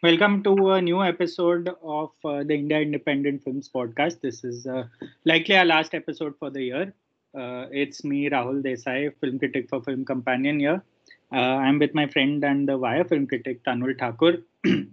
Welcome 0.00 0.44
to 0.44 0.70
a 0.74 0.80
new 0.80 1.02
episode 1.02 1.68
of 1.82 2.12
uh, 2.24 2.44
the 2.44 2.54
India 2.54 2.78
Independent 2.78 3.42
Films 3.42 3.68
podcast. 3.68 4.20
This 4.20 4.44
is 4.44 4.64
uh, 4.64 4.84
likely 5.24 5.56
our 5.56 5.64
last 5.64 5.92
episode 5.92 6.36
for 6.38 6.50
the 6.50 6.62
year. 6.62 6.94
Uh, 7.36 7.66
it's 7.72 8.04
me, 8.04 8.30
Rahul 8.30 8.62
Desai, 8.62 9.12
film 9.20 9.40
critic 9.40 9.68
for 9.68 9.82
Film 9.82 10.04
Companion 10.04 10.60
here. 10.60 10.84
Uh, 11.32 11.56
I'm 11.66 11.80
with 11.80 11.94
my 11.94 12.06
friend 12.06 12.44
and 12.44 12.68
the 12.68 12.78
Wire 12.78 13.02
film 13.02 13.26
critic, 13.26 13.64
Tanul 13.64 13.98
Thakur. 13.98 14.38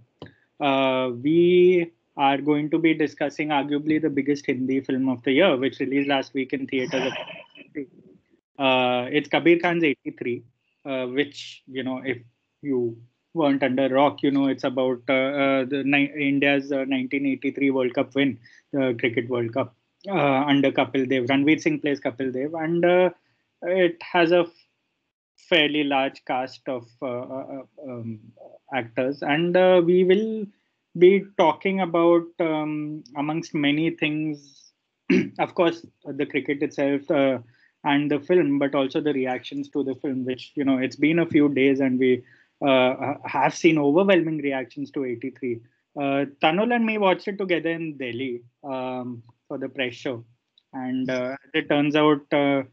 Uh, 0.57 1.09
we 1.21 1.91
are 2.15 2.37
going 2.37 2.69
to 2.69 2.79
be 2.79 2.93
discussing 2.93 3.49
arguably 3.49 4.01
the 4.01 4.09
biggest 4.09 4.45
Hindi 4.45 4.79
film 4.79 5.09
of 5.09 5.21
the 5.23 5.33
year, 5.33 5.57
which 5.57 5.81
released 5.81 6.07
last 6.07 6.33
week 6.33 6.53
in 6.53 6.65
theaters. 6.65 7.11
Uh, 8.57 9.05
it's 9.11 9.27
Kabir 9.27 9.59
Khan's 9.59 9.83
83, 9.83 10.43
which, 11.09 11.61
you 11.67 11.83
know, 11.83 12.01
if 12.05 12.19
you 12.61 12.97
weren't 13.35 13.63
under 13.63 13.89
rock. 13.89 14.23
You 14.23 14.31
know, 14.31 14.47
it's 14.47 14.63
about 14.63 15.01
uh, 15.09 15.13
uh, 15.13 15.65
the 15.65 15.81
India's 15.81 16.69
1983 16.69 17.69
uh, 17.69 17.73
World 17.73 17.93
Cup 17.93 18.15
win, 18.15 18.39
the 18.71 18.95
Cricket 18.99 19.29
World 19.29 19.53
Cup 19.53 19.75
under 20.07 20.71
Kapil 20.71 21.09
Dev. 21.09 21.25
Ranveer 21.25 21.61
Singh 21.61 21.79
plays 21.79 21.99
Kapil 21.99 22.33
Dev, 22.33 22.53
and 22.53 23.13
it 23.63 24.01
has 24.01 24.31
a 24.31 24.45
fairly 25.37 25.83
large 25.83 26.23
cast 26.25 26.67
of 26.67 26.87
um, 27.03 28.19
actors, 28.73 29.21
and 29.21 29.55
we 29.85 30.03
will 30.03 30.45
be 30.97 31.25
talking 31.37 31.81
about 31.81 32.23
um, 32.39 33.03
amongst 33.17 33.53
many 33.53 33.89
things 33.89 34.65
of 35.39 35.55
course 35.55 35.85
the 36.05 36.25
cricket 36.25 36.61
itself 36.63 37.09
uh, 37.11 37.37
and 37.83 38.09
the 38.09 38.19
film 38.19 38.57
but 38.59 38.73
also 38.73 39.01
the 39.01 39.13
reactions 39.13 39.69
to 39.69 39.83
the 39.83 39.95
film 39.95 40.25
which 40.25 40.51
you 40.55 40.63
know 40.63 40.77
it's 40.77 40.95
been 40.95 41.19
a 41.19 41.25
few 41.25 41.49
days 41.49 41.79
and 41.79 41.99
we 41.99 42.17
uh, 42.17 42.21
have 42.61 43.55
seen 43.55 43.77
overwhelming 43.77 44.37
reactions 44.39 44.91
to 44.91 45.05
83. 45.05 45.61
Uh, 45.97 46.25
Tanul 46.41 46.75
and 46.75 46.85
me 46.85 46.97
watched 46.97 47.27
it 47.27 47.37
together 47.37 47.69
in 47.69 47.97
Delhi 47.97 48.41
um, 48.63 49.23
for 49.47 49.57
the 49.57 49.69
press 49.69 49.93
show. 49.93 50.23
And 50.73 51.09
uh, 51.09 51.37
it 51.53 51.69
turns 51.69 51.95
out, 51.95 52.21
uh, 52.33 52.63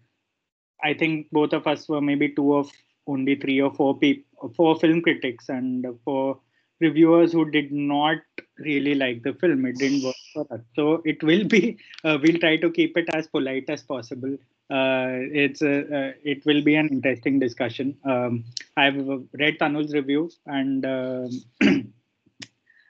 I 0.82 0.94
think 0.94 1.28
both 1.30 1.52
of 1.52 1.66
us 1.66 1.88
were 1.88 2.00
maybe 2.00 2.28
two 2.30 2.54
of 2.54 2.70
only 3.06 3.36
three 3.36 3.60
or 3.60 3.72
four 3.72 3.98
people, 3.98 4.50
four 4.56 4.76
film 4.78 5.00
critics 5.02 5.48
and 5.48 5.86
four 6.04 6.40
reviewers 6.80 7.32
who 7.32 7.48
did 7.50 7.70
not 7.72 8.18
really 8.58 8.94
like 8.94 9.22
the 9.22 9.34
film. 9.34 9.64
It 9.66 9.78
didn't 9.78 10.02
work 10.02 10.16
for 10.32 10.46
us. 10.50 10.60
So 10.74 11.02
it 11.04 11.22
will 11.22 11.44
be, 11.44 11.78
uh, 12.04 12.18
we'll 12.20 12.38
try 12.38 12.56
to 12.56 12.70
keep 12.70 12.96
it 12.96 13.08
as 13.14 13.28
polite 13.28 13.68
as 13.68 13.82
possible 13.82 14.36
uh, 14.36 14.51
it's 14.74 15.62
a, 15.62 15.80
uh, 15.80 16.12
it 16.22 16.44
will 16.46 16.62
be 16.62 16.74
an 16.76 16.88
interesting 16.88 17.38
discussion. 17.38 17.96
Um, 18.04 18.44
I've 18.76 18.96
read 19.32 19.58
Tanul's 19.58 19.92
review 19.92 20.30
and 20.46 20.84
uh, 20.84 21.28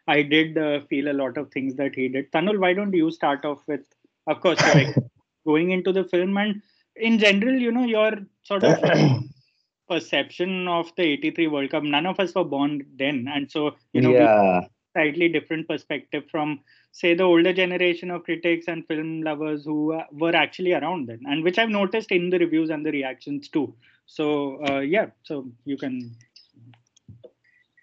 I 0.07 0.23
did 0.23 0.59
uh, 0.59 0.81
feel 0.89 1.11
a 1.11 1.15
lot 1.15 1.37
of 1.39 1.51
things 1.51 1.75
that 1.77 1.95
he 1.95 2.09
did. 2.09 2.31
Tanul, 2.33 2.59
why 2.59 2.73
don't 2.73 2.93
you 2.93 3.11
start 3.11 3.45
off 3.45 3.63
with, 3.67 3.87
of 4.27 4.41
course, 4.41 4.63
going 5.47 5.71
into 5.71 5.93
the 5.93 6.05
film 6.05 6.37
and 6.37 6.63
in 6.97 7.19
general, 7.19 7.55
you 7.55 7.73
know, 7.73 7.85
your 7.85 8.13
sort 8.43 8.65
of 8.65 8.79
perception 9.89 10.69
of 10.69 10.93
the 10.97 11.03
83 11.03 11.47
World 11.49 11.71
Cup. 11.71 11.83
None 11.83 12.07
of 12.07 12.21
us 12.21 12.35
were 12.35 12.45
born 12.45 12.87
then. 12.97 13.29
And 13.33 13.51
so, 13.51 13.77
you 13.93 14.01
know, 14.01 14.13
yeah. 14.13 14.63
Slightly 14.93 15.29
different 15.29 15.69
perspective 15.69 16.25
from 16.31 16.61
say 16.93 17.15
the 17.15 17.23
older 17.23 17.53
generation 17.53 18.11
of 18.11 18.25
critics 18.25 18.69
and 18.69 18.87
film 18.87 19.23
lovers 19.23 19.65
who 19.65 19.93
uh, 19.93 20.05
were 20.13 20.35
actually 20.37 20.75
around 20.75 21.09
then 21.09 21.21
and 21.27 21.43
which 21.43 21.59
i've 21.59 21.71
noticed 21.71 22.13
in 22.13 22.31
the 22.31 22.39
reviews 22.39 22.71
and 22.71 22.85
the 22.85 22.93
reactions 22.93 23.49
too. 23.49 23.75
So 24.07 24.65
uh, 24.67 24.81
yeah 24.81 25.07
so 25.23 25.47
you 25.65 25.77
can 25.77 26.15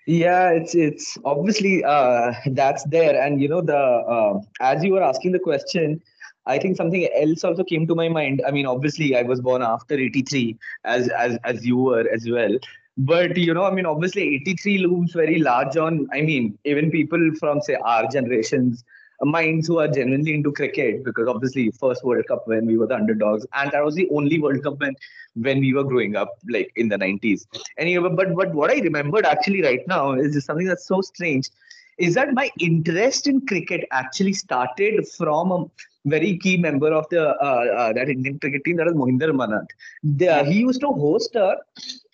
yeah 0.05 0.49
it's 0.49 0.75
it's 0.75 1.17
obviously 1.25 1.83
uh, 1.83 2.33
that's 2.47 2.83
there. 2.85 3.21
And 3.21 3.41
you 3.41 3.47
know 3.47 3.61
the 3.61 3.77
uh, 3.77 4.39
as 4.61 4.83
you 4.83 4.93
were 4.93 5.03
asking 5.03 5.31
the 5.31 5.39
question 5.39 6.01
i 6.45 6.57
think 6.57 6.77
something 6.77 7.07
else 7.21 7.43
also 7.43 7.63
came 7.63 7.85
to 7.87 7.95
my 7.95 8.09
mind. 8.09 8.41
I 8.47 8.51
mean 8.51 8.65
obviously 8.65 9.15
i 9.15 9.23
was 9.23 9.41
born 9.41 9.61
after 9.61 9.95
83 9.95 10.57
as 10.83 11.09
as 11.09 11.37
as 11.43 11.65
you 11.65 11.77
were 11.77 12.07
as 12.09 12.29
well 12.29 12.57
but 12.99 13.37
you 13.37 13.53
know 13.53 13.63
i 13.65 13.71
mean 13.71 13.85
obviously 13.85 14.23
83 14.35 14.79
looms 14.79 15.13
very 15.13 15.39
large 15.39 15.77
on 15.77 16.07
i 16.13 16.21
mean 16.21 16.57
even 16.65 16.91
people 16.91 17.31
from 17.39 17.61
say 17.61 17.75
our 17.75 18.07
generations 18.07 18.83
minds 19.21 19.67
who 19.67 19.79
are 19.79 19.87
genuinely 19.87 20.33
into 20.33 20.51
cricket 20.51 21.03
because 21.03 21.27
obviously 21.27 21.71
first 21.71 22.03
World 22.05 22.25
Cup 22.27 22.47
when 22.47 22.65
we 22.65 22.77
were 22.77 22.87
the 22.87 22.95
underdogs 22.95 23.45
and 23.53 23.71
that 23.71 23.83
was 23.83 23.95
the 23.95 24.07
only 24.11 24.39
World 24.39 24.63
Cup 24.63 24.79
when 24.79 24.95
when 25.35 25.59
we 25.59 25.73
were 25.73 25.83
growing 25.83 26.15
up 26.15 26.37
like 26.49 26.71
in 26.77 26.87
the 26.87 26.97
90s. 26.97 27.45
Anyway, 27.77 28.09
but 28.15 28.35
but 28.35 28.53
what 28.53 28.71
I 28.71 28.79
remembered 28.79 29.25
actually 29.25 29.61
right 29.61 29.85
now 29.87 30.13
is 30.13 30.43
something 30.45 30.67
that's 30.67 30.87
so 30.87 31.01
strange 31.01 31.49
is 31.97 32.15
that 32.15 32.33
my 32.33 32.49
interest 32.59 33.27
in 33.27 33.45
cricket 33.45 33.83
actually 33.91 34.33
started 34.33 35.05
from 35.07 35.51
a 35.51 35.65
very 36.05 36.37
key 36.37 36.55
member 36.57 36.93
of 36.93 37.05
the 37.09 37.23
uh, 37.27 37.65
uh, 37.81 37.93
that 37.93 38.09
Indian 38.09 38.39
cricket 38.39 38.63
team 38.63 38.77
that 38.77 38.87
is 38.87 38.93
Mohinder 38.93 39.29
Amarnath. 39.31 39.67
The, 40.03 40.45
he 40.45 40.59
used 40.59 40.79
to 40.81 40.87
host 40.87 41.35
a, 41.35 41.57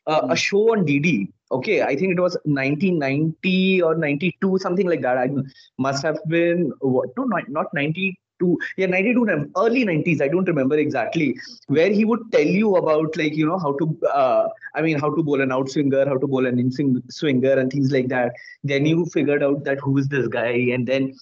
uh, 0.07 0.27
a 0.29 0.35
show 0.35 0.71
on 0.71 0.85
DD 0.85 1.31
okay? 1.51 1.81
I 1.83 1.95
think 1.95 2.11
it 2.11 2.19
was 2.19 2.37
1990 2.45 3.81
or 3.81 3.95
92 3.95 4.57
something 4.59 4.87
like 4.87 5.01
that. 5.01 5.17
I 5.17 5.29
must 5.77 6.03
have 6.03 6.19
been 6.27 6.71
what 6.79 7.09
no 7.17 7.23
not, 7.23 7.49
not 7.49 7.73
92 7.73 8.57
yeah 8.77 8.85
92 8.85 9.51
early 9.57 9.85
90s 9.85 10.21
i 10.21 10.27
don't 10.27 10.47
remember 10.51 10.77
exactly 10.77 11.37
where 11.67 11.89
he 11.89 12.03
would 12.03 12.19
tell 12.33 12.43
you 12.43 12.75
about 12.75 13.15
like 13.15 13.33
you 13.33 13.45
know 13.45 13.57
how 13.57 13.71
to 13.77 13.97
uh, 14.13 14.49
i 14.75 14.81
mean 14.81 14.99
how 14.99 15.09
to 15.15 15.23
bowl 15.23 15.39
an 15.39 15.53
out 15.53 15.69
swinger 15.69 16.05
how 16.05 16.17
to 16.17 16.27
bowl 16.27 16.45
an 16.45 16.59
in 16.59 16.69
swinger 17.09 17.53
and 17.53 17.71
things 17.71 17.91
like 17.91 18.09
that. 18.09 18.33
Then 18.63 18.85
you 18.85 19.05
figured 19.05 19.41
out 19.41 19.63
that 19.63 19.79
who 19.79 19.97
is 19.97 20.09
this 20.09 20.27
guy 20.27 20.51
and 20.75 20.85
then 20.85 21.13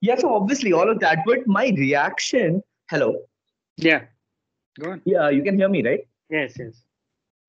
yeah 0.00 0.16
so 0.16 0.32
obviously 0.34 0.72
all 0.72 0.88
of 0.88 1.00
that 1.00 1.18
but 1.26 1.46
my 1.46 1.72
reaction 1.76 2.62
hello. 2.88 3.16
Yeah 3.76 4.02
go 4.78 4.92
on. 4.92 5.02
Yeah 5.04 5.28
you 5.30 5.42
can 5.42 5.56
hear 5.56 5.68
me 5.68 5.84
right? 5.84 6.06
Yes 6.30 6.54
yes. 6.56 6.82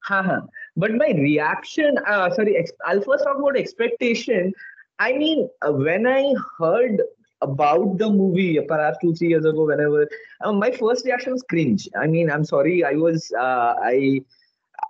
Haha. 0.03 0.39
But 0.77 0.93
my 0.93 1.09
reaction, 1.11 1.97
uh, 2.07 2.29
sorry, 2.31 2.57
ex- 2.57 2.71
I'll 2.85 3.01
first 3.01 3.23
talk 3.23 3.37
about 3.37 3.57
expectation. 3.57 4.53
I 4.99 5.13
mean, 5.13 5.49
uh, 5.65 5.71
when 5.73 6.07
I 6.07 6.33
heard 6.59 7.01
about 7.41 7.97
the 7.97 8.09
movie, 8.09 8.59
perhaps 8.67 8.97
two, 9.01 9.13
three 9.15 9.29
years 9.29 9.45
ago, 9.45 9.65
whenever, 9.65 10.07
uh, 10.41 10.53
my 10.53 10.71
first 10.71 11.05
reaction 11.05 11.33
was 11.33 11.43
cringe. 11.43 11.89
I 11.99 12.07
mean, 12.07 12.29
I'm 12.31 12.45
sorry, 12.45 12.83
I 12.83 12.93
was, 12.93 13.31
uh, 13.37 13.75
I, 13.81 14.21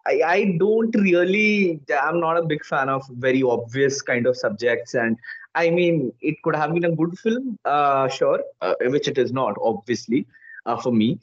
I, 0.05 0.21
I 0.25 0.57
don't 0.59 0.93
really, 0.95 1.79
I'm 2.01 2.19
not 2.19 2.37
a 2.37 2.43
big 2.43 2.63
fan 2.65 2.89
of 2.89 3.03
very 3.09 3.41
obvious 3.43 4.01
kind 4.01 4.27
of 4.27 4.37
subjects. 4.37 4.93
And 4.93 5.17
I 5.55 5.69
mean, 5.69 6.11
it 6.21 6.35
could 6.43 6.55
have 6.55 6.73
been 6.73 6.85
a 6.85 6.95
good 6.95 7.17
film, 7.19 7.57
uh, 7.65 8.07
sure, 8.07 8.41
uh, 8.61 8.75
which 8.81 9.07
it 9.07 9.17
is 9.17 9.31
not, 9.31 9.55
obviously, 9.61 10.25
uh, 10.65 10.77
for 10.77 10.91
me. 10.91 11.19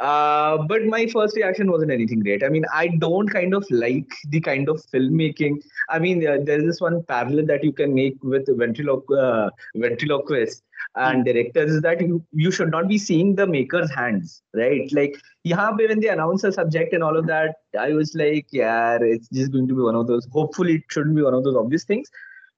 Uh, 0.00 0.58
but 0.68 0.84
my 0.84 1.06
first 1.06 1.34
reaction 1.34 1.70
wasn't 1.70 1.90
anything 1.90 2.20
great. 2.20 2.44
I 2.44 2.48
mean, 2.48 2.64
I 2.72 2.88
don't 2.88 3.28
kind 3.28 3.52
of 3.52 3.66
like 3.70 4.08
the 4.28 4.40
kind 4.40 4.68
of 4.68 4.80
filmmaking. 4.94 5.56
I 5.88 5.98
mean, 5.98 6.26
uh, 6.26 6.38
there's 6.44 6.64
this 6.64 6.80
one 6.80 7.02
parallel 7.04 7.46
that 7.46 7.64
you 7.64 7.72
can 7.72 7.94
make 7.94 8.22
with 8.22 8.46
ventriloqu- 8.46 9.18
uh, 9.18 9.50
ventriloquists 9.74 10.62
and 10.94 11.24
directors 11.24 11.72
is 11.72 11.82
that 11.82 12.00
you, 12.00 12.24
you 12.32 12.50
should 12.52 12.70
not 12.70 12.86
be 12.88 12.96
seeing 12.96 13.34
the 13.34 13.46
maker's 13.46 13.90
hands, 13.90 14.42
right? 14.54 14.88
Like, 14.92 15.20
yeah, 15.42 15.70
when 15.70 15.98
they 16.00 16.08
announce 16.08 16.44
a 16.44 16.52
subject 16.52 16.92
and 16.92 17.02
all 17.02 17.16
of 17.16 17.26
that, 17.26 17.56
I 17.78 17.92
was 17.92 18.14
like, 18.14 18.46
yeah, 18.52 18.98
it's 19.00 19.28
just 19.28 19.50
going 19.50 19.66
to 19.66 19.74
be 19.74 19.82
one 19.82 19.96
of 19.96 20.06
those. 20.06 20.26
Hopefully, 20.32 20.76
it 20.76 20.82
shouldn't 20.90 21.16
be 21.16 21.22
one 21.22 21.34
of 21.34 21.42
those 21.42 21.56
obvious 21.56 21.84
things 21.84 22.08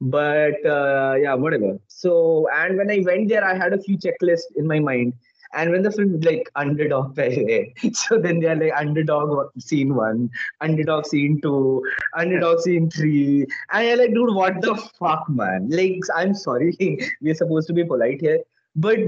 but 0.01 0.55
uh, 0.65 1.15
yeah 1.21 1.34
whatever 1.34 1.78
so 1.87 2.49
and 2.55 2.78
when 2.78 2.91
i 2.91 3.03
went 3.05 3.28
there 3.28 3.45
i 3.45 3.55
had 3.55 3.75
a 3.75 3.78
few 3.78 3.99
checklists 3.99 4.49
in 4.57 4.67
my 4.67 4.78
mind 4.78 5.12
and 5.53 5.71
when 5.71 5.83
the 5.83 5.91
film 5.91 6.21
like 6.21 6.49
underdog 6.55 7.16
so 7.93 8.19
then 8.19 8.41
they're 8.41 8.56
like 8.56 8.72
underdog 8.77 9.50
scene 9.59 9.94
one, 9.94 10.31
underdog 10.60 11.07
scene 11.07 11.41
two, 11.41 11.84
underdog 12.16 12.60
scene 12.60 12.91
three. 12.91 13.47
And 13.72 13.86
you're 13.86 13.97
like, 13.97 14.15
dude, 14.15 14.34
what 14.34 14.60
the 14.60 14.77
fuck, 14.98 15.28
man? 15.28 15.69
Like, 15.69 16.01
I'm 16.15 16.34
sorry, 16.34 16.77
we're 17.21 17.34
supposed 17.34 17.66
to 17.69 17.72
be 17.72 17.84
polite 17.84 18.21
here. 18.21 18.41
But 18.77 18.98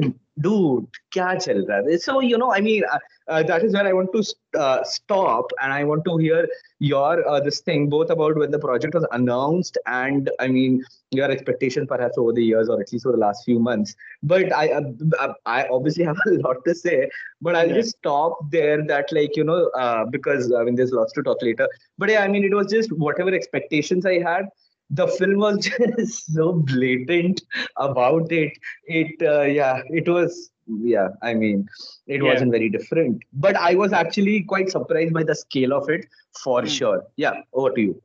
dude, 0.41 0.87
kya 1.15 1.45
chal 1.45 1.65
raha 1.71 1.91
hai? 1.91 1.97
So, 1.97 2.21
you 2.21 2.39
know, 2.39 2.53
I 2.53 2.61
mean, 2.61 2.85
uh, 2.91 2.99
uh, 3.29 3.43
that 3.43 3.63
is 3.63 3.73
where 3.73 3.87
I 3.87 3.93
want 3.93 4.13
to 4.13 4.59
uh, 4.59 4.83
stop 4.85 5.51
and 5.63 5.73
I 5.73 5.85
want 5.85 6.05
to 6.07 6.17
hear 6.17 6.49
your 6.81 7.27
uh, 7.29 7.41
this 7.41 7.61
thing 7.61 7.89
both 7.89 8.11
about 8.11 8.37
when 8.37 8.51
the 8.51 8.59
project 8.59 8.95
was 8.95 9.07
announced 9.13 9.79
and 9.87 10.29
I 10.41 10.49
mean 10.49 10.85
your 11.13 11.31
expectation 11.31 11.87
perhaps 11.87 12.19
over 12.19 12.33
the 12.33 12.45
years 12.45 12.69
or 12.69 12.81
at 12.81 12.93
least 12.93 13.07
over 13.07 13.17
the 13.17 13.21
last 13.21 13.45
few 13.45 13.61
months. 13.61 13.95
But 14.23 14.53
I 14.53 14.73
uh, 14.73 15.35
I 15.47 15.67
obviously 15.69 16.05
have 16.11 16.17
a 16.27 16.31
lot 16.31 16.65
to 16.67 16.75
say, 16.75 17.09
but 17.41 17.55
I'll 17.55 17.69
yeah. 17.69 17.75
just 17.75 17.97
stop 17.99 18.39
there. 18.51 18.85
That 18.85 19.13
like 19.13 19.37
you 19.37 19.45
know 19.45 19.69
uh, 19.69 20.05
because 20.07 20.53
I 20.53 20.65
mean 20.65 20.75
there's 20.75 20.93
lots 20.93 21.13
to 21.15 21.23
talk 21.23 21.43
later. 21.43 21.69
But 21.99 22.11
yeah, 22.11 22.25
I 22.25 22.29
mean 22.29 22.45
it 22.45 22.55
was 22.55 22.67
just 22.67 22.93
whatever 22.93 23.33
expectations 23.33 24.05
I 24.05 24.19
had 24.19 24.47
the 24.93 25.07
film 25.09 25.39
was 25.39 25.65
just 25.99 26.33
so 26.35 26.53
blatant 26.53 27.43
about 27.77 28.31
it. 28.31 28.53
It 28.87 29.21
uh, 29.23 29.43
yeah, 29.43 29.81
it 29.89 30.09
was 30.09 30.51
yeah. 30.67 31.09
I 31.23 31.35
mean, 31.35 31.69
it 32.07 32.23
yeah. 32.23 32.33
wasn't 32.33 32.53
very 32.53 32.69
different, 32.69 33.23
but 33.33 33.57
I 33.57 33.75
was 33.75 33.93
actually 33.93 34.43
quite 34.43 34.71
surprised 34.71 35.15
by 35.15 35.25
the 35.25 35.35
scale 35.35 35.73
of 35.73 35.89
it 35.89 36.07
for 36.43 36.63
mm. 36.63 36.69
sure. 36.69 37.05
Yeah, 37.17 37.41
over 37.53 37.71
to 37.71 37.81
you. 37.81 38.03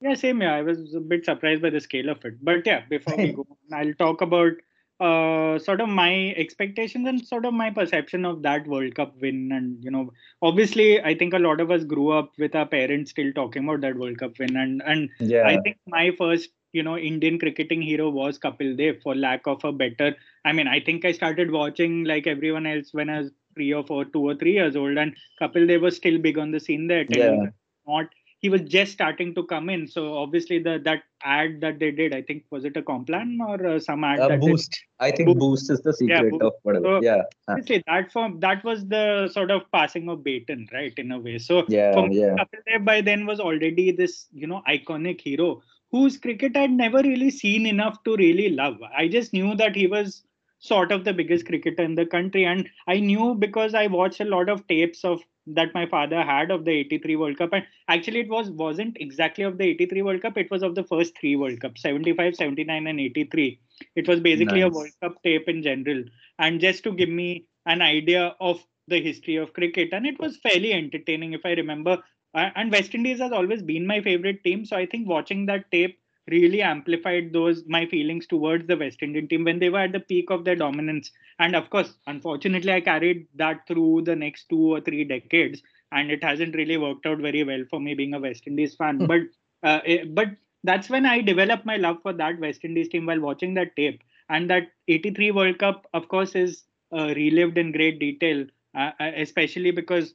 Yeah, 0.00 0.14
same 0.14 0.40
yeah 0.40 0.54
I 0.54 0.62
was 0.62 0.94
a 0.94 1.00
bit 1.00 1.26
surprised 1.26 1.62
by 1.62 1.70
the 1.70 1.80
scale 1.80 2.08
of 2.08 2.24
it. 2.24 2.42
But 2.42 2.64
yeah, 2.64 2.82
before 2.88 3.16
we 3.16 3.32
go, 3.40 3.46
I'll 3.72 3.94
talk 3.94 4.22
about 4.22 4.52
uh, 5.00 5.58
sort 5.58 5.80
of 5.80 5.88
my 5.88 6.34
expectations 6.36 7.08
and 7.08 7.26
sort 7.26 7.46
of 7.46 7.54
my 7.54 7.70
perception 7.70 8.24
of 8.24 8.42
that 8.42 8.66
World 8.66 8.94
Cup 8.94 9.14
win. 9.20 9.50
And 9.52 9.82
you 9.82 9.90
know, 9.90 10.12
obviously, 10.42 11.02
I 11.02 11.14
think 11.14 11.32
a 11.32 11.38
lot 11.38 11.60
of 11.60 11.70
us 11.70 11.84
grew 11.84 12.10
up 12.10 12.32
with 12.38 12.54
our 12.54 12.66
parents 12.66 13.10
still 13.12 13.32
talking 13.32 13.64
about 13.64 13.80
that 13.80 13.96
World 13.96 14.18
Cup 14.18 14.38
win. 14.38 14.56
And 14.56 14.82
and 14.84 15.08
yeah. 15.18 15.46
I 15.46 15.58
think 15.62 15.78
my 15.86 16.10
first 16.18 16.50
you 16.72 16.82
know 16.82 16.96
Indian 16.96 17.38
cricketing 17.38 17.82
hero 17.82 18.10
was 18.10 18.38
Kapil 18.38 18.76
Dev 18.76 19.00
for 19.02 19.14
lack 19.14 19.46
of 19.46 19.64
a 19.64 19.72
better. 19.72 20.14
I 20.44 20.52
mean, 20.52 20.68
I 20.68 20.80
think 20.80 21.04
I 21.04 21.12
started 21.12 21.50
watching 21.50 22.04
like 22.04 22.26
everyone 22.26 22.66
else 22.66 22.90
when 22.92 23.08
I 23.08 23.20
was 23.20 23.30
three 23.54 23.72
or 23.72 23.84
four, 23.84 24.04
two 24.04 24.28
or 24.28 24.34
three 24.34 24.52
years 24.52 24.76
old, 24.76 24.96
and 24.96 25.16
Kapil 25.40 25.66
Dev 25.66 25.80
was 25.80 25.96
still 25.96 26.18
big 26.18 26.38
on 26.38 26.50
the 26.50 26.60
scene 26.60 26.86
there. 26.86 27.06
Yeah. 27.08 27.46
Not 27.86 28.06
he 28.40 28.48
was 28.48 28.62
just 28.62 28.92
starting 28.92 29.34
to 29.34 29.44
come 29.44 29.68
in. 29.68 29.86
So 29.86 30.16
obviously 30.16 30.58
the 30.58 30.80
that 30.84 31.02
ad 31.22 31.60
that 31.60 31.78
they 31.78 31.90
did, 31.90 32.14
I 32.14 32.22
think 32.22 32.44
was 32.50 32.64
it 32.64 32.76
a 32.76 32.82
Complan 32.82 33.38
or 33.46 33.66
uh, 33.66 33.78
some 33.78 34.02
ad? 34.02 34.18
Uh, 34.18 34.36
boost. 34.36 34.78
I 34.98 35.10
think 35.10 35.26
boost. 35.26 35.38
boost. 35.38 35.70
is 35.70 35.80
the 35.82 35.92
secret 35.92 36.32
yeah, 36.32 36.46
of 36.46 36.54
whatever. 36.62 36.86
So, 36.86 37.02
yeah. 37.02 37.22
Obviously 37.48 37.82
that 37.86 38.10
form 38.10 38.40
that 38.40 38.64
was 38.64 38.86
the 38.88 39.28
sort 39.28 39.50
of 39.50 39.70
passing 39.72 40.08
of 40.08 40.24
baton, 40.24 40.66
right, 40.72 40.94
in 40.96 41.12
a 41.12 41.18
way. 41.18 41.38
So 41.38 41.64
yeah, 41.68 41.92
for 41.92 42.08
me, 42.08 42.20
yeah. 42.20 42.34
Kapil 42.36 42.64
Dev 42.66 42.84
by 42.84 43.02
then 43.02 43.26
was 43.26 43.40
already 43.40 43.92
this 43.92 44.26
you 44.32 44.46
know 44.46 44.62
iconic 44.66 45.20
hero 45.20 45.62
whose 45.92 46.16
cricket 46.16 46.56
I'd 46.56 46.70
never 46.70 46.98
really 46.98 47.30
seen 47.30 47.66
enough 47.66 48.02
to 48.04 48.16
really 48.16 48.50
love. 48.50 48.78
I 48.96 49.08
just 49.08 49.32
knew 49.32 49.54
that 49.56 49.76
he 49.76 49.86
was 49.86 50.22
sort 50.60 50.92
of 50.92 51.04
the 51.04 51.12
biggest 51.12 51.46
cricketer 51.46 51.82
in 51.82 51.94
the 51.96 52.06
country. 52.06 52.44
And 52.44 52.68
i 52.86 53.00
knew 53.00 53.34
because 53.34 53.74
i 53.74 53.86
watched 53.86 54.20
a 54.20 54.24
lot 54.24 54.48
of 54.48 54.66
tapes 54.68 55.04
of 55.04 55.22
that 55.46 55.74
my 55.74 55.86
father 55.86 56.22
had 56.22 56.50
of 56.50 56.64
the 56.64 56.72
83 56.72 57.16
world 57.16 57.38
cup. 57.38 57.52
And 57.52 57.64
actually 57.88 58.20
it 58.20 58.28
was 58.28 58.50
wasn't 58.50 58.96
exactly 59.00 59.44
of 59.44 59.58
the 59.58 59.64
83 59.64 60.02
world 60.02 60.22
cup. 60.22 60.38
It 60.38 60.50
was 60.50 60.62
of 60.62 60.74
the 60.74 60.84
first 60.84 61.18
three 61.18 61.36
world 61.36 61.60
Cups 61.60 61.82
75 61.82 62.36
79 62.36 62.86
and 62.86 63.00
83 63.00 63.60
it 63.96 64.08
was 64.08 64.20
basically 64.20 64.60
nice. 64.60 64.70
a 64.70 64.74
world 64.76 64.90
cup 65.02 65.22
tape 65.24 65.48
in 65.48 65.62
general. 65.62 66.04
And 66.38 66.60
just 66.60 66.84
to 66.84 66.92
give 66.92 67.08
me 67.08 67.46
an 67.66 67.82
idea 67.82 68.36
of 68.40 68.64
the 68.88 69.00
history 69.00 69.36
of 69.36 69.52
cricket. 69.54 69.90
And 69.92 70.06
it 70.06 70.18
was 70.20 70.38
fairly 70.38 70.72
entertaining 70.72 71.32
if 71.34 71.42
i 71.44 71.52
remember. 71.52 72.02
And 72.34 72.72
west 72.72 72.94
indies 72.94 73.20
has 73.20 73.32
always 73.32 73.62
been 73.62 73.86
my 73.86 74.00
favorite 74.02 74.44
team. 74.44 74.64
So 74.64 74.76
i 74.76 74.86
think 74.86 75.08
watching 75.08 75.46
that 75.46 75.70
tape 75.72 75.99
really 76.30 76.62
amplified 76.62 77.32
those 77.32 77.64
my 77.66 77.86
feelings 77.86 78.26
towards 78.26 78.66
the 78.66 78.76
West 78.76 79.02
Indian 79.02 79.28
team 79.28 79.44
when 79.44 79.58
they 79.58 79.68
were 79.68 79.80
at 79.80 79.92
the 79.92 80.00
peak 80.00 80.30
of 80.30 80.44
their 80.44 80.56
dominance. 80.56 81.10
And 81.38 81.54
of 81.56 81.70
course, 81.70 81.94
unfortunately, 82.06 82.72
I 82.72 82.80
carried 82.80 83.26
that 83.34 83.66
through 83.66 84.02
the 84.02 84.16
next 84.16 84.48
two 84.48 84.74
or 84.74 84.80
three 84.80 85.04
decades, 85.04 85.62
and 85.92 86.10
it 86.10 86.22
hasn't 86.22 86.54
really 86.54 86.76
worked 86.76 87.06
out 87.06 87.18
very 87.18 87.42
well 87.44 87.64
for 87.68 87.80
me 87.80 87.94
being 87.94 88.14
a 88.14 88.20
West 88.20 88.46
Indies 88.46 88.74
fan. 88.74 88.98
Hmm. 88.98 89.06
but 89.06 89.20
uh, 89.62 89.80
it, 89.84 90.00
eh, 90.00 90.04
but 90.08 90.28
that's 90.64 90.90
when 90.90 91.06
I 91.06 91.20
developed 91.20 91.66
my 91.66 91.76
love 91.76 91.98
for 92.02 92.12
that 92.12 92.38
West 92.38 92.64
Indies 92.64 92.88
team 92.88 93.06
while 93.06 93.20
watching 93.20 93.54
that 93.54 93.76
tape. 93.76 94.02
And 94.28 94.48
that 94.50 94.68
83 94.88 95.32
World 95.32 95.58
Cup, 95.58 95.86
of 95.92 96.08
course, 96.08 96.34
is 96.34 96.64
uh, 96.92 97.12
relived 97.16 97.58
in 97.58 97.72
great 97.72 97.98
detail, 97.98 98.46
uh, 98.76 98.92
uh 99.00 99.10
especially 99.16 99.70
because 99.72 100.14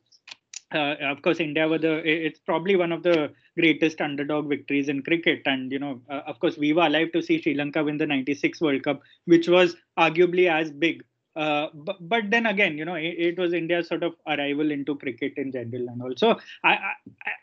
uh, 0.73 0.95
of 1.01 1.21
course, 1.21 1.39
India 1.39 1.67
were 1.67 1.77
the. 1.77 2.01
It's 2.05 2.39
probably 2.39 2.75
one 2.75 2.91
of 2.91 3.03
the 3.03 3.31
greatest 3.57 4.01
underdog 4.01 4.49
victories 4.49 4.89
in 4.89 5.03
cricket, 5.03 5.41
and 5.45 5.71
you 5.71 5.79
know, 5.79 6.01
uh, 6.09 6.21
of 6.27 6.39
course, 6.39 6.57
we 6.57 6.73
were 6.73 6.87
alive 6.87 7.11
to 7.13 7.21
see 7.21 7.41
Sri 7.41 7.53
Lanka 7.53 7.83
win 7.83 7.97
the 7.97 8.07
'96 8.07 8.61
World 8.61 8.83
Cup, 8.83 9.01
which 9.25 9.47
was 9.47 9.75
arguably 9.97 10.49
as 10.49 10.71
big. 10.71 11.03
Uh, 11.35 11.67
but, 11.73 11.97
but 11.99 12.23
then 12.29 12.45
again, 12.45 12.77
you 12.77 12.85
know, 12.85 12.95
it, 12.95 13.13
it, 13.17 13.37
was 13.37 13.51
India's 13.51 13.89
sort 13.89 14.03
of 14.03 14.13
arrival 14.25 14.71
into 14.71 14.95
cricket 14.95 15.33
in 15.35 15.51
general, 15.51 15.89
and 15.89 16.01
also 16.01 16.37
I, 16.63 16.77
I 16.77 16.93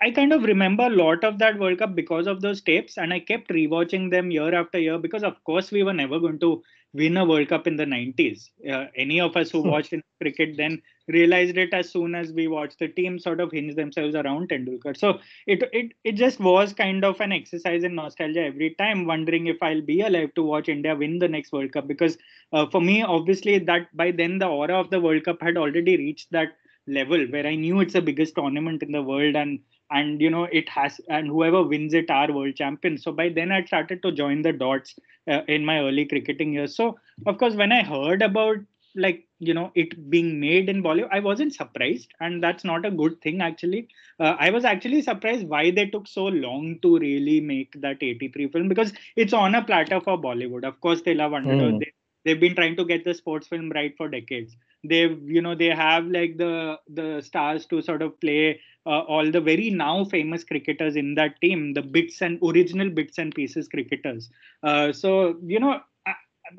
I 0.06 0.10
kind 0.10 0.32
of 0.32 0.44
remember 0.44 0.84
a 0.84 0.90
lot 0.90 1.22
of 1.24 1.38
that 1.40 1.58
World 1.58 1.78
Cup 1.78 1.94
because 1.94 2.26
of 2.26 2.40
those 2.40 2.62
tapes, 2.62 2.96
and 2.96 3.12
I 3.12 3.20
kept 3.20 3.50
rewatching 3.50 4.10
them 4.10 4.30
year 4.30 4.54
after 4.54 4.78
year 4.78 4.98
because, 4.98 5.22
of 5.22 5.42
course, 5.44 5.70
we 5.70 5.82
were 5.82 5.92
never 5.92 6.18
going 6.18 6.40
to 6.40 6.62
win 6.94 7.16
a 7.16 7.24
World 7.24 7.48
Cup 7.48 7.66
in 7.66 7.76
the 7.76 7.84
90s. 7.84 8.48
Uh, 8.68 8.86
any 8.96 9.20
of 9.20 9.36
us 9.36 9.50
who 9.50 9.62
hmm. 9.62 9.68
watched 9.68 9.92
in 9.92 10.02
cricket 10.20 10.56
then 10.56 10.82
realized 11.08 11.56
it 11.56 11.74
as 11.74 11.90
soon 11.90 12.14
as 12.14 12.32
we 12.32 12.46
watched 12.48 12.78
the 12.78 12.88
team 12.88 13.18
sort 13.18 13.40
of 13.40 13.50
hinge 13.52 13.74
themselves 13.74 14.14
around 14.14 14.48
Tendulkar. 14.48 14.96
So 14.96 15.18
it 15.46 15.62
it 15.72 15.92
it 16.04 16.12
just 16.12 16.40
was 16.40 16.72
kind 16.72 17.04
of 17.04 17.20
an 17.20 17.32
exercise 17.32 17.84
in 17.84 17.94
nostalgia 17.94 18.44
every 18.44 18.74
time, 18.78 19.06
wondering 19.06 19.46
if 19.46 19.62
I'll 19.62 19.82
be 19.82 20.00
alive 20.00 20.34
to 20.34 20.42
watch 20.42 20.68
India 20.68 20.94
win 20.94 21.18
the 21.18 21.28
next 21.28 21.52
World 21.52 21.72
Cup. 21.72 21.88
Because 21.88 22.18
uh, 22.52 22.66
for 22.66 22.80
me, 22.80 23.02
obviously, 23.02 23.58
that 23.58 23.94
by 23.96 24.10
then 24.10 24.38
the 24.38 24.46
aura 24.46 24.78
of 24.78 24.90
the 24.90 25.00
World 25.00 25.24
Cup 25.24 25.42
had 25.42 25.56
already 25.56 25.96
reached 25.96 26.30
that 26.32 26.56
level 26.86 27.24
where 27.26 27.46
I 27.46 27.54
knew 27.54 27.80
it's 27.80 27.92
the 27.92 28.02
biggest 28.02 28.34
tournament 28.34 28.82
in 28.82 28.90
the 28.92 29.02
world 29.02 29.36
and 29.36 29.60
and 29.90 30.20
you 30.20 30.30
know 30.30 30.44
it 30.44 30.68
has 30.68 31.00
and 31.08 31.28
whoever 31.28 31.62
wins 31.62 31.94
it 31.94 32.10
are 32.10 32.32
world 32.32 32.56
champions 32.56 33.04
so 33.04 33.12
by 33.12 33.28
then 33.28 33.52
i 33.52 33.62
started 33.64 34.02
to 34.02 34.10
join 34.10 34.42
the 34.42 34.52
dots 34.52 34.94
uh, 35.30 35.42
in 35.48 35.64
my 35.64 35.78
early 35.80 36.04
cricketing 36.06 36.52
years 36.52 36.74
so 36.74 36.98
of 37.26 37.38
course 37.38 37.54
when 37.54 37.72
i 37.72 37.82
heard 37.82 38.22
about 38.22 38.56
like 38.94 39.26
you 39.38 39.54
know 39.54 39.70
it 39.74 40.10
being 40.10 40.38
made 40.38 40.68
in 40.68 40.82
bollywood 40.82 41.08
i 41.12 41.20
wasn't 41.20 41.54
surprised 41.54 42.12
and 42.20 42.42
that's 42.42 42.64
not 42.64 42.84
a 42.84 42.90
good 42.90 43.20
thing 43.22 43.40
actually. 43.40 43.88
Uh, 44.20 44.36
i 44.38 44.50
was 44.50 44.64
actually 44.64 45.02
surprised 45.02 45.48
why 45.48 45.70
they 45.70 45.86
took 45.86 46.06
so 46.06 46.24
long 46.24 46.78
to 46.82 46.98
really 46.98 47.40
make 47.40 47.80
that 47.80 48.02
83 48.02 48.48
film 48.48 48.68
because 48.68 48.92
it's 49.16 49.32
on 49.32 49.54
a 49.54 49.64
platter 49.64 50.00
for 50.00 50.20
bollywood. 50.20 50.64
Of 50.64 50.80
course 50.80 51.02
they 51.02 51.14
love 51.14 51.32
underdog 51.32 51.74
mm. 51.74 51.78
they, 51.80 51.92
they've 52.24 52.40
been 52.40 52.54
trying 52.54 52.76
to 52.76 52.84
get 52.84 53.04
the 53.04 53.14
sports 53.14 53.46
film 53.48 53.70
right 53.70 53.94
for 53.96 54.08
decades. 54.08 54.56
They've 54.84 55.18
you 55.28 55.40
know 55.40 55.54
they 55.54 55.70
have 55.70 56.06
like 56.06 56.36
the 56.38 56.78
the 56.88 57.22
stars 57.22 57.66
to 57.66 57.82
sort 57.82 58.02
of 58.02 58.20
play 58.20 58.60
uh, 58.84 59.00
all 59.00 59.30
the 59.30 59.40
very 59.40 59.70
now 59.70 60.04
famous 60.04 60.44
cricketers 60.44 60.96
in 60.96 61.14
that 61.14 61.40
team 61.40 61.72
the 61.74 61.82
bits 61.82 62.20
and 62.20 62.38
original 62.42 62.90
bits 62.90 63.18
and 63.18 63.34
pieces 63.34 63.68
cricketers. 63.68 64.28
Uh, 64.62 64.92
so 64.92 65.36
you 65.44 65.60
know 65.60 65.80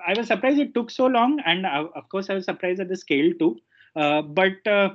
I 0.06 0.14
was 0.18 0.28
surprised 0.28 0.60
it 0.60 0.74
took 0.74 0.92
so 0.92 1.06
long, 1.06 1.40
and 1.46 1.66
uh, 1.66 1.88
of 1.96 2.10
course, 2.10 2.30
I 2.30 2.36
was 2.36 2.46
surprised 2.46 2.80
at 2.80 2.90
the 2.90 2.98
scale 2.98 3.32
too. 3.40 3.58
Uh, 3.96 4.22
but 4.22 4.66
uh, 4.68 4.90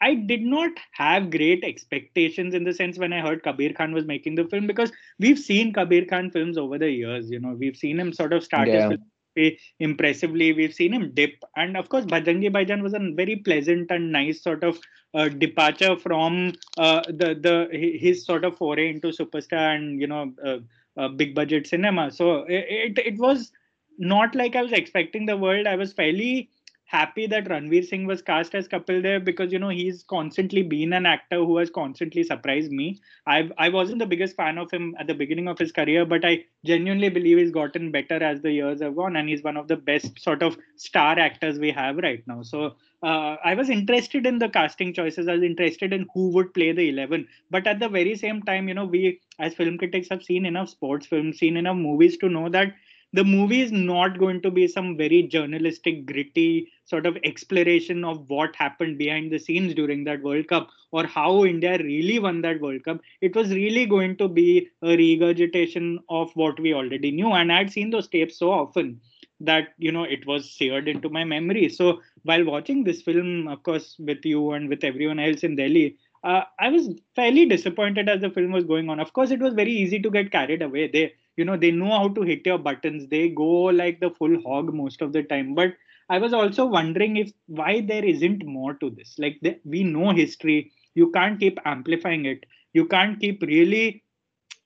I 0.00 0.14
did 0.14 0.42
not 0.42 0.70
have 0.92 1.30
great 1.30 1.64
expectations 1.64 2.54
in 2.54 2.64
the 2.64 2.72
sense 2.72 2.98
when 2.98 3.12
I 3.12 3.20
heard 3.20 3.42
Kabir 3.42 3.72
Khan 3.72 3.92
was 3.92 4.04
making 4.04 4.36
the 4.36 4.44
film 4.44 4.66
because 4.66 4.92
we've 5.18 5.38
seen 5.38 5.72
Kabir 5.72 6.04
Khan 6.04 6.30
films 6.30 6.56
over 6.56 6.78
the 6.78 6.90
years. 6.90 7.30
You 7.30 7.40
know, 7.40 7.54
we've 7.58 7.76
seen 7.76 7.98
him 7.98 8.12
sort 8.12 8.32
of 8.32 8.44
start 8.44 8.68
yeah. 8.68 8.90
his 8.90 8.98
film 8.98 9.56
impressively. 9.78 10.52
We've 10.52 10.74
seen 10.74 10.92
him 10.92 11.12
dip, 11.14 11.42
and 11.56 11.76
of 11.76 11.88
course, 11.88 12.04
Bajrangi 12.04 12.52
Bhaijaan 12.52 12.82
was 12.82 12.94
a 12.94 13.00
very 13.14 13.36
pleasant 13.36 13.90
and 13.90 14.12
nice 14.12 14.42
sort 14.42 14.64
of 14.64 14.78
uh, 15.14 15.28
departure 15.28 15.96
from 15.96 16.52
uh, 16.76 17.02
the 17.06 17.34
the 17.40 17.68
his 17.72 18.24
sort 18.24 18.44
of 18.44 18.56
foray 18.56 18.90
into 18.90 19.08
superstar 19.08 19.76
and 19.76 20.00
you 20.00 20.06
know 20.06 20.32
uh, 20.44 20.58
uh 20.96 21.08
big 21.08 21.34
budget 21.34 21.66
cinema. 21.66 22.10
So 22.10 22.42
it, 22.44 22.96
it, 22.96 23.06
it 23.06 23.18
was 23.18 23.52
not 23.98 24.34
like 24.34 24.56
I 24.56 24.62
was 24.62 24.72
expecting 24.72 25.26
the 25.26 25.36
world. 25.36 25.66
I 25.66 25.76
was 25.76 25.92
fairly 25.92 26.50
happy 26.88 27.26
that 27.26 27.44
Ranveer 27.44 27.86
Singh 27.86 28.06
was 28.06 28.22
cast 28.22 28.54
as 28.54 28.66
Kapil 28.66 29.02
Dev 29.02 29.22
because 29.22 29.52
you 29.52 29.58
know 29.58 29.68
he's 29.68 30.02
constantly 30.04 30.62
been 30.62 30.94
an 30.94 31.04
actor 31.04 31.36
who 31.44 31.58
has 31.58 31.68
constantly 31.68 32.22
surprised 32.22 32.72
me. 32.72 32.98
I 33.26 33.50
I 33.58 33.68
wasn't 33.68 33.98
the 33.98 34.06
biggest 34.06 34.36
fan 34.36 34.56
of 34.56 34.70
him 34.70 34.96
at 34.98 35.06
the 35.06 35.14
beginning 35.14 35.48
of 35.48 35.58
his 35.58 35.70
career, 35.70 36.06
but 36.06 36.24
I 36.24 36.44
genuinely 36.64 37.10
believe 37.10 37.38
he's 37.38 37.50
gotten 37.50 37.90
better 37.90 38.22
as 38.22 38.40
the 38.40 38.52
years 38.52 38.80
have 38.80 38.96
gone, 38.96 39.16
and 39.16 39.28
he's 39.28 39.42
one 39.42 39.58
of 39.58 39.68
the 39.68 39.76
best 39.76 40.18
sort 40.18 40.42
of 40.42 40.56
star 40.76 41.18
actors 41.18 41.58
we 41.58 41.70
have 41.72 41.98
right 41.98 42.26
now. 42.26 42.42
So 42.42 42.76
uh, 43.02 43.36
I 43.44 43.54
was 43.54 43.68
interested 43.68 44.26
in 44.26 44.38
the 44.38 44.48
casting 44.48 44.94
choices. 44.94 45.28
I 45.28 45.34
was 45.34 45.42
interested 45.42 45.92
in 45.92 46.06
who 46.14 46.30
would 46.30 46.54
play 46.54 46.72
the 46.72 46.88
eleven, 46.88 47.28
but 47.50 47.66
at 47.66 47.80
the 47.80 47.88
very 47.90 48.16
same 48.16 48.42
time, 48.42 48.66
you 48.66 48.74
know, 48.74 48.86
we 48.86 49.20
as 49.38 49.54
film 49.54 49.76
critics 49.76 50.08
have 50.10 50.22
seen 50.22 50.46
enough 50.46 50.70
sports 50.70 51.06
films, 51.06 51.38
seen 51.38 51.58
enough 51.58 51.76
movies 51.76 52.16
to 52.18 52.30
know 52.30 52.48
that 52.48 52.72
the 53.12 53.24
movie 53.24 53.60
is 53.62 53.72
not 53.72 54.18
going 54.18 54.40
to 54.42 54.50
be 54.50 54.66
some 54.68 54.96
very 54.96 55.22
journalistic 55.22 56.04
gritty 56.06 56.70
sort 56.84 57.06
of 57.06 57.16
exploration 57.24 58.04
of 58.04 58.28
what 58.28 58.54
happened 58.56 58.98
behind 58.98 59.30
the 59.32 59.38
scenes 59.38 59.74
during 59.74 60.04
that 60.04 60.22
world 60.22 60.46
cup 60.48 60.68
or 60.92 61.04
how 61.06 61.44
india 61.44 61.78
really 61.78 62.18
won 62.18 62.40
that 62.42 62.60
world 62.60 62.82
cup. 62.84 63.00
It 63.20 63.34
was 63.34 63.50
really 63.50 63.86
going 63.86 64.16
to 64.18 64.28
be 64.28 64.68
a 64.82 64.96
regurgitation 64.96 66.00
of 66.08 66.30
what 66.34 66.58
we 66.60 66.74
already 66.74 67.10
knew. 67.10 67.32
And 67.32 67.52
i'd 67.52 67.72
seen 67.72 67.90
those 67.90 68.08
tapes 68.08 68.38
so 68.38 68.50
often 68.50 69.00
that 69.40 69.68
you 69.78 69.92
know 69.92 70.04
it 70.04 70.26
was 70.26 70.50
seared 70.50 70.88
into 70.88 71.08
my 71.08 71.24
memory. 71.24 71.68
So 71.68 72.00
while 72.24 72.44
watching 72.44 72.84
this 72.84 73.02
film 73.02 73.48
of 73.48 73.62
course 73.62 73.96
with 73.98 74.24
you 74.24 74.52
and 74.52 74.68
with 74.68 74.84
everyone 74.84 75.18
else 75.18 75.42
in 75.42 75.56
delhi 75.56 75.96
uh, 76.24 76.42
i 76.58 76.68
was 76.68 76.88
fairly 77.14 77.46
disappointed 77.46 78.08
as 78.08 78.20
the 78.20 78.30
film 78.30 78.52
was 78.52 78.64
going 78.64 78.88
on. 78.90 79.00
Of 79.00 79.12
course 79.12 79.30
it 79.30 79.40
was 79.40 79.54
very 79.54 79.72
easy 79.72 80.00
to 80.00 80.10
get 80.10 80.30
carried 80.32 80.62
away. 80.62 80.88
They 80.88 81.12
you 81.38 81.44
know 81.44 81.56
they 81.56 81.70
know 81.70 81.90
how 81.90 82.08
to 82.08 82.22
hit 82.22 82.44
your 82.44 82.58
buttons. 82.58 83.08
They 83.08 83.28
go 83.30 83.50
like 83.82 84.00
the 84.00 84.10
full 84.10 84.40
hog 84.42 84.74
most 84.74 85.00
of 85.02 85.12
the 85.12 85.22
time. 85.22 85.54
But 85.54 85.74
i 86.10 86.18
was 86.18 86.32
also 86.32 86.64
wondering 86.64 87.16
if 87.22 87.32
why 87.46 87.80
there 87.80 88.04
isn't 88.04 88.44
more 88.44 88.74
to 88.74 88.90
this? 88.90 89.14
Like 89.18 89.38
the, 89.42 89.58
we 89.64 89.84
know 89.84 90.10
history. 90.10 90.72
You 90.94 91.10
can't 91.12 91.40
keep 91.40 91.58
amplifying 91.64 92.26
it. 92.26 92.44
You 92.72 92.86
can't 92.86 93.20
keep 93.20 93.42
really 93.42 94.02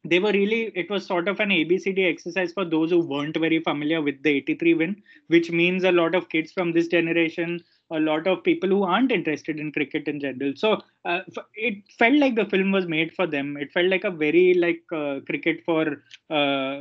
they 0.05 0.19
were 0.19 0.33
really 0.33 0.73
it 0.75 0.91
was 0.91 1.07
sort 1.07 1.29
of 1.29 1.39
an 1.41 1.51
abcd 1.51 2.11
exercise 2.13 2.53
for 2.53 2.65
those 2.65 2.91
who 2.91 3.01
weren't 3.01 3.37
very 3.39 3.61
familiar 3.61 4.01
with 4.03 4.21
the 4.23 4.31
83 4.31 4.75
win 4.75 5.03
which 5.29 5.51
means 5.51 5.85
a 5.85 5.93
lot 5.93 6.17
of 6.17 6.29
kids 6.29 6.51
from 6.53 6.73
this 6.73 6.89
generation 6.89 7.63
a 7.93 8.01
lot 8.01 8.27
of 8.27 8.43
people 8.45 8.69
who 8.69 8.83
aren't 8.85 9.13
interested 9.13 9.59
in 9.61 9.73
cricket 9.73 10.09
in 10.09 10.21
general. 10.21 10.53
So 10.57 10.81
uh, 11.05 11.21
it 11.55 11.85
felt 11.99 12.15
like 12.17 12.35
the 12.35 12.47
film 12.47 12.73
was 12.73 12.87
made 12.87 13.13
for 13.15 13.27
them. 13.27 13.57
It 13.57 13.73
felt 13.73 13.87
like 13.89 14.05
a 14.05 14.11
very 14.11 14.55
like 14.55 14.83
uh, 14.93 15.21
cricket 15.27 15.63
for 15.65 16.03
uh, 16.31 16.81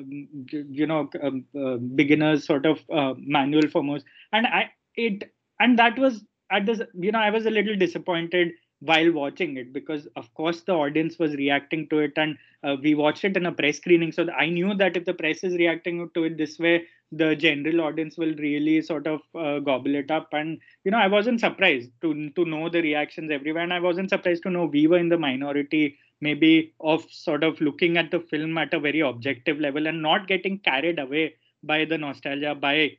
you 0.51 0.87
know 0.87 1.09
um, 1.21 1.45
uh, 1.59 1.77
beginners 1.77 2.45
sort 2.45 2.65
of 2.65 2.79
uh, 2.91 3.13
manual 3.17 3.67
for 3.67 3.83
most. 3.83 4.05
And 4.31 4.47
I 4.47 4.71
it 4.95 5.31
and 5.59 5.77
that 5.79 5.97
was 5.97 6.23
at 6.51 6.65
this 6.65 6.81
you 6.99 7.11
know 7.11 7.19
I 7.19 7.29
was 7.29 7.45
a 7.45 7.51
little 7.51 7.75
disappointed 7.75 8.51
while 8.81 9.11
watching 9.11 9.57
it 9.57 9.71
because 9.73 10.07
of 10.15 10.33
course 10.33 10.61
the 10.61 10.73
audience 10.73 11.19
was 11.19 11.35
reacting 11.35 11.87
to 11.89 11.99
it 11.99 12.13
and 12.17 12.37
uh, 12.63 12.75
we 12.81 12.95
watched 12.95 13.23
it 13.23 13.37
in 13.37 13.45
a 13.45 13.51
press 13.51 13.77
screening 13.77 14.11
so 14.11 14.27
i 14.31 14.47
knew 14.47 14.73
that 14.73 14.97
if 14.97 15.05
the 15.05 15.13
press 15.13 15.43
is 15.43 15.53
reacting 15.55 16.09
to 16.15 16.23
it 16.23 16.37
this 16.37 16.57
way 16.59 16.85
the 17.11 17.35
general 17.35 17.81
audience 17.81 18.17
will 18.17 18.33
really 18.35 18.81
sort 18.81 19.05
of 19.05 19.19
uh, 19.35 19.59
gobble 19.59 19.95
it 19.95 20.09
up. 20.09 20.29
And 20.31 20.59
you 20.83 20.91
know 20.91 20.97
i 20.97 21.07
wasn't 21.07 21.39
surprised 21.39 21.91
to 22.01 22.29
to 22.31 22.45
know 22.45 22.69
the 22.69 22.81
reactions 22.81 23.31
everywhere 23.31 23.63
and 23.63 23.73
i 23.73 23.79
wasn't 23.79 24.09
surprised 24.09 24.43
to 24.43 24.49
know 24.49 24.65
we 24.65 24.87
were 24.87 24.97
in 24.97 25.09
the 25.09 25.17
minority 25.17 25.97
maybe 26.21 26.73
of 26.79 27.05
sort 27.11 27.43
of 27.43 27.59
looking 27.61 27.97
at 27.97 28.11
the 28.11 28.19
film 28.19 28.57
at 28.57 28.73
a 28.73 28.79
very 28.79 28.99
objective 29.01 29.59
level 29.59 29.87
and 29.87 30.01
not 30.01 30.27
getting 30.27 30.57
carried 30.59 30.99
away 30.99 31.35
by 31.63 31.83
the 31.85 31.97
nostalgia 31.97 32.55
by 32.55 32.91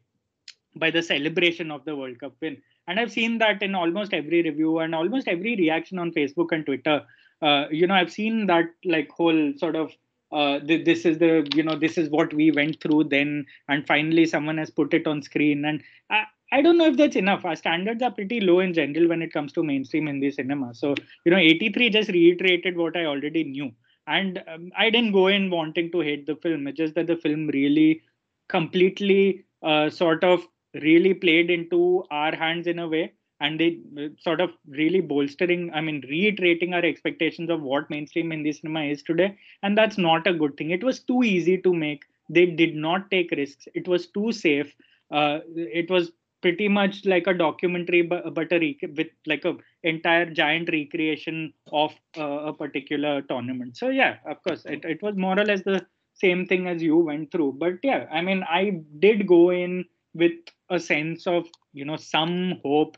by 0.77 0.91
the 0.91 1.03
celebration 1.03 1.71
of 1.71 1.85
the 1.85 1.95
world 1.97 2.19
cup 2.19 2.35
win 2.41 2.57
and 2.87 3.01
i've 3.01 3.13
seen 3.13 3.39
that 3.39 3.63
in 3.63 3.75
almost 3.75 4.13
every 4.13 4.43
review 4.43 4.79
and 4.79 4.95
almost 4.95 5.29
every 5.29 5.57
reaction 5.57 5.99
on 5.99 6.13
facebook 6.13 6.53
and 6.53 6.67
twitter. 6.67 7.03
Uh, 7.41 7.67
you 7.71 7.87
know 7.87 7.95
i've 7.95 8.13
seen 8.13 8.47
that 8.47 8.67
like 8.85 9.11
whole 9.11 9.53
sort 9.57 9.75
of 9.75 9.93
uh, 10.33 10.59
th- 10.61 10.85
this 10.85 11.05
is 11.05 11.19
the 11.19 11.47
you 11.55 11.63
know 11.63 11.77
this 11.77 11.99
is 11.99 12.09
what 12.09 12.33
we 12.33 12.51
went 12.51 12.81
through 12.81 13.05
then 13.05 13.45
and 13.69 13.87
finally 13.87 14.25
someone 14.25 14.57
has 14.57 14.71
put 14.71 14.95
it 14.95 15.07
on 15.07 15.23
screen. 15.23 15.65
And 15.65 15.83
I, 16.11 16.25
I 16.51 16.63
don't 16.63 16.79
know 16.79 16.87
if 16.87 16.97
that's 16.97 17.17
enough. 17.17 17.45
Our 17.45 17.57
standards 17.57 18.03
are 18.03 18.11
pretty 18.11 18.41
low 18.41 18.61
in 18.61 18.73
general 18.73 19.09
when 19.09 19.23
it 19.23 19.33
comes 19.33 19.53
to 19.53 19.63
mainstream 19.63 20.07
hindi 20.07 20.31
cinema. 20.31 20.75
So 20.75 20.95
you 21.25 21.33
know 21.33 21.39
83 21.39 21.91
just 21.91 22.11
reiterated 22.11 22.77
what 22.77 22.97
i 22.97 23.05
already 23.05 23.45
knew. 23.45 23.73
And 24.07 24.43
um, 24.49 24.73
i 24.77 24.89
didn't 24.91 25.13
go 25.13 25.27
in 25.27 25.51
wanting 25.51 25.93
to 25.93 26.01
hate 26.01 26.27
the 26.27 26.37
film. 26.37 26.67
It's 26.67 26.79
just 26.79 26.95
that 26.95 27.07
the 27.07 27.17
film 27.17 27.49
really 27.49 28.03
completely 28.49 29.45
uh, 29.63 29.91
sort 29.91 30.25
of 30.25 30.47
really 30.75 31.15
played 31.15 31.51
into 31.51 32.05
our 32.11 32.35
hands 32.35 32.67
in 32.67 32.79
a 32.79 32.89
way 32.89 33.13
and 33.41 33.59
they 33.59 33.81
uh, 34.01 34.09
sort 34.21 34.41
of 34.41 34.51
really 34.69 35.01
bolstering 35.01 35.71
i 35.75 35.81
mean 35.81 36.03
reiterating 36.09 36.73
our 36.75 36.85
expectations 36.85 37.51
of 37.51 37.61
what 37.61 37.91
mainstream 37.91 38.31
hindi 38.31 38.53
cinema 38.53 38.83
is 38.85 39.03
today 39.03 39.37
and 39.63 39.77
that's 39.77 39.99
not 39.99 40.27
a 40.27 40.33
good 40.33 40.57
thing. 40.57 40.71
It 40.71 40.85
was 40.85 41.01
too 41.01 41.23
easy 41.23 41.59
to 41.59 41.75
make. 41.75 42.05
They 42.29 42.47
did 42.47 42.75
not 42.75 43.11
take 43.11 43.31
risks. 43.33 43.69
It 43.75 43.89
was 43.89 44.07
too 44.07 44.33
safe. 44.33 44.75
Uh, 45.11 45.41
it 45.55 45.91
was 45.91 46.13
pretty 46.41 46.69
much 46.69 47.05
like 47.05 47.27
a 47.27 47.35
documentary 47.35 48.03
but, 48.03 48.35
but 48.35 48.53
a 48.53 48.59
rec- 48.59 48.91
with 48.97 49.09
like 49.27 49.45
a 49.45 49.57
entire 49.85 50.27
giant 50.27 50.69
recreation 50.73 51.53
of 51.73 51.93
uh, 52.19 52.51
a 52.51 52.53
particular 52.53 53.23
tournament. 53.23 53.77
So 53.77 53.89
yeah 53.89 54.17
of 54.27 54.43
course 54.43 54.65
it, 54.65 54.85
it 54.85 55.03
was 55.03 55.17
more 55.17 55.39
or 55.39 55.45
less 55.45 55.63
the 55.63 55.87
same 56.15 56.47
thing 56.47 56.67
as 56.67 56.83
you 56.83 56.97
went 56.97 57.31
through. 57.31 57.53
But 57.59 57.75
yeah 57.83 58.07
i 58.11 58.21
mean 58.21 58.43
i 58.49 58.81
did 58.99 59.27
go 59.27 59.51
in 59.51 59.85
with 60.15 60.33
a 60.71 60.79
sense 60.79 61.27
of 61.27 61.47
you 61.73 61.85
know 61.85 61.97
some 61.97 62.61
hope 62.63 62.97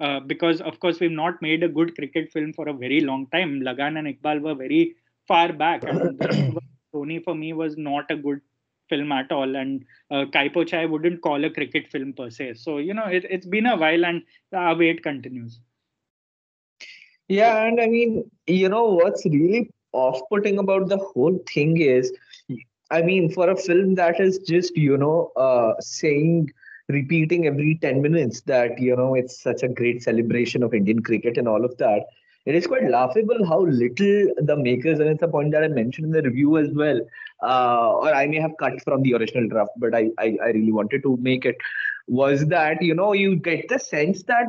uh, 0.00 0.20
because 0.20 0.60
of 0.60 0.78
course 0.80 1.00
we've 1.00 1.10
not 1.10 1.40
made 1.42 1.62
a 1.62 1.68
good 1.68 1.94
cricket 1.94 2.30
film 2.32 2.52
for 2.52 2.68
a 2.68 2.72
very 2.72 3.00
long 3.00 3.26
time. 3.28 3.60
Lagaan 3.60 3.98
and 3.98 4.08
iqbal 4.08 4.40
were 4.40 4.54
very 4.54 4.94
far 5.26 5.52
back. 5.52 5.84
I 5.84 6.50
for 7.24 7.34
me 7.34 7.52
was 7.52 7.76
not 7.76 8.10
a 8.10 8.16
good 8.16 8.40
film 8.88 9.12
at 9.12 9.32
all. 9.32 9.56
And 9.56 9.84
uh, 10.10 10.26
Kai 10.32 10.48
Po 10.48 10.64
Che 10.64 10.86
wouldn't 10.86 11.22
call 11.22 11.44
a 11.44 11.50
cricket 11.50 11.88
film 11.88 12.12
per 12.12 12.30
se. 12.30 12.54
So 12.54 12.78
you 12.78 12.94
know 12.94 13.04
it, 13.04 13.24
it's 13.30 13.46
been 13.46 13.66
a 13.66 13.76
while 13.76 14.04
and 14.04 14.22
our 14.52 14.76
wait 14.76 15.02
continues. 15.02 15.60
Yeah 17.28 17.64
and 17.66 17.80
i 17.80 17.86
mean 17.86 18.30
you 18.46 18.68
know 18.68 18.84
what's 18.84 19.24
really 19.24 19.70
off-putting 19.92 20.58
about 20.58 20.88
the 20.88 20.98
whole 20.98 21.38
thing 21.52 21.80
is 21.80 22.12
I 22.92 23.02
mean, 23.02 23.30
for 23.30 23.50
a 23.50 23.56
film 23.56 23.94
that 23.96 24.20
is 24.20 24.38
just, 24.38 24.76
you 24.76 24.96
know, 24.98 25.32
uh, 25.36 25.74
saying, 25.80 26.50
repeating 26.88 27.46
every 27.46 27.78
10 27.80 28.02
minutes 28.02 28.42
that, 28.42 28.78
you 28.78 28.94
know, 28.94 29.14
it's 29.14 29.42
such 29.42 29.62
a 29.62 29.68
great 29.68 30.02
celebration 30.02 30.62
of 30.62 30.74
Indian 30.74 31.02
cricket 31.02 31.38
and 31.38 31.48
all 31.48 31.64
of 31.64 31.76
that, 31.78 32.02
it 32.44 32.54
is 32.54 32.66
quite 32.66 32.90
laughable 32.90 33.46
how 33.46 33.60
little 33.60 34.34
the 34.50 34.56
makers, 34.56 34.98
and 35.00 35.08
it's 35.08 35.22
a 35.22 35.28
point 35.28 35.52
that 35.52 35.64
I 35.64 35.68
mentioned 35.68 36.06
in 36.06 36.12
the 36.12 36.22
review 36.22 36.58
as 36.58 36.70
well, 36.72 37.00
uh, 37.42 37.92
or 37.94 38.14
I 38.14 38.26
may 38.26 38.40
have 38.40 38.56
cut 38.58 38.82
from 38.82 39.02
the 39.02 39.14
original 39.14 39.48
draft, 39.48 39.70
but 39.78 39.94
I, 39.94 40.10
I, 40.18 40.36
I 40.42 40.46
really 40.48 40.72
wanted 40.72 41.02
to 41.04 41.16
make 41.18 41.46
it, 41.46 41.56
was 42.08 42.46
that, 42.48 42.82
you 42.82 42.94
know, 42.94 43.12
you 43.12 43.36
get 43.36 43.68
the 43.68 43.78
sense 43.78 44.24
that 44.24 44.46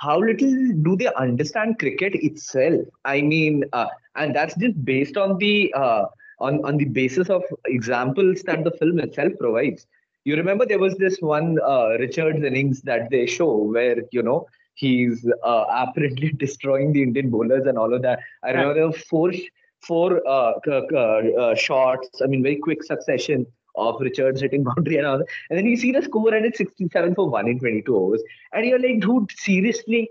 how 0.00 0.18
little 0.18 0.72
do 0.82 0.96
they 0.96 1.12
understand 1.14 1.78
cricket 1.78 2.14
itself? 2.14 2.86
I 3.04 3.20
mean, 3.20 3.64
uh, 3.72 3.88
and 4.16 4.34
that's 4.34 4.56
just 4.56 4.84
based 4.84 5.16
on 5.16 5.38
the 5.38 5.72
uh, 5.76 6.06
on, 6.40 6.64
on 6.64 6.76
the 6.76 6.84
basis 6.84 7.28
of 7.30 7.42
examples 7.66 8.42
that 8.42 8.64
the 8.64 8.70
film 8.72 8.98
itself 8.98 9.32
provides. 9.38 9.86
You 10.24 10.36
remember 10.36 10.66
there 10.66 10.78
was 10.78 10.96
this 10.96 11.18
one 11.20 11.58
uh, 11.64 11.96
Richards 11.98 12.44
innings 12.44 12.82
that 12.82 13.10
they 13.10 13.26
show 13.26 13.56
where, 13.56 14.02
you 14.12 14.22
know, 14.22 14.46
he's 14.74 15.26
uh, 15.44 15.64
apparently 15.70 16.32
destroying 16.36 16.92
the 16.92 17.02
Indian 17.02 17.30
bowlers 17.30 17.66
and 17.66 17.78
all 17.78 17.92
of 17.94 18.02
that. 18.02 18.20
I 18.42 18.50
remember 18.50 18.74
there 18.74 18.86
were 18.86 18.92
four, 18.92 19.32
four 19.80 20.26
uh, 20.26 20.52
uh, 20.68 21.54
shots, 21.54 22.20
I 22.22 22.26
mean, 22.26 22.42
very 22.42 22.56
quick 22.56 22.82
succession 22.82 23.46
of 23.76 24.00
Richards 24.00 24.40
hitting 24.40 24.64
boundary 24.76 24.98
and 24.98 25.06
all 25.06 25.18
that. 25.18 25.26
And 25.50 25.58
then 25.58 25.66
you 25.66 25.76
see 25.76 25.92
the 25.92 26.02
score 26.02 26.34
and 26.34 26.44
it's 26.44 26.58
67 26.58 27.14
for 27.14 27.28
1 27.28 27.48
in 27.48 27.58
22 27.58 27.96
overs. 27.96 28.22
And 28.52 28.66
you're 28.66 28.80
like, 28.80 29.00
dude, 29.00 29.30
seriously, 29.38 30.10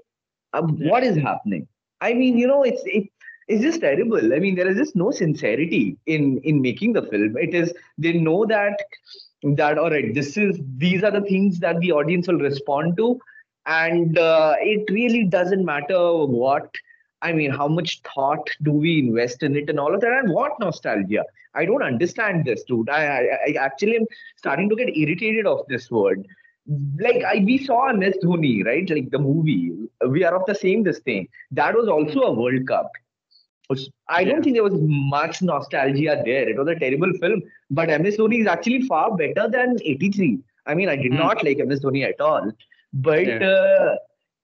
um, 0.54 0.80
what 0.80 1.04
is 1.04 1.18
happening? 1.18 1.68
I 2.02 2.14
mean, 2.14 2.38
you 2.38 2.48
know, 2.48 2.64
it's 2.64 2.82
it, 2.86 3.10
is 3.48 3.62
just 3.62 3.82
terrible. 3.82 4.34
I 4.34 4.40
mean, 4.40 4.56
there 4.56 4.68
is 4.68 4.78
just 4.78 4.96
no 4.96 5.12
sincerity 5.12 5.98
in 6.06 6.40
in 6.44 6.62
making 6.62 6.94
the 6.94 7.04
film. 7.04 7.38
It 7.38 7.54
is 7.54 7.74
they 7.98 8.14
know 8.14 8.46
that 8.46 8.80
that 9.44 9.78
all 9.78 9.90
right, 9.90 10.14
this 10.14 10.38
is 10.38 10.60
these 10.78 11.04
are 11.04 11.12
the 11.12 11.22
things 11.22 11.60
that 11.60 11.80
the 11.80 11.92
audience 11.92 12.28
will 12.28 12.40
respond 12.40 12.98
to, 12.98 13.20
and 13.66 14.18
uh, 14.18 14.56
it 14.60 14.90
really 14.92 15.26
doesn't 15.26 15.66
matter 15.66 16.26
what. 16.26 16.70
I 17.24 17.32
mean, 17.34 17.50
how 17.50 17.68
much 17.68 18.02
thought 18.14 18.48
do 18.62 18.72
we 18.72 19.00
invest 19.00 19.42
in 19.42 19.56
it 19.56 19.70
and 19.72 19.80
all 19.80 19.96
of 19.96 20.02
that, 20.02 20.12
and 20.12 20.32
what 20.32 20.60
nostalgia? 20.60 21.24
I 21.56 21.66
don't 21.66 21.82
understand 21.82 22.46
this, 22.46 22.64
dude. 22.64 22.90
I, 22.90 23.06
I, 23.06 23.38
I 23.48 23.54
actually 23.60 23.96
am 23.96 24.06
starting 24.36 24.70
to 24.70 24.76
get 24.76 24.96
irritated 24.96 25.48
of 25.48 25.62
this 25.68 25.90
word 25.90 26.28
like 27.00 27.24
I, 27.24 27.44
we 27.46 27.58
saw 27.58 27.92
MS 27.94 28.18
Dhoni, 28.24 28.66
right? 28.66 28.90
Like 28.90 29.10
the 29.10 29.20
movie. 29.20 29.72
We 30.08 30.24
are 30.24 30.36
of 30.36 30.46
the 30.46 30.56
same 30.56 30.84
this 30.84 31.00
thing. 31.00 31.28
That 31.52 31.76
was 31.76 31.88
also 31.88 32.22
a 32.22 32.34
World 32.34 32.68
Cup. 32.68 32.92
I 34.08 34.24
don't 34.24 34.44
think 34.44 34.56
there 34.56 34.64
was 34.64 34.78
much 34.78 35.42
nostalgia 35.42 36.22
there. 36.24 36.48
It 36.50 36.58
was 36.58 36.68
a 36.68 36.76
terrible 36.76 37.12
film, 37.20 37.42
but 37.70 37.90
MS 37.90 38.18
Dhoni 38.18 38.42
is 38.42 38.48
actually 38.48 38.84
far 38.84 39.16
better 39.16 39.50
than 39.50 39.78
83. 39.84 40.40
I 40.66 40.74
mean, 40.74 40.90
I 40.90 40.96
did 40.96 41.12
mm. 41.12 41.18
not 41.18 41.44
like 41.44 41.58
MS 41.58 41.82
Dhoni 41.82 42.08
at 42.08 42.20
all, 42.22 42.52
but 42.94 43.26
yeah. 43.26 43.40
uh, 43.40 43.96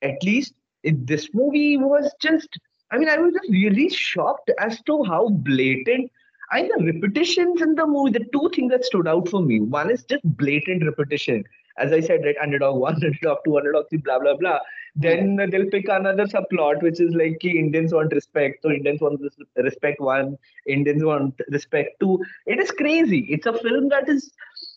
at 0.01 0.21
least 0.23 0.53
this 0.83 1.29
movie 1.33 1.77
was 1.77 2.13
just. 2.21 2.49
I 2.91 2.97
mean, 2.97 3.09
I 3.09 3.17
was 3.17 3.33
just 3.33 3.49
really 3.49 3.89
shocked 3.89 4.51
as 4.59 4.81
to 4.83 5.03
how 5.03 5.29
blatant. 5.29 6.11
I 6.51 6.63
the 6.63 6.83
repetitions 6.93 7.61
in 7.61 7.73
the 7.75 7.87
movie. 7.87 8.11
The 8.11 8.25
two 8.31 8.51
things 8.53 8.71
that 8.71 8.85
stood 8.85 9.07
out 9.07 9.29
for 9.29 9.41
me. 9.41 9.61
One 9.61 9.89
is 9.89 10.03
just 10.03 10.21
blatant 10.23 10.85
repetition 10.85 11.43
as 11.77 11.91
I 11.91 11.99
said, 12.01 12.23
right, 12.23 12.35
underdog 12.41 12.79
one, 12.79 12.95
underdog 13.03 13.39
two, 13.45 13.57
underdog 13.57 13.85
three, 13.89 13.99
blah 13.99 14.19
blah 14.19 14.35
blah. 14.35 14.59
Then 14.95 15.37
they'll 15.37 15.69
pick 15.71 15.87
another 15.89 16.25
subplot, 16.25 16.83
which 16.83 16.99
is 16.99 17.13
like 17.15 17.43
Indians 17.43 17.93
want 17.93 18.13
respect, 18.13 18.61
so 18.61 18.71
Indians 18.71 19.01
want 19.01 19.21
respect 19.57 19.99
one, 19.99 20.37
Indians 20.67 21.03
want 21.03 21.39
respect 21.49 21.99
two. 21.99 22.19
It 22.45 22.59
is 22.59 22.69
crazy. 22.71 23.25
It's 23.29 23.47
a 23.47 23.57
film 23.57 23.89
that 23.89 24.07
is, 24.07 24.31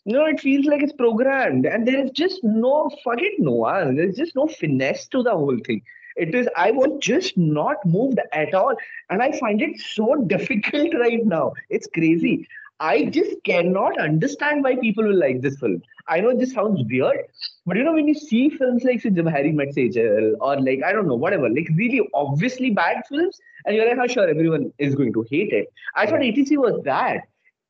you 0.04 0.14
know, 0.14 0.24
it 0.24 0.40
feels 0.40 0.64
like 0.64 0.82
it's 0.82 0.94
programmed, 0.94 1.66
and 1.66 1.86
there 1.86 2.02
is 2.02 2.10
just 2.12 2.42
no 2.42 2.90
forget 3.04 3.32
no, 3.38 3.64
there's 3.94 4.16
just 4.16 4.34
no 4.34 4.46
finesse 4.46 5.06
to 5.08 5.22
the 5.22 5.32
whole 5.32 5.58
thing. 5.66 5.82
It 6.16 6.34
is 6.34 6.48
I 6.56 6.70
was 6.70 6.98
just 6.98 7.36
not 7.36 7.76
moved 7.84 8.18
at 8.32 8.54
all, 8.54 8.74
and 9.10 9.22
I 9.22 9.32
find 9.38 9.60
it 9.60 9.78
so 9.78 10.14
difficult 10.26 10.94
right 10.94 11.24
now. 11.24 11.52
It's 11.68 11.86
crazy. 11.86 12.48
I 12.78 13.06
just 13.06 13.42
cannot 13.44 13.98
understand 13.98 14.62
why 14.62 14.76
people 14.76 15.04
will 15.04 15.18
like 15.18 15.40
this 15.40 15.58
film. 15.58 15.82
I 16.08 16.20
know 16.20 16.36
this 16.36 16.52
sounds 16.52 16.82
weird, 16.88 17.20
but 17.64 17.76
you 17.76 17.82
know, 17.82 17.94
when 17.94 18.06
you 18.06 18.14
see 18.14 18.50
films 18.50 18.84
like 18.84 19.00
say, 19.00 19.10
Jab 19.10 19.28
Harry 19.28 19.50
Met 19.50 19.68
Sejal 19.68 20.34
or 20.40 20.60
like, 20.60 20.82
I 20.84 20.92
don't 20.92 21.08
know, 21.08 21.14
whatever, 21.14 21.48
like 21.48 21.68
really 21.74 22.02
obviously 22.14 22.70
bad 22.70 23.02
films, 23.08 23.38
and 23.64 23.74
you're 23.74 23.88
like, 23.88 23.96
how 23.96 24.06
sure 24.06 24.28
everyone 24.28 24.72
is 24.78 24.94
going 24.94 25.12
to 25.14 25.26
hate 25.30 25.52
it. 25.52 25.72
I 25.94 26.06
thought 26.06 26.22
83 26.22 26.56
was 26.58 26.82
that. 26.84 27.22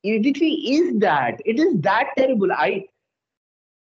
83 0.03 0.49
is 0.49 0.99
that. 0.99 1.41
It 1.45 1.59
is 1.59 1.79
that 1.81 2.09
terrible. 2.17 2.51
I, 2.51 2.85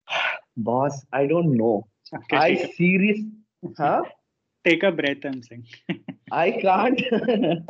boss, 0.58 1.06
I 1.14 1.28
don't 1.28 1.56
know. 1.56 1.88
Okay, 2.14 2.38
I 2.38 2.72
serious, 2.76 3.20
huh? 3.78 4.04
Take 4.66 4.84
a 4.84 4.92
breath, 4.92 5.24
I'm 5.24 5.42
saying. 5.42 5.66
I 6.32 6.52
can't, 6.52 7.02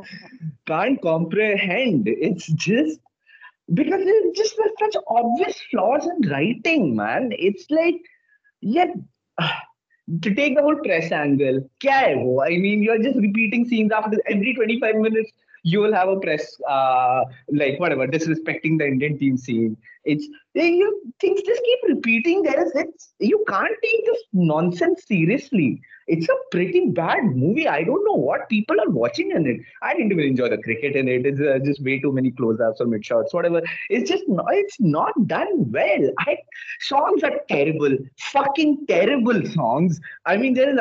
can't 0.68 1.02
comprehend. 1.02 2.08
It's 2.08 2.48
just 2.48 3.00
because 3.74 4.02
it's 4.04 4.38
just 4.38 4.56
such 4.80 4.96
obvious 5.08 5.60
flaws 5.72 6.06
in 6.06 6.30
writing, 6.30 6.96
man. 6.96 7.32
It's 7.32 7.66
like, 7.70 7.96
yeah, 8.62 8.88
to 10.22 10.36
take 10.36 10.56
the 10.56 10.62
whole 10.62 10.78
press 10.84 11.12
angle. 11.12 11.70
Kya 11.84 12.46
I 12.46 12.58
mean, 12.58 12.84
you're 12.84 13.02
just 13.02 13.18
repeating 13.18 13.66
scenes 13.66 13.92
after 13.92 14.18
every 14.28 14.54
25 14.54 14.96
minutes. 14.96 15.32
You 15.64 15.80
will 15.80 15.94
have 15.94 16.10
a 16.10 16.20
press, 16.20 16.60
uh, 16.68 17.24
like 17.50 17.80
whatever, 17.80 18.08
disrespecting 18.08 18.80
the 18.80 18.88
Indian 18.88 19.18
team 19.18 19.38
scene. 19.38 19.78
It's 20.04 20.28
you 20.56 21.02
things 21.20 21.42
just 21.44 21.62
keep 21.64 21.80
repeating. 21.96 22.42
There 22.42 22.66
is 22.66 22.72
it's 22.74 23.14
you 23.20 23.44
can't 23.48 23.76
take 23.84 24.06
this 24.06 24.24
nonsense 24.34 25.06
seriously. 25.06 25.80
It's 26.08 26.28
a 26.28 26.36
pretty 26.50 26.90
bad 26.90 27.24
movie. 27.24 27.68
I 27.68 27.84
don't 27.84 28.04
know 28.04 28.16
what 28.16 28.50
people 28.50 28.82
are 28.82 28.90
watching 28.90 29.32
in 29.32 29.46
it. 29.46 29.62
I 29.84 29.94
didn't 29.94 30.12
even 30.12 30.26
enjoy 30.26 30.50
the 30.50 30.58
cricket 30.58 30.96
in 30.96 31.08
it. 31.08 31.26
It's 31.28 31.40
uh, 31.40 31.60
just 31.64 31.84
way 31.84 32.00
too 32.00 32.12
many 32.12 32.32
close-ups 32.32 32.82
or 32.82 32.88
mid 32.88 33.06
shots, 33.06 33.34
whatever. 33.34 33.62
It's 33.90 34.10
just 34.10 34.24
not, 34.28 34.48
it's 34.52 34.78
not 34.80 35.14
done 35.28 35.72
well. 35.72 36.12
I 36.20 36.38
songs 36.80 37.24
are 37.24 37.40
terrible, 37.48 37.98
fucking 38.20 38.88
terrible 38.88 39.46
songs. 39.46 40.00
I 40.26 40.38
mean, 40.38 40.56
there 40.56 40.72
is 40.72 40.80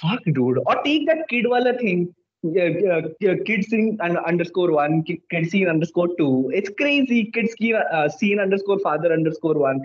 fuck, 0.00 0.20
dude. 0.24 0.58
Or 0.66 0.82
take 0.84 1.06
that 1.06 1.28
kid 1.28 1.46
wala 1.48 1.76
thing 1.78 2.14
yeah, 2.42 3.00
yeah, 3.20 3.34
kid 3.44 3.64
scene 3.64 3.98
underscore 4.00 4.72
one, 4.72 5.02
kid 5.02 5.50
scene 5.50 5.68
underscore 5.68 6.08
two. 6.16 6.50
It's 6.54 6.70
crazy. 6.70 7.30
Kids 7.32 7.54
scene, 7.58 7.76
uh, 7.76 8.08
scene 8.08 8.40
underscore 8.40 8.78
father 8.78 9.12
underscore 9.12 9.58
one. 9.58 9.80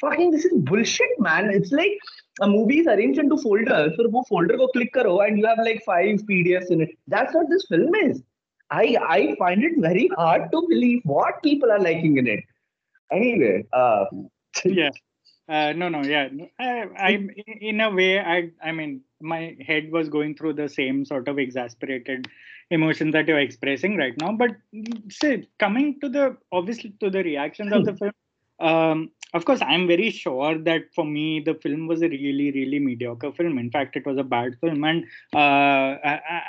Fucking, 0.00 0.30
this 0.30 0.44
is 0.44 0.52
bullshit, 0.54 1.10
man. 1.18 1.50
It's 1.50 1.70
like 1.70 1.98
a 2.40 2.48
movie 2.48 2.80
is 2.80 2.86
arranged 2.86 3.18
into 3.18 3.36
folders. 3.36 3.92
So, 3.96 4.24
folder 4.28 4.56
go 4.56 4.68
click 4.68 4.92
karo 4.92 5.20
and 5.20 5.38
you 5.38 5.46
have 5.46 5.58
like 5.58 5.82
five 5.84 6.20
PDFs 6.28 6.70
in 6.70 6.80
it. 6.80 6.90
That's 7.06 7.34
what 7.34 7.48
this 7.50 7.66
film 7.68 7.94
is. 7.94 8.22
I 8.70 8.96
I 9.06 9.36
find 9.38 9.62
it 9.62 9.72
very 9.78 10.08
hard 10.16 10.50
to 10.50 10.62
believe 10.68 11.02
what 11.04 11.42
people 11.42 11.70
are 11.70 11.78
liking 11.78 12.16
in 12.16 12.26
it. 12.26 12.44
Anyway, 13.12 13.64
uh, 13.72 14.06
yeah. 14.64 14.90
Uh, 15.52 15.74
no, 15.74 15.90
no, 15.90 16.02
yeah. 16.02 16.28
I, 16.58 16.86
I, 16.96 17.28
in 17.60 17.82
a 17.82 17.90
way, 17.90 18.18
I, 18.18 18.50
I 18.64 18.72
mean, 18.72 19.02
my 19.20 19.54
head 19.60 19.92
was 19.92 20.08
going 20.08 20.34
through 20.34 20.54
the 20.54 20.66
same 20.66 21.04
sort 21.04 21.28
of 21.28 21.38
exasperated 21.38 22.26
emotions 22.70 23.12
that 23.12 23.28
you're 23.28 23.38
expressing 23.38 23.98
right 23.98 24.16
now. 24.16 24.32
But 24.32 24.52
say, 25.10 25.46
coming 25.58 26.00
to 26.00 26.08
the 26.08 26.38
obviously 26.52 26.94
to 27.00 27.10
the 27.10 27.22
reactions 27.22 27.70
of 27.70 27.84
the 27.84 27.94
film, 27.94 28.12
um, 28.60 29.10
of 29.34 29.44
course, 29.44 29.60
I'm 29.60 29.86
very 29.86 30.10
sure 30.10 30.56
that 30.56 30.84
for 30.94 31.04
me, 31.04 31.40
the 31.40 31.54
film 31.54 31.86
was 31.86 32.00
a 32.00 32.08
really, 32.08 32.50
really 32.52 32.78
mediocre 32.78 33.32
film. 33.32 33.58
In 33.58 33.70
fact, 33.70 33.94
it 33.96 34.06
was 34.06 34.16
a 34.16 34.24
bad 34.24 34.56
film, 34.58 34.84
and 34.84 35.04
uh, 35.34 35.98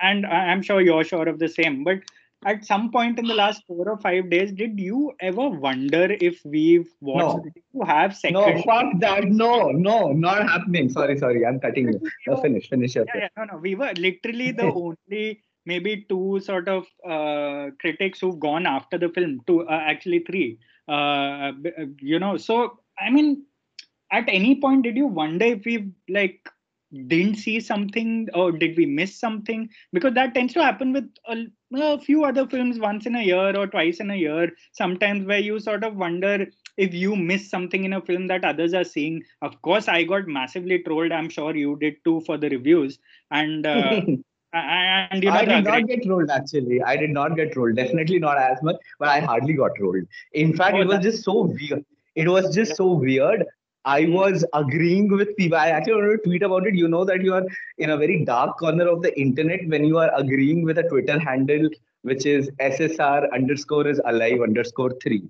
and 0.01 0.25
I'm 0.25 0.62
sure 0.62 0.79
you're 0.79 1.03
sure 1.03 1.27
of 1.27 1.39
the 1.39 1.50
same. 1.50 1.83
But 1.83 2.00
at 2.45 2.65
some 2.65 2.91
point 2.91 3.19
in 3.19 3.25
the 3.25 3.33
last 3.33 3.63
four 3.67 3.89
or 3.89 3.97
five 3.97 4.29
days, 4.29 4.51
did 4.51 4.79
you 4.79 5.13
ever 5.19 5.50
wonder 5.50 6.15
if 6.19 6.41
we've 6.45 6.89
watched? 7.01 7.45
No. 7.45 7.51
You 7.73 7.85
have 7.85 8.15
second? 8.15 8.33
No, 8.33 8.62
fuck 8.63 8.85
that. 9.00 9.25
No, 9.25 9.69
no, 9.71 10.12
not 10.12 10.50
happening. 10.50 10.89
Sorry, 10.89 11.17
sorry. 11.17 11.45
I'm 11.45 11.59
cutting 11.59 11.93
you. 11.93 12.01
No, 12.27 12.38
finish, 12.41 12.69
finish 12.69 12.95
your. 12.95 13.05
Yeah, 13.13 13.21
yeah, 13.21 13.27
no, 13.38 13.53
no. 13.53 13.57
We 13.57 13.75
were 13.75 13.93
literally 13.97 14.51
the 14.51 14.63
only 14.85 15.41
maybe 15.65 16.05
two 16.09 16.39
sort 16.41 16.67
of 16.67 16.85
uh, 17.07 17.71
critics 17.79 18.19
who've 18.19 18.39
gone 18.39 18.65
after 18.65 18.97
the 18.97 19.09
film. 19.09 19.41
Two, 19.47 19.67
uh, 19.67 19.71
actually 19.71 20.19
three. 20.19 20.59
Uh, 20.88 21.51
you 22.00 22.19
know, 22.19 22.38
so 22.38 22.79
I 23.00 23.09
mean, 23.09 23.45
at 24.12 24.25
any 24.27 24.59
point, 24.59 24.83
did 24.83 24.97
you 24.97 25.07
wonder 25.07 25.45
if 25.45 25.65
we've 25.65 25.91
like 26.09 26.47
didn't 27.07 27.35
see 27.35 27.59
something 27.59 28.27
or 28.33 28.51
did 28.51 28.77
we 28.77 28.85
miss 28.85 29.19
something 29.19 29.69
because 29.91 30.13
that 30.13 30.33
tends 30.33 30.53
to 30.53 30.63
happen 30.63 30.93
with 30.93 31.09
a, 31.27 31.45
a, 31.75 32.00
few 32.00 32.23
other 32.23 32.47
films 32.47 32.79
once 32.79 33.05
in 33.05 33.15
a 33.15 33.21
year 33.21 33.55
or 33.57 33.67
twice 33.67 34.00
in 34.00 34.12
a 34.12 34.15
year 34.15 34.51
sometimes 34.71 35.25
where 35.25 35.39
you 35.39 35.59
sort 35.59 35.83
of 35.83 35.95
wonder 35.95 36.45
if 36.77 36.93
you 36.93 37.15
miss 37.15 37.50
something 37.50 37.83
in 37.83 37.93
a 37.93 38.01
film 38.01 38.27
that 38.27 38.45
others 38.45 38.73
are 38.73 38.83
seeing 38.83 39.23
of 39.41 39.59
course 39.62 39.88
i 39.88 40.03
got 40.03 40.27
massively 40.27 40.79
trolled 40.79 41.12
i'm 41.12 41.29
sure 41.29 41.55
you 41.55 41.77
did 41.81 41.95
too 42.03 42.21
for 42.25 42.38
the 42.38 42.50
reviews 42.50 43.00
and 43.31 43.65
uh, 43.65 44.01
and 44.53 45.23
you 45.23 45.29
know, 45.29 45.35
I 45.35 45.45
did 45.45 45.63
not 45.63 45.88
get 45.88 46.03
trolled 46.03 46.29
actually. 46.29 46.81
I 46.83 46.95
did 46.95 47.09
not 47.09 47.35
get 47.35 47.53
trolled. 47.53 47.75
Definitely 47.75 48.19
not 48.19 48.38
as 48.38 48.62
much, 48.62 48.75
but 49.00 49.07
I 49.07 49.19
hardly 49.19 49.53
got 49.53 49.71
trolled. 49.75 50.05
In 50.33 50.55
fact, 50.55 50.75
oh, 50.75 50.82
it 50.82 50.88
was 50.88 50.99
just 50.99 51.23
so 51.23 51.41
weird. 51.41 51.84
It 52.15 52.27
was 52.27 52.53
just 52.53 52.75
so 52.75 52.91
weird 52.91 53.45
I 53.86 54.06
was 54.06 54.46
agreeing 54.54 55.10
with 55.10 55.36
people. 55.36 55.58
I 55.58 55.69
actually 55.69 55.96
wanted 55.96 56.17
to 56.17 56.24
tweet 56.30 56.43
about 56.43 56.67
it. 56.67 56.76
You 56.76 56.88
know 56.88 57.04
that 57.06 57.22
you 57.22 57.34
are 57.34 57.43
in 57.78 57.89
a 57.89 57.98
very 57.98 58.24
dark 58.24 58.58
corner 58.58 58.88
of 58.88 59.02
the 59.02 59.17
internet 59.19 59.67
when 59.67 59.84
you 59.84 59.98
are 59.98 60.12
agreeing 60.15 60.63
with 60.63 60.78
a 60.78 60.84
Twitter 60.84 61.19
handle 61.19 61.69
which 62.04 62.26
is 62.26 62.50
SSR 62.60 63.32
underscore 63.34 63.88
is 63.88 64.00
alive 64.06 64.41
underscore 64.41 64.91
three. 65.02 65.24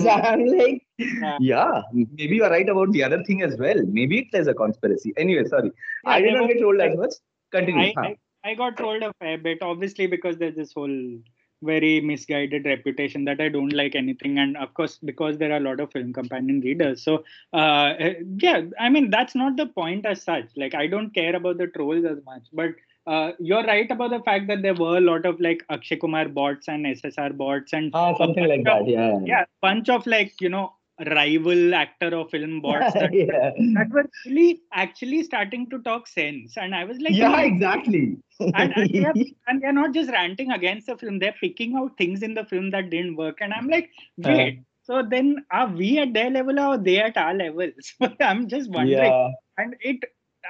So 0.00 0.08
I'm 0.10 0.46
like, 0.46 0.86
yeah. 0.98 1.36
yeah. 1.40 1.82
maybe 1.92 2.36
you're 2.36 2.50
right 2.50 2.68
about 2.68 2.92
the 2.92 3.02
other 3.02 3.22
thing 3.24 3.42
as 3.42 3.56
well. 3.58 3.82
Maybe 3.84 4.28
there's 4.32 4.46
a 4.46 4.54
conspiracy. 4.54 5.12
Anyway, 5.16 5.44
sorry. 5.46 5.70
Yeah, 6.04 6.10
I 6.10 6.20
did 6.20 6.34
not 6.34 6.48
get 6.48 6.60
told 6.60 6.80
as 6.80 6.96
much. 6.96 7.14
Continue. 7.50 7.92
I, 7.96 8.00
I, 8.00 8.16
I 8.44 8.54
got 8.54 8.76
told 8.76 9.02
a 9.02 9.12
fair 9.20 9.38
bit, 9.38 9.58
obviously, 9.60 10.06
because 10.06 10.38
there's 10.38 10.54
this 10.54 10.72
whole 10.72 11.18
very 11.62 12.00
misguided 12.00 12.66
reputation 12.66 13.24
that 13.24 13.40
I 13.40 13.48
don't 13.48 13.72
like 13.72 13.94
anything. 13.94 14.38
And 14.38 14.56
of 14.56 14.74
course, 14.74 14.98
because 15.02 15.38
there 15.38 15.52
are 15.52 15.56
a 15.56 15.60
lot 15.60 15.80
of 15.80 15.92
film 15.92 16.12
companion 16.12 16.60
readers. 16.60 17.02
So, 17.02 17.24
uh, 17.52 17.94
yeah, 18.36 18.62
I 18.78 18.88
mean, 18.88 19.10
that's 19.10 19.34
not 19.34 19.56
the 19.56 19.66
point 19.66 20.06
as 20.06 20.22
such. 20.22 20.46
Like, 20.56 20.74
I 20.74 20.86
don't 20.86 21.14
care 21.14 21.34
about 21.34 21.58
the 21.58 21.66
trolls 21.68 22.04
as 22.04 22.18
much. 22.24 22.42
But 22.52 22.70
uh, 23.06 23.32
you're 23.38 23.64
right 23.64 23.90
about 23.90 24.10
the 24.10 24.20
fact 24.20 24.46
that 24.48 24.62
there 24.62 24.74
were 24.74 24.96
a 24.96 25.00
lot 25.00 25.26
of 25.26 25.38
like 25.40 25.64
Akshay 25.68 25.96
Kumar 25.96 26.28
bots 26.28 26.68
and 26.68 26.86
SSR 26.86 27.36
bots 27.36 27.72
and 27.72 27.90
ah, 27.94 28.16
something 28.16 28.46
like 28.46 28.60
of, 28.60 28.64
that. 28.64 28.88
Yeah. 28.88 29.18
Yeah. 29.24 29.44
Bunch 29.60 29.88
of 29.88 30.06
like, 30.06 30.40
you 30.40 30.48
know, 30.48 30.72
rival 31.06 31.74
actor 31.74 32.14
or 32.14 32.28
film 32.28 32.60
bots 32.60 32.94
that, 33.00 33.12
yeah. 33.12 33.50
that 33.74 33.88
were 33.90 34.08
really 34.26 34.60
actually 34.72 35.22
starting 35.22 35.68
to 35.70 35.78
talk 35.80 36.06
sense. 36.06 36.56
And 36.56 36.74
i 36.74 36.84
was 36.84 36.98
like 36.98 37.14
yeah 37.14 37.40
exactly. 37.40 38.18
And, 38.40 38.72
and, 38.76 38.90
they're, 38.92 39.12
and, 39.46 39.62
they're, 39.62 39.72
not 39.72 39.92
just 39.92 40.10
ranting 40.10 40.50
against 40.50 40.86
the 40.86 40.96
film. 40.96 41.18
They're 41.18 41.34
picking 41.40 41.76
out 41.76 41.96
things 41.96 42.22
in 42.22 42.34
the 42.34 42.44
film 42.44 42.70
that 42.70 42.90
didn't 42.90 43.16
work. 43.16 43.38
And 43.40 43.52
i'm 43.52 43.68
like 43.68 43.90
wait 44.18 44.58
uh, 44.58 44.62
so 44.84 45.02
then 45.02 45.44
are 45.50 45.68
we 45.68 45.98
at 45.98 46.12
their 46.12 46.30
level 46.30 46.60
or 46.60 46.78
they 46.78 46.98
at 46.98 47.16
our 47.16 47.34
level? 47.34 47.70
So 47.80 48.12
i'm 48.20 48.48
just 48.48 48.70
wondering. 48.70 49.12
Yeah. 49.12 49.30
and 49.58 49.74
it 49.80 50.04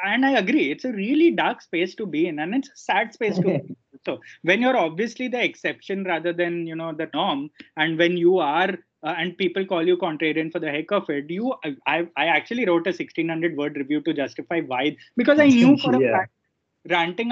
and 0.05 0.27
i 0.27 0.33
agree 0.33 0.71
it's 0.73 0.85
a 0.85 0.93
really 0.93 1.31
dark 1.31 1.63
space 1.63 1.95
to 1.95 2.07
be 2.07 2.27
in 2.27 2.39
and 2.41 2.55
it's 2.55 2.69
a 2.69 2.77
sad 2.77 3.13
space 3.15 3.37
to 3.37 3.43
be 3.43 3.77
so 4.05 4.19
when 4.43 4.61
you're 4.61 4.77
obviously 4.77 5.29
the 5.29 5.43
exception 5.43 6.05
rather 6.05 6.33
than 6.33 6.67
you 6.67 6.75
know 6.75 6.93
the 6.93 7.09
norm 7.15 7.49
and 7.77 7.99
when 7.99 8.17
you 8.17 8.39
are 8.39 8.77
uh, 9.05 9.15
and 9.19 9.37
people 9.37 9.65
call 9.67 9.87
you 9.87 9.97
contrarian 9.97 10.51
for 10.51 10.59
the 10.59 10.71
heck 10.71 10.91
of 10.91 11.09
it. 11.11 11.29
You, 11.29 11.55
I, 11.87 12.09
I 12.17 12.27
actually 12.27 12.67
wrote 12.67 12.87
a 12.87 12.91
1600 12.91 13.57
word 13.57 13.77
review 13.77 14.01
to 14.03 14.15
justify 14.15 14.61
why, 14.61 14.97
because 15.17 15.39
I 15.39 15.49
knew 15.49 15.77
for 15.77 16.01
yeah. 16.01 16.09
a 16.09 16.13
fact 16.13 16.33
ranting 16.91 17.31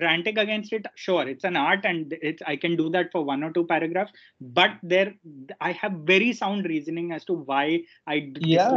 ranting 0.00 0.38
against 0.38 0.72
it 0.72 0.86
sure 0.94 1.28
it's 1.28 1.44
an 1.44 1.56
art 1.56 1.84
and 1.84 2.16
it's 2.22 2.42
i 2.46 2.56
can 2.56 2.74
do 2.74 2.88
that 2.88 3.10
for 3.12 3.22
one 3.22 3.42
or 3.42 3.52
two 3.52 3.64
paragraphs 3.66 4.12
but 4.40 4.70
there 4.82 5.12
i 5.60 5.72
have 5.72 5.92
very 6.04 6.32
sound 6.32 6.64
reasoning 6.64 7.12
as 7.12 7.24
to 7.24 7.34
why 7.34 7.80
i 8.06 8.32
yeah 8.40 8.72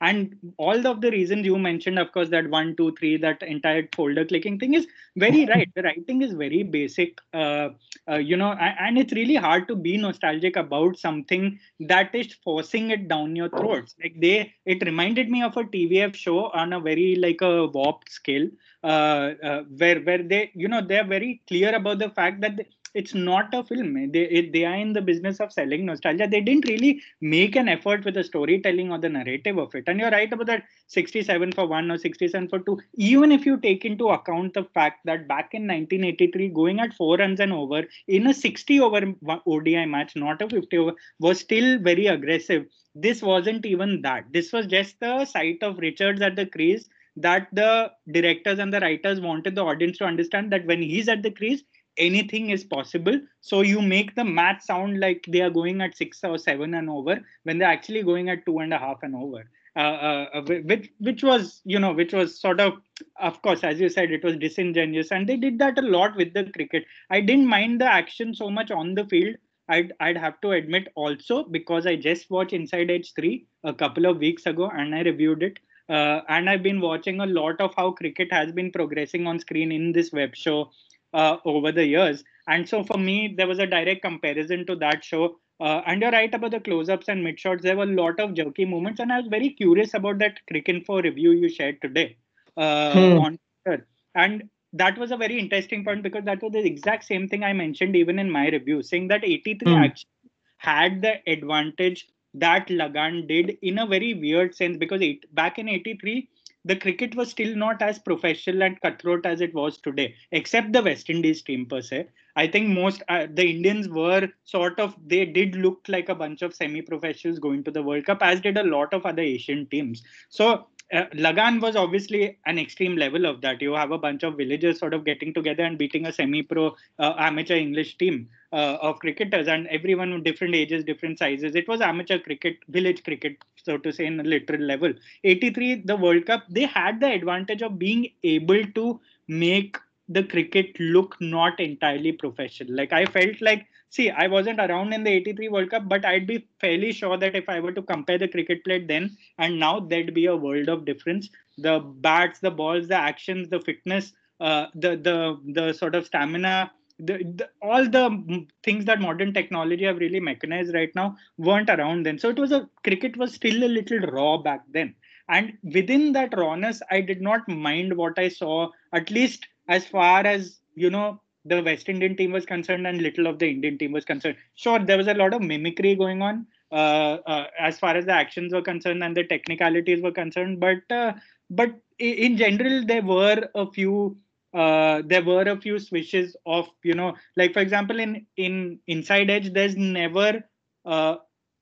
and 0.00 0.34
all 0.58 0.86
of 0.86 1.00
the 1.00 1.10
reasons 1.10 1.44
you 1.44 1.58
mentioned 1.58 1.98
of 1.98 2.12
course 2.12 2.28
that 2.28 2.48
one 2.50 2.74
two 2.76 2.92
three 2.98 3.16
that 3.16 3.42
entire 3.42 3.86
folder 3.94 4.24
clicking 4.24 4.58
thing 4.58 4.74
is 4.74 4.86
very 5.16 5.44
right. 5.52 5.68
The 5.74 5.82
writing 5.82 6.22
is 6.22 6.32
very 6.32 6.62
basic 6.62 7.20
uh, 7.34 7.70
uh, 8.08 8.16
you 8.16 8.36
know 8.36 8.52
and 8.52 8.98
it's 8.98 9.12
really 9.12 9.36
hard 9.36 9.68
to 9.68 9.76
be 9.76 9.96
nostalgic 9.96 10.56
about 10.56 10.98
something 10.98 11.58
that 11.80 12.14
is 12.14 12.34
forcing 12.44 12.90
it 12.90 13.08
down 13.08 13.36
your 13.36 13.48
throats. 13.50 13.94
Like 14.02 14.20
they 14.20 14.52
it 14.64 14.84
reminded 14.84 15.28
me 15.28 15.42
of 15.42 15.56
a 15.56 15.64
tvf 15.64 16.14
show 16.14 16.50
on 16.50 16.72
a 16.72 16.80
very 16.80 17.16
like 17.16 17.40
a 17.42 17.66
warped 17.66 18.10
scale 18.10 18.48
uh, 18.84 19.32
uh, 19.42 19.62
where 19.76 20.00
where 20.00 20.22
they 20.22 20.50
you 20.54 20.68
know 20.68 20.80
they're 20.86 21.06
very 21.06 21.42
clear 21.48 21.74
about 21.74 21.98
the 21.98 22.10
fact 22.10 22.40
that 22.40 22.56
they, 22.56 22.66
it's 22.96 23.14
not 23.14 23.52
a 23.52 23.62
film. 23.62 23.94
They 24.12 24.50
they 24.52 24.64
are 24.64 24.74
in 24.74 24.92
the 24.92 25.02
business 25.02 25.40
of 25.40 25.52
selling 25.52 25.84
nostalgia. 25.86 26.26
They 26.30 26.40
didn't 26.40 26.68
really 26.68 27.02
make 27.20 27.56
an 27.56 27.68
effort 27.68 28.04
with 28.04 28.14
the 28.14 28.24
storytelling 28.24 28.90
or 28.90 28.98
the 28.98 29.10
narrative 29.16 29.58
of 29.58 29.74
it. 29.74 29.84
And 29.86 30.00
you're 30.00 30.10
right 30.10 30.32
about 30.32 30.46
that 30.46 30.64
67 30.88 31.52
for 31.52 31.66
one 31.66 31.90
or 31.90 31.98
67 31.98 32.48
for 32.48 32.60
two. 32.60 32.78
Even 32.94 33.32
if 33.32 33.44
you 33.44 33.58
take 33.58 33.84
into 33.84 34.08
account 34.08 34.54
the 34.54 34.64
fact 34.78 35.04
that 35.04 35.28
back 35.28 35.50
in 35.52 35.68
1983, 35.68 36.48
going 36.60 36.80
at 36.80 36.94
four 36.94 37.16
runs 37.18 37.40
and 37.40 37.52
over 37.52 37.82
in 38.08 38.26
a 38.28 38.34
60 38.34 38.80
over 38.80 39.14
ODI 39.46 39.86
match, 39.86 40.16
not 40.16 40.40
a 40.40 40.48
50 40.48 40.78
over, 40.78 40.92
was 41.20 41.40
still 41.40 41.78
very 41.78 42.06
aggressive. 42.06 42.66
This 42.94 43.22
wasn't 43.22 43.66
even 43.66 44.00
that. 44.02 44.24
This 44.32 44.52
was 44.52 44.66
just 44.66 44.98
the 45.00 45.24
sight 45.26 45.58
of 45.62 45.78
Richards 45.78 46.22
at 46.22 46.36
the 46.36 46.46
crease 46.46 46.88
that 47.16 47.48
the 47.52 47.90
directors 48.12 48.58
and 48.58 48.72
the 48.72 48.80
writers 48.80 49.20
wanted 49.20 49.54
the 49.54 49.64
audience 49.64 49.98
to 49.98 50.04
understand 50.04 50.52
that 50.52 50.66
when 50.66 50.82
he's 50.82 51.08
at 51.08 51.22
the 51.22 51.30
crease, 51.30 51.62
anything 51.98 52.50
is 52.50 52.64
possible. 52.64 53.20
So 53.40 53.62
you 53.62 53.80
make 53.82 54.14
the 54.14 54.24
match 54.24 54.62
sound 54.62 55.00
like 55.00 55.24
they 55.28 55.40
are 55.40 55.50
going 55.50 55.80
at 55.80 55.96
six 55.96 56.22
or 56.24 56.38
seven 56.38 56.74
and 56.74 56.90
over 56.90 57.20
when 57.44 57.58
they're 57.58 57.68
actually 57.68 58.02
going 58.02 58.28
at 58.28 58.44
two 58.46 58.58
and 58.58 58.72
a 58.74 58.78
half 58.78 59.02
and 59.02 59.14
over. 59.14 59.48
Uh, 59.76 60.26
uh, 60.32 60.42
which 60.64 60.90
which 61.00 61.22
was 61.22 61.60
you 61.64 61.78
know 61.78 61.92
which 61.92 62.14
was 62.14 62.40
sort 62.40 62.60
of 62.60 62.78
of 63.20 63.42
course 63.42 63.62
as 63.62 63.78
you 63.78 63.90
said 63.90 64.10
it 64.10 64.24
was 64.24 64.34
disingenuous 64.38 65.12
and 65.12 65.26
they 65.28 65.36
did 65.36 65.58
that 65.58 65.78
a 65.78 65.82
lot 65.82 66.16
with 66.16 66.32
the 66.32 66.44
cricket 66.54 66.82
i 67.10 67.20
didn't 67.20 67.46
mind 67.46 67.78
the 67.78 67.84
action 67.84 68.34
so 68.34 68.48
much 68.48 68.70
on 68.70 68.94
the 68.94 69.04
field 69.04 69.36
I'd, 69.68 69.92
I'd 70.00 70.16
have 70.16 70.40
to 70.42 70.52
admit 70.52 70.88
also 70.94 71.44
because 71.44 71.86
I 71.86 71.96
just 71.96 72.30
watched 72.30 72.52
Inside 72.52 72.90
Edge 72.90 73.12
3 73.14 73.46
a 73.64 73.74
couple 73.74 74.06
of 74.06 74.18
weeks 74.18 74.46
ago 74.46 74.70
and 74.70 74.94
I 74.94 75.02
reviewed 75.02 75.42
it. 75.42 75.58
uh, 75.88 76.20
and 76.28 76.48
I've 76.50 76.62
been 76.62 76.80
watching 76.80 77.20
a 77.20 77.26
lot 77.26 77.60
of 77.60 77.74
how 77.76 77.90
cricket 77.92 78.32
has 78.32 78.52
been 78.52 78.72
progressing 78.72 79.26
on 79.26 79.38
screen 79.38 79.70
in 79.72 79.92
this 79.92 80.12
web 80.12 80.34
show 80.34 80.70
uh, 81.16 81.38
over 81.44 81.72
the 81.72 81.86
years. 81.86 82.22
And 82.46 82.68
so 82.68 82.84
for 82.84 82.98
me, 82.98 83.34
there 83.36 83.48
was 83.48 83.58
a 83.58 83.66
direct 83.66 84.02
comparison 84.02 84.66
to 84.66 84.76
that 84.76 85.02
show. 85.02 85.38
Uh, 85.58 85.80
and 85.86 86.02
you're 86.02 86.10
right 86.10 86.32
about 86.34 86.50
the 86.50 86.60
close-ups 86.60 87.08
and 87.08 87.24
mid-shots. 87.24 87.62
There 87.62 87.76
were 87.76 87.84
a 87.84 88.00
lot 88.02 88.20
of 88.20 88.34
jerky 88.34 88.66
moments, 88.66 89.00
and 89.00 89.10
I 89.10 89.20
was 89.20 89.28
very 89.28 89.50
curious 89.50 89.94
about 89.94 90.18
that 90.18 90.38
Cricinfo 90.52 91.02
review 91.02 91.32
you 91.32 91.48
shared 91.48 91.80
today 91.80 92.18
uh, 92.58 92.92
hmm. 92.92 93.18
on 93.18 93.38
Twitter. 93.64 93.86
And 94.14 94.50
that 94.74 94.98
was 94.98 95.10
a 95.12 95.16
very 95.16 95.38
interesting 95.38 95.82
point 95.82 96.02
because 96.02 96.26
that 96.26 96.42
was 96.42 96.52
the 96.52 96.66
exact 96.66 97.04
same 97.04 97.26
thing 97.26 97.42
I 97.42 97.54
mentioned 97.54 97.96
even 97.96 98.18
in 98.18 98.30
my 98.30 98.48
review, 98.50 98.82
saying 98.82 99.08
that 99.08 99.24
83 99.24 99.72
hmm. 99.72 99.82
actually 99.82 100.10
had 100.58 101.00
the 101.00 101.14
advantage 101.26 102.06
that 102.34 102.68
Lagaan 102.68 103.26
did 103.26 103.56
in 103.62 103.78
a 103.78 103.86
very 103.86 104.12
weird 104.12 104.54
sense 104.54 104.76
because 104.76 105.00
it, 105.00 105.34
back 105.34 105.58
in 105.58 105.70
83, 105.70 106.28
the 106.66 106.76
cricket 106.76 107.14
was 107.14 107.30
still 107.30 107.54
not 107.56 107.80
as 107.80 107.98
professional 107.98 108.62
and 108.62 108.80
cutthroat 108.80 109.24
as 109.24 109.40
it 109.40 109.54
was 109.54 109.78
today, 109.78 110.14
except 110.32 110.72
the 110.72 110.82
West 110.82 111.08
Indies 111.08 111.42
team 111.42 111.64
per 111.64 111.80
se. 111.80 112.06
I 112.34 112.46
think 112.46 112.68
most 112.68 113.02
uh, 113.08 113.26
the 113.32 113.48
Indians 113.48 113.88
were 113.88 114.28
sort 114.44 114.78
of 114.78 114.94
they 115.06 115.24
did 115.24 115.54
look 115.54 115.86
like 115.88 116.08
a 116.08 116.14
bunch 116.14 116.42
of 116.42 116.54
semi-professionals 116.54 117.38
going 117.38 117.62
to 117.64 117.70
the 117.70 117.82
World 117.82 118.04
Cup, 118.04 118.18
as 118.20 118.40
did 118.40 118.58
a 118.58 118.64
lot 118.64 118.92
of 118.92 119.06
other 119.06 119.22
Asian 119.22 119.66
teams. 119.66 120.02
So 120.28 120.66
uh, 120.92 121.06
Lagaan 121.14 121.60
was 121.60 121.76
obviously 121.76 122.38
an 122.46 122.58
extreme 122.58 122.96
level 122.96 123.26
of 123.26 123.40
that. 123.40 123.62
You 123.62 123.72
have 123.74 123.90
a 123.92 123.98
bunch 123.98 124.22
of 124.22 124.36
villagers 124.36 124.78
sort 124.78 124.94
of 124.94 125.04
getting 125.04 125.32
together 125.34 125.64
and 125.64 125.78
beating 125.78 126.06
a 126.06 126.12
semi-pro 126.12 126.76
uh, 126.98 127.14
amateur 127.18 127.56
English 127.56 127.96
team 127.96 128.28
uh, 128.56 128.78
of 128.88 128.98
cricketers, 129.00 129.48
and 129.48 129.66
everyone 129.68 130.12
with 130.14 130.24
different 130.24 130.54
ages, 130.54 130.84
different 130.84 131.18
sizes. 131.18 131.54
It 131.54 131.68
was 131.68 131.80
amateur 131.80 132.18
cricket, 132.18 132.58
village 132.68 133.02
cricket, 133.04 133.36
so 133.56 133.76
to 133.78 133.92
say, 133.92 134.06
in 134.06 134.20
a 134.20 134.24
literal 134.24 134.62
level. 134.62 134.92
83, 135.24 135.82
the 135.84 135.96
World 135.96 136.26
Cup, 136.26 136.44
they 136.48 136.66
had 136.66 137.00
the 137.00 137.12
advantage 137.12 137.62
of 137.62 137.78
being 137.78 138.08
able 138.24 138.64
to 138.80 139.00
make 139.28 139.76
the 140.08 140.22
cricket 140.22 140.78
look 140.78 141.16
not 141.20 141.60
entirely 141.60 142.12
professional. 142.12 142.76
Like 142.76 142.92
I 142.92 143.06
felt 143.06 143.40
like 143.40 143.66
see, 143.90 144.10
I 144.10 144.26
wasn't 144.28 144.60
around 144.60 144.92
in 144.92 145.04
the 145.04 145.10
83 145.10 145.48
World 145.48 145.70
Cup, 145.70 145.88
but 145.88 146.04
I'd 146.04 146.26
be 146.26 146.46
fairly 146.60 146.92
sure 146.92 147.16
that 147.16 147.34
if 147.34 147.48
I 147.48 147.60
were 147.60 147.72
to 147.72 147.82
compare 147.82 148.18
the 148.18 148.28
cricket 148.28 148.64
played 148.64 148.88
then 148.88 149.16
and 149.38 149.58
now, 149.58 149.80
there'd 149.80 150.14
be 150.14 150.26
a 150.26 150.36
world 150.36 150.68
of 150.68 150.84
difference. 150.84 151.30
The 151.58 151.80
bats, 151.80 152.40
the 152.40 152.50
balls, 152.50 152.88
the 152.88 152.96
actions, 152.96 153.48
the 153.48 153.60
fitness, 153.60 154.12
uh, 154.40 154.66
the 154.74 154.96
the 154.96 155.40
the 155.58 155.72
sort 155.72 155.94
of 155.94 156.06
stamina, 156.06 156.70
the, 156.98 157.18
the, 157.18 157.48
all 157.62 157.84
the 157.88 158.46
things 158.62 158.84
that 158.86 159.00
modern 159.00 159.32
technology 159.32 159.84
have 159.84 159.98
really 159.98 160.20
mechanized 160.20 160.74
right 160.74 160.94
now 160.94 161.16
weren't 161.36 161.70
around 161.70 162.04
then. 162.04 162.18
So 162.18 162.28
it 162.30 162.38
was 162.38 162.52
a 162.52 162.68
cricket 162.84 163.16
was 163.16 163.34
still 163.34 163.64
a 163.64 163.68
little 163.68 163.98
raw 163.98 164.38
back 164.38 164.62
then. 164.72 164.94
And 165.28 165.58
within 165.62 166.12
that 166.12 166.36
rawness, 166.36 166.80
I 166.90 167.00
did 167.00 167.20
not 167.20 167.48
mind 167.48 167.96
what 167.96 168.18
I 168.18 168.28
saw, 168.28 168.70
at 168.92 169.10
least 169.10 169.46
as 169.68 169.86
far 169.86 170.24
as 170.24 170.60
you 170.74 170.90
know 170.90 171.20
the 171.44 171.62
West 171.62 171.88
Indian 171.88 172.16
team 172.16 172.32
was 172.32 172.44
concerned 172.44 172.86
and 172.86 173.00
little 173.00 173.26
of 173.26 173.38
the 173.38 173.48
Indian 173.48 173.78
team 173.78 173.92
was 173.92 174.04
concerned. 174.04 174.36
Sure, 174.54 174.78
there 174.78 174.98
was 174.98 175.08
a 175.08 175.14
lot 175.14 175.34
of 175.34 175.42
mimicry 175.42 175.94
going 175.94 176.22
on 176.22 176.46
uh, 176.72 177.18
uh, 177.26 177.46
as 177.58 177.78
far 177.78 177.96
as 177.96 178.06
the 178.06 178.12
actions 178.12 178.52
were 178.52 178.62
concerned 178.62 179.02
and 179.02 179.16
the 179.16 179.24
technicalities 179.24 180.02
were 180.02 180.12
concerned, 180.12 180.60
but 180.60 180.78
uh, 180.90 181.12
but 181.50 181.74
in 181.98 182.36
general 182.36 182.84
there 182.84 183.02
were 183.02 183.48
a 183.54 183.70
few 183.70 184.16
uh, 184.56 185.02
there 185.04 185.22
were 185.22 185.42
a 185.42 185.60
few 185.60 185.78
swishes 185.78 186.34
of 186.46 186.68
you 186.82 186.94
know 186.94 187.14
like 187.36 187.52
for 187.52 187.60
example 187.60 188.00
in 188.00 188.26
in 188.36 188.78
Inside 188.86 189.30
Edge 189.30 189.52
there's 189.52 189.76
never 189.76 190.42
uh, 190.86 191.16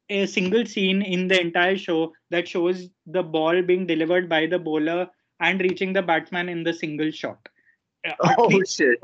a 0.09 0.26
single 0.26 0.64
scene 0.64 1.02
in 1.02 1.26
the 1.28 1.40
entire 1.40 1.76
show 1.76 2.12
that 2.30 2.46
shows 2.46 2.88
the 3.07 3.22
ball 3.22 3.62
being 3.62 3.87
delivered 3.87 4.28
by 4.28 4.46
the 4.46 4.59
bowler 4.59 5.09
and 5.40 5.61
reaching 5.61 5.92
the 5.92 6.02
batsman 6.02 6.48
in 6.48 6.62
the 6.62 6.72
single 6.72 7.11
shot. 7.11 7.48
oh 8.38 8.62
shit! 8.64 8.98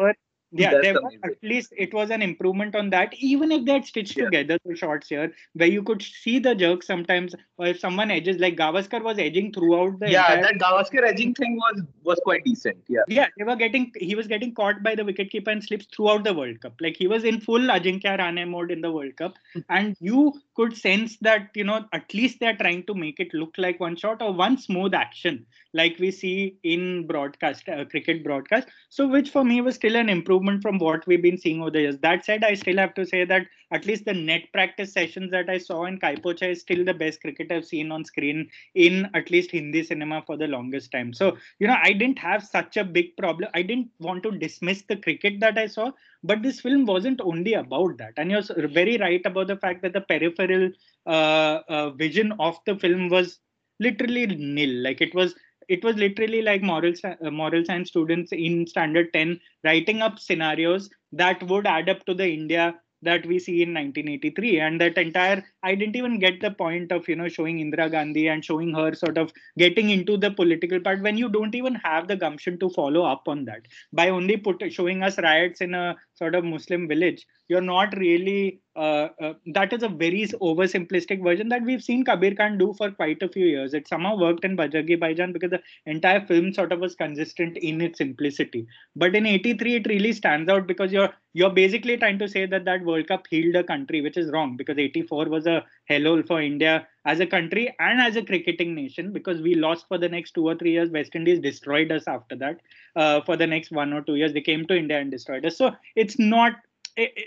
Yeah 0.53 0.75
there 0.83 0.95
was, 0.95 1.17
at 1.25 1.37
least 1.43 1.73
it 1.77 1.93
was 1.95 2.11
an 2.11 2.23
improvement 2.23 2.75
on 2.75 2.91
that. 2.91 3.13
Even 3.15 3.53
if 3.53 3.65
they 3.65 3.73
had 3.73 3.85
stitched 3.85 4.17
yeah. 4.17 4.25
together 4.25 4.59
the 4.65 4.77
shots 4.77 5.09
here 5.09 5.33
where 5.55 5.69
you 5.69 5.83
could 5.83 6.03
see 6.03 6.39
the 6.39 6.55
jerk 6.55 6.83
sometimes 6.83 7.35
or 7.59 7.67
if 7.67 7.79
someone 7.79 8.11
edges 8.11 8.39
like 8.39 8.57
gavaskar 8.57 9.03
was 9.03 9.19
edging 9.19 9.53
throughout 9.53 9.99
the 10.01 10.11
yeah 10.11 10.35
entire... 10.35 10.43
that 10.43 10.61
gavaskar 10.61 11.07
edging 11.07 11.35
thing 11.35 11.57
was 11.57 11.83
was 12.03 12.21
quite 12.25 12.45
decent 12.45 12.77
yeah. 12.89 13.01
Yeah 13.09 13.27
they 13.39 13.45
were 13.45 13.57
getting 13.57 13.93
he 13.97 14.15
was 14.15 14.27
getting 14.27 14.55
caught 14.55 14.83
by 14.83 14.95
the 14.95 15.03
wicketkeeper 15.03 15.49
and 15.49 15.63
slips 15.63 15.87
throughout 15.95 16.25
the 16.25 16.35
world 16.35 16.61
cup. 16.61 16.75
Like 16.81 16.97
he 16.97 17.07
was 17.07 17.25
in 17.25 17.41
full 17.41 17.61
ajinkya 17.61 18.19
rahane 18.19 18.49
mode 18.49 18.71
in 18.71 18.81
the 18.81 18.93
world 18.93 19.17
cup. 19.17 19.35
Hmm. 19.53 19.61
and 19.69 19.97
you 20.01 20.33
could 20.61 20.77
sense 20.77 21.17
that 21.23 21.49
you 21.55 21.65
know 21.65 21.87
at 21.95 22.13
least 22.13 22.39
they're 22.39 22.57
trying 22.57 22.83
to 22.83 22.95
make 22.95 23.19
it 23.19 23.33
look 23.33 23.55
like 23.57 23.81
one 23.81 23.97
shot 23.97 24.21
or 24.21 24.31
one 24.31 24.59
smooth 24.59 24.93
action 24.93 25.47
like 25.73 25.97
we 25.99 26.11
see 26.11 26.59
in 26.65 27.07
broadcast 27.07 27.67
uh, 27.69 27.85
cricket 27.87 28.23
broadcast. 28.23 28.69
So 28.91 29.07
which 29.09 29.31
for 29.31 29.43
me 29.43 29.63
was 29.63 29.77
still 29.77 29.97
an 29.97 30.11
improvement 30.11 30.61
from 30.61 30.79
what 30.79 31.07
we've 31.07 31.23
been 31.23 31.39
seeing 31.39 31.63
over 31.63 31.71
the 31.71 31.81
years. 31.81 31.99
That 32.03 32.27
said 32.27 32.45
i 32.45 32.53
still 32.53 32.77
have 32.77 32.93
to 32.95 33.07
say 33.07 33.25
that 33.25 33.47
at 33.73 33.87
least 33.87 34.05
the 34.05 34.13
net 34.13 34.43
practice 34.53 34.93
sessions 34.93 35.31
that 35.31 35.49
i 35.49 35.57
saw 35.57 35.87
in 35.87 35.99
Kai 35.99 36.17
Po 36.17 36.35
Che 36.35 36.51
is 36.51 36.61
still 36.61 36.85
the 36.85 36.93
best 36.93 37.23
cricket 37.23 37.51
i've 37.51 37.65
seen 37.65 37.91
on 37.91 38.05
screen 38.05 38.47
in 38.75 39.09
at 39.15 39.31
least 39.31 39.53
hindi 39.53 39.83
cinema 39.83 40.23
for 40.27 40.37
the 40.37 40.49
longest 40.57 40.93
time. 40.93 41.15
So 41.15 41.39
you 41.59 41.69
know 41.69 41.79
i 41.83 41.93
didn't 41.95 42.19
have 42.19 42.45
such 42.45 42.77
a 42.77 42.85
big 42.85 43.17
problem. 43.17 43.49
I 43.55 43.63
didn't 43.63 43.89
want 43.99 44.25
to 44.25 44.33
dismiss 44.33 44.83
the 44.83 44.97
cricket 44.97 45.41
that 45.41 45.57
i 45.57 45.67
saw 45.79 45.91
but 46.23 46.43
this 46.43 46.61
film 46.61 46.85
wasn't 46.85 47.21
only 47.21 47.55
about 47.55 47.99
that. 47.99 48.13
And 48.17 48.31
you're 48.31 48.43
very 48.69 48.99
right 48.99 49.25
about 49.25 49.47
the 49.47 49.57
fact 49.57 49.83
that 49.83 49.93
the 49.93 50.03
peripheral 50.03 50.71
uh, 51.07 51.61
uh, 51.69 51.91
vision 51.91 52.33
of 52.39 52.59
the 52.67 52.77
film 52.77 53.09
was 53.09 53.39
literally 53.79 54.27
nil. 54.27 54.83
Like 54.83 55.01
it 55.01 55.15
was 55.15 55.35
it 55.69 55.85
was 55.85 55.97
literally 55.97 56.43
like 56.43 56.63
moral 56.63 56.93
uh, 57.05 57.31
moral 57.31 57.65
science 57.65 57.89
students 57.89 58.33
in 58.33 58.67
standard 58.67 59.13
10 59.13 59.41
writing 59.65 60.03
up 60.03 60.19
scenarios 60.19 60.91
that 61.13 61.43
would 61.45 61.67
add 61.67 61.89
up 61.89 62.05
to 62.07 62.15
the 62.21 62.29
india 62.39 62.75
that 63.03 63.25
we 63.25 63.39
see 63.39 63.63
in 63.63 63.73
1983 63.73 64.61
and 64.61 64.81
that 64.81 64.99
entire 64.99 65.43
i 65.63 65.75
didn't 65.75 65.97
even 66.01 66.19
get 66.19 66.41
the 66.41 66.51
point 66.51 66.93
of 66.93 67.09
you 67.09 67.17
know 67.21 67.29
showing 67.29 67.59
indira 67.63 67.87
gandhi 67.95 68.25
and 68.29 68.45
showing 68.45 68.75
her 68.75 68.93
sort 68.95 69.17
of 69.17 69.33
getting 69.59 69.91
into 69.91 70.17
the 70.17 70.31
political 70.41 70.81
part 70.81 71.01
when 71.07 71.17
you 71.17 71.29
don't 71.29 71.55
even 71.55 71.75
have 71.77 72.09
the 72.09 72.17
gumption 72.17 72.59
to 72.59 72.69
follow 72.71 73.05
up 73.05 73.23
on 73.27 73.45
that. 73.45 73.63
By 73.93 74.09
only 74.11 74.37
put 74.37 74.63
showing 74.73 75.03
us 75.03 75.19
riots 75.19 75.61
in 75.61 75.75
a 75.75 75.97
sort 76.21 76.35
of 76.35 76.45
muslim 76.55 76.87
village 76.93 77.27
you're 77.49 77.69
not 77.75 77.97
really 77.97 78.61
uh, 78.77 79.09
uh, 79.21 79.35
that 79.55 79.73
is 79.73 79.83
a 79.83 79.89
very 79.89 80.27
oversimplistic 80.41 81.23
version 81.23 81.49
that 81.49 81.63
we've 81.63 81.83
seen 81.83 82.05
Kabir 82.05 82.35
Khan 82.35 82.57
do 82.57 82.73
for 82.79 82.91
quite 82.91 83.21
a 83.23 83.29
few 83.29 83.45
years. 83.45 83.75
It 83.75 83.89
somehow 83.89 84.17
worked 84.17 84.45
in 84.45 84.57
Bajrangi 84.57 84.99
Bhaijaan 84.99 85.33
because 85.33 85.51
the 85.51 85.61
entire 85.87 86.25
film 86.25 86.53
sort 86.55 86.73
of 86.73 86.79
was 86.79 86.95
consistent 86.95 87.57
in 87.57 87.81
its 87.81 87.99
simplicity. 87.99 88.67
But 88.95 89.17
in 89.17 89.27
'83, 89.27 89.75
it 89.75 89.87
really 89.89 90.13
stands 90.13 90.49
out 90.49 90.69
because 90.69 90.93
you're 90.93 91.11
you're 91.33 91.51
basically 91.51 91.97
trying 91.97 92.21
to 92.21 92.29
say 92.29 92.47
that 92.47 92.65
that 92.65 92.85
World 92.85 93.09
Cup 93.09 93.27
healed 93.29 93.57
a 93.57 93.65
country, 93.65 94.01
which 94.01 94.17
is 94.17 94.31
wrong 94.31 94.57
because 94.57 94.79
'84 94.79 95.27
was 95.27 95.47
a 95.47 95.65
hellhole 95.91 96.27
for 96.27 96.41
India 96.41 96.87
as 97.05 97.21
a 97.21 97.27
country 97.27 97.75
and 97.79 98.01
as 98.01 98.17
a 98.17 98.23
cricketing 98.23 98.75
nation 98.75 99.13
because 99.13 99.41
we 99.41 99.55
lost 99.55 99.87
for 99.89 99.99
the 99.99 100.09
next 100.09 100.33
two 100.33 100.47
or 100.47 100.55
three 100.55 100.73
years. 100.73 100.91
West 100.91 101.15
Indies 101.15 101.41
destroyed 101.41 101.91
us 101.93 102.07
after 102.07 102.37
that. 102.37 102.61
Uh, 102.97 103.21
for 103.23 103.37
the 103.37 103.47
next 103.47 103.71
one 103.71 103.93
or 103.93 104.03
two 104.03 104.17
years, 104.17 104.33
they 104.33 104.41
came 104.41 104.67
to 104.67 104.77
India 104.77 104.99
and 104.99 105.11
destroyed 105.11 105.45
us. 105.45 105.57
So 105.57 105.73
it's 105.97 106.19
not 106.19 106.55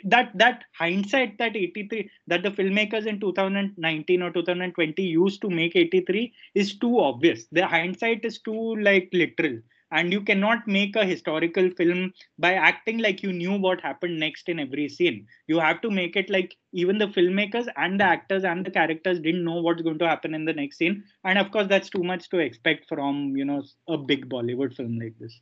that 0.03 0.31
that 0.35 0.63
hindsight 0.77 1.37
that 1.37 1.55
83 1.55 2.09
that 2.27 2.43
the 2.43 2.51
filmmakers 2.51 3.05
in 3.05 3.19
2019 3.19 4.21
or 4.21 4.31
2020 4.31 5.01
used 5.01 5.41
to 5.41 5.49
make 5.49 5.75
83 5.75 6.33
is 6.53 6.77
too 6.77 6.99
obvious 6.99 7.45
the 7.51 7.65
hindsight 7.65 8.25
is 8.25 8.39
too 8.39 8.75
like 8.75 9.09
literal 9.13 9.57
and 9.93 10.11
you 10.13 10.21
cannot 10.29 10.67
make 10.67 10.95
a 10.95 11.05
historical 11.05 11.69
film 11.77 12.11
by 12.45 12.53
acting 12.53 12.99
like 13.05 13.23
you 13.23 13.31
knew 13.31 13.53
what 13.65 13.81
happened 13.81 14.19
next 14.19 14.49
in 14.49 14.59
every 14.59 14.87
scene 14.89 15.25
you 15.47 15.59
have 15.59 15.81
to 15.81 15.91
make 15.99 16.15
it 16.15 16.29
like 16.29 16.55
even 16.73 16.97
the 16.97 17.07
filmmakers 17.17 17.67
and 17.77 17.99
the 17.99 18.03
actors 18.03 18.43
and 18.43 18.65
the 18.65 18.71
characters 18.79 19.19
didn't 19.19 19.43
know 19.43 19.61
what's 19.61 19.81
going 19.81 19.99
to 19.99 20.07
happen 20.13 20.33
in 20.33 20.45
the 20.45 20.57
next 20.61 20.77
scene 20.77 21.03
and 21.23 21.39
of 21.39 21.51
course 21.51 21.67
that's 21.67 21.89
too 21.89 22.03
much 22.03 22.29
to 22.29 22.39
expect 22.39 22.87
from 22.89 23.35
you 23.37 23.45
know 23.45 23.63
a 23.87 23.97
big 23.97 24.29
bollywood 24.29 24.75
film 24.75 24.99
like 24.99 25.17
this 25.19 25.39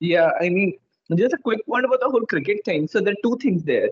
yeah 0.00 0.30
i 0.40 0.48
mean 0.48 0.74
just 1.14 1.34
a 1.34 1.38
quick 1.38 1.60
one 1.66 1.84
about 1.84 2.00
the 2.00 2.10
whole 2.10 2.26
cricket 2.26 2.64
thing. 2.64 2.88
So 2.88 3.00
there 3.00 3.12
are 3.12 3.22
two 3.22 3.36
things 3.40 3.62
there. 3.62 3.90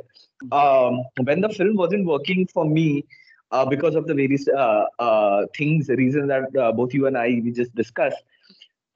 Um, 0.51 1.05
when 1.23 1.41
the 1.41 1.49
film 1.49 1.77
wasn't 1.77 2.07
working 2.07 2.47
for 2.49 2.65
me 2.65 3.05
uh, 3.53 3.65
because 3.67 3.95
of 3.95 4.07
the 4.07 4.15
various 4.15 4.49
uh, 4.49 4.87
uh, 4.99 5.47
things, 5.57 5.89
reasons 5.89 6.29
that 6.29 6.57
uh, 6.57 6.73
both 6.73 6.93
you 6.93 7.07
and 7.07 7.17
I 7.17 7.41
we 7.45 7.53
just 7.53 7.75
discussed, 7.75 8.23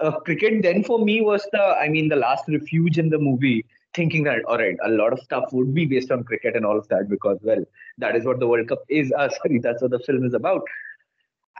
uh, 0.00 0.18
cricket 0.20 0.62
then 0.62 0.82
for 0.84 1.04
me 1.04 1.20
was 1.20 1.46
the, 1.52 1.62
I 1.62 1.88
mean, 1.88 2.08
the 2.08 2.16
last 2.16 2.44
refuge 2.48 2.98
in 2.98 3.10
the 3.10 3.18
movie. 3.18 3.64
Thinking 3.94 4.22
that 4.24 4.44
all 4.44 4.58
right, 4.58 4.76
a 4.84 4.90
lot 4.90 5.12
of 5.14 5.18
stuff 5.20 5.44
would 5.52 5.74
be 5.74 5.86
based 5.86 6.12
on 6.12 6.22
cricket 6.22 6.54
and 6.54 6.64
all 6.64 6.78
of 6.78 6.86
that 6.88 7.08
because 7.08 7.38
well, 7.42 7.64
that 7.96 8.14
is 8.14 8.24
what 8.24 8.38
the 8.38 8.46
World 8.46 8.68
Cup 8.68 8.82
is. 8.88 9.10
Uh, 9.16 9.28
sorry, 9.42 9.58
that's 9.58 9.80
what 9.82 9.90
the 9.90 9.98
film 10.00 10.24
is 10.24 10.34
about. 10.34 10.62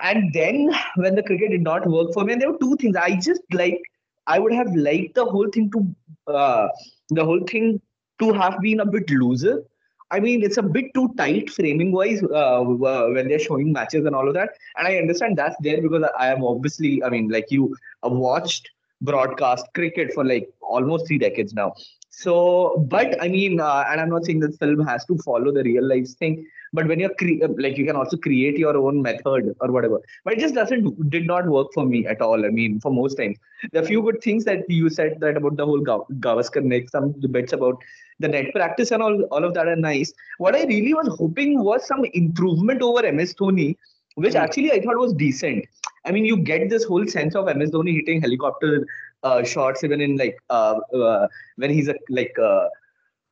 And 0.01 0.33
then 0.33 0.71
when 0.97 1.15
the 1.15 1.23
cricket 1.23 1.51
did 1.51 1.63
not 1.63 1.89
work 1.89 2.13
for 2.13 2.25
me, 2.25 2.35
and 2.35 2.43
there 2.43 2.53
were 2.53 2.59
two 2.59 2.77
things 2.77 2.97
I 2.97 3.17
just 3.17 3.43
like 3.53 3.81
I 4.27 4.39
would 4.39 4.53
have 4.53 4.75
liked 4.75 5.15
the 5.15 5.25
whole 5.25 5.49
thing 5.53 5.71
to 5.71 6.33
uh, 6.33 6.69
the 7.09 7.25
whole 7.25 7.41
thing 7.41 7.81
to 8.21 8.33
have 8.35 8.61
been 8.61 8.81
a 8.81 8.87
bit 8.87 9.11
looser. 9.11 9.65
I 10.11 10.21
mean, 10.21 10.43
it's 10.43 10.57
a 10.57 10.63
bit 10.63 10.87
too 10.95 11.13
tight 11.17 11.51
framing 11.51 11.93
wise 11.93 12.23
uh, 12.23 12.61
when 12.63 13.29
they're 13.29 13.39
showing 13.39 13.73
matches 13.73 14.07
and 14.07 14.15
all 14.15 14.27
of 14.27 14.35
that. 14.35 14.51
And 14.77 14.87
I 14.87 14.97
understand 14.97 15.37
that's 15.37 15.57
there 15.61 15.83
because 15.83 16.03
I 16.19 16.29
am 16.29 16.45
obviously, 16.45 17.03
I 17.03 17.11
mean, 17.11 17.29
like 17.29 17.51
you 17.51 17.75
uh, 17.75 17.77
watched 18.03 18.71
broadcast 19.01 19.67
cricket 19.75 20.13
for 20.13 20.25
like 20.25 20.49
almost 20.61 21.07
three 21.07 21.19
decades 21.19 21.55
now. 21.55 21.73
So, 22.11 22.85
but 22.89 23.21
I 23.23 23.29
mean, 23.29 23.61
uh, 23.61 23.85
and 23.89 24.01
I'm 24.01 24.09
not 24.11 24.25
saying 24.25 24.41
that 24.41 24.59
film 24.59 24.85
has 24.87 25.05
to 25.07 25.17
follow 25.19 25.53
the 25.53 25.63
real 25.63 25.87
life 25.87 26.09
thing, 26.19 26.45
but 26.73 26.87
when 26.87 26.99
you're 26.99 27.15
cre- 27.15 27.47
like, 27.59 27.77
you 27.79 27.85
can 27.87 27.97
also 27.97 28.17
create 28.17 28.59
your 28.59 28.77
own 28.77 29.03
method 29.03 29.55
or 29.61 29.71
whatever. 29.71 30.01
But 30.25 30.35
it 30.35 30.41
just 30.41 30.55
doesn't, 30.55 31.11
did 31.11 31.27
not 31.27 31.47
work 31.47 31.69
for 31.75 31.87
me 31.87 32.07
at 32.07 32.21
all. 32.21 32.45
I 32.45 32.49
mean, 32.49 32.81
for 32.81 32.91
most 32.91 33.15
times, 33.15 33.37
the 33.73 33.83
few 33.83 34.03
good 34.03 34.21
things 34.23 34.45
that 34.45 34.69
you 34.69 34.89
said 34.91 35.19
that 35.21 35.37
about 35.37 35.57
the 35.57 35.65
whole 35.65 35.81
Gav- 35.81 36.09
Gavaskar 36.19 36.63
neck, 36.63 36.89
some 36.91 37.15
bits 37.31 37.53
about 37.53 37.77
the 38.19 38.29
net 38.29 38.53
practice 38.53 38.91
and 38.91 39.03
all, 39.03 39.23
all 39.25 39.45
of 39.45 39.55
that 39.55 39.69
are 39.69 39.77
nice. 39.77 40.13
What 40.39 40.57
I 40.57 40.65
really 40.65 40.95
was 40.95 41.09
hoping 41.19 41.63
was 41.63 41.87
some 41.87 42.05
improvement 42.13 42.83
over 42.83 43.07
MS 43.07 43.35
Dhoni, 43.35 43.77
which 44.19 44.35
hmm. 44.35 44.45
actually 44.45 44.73
I 44.73 44.81
thought 44.81 44.99
was 44.99 45.13
decent. 45.13 45.65
I 46.05 46.13
mean, 46.13 46.25
you 46.25 46.37
get 46.37 46.69
this 46.71 46.85
whole 46.85 47.07
sense 47.07 47.35
of 47.35 47.45
MS 47.57 47.71
Dhoni 47.71 47.95
hitting 47.95 48.21
helicopter 48.21 48.87
uh, 49.23 49.43
shots 49.43 49.85
even 49.85 50.01
in 50.01 50.17
like 50.17 50.39
uh, 50.51 50.79
uh, 50.95 51.29
when 51.57 51.71
he's 51.71 51.89
a 51.89 51.95
like 52.09 52.37
uh, 52.39 52.69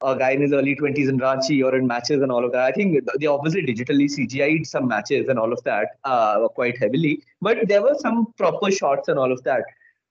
a 0.03 0.17
guy 0.17 0.31
in 0.33 0.43
his 0.43 0.53
early 0.53 0.77
20s 0.77 1.09
in 1.09 1.19
Ranchi 1.19 1.65
or 1.65 1.75
in 1.75 1.87
matches 1.87 2.23
and 2.23 2.31
all 2.31 2.45
of 2.45 2.53
that. 2.53 2.63
I 2.63 2.73
think 2.73 2.99
they 3.19 3.27
obviously 3.27 3.63
digitally 3.63 4.07
CGI'd 4.07 4.67
some 4.67 4.87
matches 4.87 5.29
and 5.29 5.39
all 5.39 5.53
of 5.53 5.63
that 5.65 5.89
uh, 6.05 6.49
quite 6.49 6.79
heavily, 6.79 7.23
but 7.41 7.67
there 7.69 7.83
were 7.83 7.97
some 7.99 8.33
proper 8.37 8.71
shots 8.71 9.09
and 9.09 9.19
all 9.19 9.33
of 9.33 9.43
that. 9.45 9.63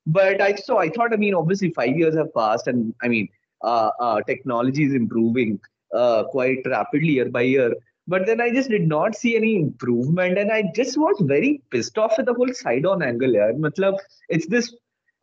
But 0.08 0.42
I 0.42 0.56
so 0.56 0.78
I 0.78 0.90
thought, 0.90 1.14
I 1.14 1.18
mean, 1.18 1.34
obviously 1.34 1.72
five 1.72 1.96
years 1.98 2.16
have 2.16 2.34
passed, 2.34 2.68
and 2.68 2.94
I 3.02 3.08
mean, 3.08 3.28
uh, 3.64 3.90
uh, 4.00 4.22
technology 4.22 4.84
is 4.84 4.94
improving 4.94 5.60
uh, 5.94 6.24
quite 6.26 6.60
rapidly 6.66 7.14
year 7.14 7.30
by 7.30 7.42
year. 7.42 7.74
But 8.08 8.26
then 8.28 8.39
I 8.39 8.52
just 8.52 8.70
did 8.70 8.88
not 8.88 9.15
see 9.15 9.36
any 9.36 9.56
improvement, 9.56 10.38
and 10.38 10.52
I 10.52 10.72
just 10.76 10.98
was 10.98 11.18
very 11.22 11.62
pissed 11.72 11.98
off 11.98 12.13
with 12.18 12.28
the 12.28 12.34
whole 12.34 12.54
side 12.54 12.86
on 12.86 13.02
angle. 13.02 13.32
Yeah, 13.32 13.52
Matlab, 13.54 13.98
it's 14.30 14.46
this 14.48 14.74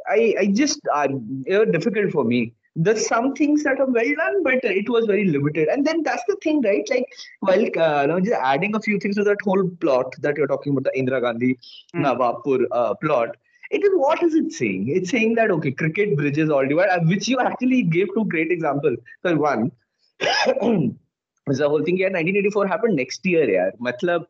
I, 0.08 0.34
I 0.38 0.46
just 0.46 0.80
uh, 0.94 1.06
difficult 1.46 2.12
for 2.12 2.24
me. 2.24 2.54
There's 2.74 3.06
some 3.06 3.34
things 3.34 3.62
that 3.64 3.80
are 3.80 3.86
well 3.86 4.14
done, 4.16 4.42
but 4.42 4.64
it 4.64 4.88
was 4.88 5.04
very 5.04 5.26
limited. 5.26 5.68
And 5.68 5.86
then 5.86 6.02
that's 6.02 6.22
the 6.26 6.36
thing, 6.42 6.62
right? 6.62 6.88
Like, 6.88 7.06
while 7.40 7.66
uh, 7.78 8.20
just 8.20 8.32
adding 8.32 8.74
a 8.74 8.80
few 8.80 8.98
things 8.98 9.16
to 9.16 9.24
that 9.24 9.36
whole 9.44 9.68
plot 9.80 10.14
that 10.20 10.38
you're 10.38 10.46
talking 10.46 10.72
about, 10.72 10.84
the 10.84 10.98
Indira 10.98 11.20
Gandhi 11.20 11.58
mm. 11.94 12.02
Nawabpur 12.02 12.64
uh, 12.70 12.94
plot, 12.94 13.36
it 13.70 13.84
is 13.84 13.90
what 13.94 14.22
is 14.22 14.34
it 14.34 14.52
saying? 14.52 14.88
It's 14.88 15.10
saying 15.10 15.34
that 15.34 15.50
okay, 15.50 15.70
cricket 15.70 16.16
bridges 16.16 16.48
all 16.48 16.66
divide, 16.66 16.88
uh, 16.88 17.00
which 17.00 17.28
you 17.28 17.40
actually 17.40 17.82
gave 17.82 18.08
two 18.14 18.24
great 18.24 18.50
examples. 18.50 18.98
So 19.22 19.36
one, 19.36 19.72
the 21.46 21.68
whole 21.68 21.82
thing 21.82 21.96
here, 21.96 22.06
1984 22.06 22.66
happened 22.66 22.96
next 22.96 23.24
year, 23.26 23.48
yeah. 23.50 23.70
Matlab, 23.80 24.26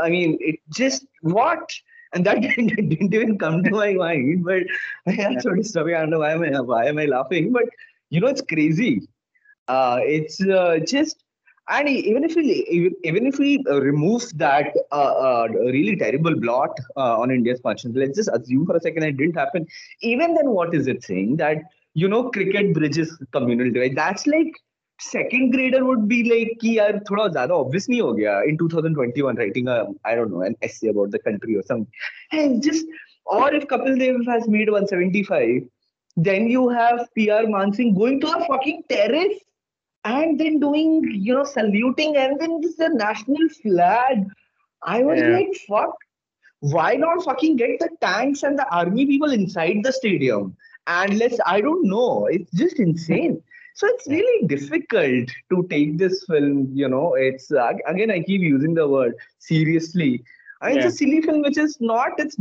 I 0.00 0.10
mean, 0.10 0.36
it 0.40 0.60
just 0.74 1.06
what 1.22 1.72
and 2.12 2.26
that 2.26 2.40
didn't, 2.42 2.88
didn't 2.88 3.14
even 3.14 3.38
come 3.38 3.62
to 3.64 3.70
my 3.70 3.92
mind. 3.94 4.44
But 4.44 4.64
yeah, 5.06 5.38
sort 5.38 5.58
of 5.58 5.66
stuff. 5.66 5.86
I 5.86 5.92
don't 5.92 6.10
know 6.10 6.20
why 6.20 6.32
am 6.32 6.42
I 6.42 6.60
why 6.60 6.86
am 6.86 6.98
I 6.98 7.06
laughing? 7.06 7.52
But 7.52 7.64
you 8.10 8.20
know, 8.20 8.28
it's 8.28 8.42
crazy. 8.42 9.08
Uh, 9.68 10.00
it's 10.02 10.40
uh, 10.40 10.78
just 10.86 11.24
and 11.68 11.88
even 11.88 12.24
if 12.24 12.34
we 12.34 12.66
even, 12.68 12.94
even 13.04 13.26
if 13.26 13.38
we 13.38 13.64
uh, 13.70 13.80
remove 13.80 14.24
that 14.36 14.74
uh, 14.90 14.94
uh, 14.94 15.48
really 15.50 15.96
terrible 15.96 16.34
blot 16.38 16.76
uh, 16.96 17.18
on 17.18 17.30
India's 17.30 17.60
conscience, 17.60 17.96
let's 17.96 18.16
just 18.16 18.30
assume 18.32 18.66
for 18.66 18.76
a 18.76 18.80
second 18.80 19.04
it 19.04 19.16
didn't 19.16 19.36
happen. 19.36 19.66
Even 20.00 20.34
then, 20.34 20.50
what 20.50 20.74
is 20.74 20.86
it 20.86 21.02
saying 21.02 21.36
that 21.36 21.58
you 21.94 22.08
know 22.08 22.30
cricket 22.30 22.74
bridges 22.74 23.16
communal 23.32 23.70
divide? 23.70 23.96
That's 23.96 24.26
like 24.26 24.52
second 24.99 25.51
grader 25.51 25.85
would 25.85 26.07
be 26.07 26.23
like 26.29 26.57
कि 26.61 26.77
यार 26.77 26.99
थोड़ा 27.09 27.27
ज्यादा 27.33 27.55
obvious 27.55 27.89
नहीं 27.89 28.01
हो 28.01 28.13
गया 28.13 28.41
in 28.51 28.57
2021 28.57 29.35
writing 29.41 29.67
a 29.67 29.77
I 30.03 30.15
don't 30.15 30.31
know 30.31 30.41
an 30.41 30.55
essay 30.67 30.87
about 30.93 31.11
the 31.11 31.19
country 31.19 31.55
or 31.55 31.63
something 31.63 31.91
and 32.31 32.63
just 32.63 32.85
or 33.25 33.53
if 33.53 33.67
Kapil 33.67 33.99
Dev 33.99 34.25
has 34.27 34.47
made 34.47 34.69
175 34.69 35.67
then 36.29 36.47
you 36.47 36.67
have 36.69 37.01
PR 37.13 37.45
Mansingh 37.55 37.95
going 37.95 38.19
to 38.21 38.27
a 38.27 38.45
fucking 38.47 38.83
terrace 38.89 39.37
and 40.03 40.39
then 40.39 40.59
doing 40.59 41.03
you 41.27 41.35
know 41.35 41.43
saluting 41.43 42.17
and 42.17 42.39
then 42.39 42.59
this 42.61 42.75
the 42.77 42.89
national 42.89 43.49
flag 43.61 44.25
I 44.81 45.01
was 45.03 45.19
yeah. 45.19 45.35
like 45.37 45.59
fuck 45.67 45.95
why 46.59 46.95
not 46.95 47.23
fucking 47.23 47.57
get 47.57 47.79
the 47.79 47.89
tanks 48.01 48.41
and 48.41 48.57
the 48.57 48.67
army 48.69 49.05
people 49.05 49.31
inside 49.31 49.83
the 49.83 49.93
stadium 49.93 50.55
and 50.87 51.19
let's 51.19 51.39
I 51.45 51.61
don't 51.61 51.87
know 51.87 52.25
it's 52.25 52.51
just 52.51 52.79
insane 52.79 53.43
so 53.74 53.86
it's 53.88 54.06
really 54.06 54.46
difficult 54.46 55.30
to 55.50 55.66
take 55.70 55.98
this 55.98 56.24
film, 56.24 56.70
you 56.72 56.88
know, 56.88 57.14
it's 57.14 57.50
uh, 57.50 57.72
again, 57.86 58.10
I 58.10 58.20
keep 58.20 58.40
using 58.40 58.74
the 58.74 58.86
word 58.86 59.14
seriously. 59.38 60.24
I 60.60 60.68
mean, 60.68 60.76
yeah. 60.76 60.86
it's 60.86 60.94
a 60.94 60.98
silly 60.98 61.20
film, 61.20 61.42
which 61.42 61.58
is 61.58 61.78
not, 61.80 62.12
it's, 62.18 62.36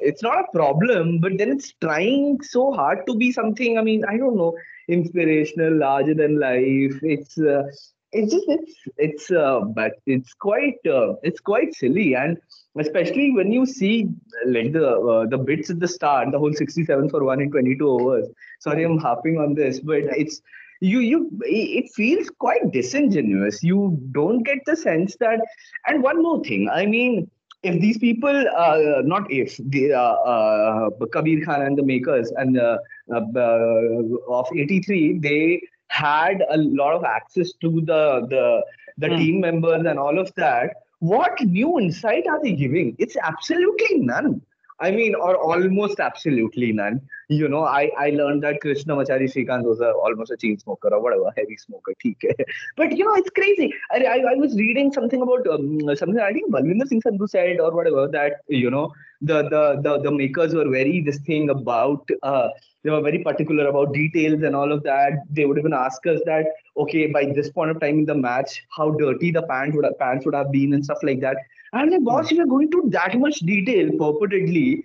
it's 0.00 0.22
not 0.22 0.40
a 0.40 0.52
problem, 0.52 1.18
but 1.20 1.36
then 1.36 1.50
it's 1.50 1.74
trying 1.82 2.40
so 2.40 2.72
hard 2.72 3.06
to 3.06 3.14
be 3.14 3.30
something, 3.30 3.76
I 3.76 3.82
mean, 3.82 4.04
I 4.06 4.16
don't 4.16 4.36
know, 4.36 4.56
inspirational, 4.88 5.76
larger 5.76 6.14
than 6.14 6.40
life. 6.40 6.98
It's, 7.02 7.36
uh, 7.38 7.64
it's 8.12 8.32
just 8.32 8.48
it's 8.48 8.74
it's 8.96 9.30
uh, 9.30 9.60
but 9.60 9.92
it's 10.06 10.32
quite 10.32 10.78
uh, 10.86 11.14
it's 11.22 11.40
quite 11.40 11.74
silly 11.74 12.14
and 12.14 12.38
especially 12.78 13.32
when 13.32 13.52
you 13.52 13.66
see 13.66 14.08
like 14.46 14.72
the 14.72 14.88
uh, 14.88 15.26
the 15.26 15.36
bits 15.36 15.68
at 15.68 15.78
the 15.78 15.88
start 15.88 16.30
the 16.32 16.38
whole 16.38 16.52
67 16.52 17.10
for 17.10 17.24
1 17.24 17.40
in 17.42 17.50
22 17.50 17.88
overs 17.88 18.28
sorry 18.60 18.84
i'm 18.84 18.98
harping 18.98 19.36
on 19.38 19.54
this 19.54 19.80
but 19.80 20.04
it's 20.16 20.40
you 20.80 21.00
you 21.00 21.30
it 21.42 21.90
feels 21.94 22.30
quite 22.30 22.70
disingenuous. 22.72 23.62
You 23.62 23.98
don't 24.12 24.42
get 24.42 24.58
the 24.66 24.76
sense 24.76 25.16
that 25.20 25.40
and 25.86 26.02
one 26.02 26.22
more 26.22 26.42
thing 26.44 26.68
i 26.68 26.86
mean 26.86 27.30
if 27.62 27.80
these 27.80 27.98
people 27.98 28.44
uh, 28.56 29.02
not 29.04 29.30
if 29.32 29.56
the 29.56 29.92
uh, 29.92 30.14
uh, 30.32 30.90
kabir 31.12 31.44
khan 31.44 31.62
and 31.62 31.76
the 31.76 31.82
makers 31.82 32.30
and 32.36 32.58
uh, 32.58 32.78
of 33.10 34.46
83 34.54 35.18
they 35.18 35.60
had 35.88 36.44
a 36.50 36.56
lot 36.56 36.94
of 36.94 37.04
access 37.04 37.52
to 37.60 37.80
the 37.80 38.26
the 38.30 38.62
the 38.98 39.08
mm. 39.08 39.18
team 39.18 39.40
members 39.40 39.86
and 39.86 39.98
all 39.98 40.18
of 40.18 40.32
that. 40.34 40.74
What 41.00 41.40
new 41.40 41.78
insight 41.78 42.26
are 42.26 42.42
they 42.42 42.52
giving? 42.52 42.96
It's 42.98 43.16
absolutely 43.22 43.98
none 43.98 44.42
I 44.80 44.90
mean, 44.92 45.14
or 45.14 45.36
almost 45.36 45.98
absolutely 45.98 46.72
none. 46.72 47.00
You 47.28 47.48
know, 47.48 47.64
I, 47.64 47.90
I 47.98 48.10
learned 48.10 48.42
that 48.44 48.60
Krishnamachari 48.62 49.24
Srikanth 49.24 49.64
was 49.64 49.80
a, 49.80 49.90
almost 49.90 50.30
a 50.30 50.36
chain 50.36 50.58
smoker 50.58 50.88
or 50.94 51.02
whatever, 51.02 51.30
heavy 51.36 51.56
smoker. 51.56 51.92
Okay. 52.06 52.34
But, 52.76 52.96
you 52.96 53.04
know, 53.04 53.14
it's 53.14 53.30
crazy. 53.30 53.74
I, 53.90 54.04
I, 54.04 54.32
I 54.32 54.34
was 54.36 54.54
reading 54.56 54.92
something 54.92 55.20
about 55.20 55.46
um, 55.48 55.80
something 55.96 56.20
I 56.20 56.32
think 56.32 56.52
Balwinder 56.52 56.86
Singh 56.86 57.02
Sandhu 57.02 57.28
said 57.28 57.60
or 57.60 57.74
whatever 57.74 58.08
that, 58.08 58.40
you 58.48 58.70
know, 58.70 58.92
the, 59.20 59.42
the, 59.48 59.80
the, 59.82 60.02
the 60.02 60.10
makers 60.12 60.54
were 60.54 60.68
very 60.68 61.00
this 61.00 61.18
thing 61.18 61.50
about, 61.50 62.08
uh, 62.22 62.48
they 62.84 62.90
were 62.90 63.02
very 63.02 63.18
particular 63.24 63.66
about 63.66 63.92
details 63.92 64.42
and 64.42 64.54
all 64.54 64.70
of 64.70 64.84
that. 64.84 65.24
They 65.30 65.44
would 65.44 65.58
even 65.58 65.72
ask 65.72 66.06
us 66.06 66.20
that, 66.26 66.46
okay, 66.76 67.08
by 67.08 67.26
this 67.26 67.50
point 67.50 67.72
of 67.72 67.80
time 67.80 67.98
in 67.98 68.04
the 68.04 68.14
match, 68.14 68.64
how 68.76 68.92
dirty 68.92 69.32
the 69.32 69.42
pants 69.42 69.76
would 69.76 69.84
pants 69.98 70.24
would 70.24 70.34
have 70.34 70.52
been 70.52 70.72
and 70.72 70.84
stuff 70.84 70.98
like 71.02 71.20
that. 71.20 71.36
And 71.72 71.90
like, 71.90 72.04
boss, 72.04 72.30
if 72.30 72.38
you're 72.38 72.46
going 72.46 72.70
to 72.70 72.84
that 72.90 73.18
much 73.18 73.40
detail 73.40 73.90
purportedly, 73.90 74.82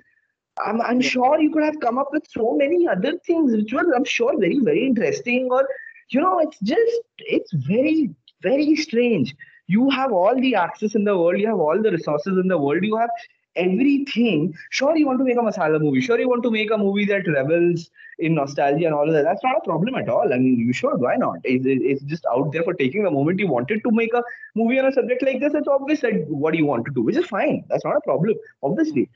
I'm, 0.64 0.82
I'm 0.82 1.02
sure 1.02 1.40
you 1.40 1.52
could 1.52 1.64
have 1.64 1.80
come 1.80 1.98
up 1.98 2.10
with 2.12 2.26
so 2.30 2.56
many 2.56 2.88
other 2.88 3.18
things 3.26 3.54
which 3.54 3.74
were, 3.74 3.96
I'm 3.96 4.06
sure, 4.06 4.38
very, 4.40 4.60
very 4.60 4.86
interesting. 4.86 5.48
Or, 5.50 5.68
you 6.10 6.22
know, 6.22 6.40
it's 6.40 6.60
just, 6.60 7.02
it's 7.18 7.52
very, 7.54 8.14
very 8.42 8.76
strange. 8.76 9.36
You 9.68 9.90
have 9.90 10.12
all 10.12 10.40
the 10.40 10.56
access 10.56 10.94
in 10.96 11.06
the 11.06 11.18
world, 11.18 11.40
you 11.40 11.48
have 11.48 11.60
all 11.60 11.82
the 11.82 11.92
resources 11.92 12.38
in 12.38 12.48
the 12.48 12.58
world, 12.58 12.84
you 12.84 12.98
have 12.98 13.10
everything. 13.56 14.54
Sure, 14.70 14.96
you 14.96 15.06
want 15.06 15.20
to 15.20 15.26
make 15.26 15.38
a 15.38 15.42
masala 15.42 15.80
movie. 15.80 16.02
Sure, 16.02 16.20
you 16.20 16.30
want 16.30 16.44
to 16.44 16.52
make 16.52 16.72
a 16.72 16.78
movie 16.78 17.06
that 17.06 17.28
revels 17.28 17.90
in 18.20 18.36
nostalgia 18.36 18.86
and 18.86 18.94
all 18.94 19.08
of 19.08 19.14
that. 19.14 19.24
That's 19.24 19.44
not 19.44 19.58
a 19.58 19.62
problem 19.62 19.96
at 19.96 20.10
all. 20.10 20.34
I 20.34 20.38
mean, 20.38 20.60
you 20.60 20.74
should. 20.74 21.00
Why 21.00 21.16
not? 21.16 21.38
It's, 21.44 21.66
it's 21.68 22.04
just 22.04 22.26
out 22.32 22.52
there 22.52 22.64
for 22.64 22.74
taking 22.74 23.04
the 23.04 23.12
moment 23.12 23.40
you 23.40 23.48
wanted 23.48 23.84
to 23.84 23.92
make 23.92 24.14
a 24.14 24.24
movie 24.56 24.80
on 24.80 24.86
a 24.86 24.92
subject 24.92 25.24
like 25.24 25.40
this. 25.40 25.54
It's 25.54 25.68
obvious 25.68 26.02
that 26.02 26.28
what 26.28 26.56
you 26.56 26.66
want 26.66 26.86
to 26.86 26.92
do, 26.92 27.02
which 27.02 27.18
is 27.18 27.26
fine. 27.26 27.64
That's 27.70 27.86
not 27.86 27.98
a 27.98 28.02
problem, 28.02 28.36
obviously. 28.62 29.10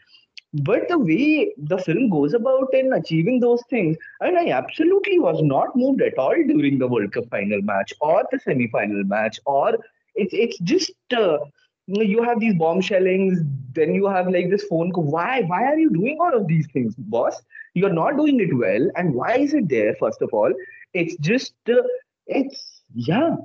But 0.54 0.88
the 0.88 0.98
way 0.98 1.54
the 1.58 1.78
film 1.78 2.10
goes 2.10 2.34
about 2.34 2.74
in 2.74 2.94
achieving 2.94 3.40
those 3.40 3.62
things, 3.70 3.98
I 4.22 4.32
mean, 4.32 4.38
I 4.38 4.52
absolutely 4.52 5.20
was 5.20 5.42
not 5.42 5.76
moved 5.76 6.02
at 6.02 6.18
all 6.18 6.36
during 6.36 6.80
the 6.80 6.88
World 6.88 7.12
Cup 7.12 7.30
final 7.30 7.62
match 7.62 7.94
or 8.00 8.24
the 8.32 8.40
semi 8.40 8.68
final 8.70 9.04
match, 9.04 9.40
or 9.46 9.78
it's, 10.16 10.34
it's 10.34 10.58
just. 10.60 10.92
Uh, 11.16 11.40
you 11.88 12.22
have 12.24 12.40
these 12.40 12.56
bomb 12.56 12.82
shellings 12.82 13.40
then 13.74 13.94
you 13.94 14.08
have 14.08 14.28
like 14.28 14.50
this 14.50 14.64
phone 14.64 14.92
call. 14.92 15.04
Why 15.04 15.42
why 15.42 15.64
are 15.66 15.78
you 15.78 15.90
doing 15.90 16.18
all 16.20 16.36
of 16.36 16.48
these 16.48 16.68
things 16.74 16.96
boss? 16.98 17.42
You're 17.74 17.94
not 17.94 18.18
doing 18.18 18.40
it 18.40 18.56
well 18.56 18.90
and 18.96 19.14
why 19.14 19.38
is 19.38 19.54
it 19.54 19.70
there 19.70 19.96
first 20.00 20.22
of 20.22 20.30
all? 20.34 20.54
It's 20.94 21.16
just 21.18 21.54
uh, 21.70 21.84
it's 22.26 22.82
yeah. 22.94 23.36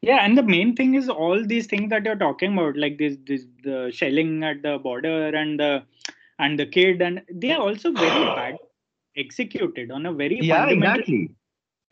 Yeah 0.00 0.24
and 0.24 0.36
the 0.36 0.42
main 0.42 0.74
thing 0.76 0.94
is 0.94 1.08
all 1.08 1.44
these 1.44 1.66
things 1.66 1.90
that 1.90 2.04
you're 2.04 2.16
talking 2.16 2.52
about 2.52 2.76
like 2.76 2.98
this 2.98 3.16
this 3.26 3.46
the 3.62 3.90
shelling 3.92 4.42
at 4.44 4.62
the 4.62 4.78
border 4.78 5.28
and 5.28 5.58
the 5.58 5.82
and 6.38 6.58
the 6.58 6.66
kid 6.66 7.00
and 7.00 7.22
they 7.32 7.52
are 7.52 7.60
also 7.60 7.92
very 7.92 8.24
bad 8.36 8.56
executed 9.16 9.90
on 9.90 10.06
a 10.06 10.12
very 10.12 10.38
yeah 10.40 10.66
exactly. 10.66 11.30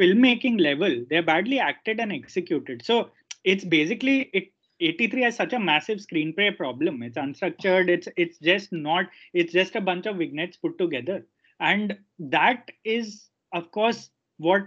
filmmaking 0.00 0.60
level, 0.60 1.04
they're 1.08 1.22
badly 1.22 1.58
acted 1.60 2.00
and 2.00 2.12
executed. 2.12 2.82
So 2.84 3.10
it's 3.44 3.64
basically 3.64 4.30
it 4.32 4.48
83 4.80 5.22
has 5.22 5.36
such 5.36 5.52
a 5.52 5.58
massive 5.58 5.98
screenplay 5.98 6.56
problem. 6.56 7.02
It's 7.02 7.18
unstructured. 7.18 7.88
It's 7.88 8.08
it's 8.16 8.38
just 8.38 8.72
not. 8.72 9.06
It's 9.32 9.52
just 9.52 9.76
a 9.76 9.80
bunch 9.80 10.06
of 10.06 10.16
vignettes 10.16 10.56
put 10.56 10.78
together, 10.78 11.26
and 11.60 11.98
that 12.18 12.70
is, 12.84 13.28
of 13.52 13.70
course, 13.70 14.10
what 14.38 14.66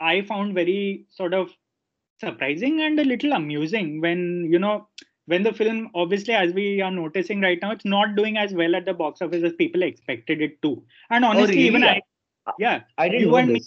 I 0.00 0.22
found 0.22 0.54
very 0.54 1.06
sort 1.10 1.34
of 1.34 1.50
surprising 2.20 2.80
and 2.82 2.98
a 3.00 3.04
little 3.04 3.32
amusing 3.32 4.00
when 4.00 4.48
you 4.50 4.58
know 4.58 4.86
when 5.26 5.42
the 5.42 5.52
film 5.52 5.90
obviously 5.94 6.34
as 6.34 6.52
we 6.52 6.80
are 6.80 6.90
noticing 6.90 7.40
right 7.40 7.58
now 7.60 7.72
it's 7.72 7.84
not 7.84 8.14
doing 8.14 8.36
as 8.36 8.52
well 8.52 8.76
at 8.76 8.84
the 8.84 8.94
box 8.94 9.20
office 9.20 9.42
as 9.42 9.52
people 9.54 9.82
expected 9.82 10.40
it 10.40 10.60
to 10.62 10.82
and 11.10 11.24
oh, 11.24 11.28
honestly 11.28 11.54
oh, 11.54 11.56
really? 11.56 11.66
even 11.66 11.84
i 11.84 12.00
yeah 12.58 12.80
i 12.98 13.08
didn't 13.08 13.28
you 13.28 13.36
and 13.36 13.52
me 13.52 13.62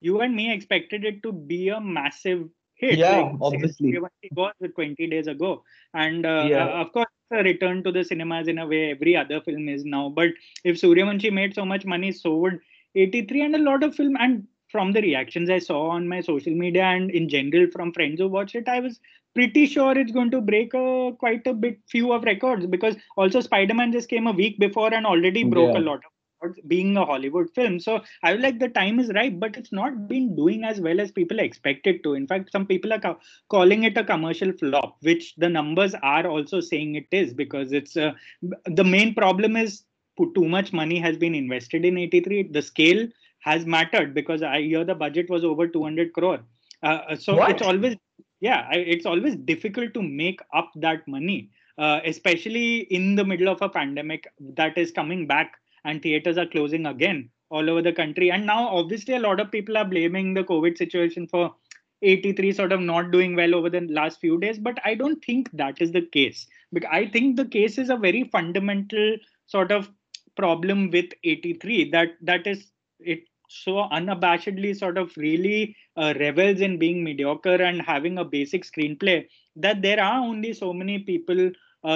you 0.00 0.20
and 0.20 0.34
me 0.34 0.52
expected 0.52 1.04
it 1.04 1.22
to 1.22 1.32
be 1.32 1.68
a 1.68 1.80
massive 1.80 2.48
hit 2.82 2.98
yeah 2.98 3.20
like, 3.20 3.32
obviously. 3.40 3.94
it 4.22 4.32
was 4.36 4.52
20 4.74 5.06
days 5.06 5.26
ago. 5.26 5.62
And 5.94 6.26
uh, 6.26 6.46
yeah. 6.48 6.66
uh, 6.66 6.82
of 6.82 6.92
course 6.92 7.06
a 7.30 7.42
return 7.42 7.82
to 7.84 7.92
the 7.92 8.04
cinemas 8.04 8.48
in 8.48 8.58
a 8.58 8.66
way 8.66 8.90
every 8.90 9.16
other 9.16 9.40
film 9.40 9.68
is 9.68 9.84
now. 9.84 10.08
But 10.10 10.30
if 10.64 10.80
Sooryavanshi 10.80 11.32
made 11.32 11.54
so 11.54 11.64
much 11.64 11.86
money 11.86 12.12
so 12.12 12.36
would 12.36 12.60
83 12.94 13.42
and 13.42 13.56
a 13.56 13.58
lot 13.58 13.82
of 13.82 13.94
film. 13.94 14.16
And 14.18 14.46
from 14.68 14.92
the 14.92 15.02
reactions 15.02 15.50
I 15.50 15.58
saw 15.58 15.90
on 15.90 16.08
my 16.08 16.20
social 16.20 16.54
media 16.54 16.84
and 16.84 17.10
in 17.10 17.28
general 17.28 17.66
from 17.70 17.92
friends 17.92 18.20
who 18.20 18.28
watched 18.28 18.54
it, 18.54 18.68
I 18.68 18.80
was 18.80 19.00
pretty 19.34 19.66
sure 19.66 19.96
it's 19.96 20.12
going 20.12 20.30
to 20.30 20.40
break 20.40 20.74
a, 20.74 21.12
quite 21.18 21.46
a 21.46 21.54
bit 21.54 21.78
few 21.88 22.12
of 22.12 22.24
records. 22.24 22.66
Because 22.66 22.96
also 23.16 23.40
Spider-Man 23.40 23.92
just 23.92 24.08
came 24.08 24.26
a 24.26 24.32
week 24.32 24.58
before 24.58 24.92
and 24.92 25.06
already 25.06 25.44
broke 25.44 25.74
yeah. 25.74 25.80
a 25.80 25.86
lot 25.90 25.96
of 26.04 26.11
being 26.66 26.96
a 26.96 27.04
Hollywood 27.04 27.50
film. 27.54 27.80
So 27.80 28.00
I 28.22 28.34
was 28.34 28.42
like, 28.42 28.58
the 28.58 28.68
time 28.68 28.98
is 29.00 29.10
right, 29.14 29.38
but 29.38 29.56
it's 29.56 29.72
not 29.72 30.08
been 30.08 30.34
doing 30.36 30.64
as 30.64 30.80
well 30.80 31.00
as 31.00 31.10
people 31.10 31.38
expected 31.38 32.02
to. 32.04 32.14
In 32.14 32.26
fact, 32.26 32.52
some 32.52 32.66
people 32.66 32.92
are 32.92 33.00
ca- 33.00 33.18
calling 33.48 33.84
it 33.84 33.96
a 33.96 34.04
commercial 34.04 34.52
flop, 34.52 34.96
which 35.00 35.34
the 35.36 35.48
numbers 35.48 35.94
are 36.02 36.26
also 36.26 36.60
saying 36.60 36.94
it 36.94 37.08
is 37.10 37.32
because 37.34 37.72
it's 37.72 37.96
uh, 37.96 38.12
the 38.66 38.84
main 38.84 39.14
problem 39.14 39.56
is 39.56 39.84
too 40.34 40.48
much 40.48 40.72
money 40.72 40.98
has 40.98 41.16
been 41.16 41.34
invested 41.34 41.84
in 41.84 41.96
83 41.96 42.42
the 42.52 42.62
scale 42.62 43.08
has 43.40 43.66
mattered 43.66 44.14
because 44.14 44.42
I 44.42 44.60
hear 44.60 44.84
the 44.84 44.94
budget 44.94 45.28
was 45.28 45.44
over 45.44 45.66
200 45.66 46.12
crore. 46.12 46.40
Uh, 46.82 47.00
uh, 47.08 47.16
so 47.16 47.36
what? 47.36 47.50
it's 47.50 47.62
always 47.62 47.96
yeah, 48.40 48.68
it's 48.72 49.06
always 49.06 49.36
difficult 49.36 49.94
to 49.94 50.02
make 50.02 50.40
up 50.52 50.72
that 50.76 51.06
money, 51.06 51.50
uh, 51.78 52.00
especially 52.04 52.80
in 52.80 53.14
the 53.14 53.24
middle 53.24 53.48
of 53.48 53.62
a 53.62 53.68
pandemic 53.68 54.26
that 54.40 54.76
is 54.76 54.90
coming 54.90 55.28
back 55.28 55.54
and 55.84 56.02
theaters 56.02 56.38
are 56.38 56.46
closing 56.46 56.86
again 56.86 57.30
all 57.50 57.68
over 57.68 57.82
the 57.82 57.92
country. 57.92 58.30
And 58.30 58.46
now, 58.46 58.68
obviously, 58.68 59.14
a 59.14 59.20
lot 59.20 59.40
of 59.40 59.50
people 59.50 59.76
are 59.76 59.84
blaming 59.84 60.34
the 60.34 60.44
COVID 60.44 60.76
situation 60.78 61.26
for 61.26 61.54
83 62.02 62.52
sort 62.52 62.72
of 62.72 62.80
not 62.80 63.10
doing 63.10 63.36
well 63.36 63.54
over 63.54 63.70
the 63.70 63.82
last 63.82 64.20
few 64.20 64.38
days. 64.38 64.58
But 64.58 64.78
I 64.84 64.94
don't 64.94 65.22
think 65.24 65.50
that 65.52 65.80
is 65.80 65.92
the 65.92 66.02
case. 66.02 66.46
But 66.72 66.84
I 66.90 67.06
think 67.06 67.36
the 67.36 67.44
case 67.44 67.78
is 67.78 67.90
a 67.90 67.96
very 67.96 68.24
fundamental 68.24 69.16
sort 69.46 69.70
of 69.70 69.90
problem 70.36 70.90
with 70.90 71.12
83 71.24 71.90
that 71.90 72.12
that 72.22 72.46
is 72.46 72.70
it 73.00 73.24
so 73.48 73.86
unabashedly 73.92 74.74
sort 74.74 74.96
of 74.96 75.14
really 75.16 75.76
uh, 75.96 76.14
revels 76.18 76.60
in 76.60 76.78
being 76.78 77.04
mediocre 77.04 77.62
and 77.62 77.82
having 77.82 78.16
a 78.16 78.24
basic 78.24 78.64
screenplay 78.64 79.26
that 79.56 79.82
there 79.82 80.02
are 80.02 80.20
only 80.20 80.54
so 80.54 80.72
many 80.72 80.98
people 81.00 81.50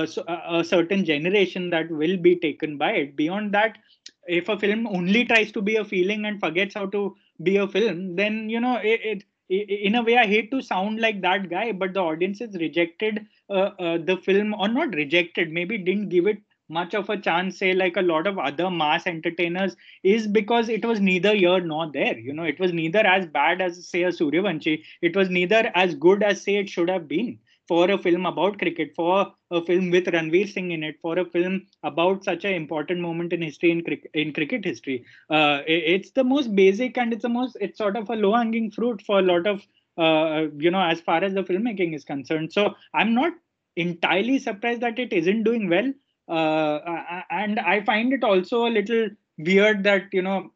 so, 0.06 0.24
a 0.26 0.64
certain 0.64 1.04
generation 1.04 1.70
that 1.70 1.90
will 1.90 2.16
be 2.16 2.36
taken 2.36 2.76
by 2.76 2.92
it. 2.92 3.16
Beyond 3.16 3.52
that 3.54 3.78
if 4.26 4.48
a 4.48 4.58
film 4.58 4.86
only 4.86 5.24
tries 5.24 5.52
to 5.52 5.62
be 5.62 5.76
a 5.76 5.84
feeling 5.84 6.24
and 6.26 6.40
forgets 6.40 6.74
how 6.74 6.86
to 6.86 7.16
be 7.42 7.56
a 7.56 7.68
film 7.68 8.16
then 8.16 8.48
you 8.48 8.60
know 8.60 8.76
it, 8.82 9.00
it 9.48 9.84
in 9.84 9.94
a 9.94 10.02
way 10.02 10.16
i 10.16 10.26
hate 10.26 10.50
to 10.50 10.60
sound 10.60 11.00
like 11.00 11.20
that 11.20 11.48
guy 11.50 11.70
but 11.72 11.92
the 11.94 12.00
audiences 12.00 12.56
rejected 12.60 13.26
uh, 13.50 13.70
uh, 13.86 13.98
the 13.98 14.16
film 14.16 14.54
or 14.54 14.68
not 14.68 14.94
rejected 14.94 15.52
maybe 15.52 15.78
didn't 15.78 16.08
give 16.08 16.26
it 16.26 16.38
much 16.68 16.94
of 16.94 17.08
a 17.10 17.16
chance 17.16 17.58
say 17.58 17.72
like 17.74 17.96
a 17.96 18.02
lot 18.02 18.26
of 18.26 18.38
other 18.38 18.68
mass 18.70 19.06
entertainers 19.06 19.76
is 20.02 20.26
because 20.26 20.68
it 20.68 20.84
was 20.84 20.98
neither 21.00 21.34
here 21.34 21.60
nor 21.60 21.90
there 21.92 22.18
you 22.18 22.32
know. 22.32 22.42
It 22.42 22.58
was 22.58 22.72
neither 22.72 22.98
as 23.06 23.24
bad 23.26 23.60
as 23.60 23.88
say 23.88 24.02
a 24.02 24.08
Sooryavanshi. 24.08 24.82
It 25.00 25.14
was 25.14 25.30
neither 25.30 25.70
as 25.76 25.94
good 25.94 26.24
as 26.24 26.42
say 26.42 26.56
it 26.56 26.68
should 26.68 26.88
have 26.90 27.06
been 27.06 27.38
for 27.68 27.90
a 27.90 27.98
film 27.98 28.26
about 28.26 28.58
cricket 28.58 28.92
for 28.94 29.32
a 29.50 29.64
film 29.64 29.90
with 29.90 30.06
ranveer 30.06 30.48
singh 30.52 30.70
in 30.72 30.82
it 30.82 30.96
for 31.00 31.18
a 31.18 31.24
film 31.24 31.66
about 31.82 32.24
such 32.24 32.44
an 32.44 32.54
important 32.54 33.00
moment 33.00 33.32
in 33.32 33.42
history 33.42 33.70
in, 33.70 33.82
cricket 33.82 34.10
in 34.14 34.32
cricket 34.32 34.64
history. 34.64 35.04
Uh, 35.30 35.60
it's 35.66 36.10
the 36.12 36.24
most 36.24 36.54
basic 36.54 36.96
and 36.98 37.12
it's 37.12 37.22
the 37.22 37.28
most 37.28 37.56
it's 37.60 37.78
sort 37.78 37.96
of 37.96 38.08
a 38.10 38.16
low 38.16 38.34
hanging 38.34 38.70
fruit 38.70 39.02
for 39.02 39.18
a 39.18 39.22
lot 39.22 39.46
of 39.46 39.62
uh, 39.98 40.46
you 40.58 40.70
know 40.70 40.82
as 40.82 41.00
far 41.00 41.22
as 41.24 41.34
the 41.34 41.42
filmmaking 41.42 41.94
is 41.94 42.04
concerned. 42.04 42.52
So 42.52 42.74
i'm 42.94 43.14
not 43.14 43.32
entirely 43.76 44.38
surprised 44.38 44.80
that 44.80 44.98
it 44.98 45.12
isn't 45.12 45.44
doing 45.44 45.68
well. 45.68 45.92
Uh, 46.28 47.22
and 47.30 47.60
I 47.60 47.82
find 47.84 48.12
it 48.12 48.24
also 48.24 48.66
a 48.66 48.70
little 48.70 49.10
weird 49.38 49.84
that 49.84 50.04
you 50.12 50.22
know 50.22 50.50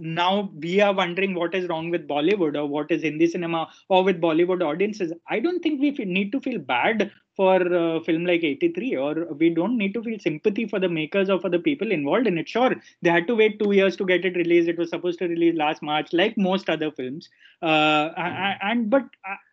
now 0.00 0.50
we 0.54 0.80
are 0.80 0.92
wondering 0.92 1.34
what 1.34 1.54
is 1.54 1.68
wrong 1.68 1.90
with 1.90 2.06
Bollywood 2.06 2.56
or 2.56 2.66
what 2.66 2.90
is 2.90 3.02
Hindi 3.02 3.26
cinema 3.26 3.68
or 3.88 4.04
with 4.04 4.20
Bollywood 4.20 4.62
audiences. 4.62 5.12
I 5.28 5.40
don't 5.40 5.60
think 5.62 5.80
we 5.80 5.92
need 6.04 6.32
to 6.32 6.40
feel 6.40 6.58
bad 6.58 7.10
for 7.34 7.56
a 7.56 8.00
film 8.02 8.24
like 8.24 8.42
83 8.42 8.96
or 8.96 9.34
we 9.34 9.50
don't 9.50 9.76
need 9.76 9.94
to 9.94 10.02
feel 10.02 10.18
sympathy 10.18 10.66
for 10.66 10.80
the 10.80 10.88
makers 10.88 11.30
or 11.30 11.38
for 11.38 11.50
the 11.50 11.58
people 11.58 11.92
involved 11.92 12.26
in 12.26 12.38
it. 12.38 12.48
Sure, 12.48 12.74
they 13.02 13.10
had 13.10 13.26
to 13.26 13.34
wait 13.34 13.58
two 13.58 13.72
years 13.72 13.96
to 13.96 14.06
get 14.06 14.24
it 14.24 14.36
released. 14.36 14.68
It 14.68 14.78
was 14.78 14.90
supposed 14.90 15.18
to 15.20 15.28
release 15.28 15.54
last 15.54 15.82
March, 15.82 16.12
like 16.12 16.36
most 16.36 16.68
other 16.68 16.90
films. 16.90 17.28
Uh, 17.62 18.10
mm-hmm. 18.10 18.68
and 18.68 18.90
but 18.90 19.04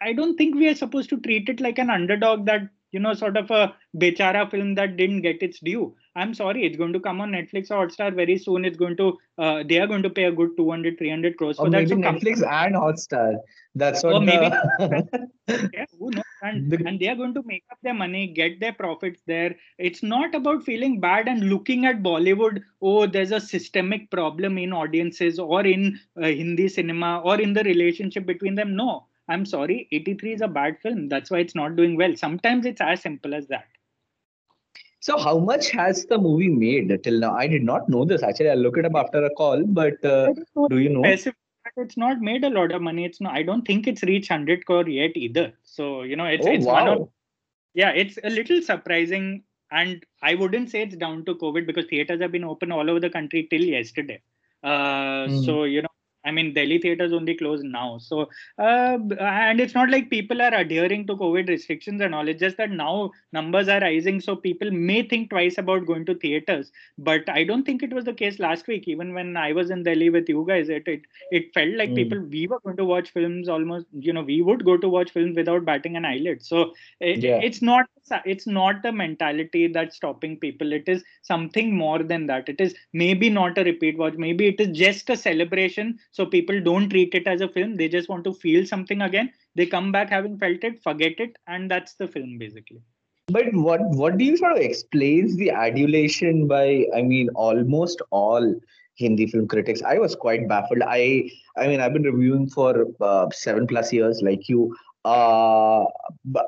I 0.01 0.13
don't 0.13 0.37
think 0.37 0.55
we 0.55 0.67
are 0.67 0.75
supposed 0.75 1.09
to 1.09 1.19
treat 1.19 1.49
it 1.49 1.61
like 1.61 1.77
an 1.77 1.89
underdog 1.89 2.45
that 2.45 2.69
you 2.93 2.99
know, 2.99 3.13
sort 3.13 3.35
of 3.35 3.49
a 3.51 3.75
bechara 3.97 4.49
film 4.49 4.75
that 4.75 4.95
didn't 4.97 5.21
get 5.21 5.41
its 5.41 5.59
due. 5.59 5.95
I'm 6.15 6.33
sorry, 6.35 6.63
it's 6.63 6.77
going 6.77 6.93
to 6.93 6.99
come 6.99 7.21
on 7.21 7.31
Netflix 7.31 7.71
or 7.71 7.87
Hotstar 7.87 8.15
very 8.15 8.37
soon. 8.37 8.65
It's 8.65 8.77
going 8.77 8.95
to, 8.97 9.17
uh, 9.39 9.63
they 9.67 9.79
are 9.79 9.87
going 9.87 10.03
to 10.03 10.11
pay 10.11 10.25
a 10.25 10.31
good 10.31 10.55
200, 10.55 10.99
300 10.99 11.37
crores 11.37 11.57
for 11.57 11.65
or 11.65 11.69
that. 11.71 11.89
Maybe 11.89 12.01
Netflix 12.01 12.41
come. 12.41 12.49
and 12.51 12.75
Hotstar. 12.75 13.37
That's 13.73 14.03
what. 14.03 14.13
Or 14.13 14.21
maybe. 14.21 14.55
yeah, 15.73 15.85
who 15.97 16.11
knows? 16.11 16.23
And, 16.43 16.71
the, 16.71 16.83
and 16.85 16.99
they 16.99 17.07
are 17.07 17.15
going 17.15 17.33
to 17.33 17.41
make 17.45 17.63
up 17.71 17.79
their 17.81 17.95
money, 17.95 18.27
get 18.27 18.59
their 18.59 18.73
profits 18.73 19.21
there. 19.25 19.55
It's 19.79 20.03
not 20.03 20.35
about 20.35 20.63
feeling 20.63 20.99
bad 20.99 21.27
and 21.27 21.49
looking 21.49 21.87
at 21.87 22.03
Bollywood. 22.03 22.61
Oh, 22.79 23.07
there's 23.07 23.31
a 23.31 23.41
systemic 23.41 24.11
problem 24.11 24.59
in 24.59 24.71
audiences 24.71 25.39
or 25.39 25.65
in 25.65 25.99
uh, 26.21 26.27
Hindi 26.27 26.67
cinema 26.67 27.21
or 27.21 27.41
in 27.41 27.53
the 27.53 27.63
relationship 27.63 28.27
between 28.27 28.53
them. 28.53 28.75
No, 28.75 29.07
I'm 29.27 29.45
sorry, 29.45 29.87
83 29.91 30.33
is 30.33 30.41
a 30.41 30.47
bad 30.47 30.77
film. 30.81 31.09
That's 31.09 31.31
why 31.31 31.39
it's 31.39 31.55
not 31.55 31.75
doing 31.75 31.95
well. 31.97 32.15
Sometimes 32.15 32.65
it's 32.65 32.81
as 32.81 33.01
simple 33.01 33.33
as 33.33 33.47
that. 33.47 33.67
So, 34.99 35.17
how 35.17 35.37
much 35.37 35.69
has 35.71 36.05
the 36.05 36.17
movie 36.17 36.49
made 36.49 37.03
till 37.03 37.19
now? 37.19 37.33
I 37.35 37.47
did 37.47 37.63
not 37.63 37.89
know 37.89 38.05
this. 38.05 38.23
Actually, 38.23 38.51
I'll 38.51 38.57
look 38.57 38.77
it 38.77 38.85
up 38.85 38.95
after 38.95 39.23
a 39.25 39.29
call. 39.31 39.63
But 39.65 40.03
uh, 40.05 40.33
do 40.69 40.79
you 40.79 40.89
know? 40.89 41.03
It's 41.75 41.97
not 41.97 42.19
made 42.21 42.43
a 42.43 42.49
lot 42.49 42.71
of 42.71 42.81
money. 42.81 43.05
It's 43.05 43.19
not. 43.19 43.33
I 43.33 43.43
don't 43.43 43.63
think 43.63 43.87
it's 43.87 44.03
reached 44.03 44.29
100 44.29 44.65
crore 44.65 44.87
yet 44.87 45.11
either. 45.15 45.53
So, 45.63 46.03
you 46.03 46.15
know, 46.15 46.25
it's 46.25 46.45
oh, 46.45 46.51
it's 46.51 46.65
wow. 46.65 46.73
one 46.73 46.87
of. 46.87 47.09
Yeah, 47.73 47.89
it's 47.89 48.17
a 48.23 48.29
little 48.29 48.61
surprising, 48.61 49.43
and 49.71 50.05
I 50.21 50.35
wouldn't 50.35 50.69
say 50.69 50.83
it's 50.83 50.95
down 50.95 51.25
to 51.25 51.35
COVID 51.35 51.65
because 51.65 51.85
theaters 51.87 52.21
have 52.21 52.31
been 52.31 52.43
open 52.43 52.71
all 52.71 52.89
over 52.89 52.99
the 52.99 53.09
country 53.09 53.47
till 53.49 53.63
yesterday. 53.63 54.21
Uh, 54.63 55.27
mm. 55.27 55.45
So 55.45 55.63
you 55.63 55.81
know, 55.81 55.92
I 56.25 56.31
mean, 56.31 56.53
Delhi 56.53 56.77
theaters 56.79 57.13
only 57.13 57.35
closed 57.35 57.63
now. 57.63 57.97
So, 57.97 58.29
uh, 58.57 58.97
and 59.19 59.59
it's 59.59 59.73
not 59.73 59.89
like 59.89 60.09
people 60.09 60.41
are 60.41 60.53
adhering 60.53 61.07
to 61.07 61.15
COVID 61.15 61.47
restrictions 61.47 62.01
and 62.01 62.15
all. 62.15 62.27
It's 62.27 62.39
just 62.39 62.57
that 62.57 62.71
now 62.71 63.11
numbers 63.31 63.67
are 63.67 63.79
rising. 63.79 64.21
So 64.21 64.35
people 64.35 64.71
may 64.71 65.03
think 65.03 65.29
twice 65.29 65.57
about 65.57 65.85
going 65.85 66.05
to 66.05 66.15
theaters. 66.15 66.71
But 66.97 67.27
I 67.29 67.43
don't 67.43 67.65
think 67.65 67.83
it 67.83 67.93
was 67.93 68.05
the 68.05 68.13
case 68.13 68.39
last 68.39 68.67
week. 68.67 68.87
Even 68.87 69.13
when 69.13 69.35
I 69.37 69.51
was 69.53 69.69
in 69.69 69.83
Delhi 69.83 70.09
with 70.09 70.29
you 70.29 70.45
guys, 70.47 70.69
it 70.69 70.87
it, 70.87 71.01
it 71.31 71.53
felt 71.53 71.73
like 71.75 71.89
mm. 71.89 71.95
people, 71.95 72.19
we 72.19 72.47
were 72.47 72.59
going 72.59 72.77
to 72.77 72.85
watch 72.85 73.11
films 73.11 73.49
almost, 73.49 73.85
you 73.93 74.13
know, 74.13 74.23
we 74.23 74.41
would 74.41 74.65
go 74.65 74.77
to 74.77 74.89
watch 74.89 75.11
films 75.11 75.35
without 75.35 75.65
batting 75.65 75.95
an 75.95 76.05
eyelid. 76.05 76.43
So 76.43 76.73
it, 76.99 77.19
yeah. 77.19 77.39
it's 77.41 77.61
not 77.61 77.85
it's 78.25 78.45
not 78.45 78.81
the 78.83 78.91
mentality 78.91 79.67
that's 79.67 79.95
stopping 79.95 80.37
people 80.37 80.73
it 80.73 80.87
is 80.87 81.03
something 81.21 81.75
more 81.75 82.03
than 82.03 82.27
that 82.27 82.49
it 82.49 82.59
is 82.59 82.75
maybe 82.91 83.29
not 83.29 83.57
a 83.57 83.63
repeat 83.63 83.97
watch 83.97 84.13
maybe 84.15 84.47
it 84.47 84.59
is 84.59 84.77
just 84.77 85.09
a 85.09 85.17
celebration 85.17 85.97
so 86.13 86.25
people 86.27 86.61
don't 86.61 86.89
treat 86.89 87.13
it 87.15 87.27
as 87.27 87.41
a 87.41 87.49
film. 87.49 87.75
They 87.75 87.89
just 87.89 88.07
want 88.07 88.23
to 88.25 88.33
feel 88.33 88.65
something 88.65 89.01
again. 89.01 89.31
They 89.55 89.65
come 89.65 89.91
back 89.91 90.09
having 90.09 90.37
felt 90.37 90.63
it 90.63 90.81
forget 90.81 91.19
it 91.19 91.37
and 91.47 91.69
that's 91.69 91.95
the 91.95 92.07
film 92.07 92.37
basically. 92.37 92.81
But 93.27 93.53
what 93.53 93.81
what 94.01 94.17
do 94.17 94.25
you 94.25 94.37
sort 94.37 94.53
of 94.53 94.59
explains 94.59 95.35
the 95.37 95.49
adulation 95.49 96.47
by 96.47 96.85
i 96.95 97.01
mean 97.01 97.29
almost 97.35 98.01
all 98.11 98.53
hindi 98.95 99.27
film 99.27 99.47
critics? 99.47 99.81
I 99.81 99.97
was 99.97 100.15
quite 100.15 100.47
baffled. 100.47 100.83
I 100.85 101.29
i 101.57 101.67
mean 101.67 101.81
i've 101.81 101.93
been 101.93 102.09
reviewing 102.11 102.47
for 102.49 102.87
uh, 103.01 103.29
7 103.31 103.67
plus 103.67 103.91
years 103.91 104.21
like 104.21 104.47
you. 104.47 104.75
Uh, 105.05 105.83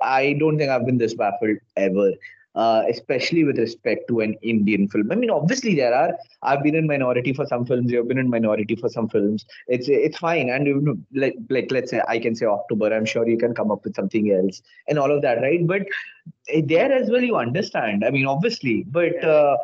I 0.01 0.37
don't 0.39 0.57
think 0.57 0.69
I've 0.69 0.85
been 0.85 0.97
this 0.97 1.13
baffled 1.13 1.57
ever. 1.75 2.11
Uh, 2.55 2.83
especially 2.89 3.43
with 3.43 3.57
respect 3.57 4.07
to 4.07 4.21
an 4.21 4.35
Indian 4.41 4.87
film. 4.87 5.11
I 5.11 5.15
mean, 5.15 5.29
obviously 5.29 5.75
there 5.75 5.93
are. 5.93 6.17
I've 6.41 6.63
been 6.63 6.75
in 6.75 6.87
minority 6.87 7.33
for 7.33 7.45
some 7.45 7.65
films. 7.65 7.91
You've 7.91 8.07
been 8.07 8.17
in 8.17 8.29
minority 8.29 8.75
for 8.75 8.89
some 8.89 9.09
films. 9.09 9.45
It's 9.67 9.87
it's 9.89 10.17
fine. 10.17 10.49
And 10.49 10.65
you 10.65 10.81
know, 10.81 10.97
like 11.13 11.35
like 11.49 11.71
let's 11.71 11.91
say 11.91 12.01
I 12.07 12.19
can 12.19 12.35
say 12.35 12.45
October. 12.45 12.93
I'm 12.93 13.05
sure 13.05 13.27
you 13.27 13.37
can 13.37 13.53
come 13.53 13.71
up 13.71 13.83
with 13.83 13.95
something 13.95 14.31
else 14.31 14.61
and 14.87 14.97
all 14.97 15.11
of 15.11 15.21
that, 15.23 15.41
right? 15.41 15.65
But 15.67 15.83
eh, 16.49 16.61
there 16.65 16.91
as 16.91 17.09
well, 17.09 17.21
you 17.21 17.35
understand. 17.35 18.05
I 18.05 18.09
mean, 18.09 18.25
obviously, 18.25 18.83
but 18.83 19.21
uh, 19.23 19.57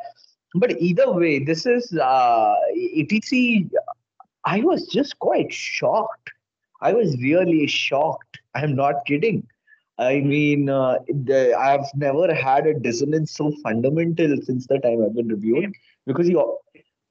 but 0.55 0.79
either 0.81 1.11
way, 1.11 1.39
this 1.39 1.65
is 1.65 1.93
uh, 1.93 2.55
etc. 2.97 3.69
I 4.43 4.61
was 4.61 4.87
just 4.87 5.17
quite 5.19 5.53
shocked. 5.53 6.31
I 6.81 6.93
was 6.93 7.15
really 7.21 7.67
shocked. 7.67 8.39
I'm 8.55 8.75
not 8.75 9.05
kidding. 9.05 9.47
I 9.97 10.19
mean, 10.19 10.69
uh, 10.69 10.99
the, 11.07 11.53
I've 11.53 11.85
never 11.95 12.33
had 12.33 12.65
a 12.65 12.73
dissonance 12.73 13.31
so 13.31 13.51
fundamental 13.63 14.35
since 14.41 14.67
the 14.67 14.79
time 14.79 15.03
I've 15.03 15.15
been 15.15 15.27
reviewing. 15.27 15.75
Because 16.07 16.27
you, 16.27 16.57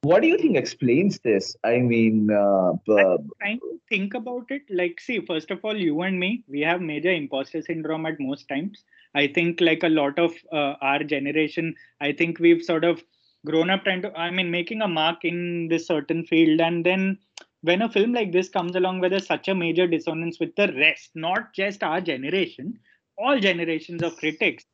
what 0.01 0.21
do 0.21 0.27
you 0.27 0.37
think 0.37 0.57
explains 0.57 1.19
this? 1.19 1.55
I 1.63 1.77
mean, 1.77 2.29
uh, 2.31 2.73
I'm 2.89 3.29
trying 3.39 3.59
to 3.59 3.79
think 3.87 4.13
about 4.13 4.47
it. 4.49 4.63
Like, 4.69 4.99
see, 4.99 5.23
first 5.25 5.51
of 5.51 5.59
all, 5.63 5.77
you 5.77 6.01
and 6.01 6.19
me, 6.19 6.43
we 6.47 6.61
have 6.61 6.81
major 6.81 7.11
imposter 7.11 7.61
syndrome 7.61 8.05
at 8.05 8.19
most 8.19 8.47
times. 8.49 8.83
I 9.13 9.27
think, 9.27 9.61
like 9.61 9.83
a 9.83 9.89
lot 9.89 10.17
of 10.17 10.33
uh, 10.51 10.75
our 10.81 11.03
generation, 11.03 11.75
I 11.99 12.13
think 12.13 12.39
we've 12.39 12.63
sort 12.63 12.83
of 12.83 13.03
grown 13.45 13.69
up 13.69 13.83
trying 13.83 14.01
to, 14.01 14.17
I 14.17 14.31
mean, 14.31 14.51
making 14.51 14.81
a 14.81 14.87
mark 14.87 15.23
in 15.23 15.67
this 15.67 15.87
certain 15.87 16.25
field, 16.25 16.61
and 16.61 16.85
then 16.85 17.19
when 17.61 17.81
a 17.81 17.89
film 17.89 18.13
like 18.13 18.31
this 18.31 18.49
comes 18.49 18.75
along 18.75 18.99
with 18.99 19.13
a, 19.13 19.19
such 19.19 19.47
a 19.47 19.55
major 19.55 19.87
dissonance 19.87 20.39
with 20.39 20.55
the 20.55 20.73
rest, 20.73 21.11
not 21.15 21.53
just 21.53 21.83
our 21.83 22.01
generation, 22.01 22.79
all 23.17 23.39
generations 23.39 24.01
of 24.01 24.17
critics, 24.17 24.65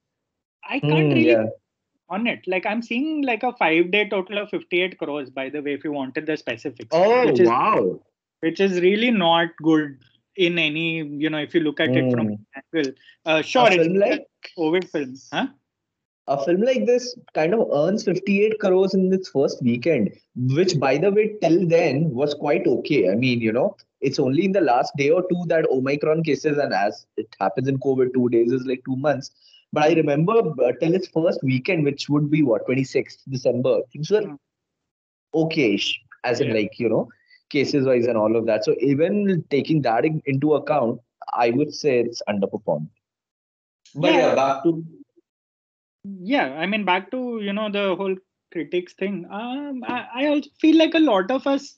I 0.67 0.79
can't 0.79 0.93
mm, 0.93 1.13
really 1.13 1.29
yeah. 1.29 1.45
on 2.09 2.27
it. 2.27 2.41
Like 2.47 2.65
I'm 2.65 2.81
seeing 2.81 3.23
like 3.23 3.43
a 3.43 3.53
five 3.53 3.91
day 3.91 4.07
total 4.07 4.37
of 4.39 4.49
58 4.49 4.97
crores, 4.97 5.29
by 5.29 5.49
the 5.49 5.61
way, 5.61 5.73
if 5.73 5.83
you 5.83 5.91
wanted 5.91 6.25
the 6.25 6.37
specifics. 6.37 6.89
Oh 6.91 7.25
which 7.25 7.39
is, 7.41 7.47
wow. 7.47 7.99
Which 8.39 8.59
is 8.59 8.79
really 8.81 9.11
not 9.11 9.49
good 9.61 9.97
in 10.35 10.57
any, 10.59 11.03
you 11.03 11.29
know, 11.29 11.39
if 11.39 11.53
you 11.53 11.61
look 11.61 11.79
at 11.79 11.89
mm. 11.89 12.07
it 12.07 12.11
from 12.11 12.27
hmm. 12.27 12.33
angle. 12.75 12.93
Uh, 13.25 13.41
sure, 13.41 13.67
it's 13.71 13.87
like 13.87 14.27
COVID 14.57 14.89
films, 14.89 15.27
huh? 15.33 15.47
A 16.27 16.43
film 16.43 16.61
like 16.61 16.85
this 16.85 17.15
kind 17.33 17.53
of 17.53 17.67
earns 17.73 18.03
58 18.03 18.59
crores 18.59 18.93
in 18.93 19.11
its 19.13 19.29
first 19.29 19.61
weekend, 19.63 20.11
which, 20.35 20.77
by 20.79 20.97
the 20.97 21.11
way, 21.11 21.35
till 21.41 21.67
then 21.67 22.09
was 22.11 22.33
quite 22.33 22.67
okay. 22.67 23.09
I 23.09 23.15
mean, 23.15 23.39
you 23.39 23.53
know, 23.53 23.77
it's 24.01 24.19
only 24.19 24.45
in 24.45 24.51
the 24.51 24.61
last 24.61 24.93
day 24.97 25.09
or 25.09 25.21
two 25.21 25.43
that 25.47 25.69
Omicron 25.71 26.23
cases, 26.23 26.57
and 26.57 26.73
as 26.73 27.05
it 27.15 27.27
happens 27.39 27.67
in 27.67 27.79
COVID, 27.79 28.13
two 28.13 28.29
days 28.29 28.51
is 28.51 28.65
like 28.65 28.81
two 28.85 28.97
months. 28.97 29.31
But 29.71 29.83
I 29.83 29.93
remember 29.93 30.33
uh, 30.33 30.73
till 30.81 30.95
its 30.95 31.07
first 31.07 31.41
weekend, 31.43 31.83
which 31.83 32.09
would 32.09 32.29
be 32.29 32.43
what, 32.43 32.67
26th 32.67 33.19
December, 33.29 33.81
things 33.91 34.11
were 34.11 34.37
okay 35.33 35.79
as 36.23 36.41
in, 36.41 36.53
like, 36.53 36.77
you 36.79 36.89
know, 36.89 37.07
cases 37.49 37.85
wise 37.85 38.07
and 38.07 38.17
all 38.17 38.35
of 38.35 38.45
that. 38.47 38.65
So, 38.65 38.75
even 38.79 39.43
taking 39.49 39.81
that 39.83 40.03
into 40.25 40.55
account, 40.55 40.99
I 41.33 41.51
would 41.51 41.73
say 41.73 41.99
it's 41.99 42.21
underperformed. 42.29 42.89
But 43.95 44.13
yeah, 44.13 44.19
yeah 44.19 44.35
back 44.35 44.63
to 44.63 44.85
yeah 46.19 46.53
i 46.53 46.65
mean 46.65 46.85
back 46.85 47.09
to 47.11 47.39
you 47.41 47.53
know 47.53 47.69
the 47.71 47.95
whole 47.95 48.15
critics 48.51 48.93
thing. 48.93 49.25
Um, 49.29 49.83
I, 49.85 50.07
I 50.15 50.27
also 50.27 50.49
feel 50.59 50.77
like 50.77 50.93
a 50.93 50.99
lot 50.99 51.31
of 51.31 51.45
us 51.47 51.77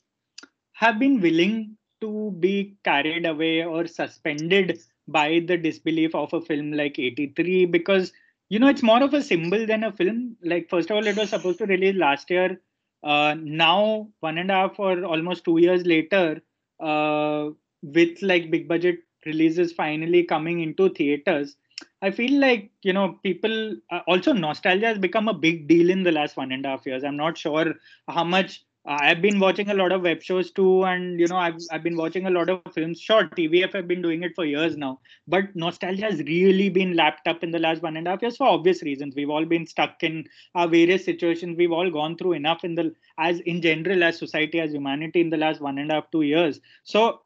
have 0.72 0.98
been 0.98 1.20
willing 1.20 1.76
to 2.00 2.34
be 2.38 2.76
carried 2.84 3.26
away 3.26 3.64
or 3.64 3.86
suspended 3.86 4.80
by 5.06 5.42
the 5.46 5.56
disbelief 5.56 6.14
of 6.14 6.32
a 6.32 6.40
film 6.40 6.72
like 6.72 6.98
83 6.98 7.66
because 7.66 8.12
you 8.48 8.58
know 8.58 8.68
it's 8.68 8.82
more 8.82 9.02
of 9.02 9.14
a 9.14 9.22
symbol 9.22 9.66
than 9.66 9.84
a 9.84 9.92
film. 9.92 10.36
Like 10.42 10.68
first 10.70 10.90
of 10.90 10.96
all 10.96 11.06
it 11.06 11.16
was 11.16 11.30
supposed 11.30 11.58
to 11.58 11.66
release 11.66 11.96
last 11.96 12.30
year. 12.30 12.60
Uh, 13.02 13.34
now 13.38 14.08
one 14.20 14.38
and 14.38 14.50
a 14.50 14.54
half 14.54 14.78
or 14.78 15.04
almost 15.04 15.44
two 15.44 15.58
years 15.58 15.84
later 15.86 16.40
uh, 16.80 17.48
with 17.82 18.20
like 18.22 18.50
big 18.50 18.68
budget 18.68 18.98
releases 19.24 19.72
finally 19.72 20.22
coming 20.22 20.60
into 20.60 20.90
theaters 20.90 21.56
I 22.02 22.10
feel 22.10 22.40
like 22.40 22.70
you 22.82 22.92
know 22.92 23.18
people 23.22 23.76
uh, 23.90 24.00
also 24.06 24.32
nostalgia 24.32 24.86
has 24.86 24.98
become 24.98 25.28
a 25.28 25.34
big 25.34 25.68
deal 25.68 25.90
in 25.90 26.02
the 26.02 26.12
last 26.12 26.36
one 26.36 26.52
and 26.52 26.64
a 26.64 26.70
half 26.70 26.86
years. 26.86 27.04
I'm 27.04 27.16
not 27.16 27.36
sure 27.36 27.74
how 28.08 28.24
much 28.24 28.64
uh, 28.86 28.96
I've 28.98 29.20
been 29.20 29.38
watching 29.38 29.68
a 29.68 29.74
lot 29.74 29.92
of 29.92 30.00
web 30.00 30.22
shows 30.22 30.50
too, 30.50 30.84
and 30.84 31.20
you 31.20 31.26
know 31.26 31.36
I've 31.36 31.58
I've 31.70 31.82
been 31.82 31.96
watching 31.96 32.26
a 32.26 32.30
lot 32.30 32.48
of 32.48 32.62
films. 32.72 32.98
Sure, 32.98 33.24
TVF 33.24 33.74
have 33.74 33.86
been 33.86 34.00
doing 34.00 34.22
it 34.22 34.34
for 34.34 34.46
years 34.46 34.78
now, 34.78 35.00
but 35.28 35.54
nostalgia 35.54 36.06
has 36.06 36.20
really 36.20 36.70
been 36.70 36.96
lapped 36.96 37.28
up 37.28 37.44
in 37.44 37.50
the 37.50 37.58
last 37.58 37.82
one 37.82 37.98
and 37.98 38.06
a 38.06 38.10
half 38.10 38.22
years 38.22 38.38
for 38.38 38.48
obvious 38.48 38.82
reasons. 38.82 39.14
We've 39.14 39.28
all 39.28 39.44
been 39.44 39.66
stuck 39.66 40.02
in 40.02 40.26
our 40.54 40.66
various 40.66 41.04
situations. 41.04 41.58
We've 41.58 41.72
all 41.72 41.90
gone 41.90 42.16
through 42.16 42.32
enough 42.32 42.64
in 42.64 42.74
the 42.74 42.94
as 43.18 43.40
in 43.40 43.60
general 43.60 44.02
as 44.02 44.18
society 44.18 44.60
as 44.60 44.72
humanity 44.72 45.20
in 45.20 45.28
the 45.28 45.36
last 45.36 45.60
one 45.60 45.76
and 45.76 45.90
a 45.90 45.96
half 45.96 46.10
two 46.10 46.22
years. 46.22 46.60
So 46.84 47.20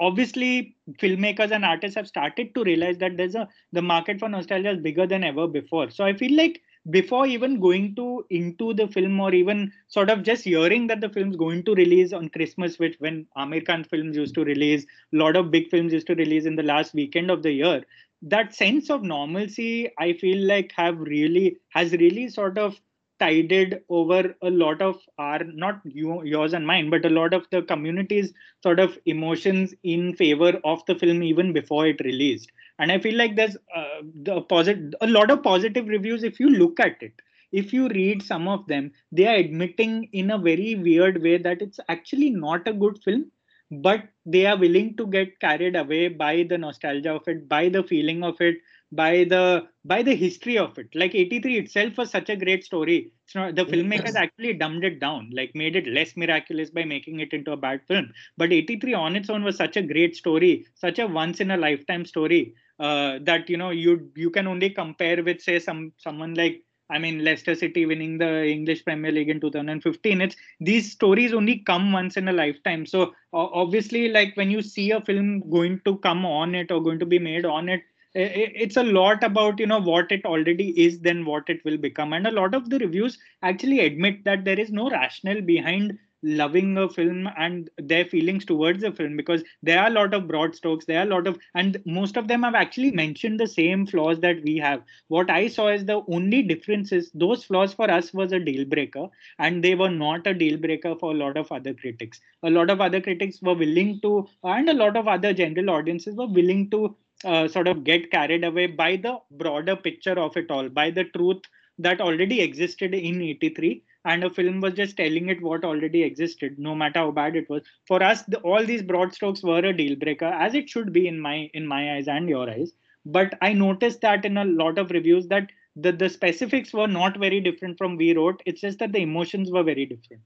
obviously 0.00 0.76
filmmakers 1.00 1.50
and 1.50 1.64
artists 1.64 1.96
have 1.96 2.08
started 2.08 2.54
to 2.54 2.64
realize 2.64 2.98
that 2.98 3.16
there's 3.16 3.34
a 3.34 3.48
the 3.72 3.82
market 3.82 4.18
for 4.18 4.28
nostalgia 4.28 4.70
is 4.70 4.80
bigger 4.80 5.06
than 5.06 5.24
ever 5.24 5.46
before. 5.46 5.90
So 5.90 6.04
i 6.04 6.12
feel 6.12 6.36
like 6.36 6.60
before 6.90 7.26
even 7.26 7.60
going 7.60 7.94
to 7.94 8.24
into 8.28 8.74
the 8.74 8.86
film 8.86 9.18
or 9.18 9.32
even 9.32 9.72
sort 9.88 10.10
of 10.10 10.22
just 10.22 10.44
hearing 10.44 10.86
that 10.86 11.00
the 11.00 11.08
film's 11.08 11.36
going 11.36 11.62
to 11.64 11.74
release 11.74 12.12
on 12.12 12.28
christmas 12.28 12.78
which 12.78 12.96
when 12.98 13.26
Aamir 13.38 13.66
Khan 13.66 13.84
films 13.84 14.16
used 14.16 14.34
to 14.34 14.44
release 14.44 14.84
a 14.84 15.16
lot 15.16 15.34
of 15.34 15.50
big 15.50 15.70
films 15.70 15.94
used 15.94 16.06
to 16.08 16.14
release 16.14 16.44
in 16.44 16.56
the 16.56 16.62
last 16.62 16.92
weekend 16.92 17.30
of 17.30 17.42
the 17.42 17.52
year 17.52 17.82
that 18.20 18.54
sense 18.54 18.90
of 18.90 19.02
normalcy 19.02 19.90
i 19.98 20.12
feel 20.12 20.46
like 20.46 20.72
have 20.76 20.98
really 20.98 21.56
has 21.70 21.92
really 21.92 22.28
sort 22.28 22.58
of 22.58 22.78
tided 23.20 23.82
over 23.88 24.34
a 24.42 24.50
lot 24.50 24.82
of 24.82 25.00
our 25.18 25.42
not 25.44 25.80
you, 25.84 26.22
yours 26.24 26.52
and 26.52 26.66
mine 26.66 26.90
but 26.90 27.04
a 27.04 27.10
lot 27.10 27.32
of 27.34 27.46
the 27.50 27.62
community's 27.62 28.32
sort 28.62 28.80
of 28.80 28.98
emotions 29.06 29.74
in 29.82 30.14
favor 30.14 30.60
of 30.64 30.84
the 30.86 30.94
film 30.94 31.22
even 31.22 31.52
before 31.52 31.86
it 31.86 32.00
released. 32.04 32.50
And 32.78 32.90
i 32.92 32.98
feel 32.98 33.16
like 33.16 33.36
there's 33.36 33.56
uh, 33.74 34.00
the 34.22 34.40
positive 34.42 34.94
a 35.00 35.06
lot 35.06 35.30
of 35.30 35.42
positive 35.42 35.86
reviews 35.88 36.22
if 36.24 36.40
you 36.40 36.50
look 36.50 36.80
at 36.80 37.02
it. 37.02 37.12
If 37.52 37.72
you 37.72 37.88
read 37.88 38.22
some 38.22 38.48
of 38.48 38.66
them 38.66 38.92
they 39.12 39.26
are 39.26 39.36
admitting 39.36 40.08
in 40.12 40.30
a 40.32 40.38
very 40.38 40.74
weird 40.74 41.22
way 41.22 41.38
that 41.38 41.62
it's 41.62 41.80
actually 41.88 42.30
not 42.30 42.66
a 42.68 42.72
good 42.72 42.98
film 43.04 43.30
but 43.70 44.08
they 44.26 44.46
are 44.46 44.56
willing 44.58 44.96
to 44.96 45.06
get 45.06 45.38
carried 45.40 45.76
away 45.76 46.08
by 46.08 46.44
the 46.48 46.58
nostalgia 46.58 47.12
of 47.14 47.26
it 47.28 47.48
by 47.48 47.68
the 47.68 47.82
feeling 47.82 48.22
of 48.22 48.40
it 48.40 48.56
by 48.96 49.24
the 49.24 49.66
by 49.84 50.02
the 50.02 50.14
history 50.14 50.56
of 50.58 50.78
it 50.78 50.88
like 50.94 51.14
83 51.14 51.58
itself 51.58 51.96
was 51.98 52.10
such 52.10 52.28
a 52.28 52.36
great 52.36 52.64
story 52.64 53.12
it's 53.24 53.34
not 53.34 53.54
the 53.54 53.64
filmmakers 53.64 54.14
actually 54.14 54.52
dumbed 54.54 54.84
it 54.84 55.00
down 55.00 55.30
like 55.32 55.54
made 55.54 55.76
it 55.76 55.86
less 55.86 56.16
miraculous 56.16 56.70
by 56.70 56.84
making 56.84 57.20
it 57.20 57.32
into 57.32 57.52
a 57.52 57.56
bad 57.56 57.80
film 57.88 58.10
but 58.36 58.52
83 58.52 58.94
on 58.94 59.16
its 59.16 59.30
own 59.30 59.44
was 59.44 59.56
such 59.56 59.76
a 59.76 59.82
great 59.82 60.16
story 60.16 60.66
such 60.74 60.98
a 60.98 61.06
once 61.06 61.40
in 61.40 61.50
a 61.50 61.56
lifetime 61.56 62.04
story 62.04 62.54
uh, 62.80 63.18
that 63.22 63.48
you 63.48 63.56
know 63.56 63.70
you 63.70 64.10
you 64.16 64.30
can 64.30 64.46
only 64.46 64.70
compare 64.70 65.22
with 65.22 65.40
say 65.40 65.58
some 65.58 65.92
someone 65.98 66.34
like 66.34 66.62
I 66.90 66.98
mean, 66.98 67.24
Leicester 67.24 67.54
City 67.54 67.86
winning 67.86 68.18
the 68.18 68.46
English 68.46 68.84
Premier 68.84 69.10
League 69.10 69.30
in 69.30 69.40
2015. 69.40 70.20
It's 70.20 70.36
these 70.60 70.92
stories 70.92 71.32
only 71.32 71.60
come 71.60 71.92
once 71.92 72.18
in 72.18 72.28
a 72.28 72.32
lifetime. 72.32 72.84
So 72.84 73.14
obviously, 73.32 74.10
like 74.10 74.36
when 74.36 74.50
you 74.50 74.60
see 74.60 74.90
a 74.90 75.00
film 75.00 75.48
going 75.50 75.80
to 75.86 75.96
come 75.98 76.26
on 76.26 76.54
it 76.54 76.70
or 76.70 76.82
going 76.82 76.98
to 76.98 77.06
be 77.06 77.18
made 77.18 77.46
on 77.46 77.70
it, 77.70 77.80
it's 78.14 78.76
a 78.76 78.82
lot 78.82 79.22
about 79.24 79.58
you 79.58 79.66
know 79.66 79.80
what 79.80 80.10
it 80.12 80.24
already 80.24 80.68
is 80.80 81.00
then 81.00 81.24
what 81.24 81.48
it 81.48 81.64
will 81.64 81.76
become. 81.78 82.12
And 82.12 82.26
a 82.26 82.30
lot 82.30 82.54
of 82.54 82.70
the 82.70 82.78
reviews 82.78 83.18
actually 83.42 83.80
admit 83.80 84.24
that 84.24 84.44
there 84.44 84.58
is 84.58 84.70
no 84.72 84.90
rationale 84.90 85.40
behind 85.40 85.98
loving 86.22 86.76
a 86.78 86.88
film 86.88 87.28
and 87.36 87.68
their 87.76 88.04
feelings 88.04 88.44
towards 88.46 88.80
the 88.80 88.90
film 88.90 89.16
because 89.16 89.44
there 89.62 89.78
are 89.80 89.88
a 89.88 89.90
lot 89.90 90.14
of 90.14 90.26
broad 90.26 90.54
strokes 90.54 90.86
there 90.86 91.00
are 91.00 91.06
a 91.06 91.10
lot 91.10 91.26
of 91.26 91.38
and 91.54 91.80
most 91.84 92.16
of 92.16 92.28
them 92.28 92.42
have 92.42 92.54
actually 92.54 92.90
mentioned 92.90 93.38
the 93.38 93.46
same 93.46 93.86
flaws 93.86 94.20
that 94.20 94.42
we 94.42 94.56
have. 94.56 94.82
What 95.08 95.30
i 95.30 95.46
saw 95.48 95.68
is 95.68 95.84
the 95.84 96.02
only 96.08 96.42
difference 96.42 96.92
is 96.92 97.10
those 97.12 97.44
flaws 97.44 97.74
for 97.74 97.90
us 97.90 98.12
was 98.14 98.32
a 98.32 98.38
deal 98.40 98.64
breaker 98.64 99.08
and 99.38 99.62
they 99.62 99.74
were 99.74 99.90
not 99.90 100.26
a 100.26 100.34
deal 100.34 100.56
breaker 100.56 100.94
for 100.96 101.12
a 101.12 101.16
lot 101.16 101.36
of 101.36 101.52
other 101.52 101.74
critics. 101.74 102.20
A 102.42 102.50
lot 102.50 102.70
of 102.70 102.80
other 102.80 103.00
critics 103.00 103.42
were 103.42 103.54
willing 103.54 104.00
to 104.00 104.26
and 104.44 104.68
a 104.68 104.74
lot 104.74 104.96
of 104.96 105.06
other 105.08 105.32
general 105.34 105.70
audiences 105.70 106.14
were 106.16 106.26
willing 106.26 106.70
to 106.70 106.96
uh, 107.24 107.48
sort 107.48 107.68
of 107.68 107.84
get 107.84 108.10
carried 108.10 108.44
away 108.44 108.66
by 108.66 108.96
the 108.96 109.18
broader 109.30 109.76
picture 109.76 110.18
of 110.18 110.36
it 110.36 110.50
all, 110.50 110.68
by 110.68 110.90
the 110.90 111.04
truth 111.04 111.42
that 111.78 112.00
already 112.00 112.40
existed 112.40 112.94
in 112.94 113.20
83 113.20 113.82
and 114.04 114.22
a 114.22 114.30
film 114.30 114.60
was 114.60 114.74
just 114.74 114.96
telling 114.96 115.28
it 115.28 115.42
what 115.42 115.64
already 115.64 116.02
existed 116.02 116.58
no 116.58 116.74
matter 116.74 117.00
how 117.00 117.10
bad 117.10 117.36
it 117.36 117.48
was. 117.48 117.62
For 117.86 118.02
us 118.02 118.22
the, 118.22 118.38
all 118.38 118.64
these 118.64 118.82
broad 118.82 119.14
strokes 119.14 119.42
were 119.42 119.58
a 119.58 119.76
deal 119.76 119.96
breaker 119.96 120.26
as 120.26 120.54
it 120.54 120.68
should 120.68 120.92
be 120.92 121.08
in 121.08 121.18
my 121.18 121.50
in 121.54 121.66
my 121.66 121.96
eyes 121.96 122.08
and 122.08 122.28
your 122.28 122.48
eyes. 122.48 122.72
But 123.06 123.36
i 123.42 123.52
noticed 123.52 124.00
that 124.02 124.24
in 124.24 124.36
a 124.36 124.44
lot 124.44 124.78
of 124.78 124.90
reviews 124.90 125.26
that 125.28 125.48
the, 125.76 125.90
the 125.90 126.08
specifics 126.08 126.72
were 126.72 126.86
not 126.86 127.18
very 127.18 127.40
different 127.40 127.76
from 127.78 127.96
we 127.96 128.14
wrote. 128.14 128.40
It's 128.46 128.60
just 128.60 128.78
that 128.78 128.92
the 128.92 129.00
emotions 129.00 129.50
were 129.50 129.64
very 129.64 129.86
different. 129.86 130.22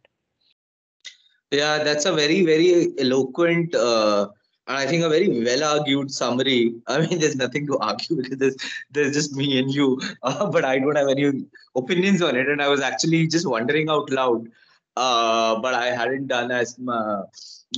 Yeah 1.51 1.83
that's 1.83 2.05
a 2.05 2.13
very 2.13 2.45
very 2.45 2.89
eloquent 2.99 3.75
uh, 3.75 4.29
and 4.69 4.77
I 4.77 4.87
think 4.87 5.03
a 5.03 5.09
very 5.09 5.29
well 5.29 5.65
argued 5.65 6.11
summary. 6.11 6.75
I 6.87 7.01
mean, 7.01 7.19
there's 7.19 7.37
nothing 7.37 7.67
to 7.69 7.79
argue 7.79 8.17
because 8.23 8.39
there's, 8.39 8.57
there's 8.91 9.15
just 9.15 9.35
me 9.35 9.59
and 9.59 9.73
you, 9.73 10.01
uh, 10.23 10.51
but 10.51 10.65
I 10.65 10.79
don't 10.79 10.97
have 10.97 11.09
any 11.09 11.47
opinions 11.75 12.23
on 12.23 12.37
it. 12.37 12.49
And 12.49 12.63
I 12.63 12.69
was 12.69 12.81
actually 12.81 13.27
just 13.27 13.49
wondering 13.49 13.89
out 13.89 14.11
loud, 14.11 14.49
uh, 14.97 15.59
but 15.61 15.75
I 15.75 15.87
hadn't 15.87 16.27
done 16.27 16.51
as 16.51 16.79
uh, 16.87 17.23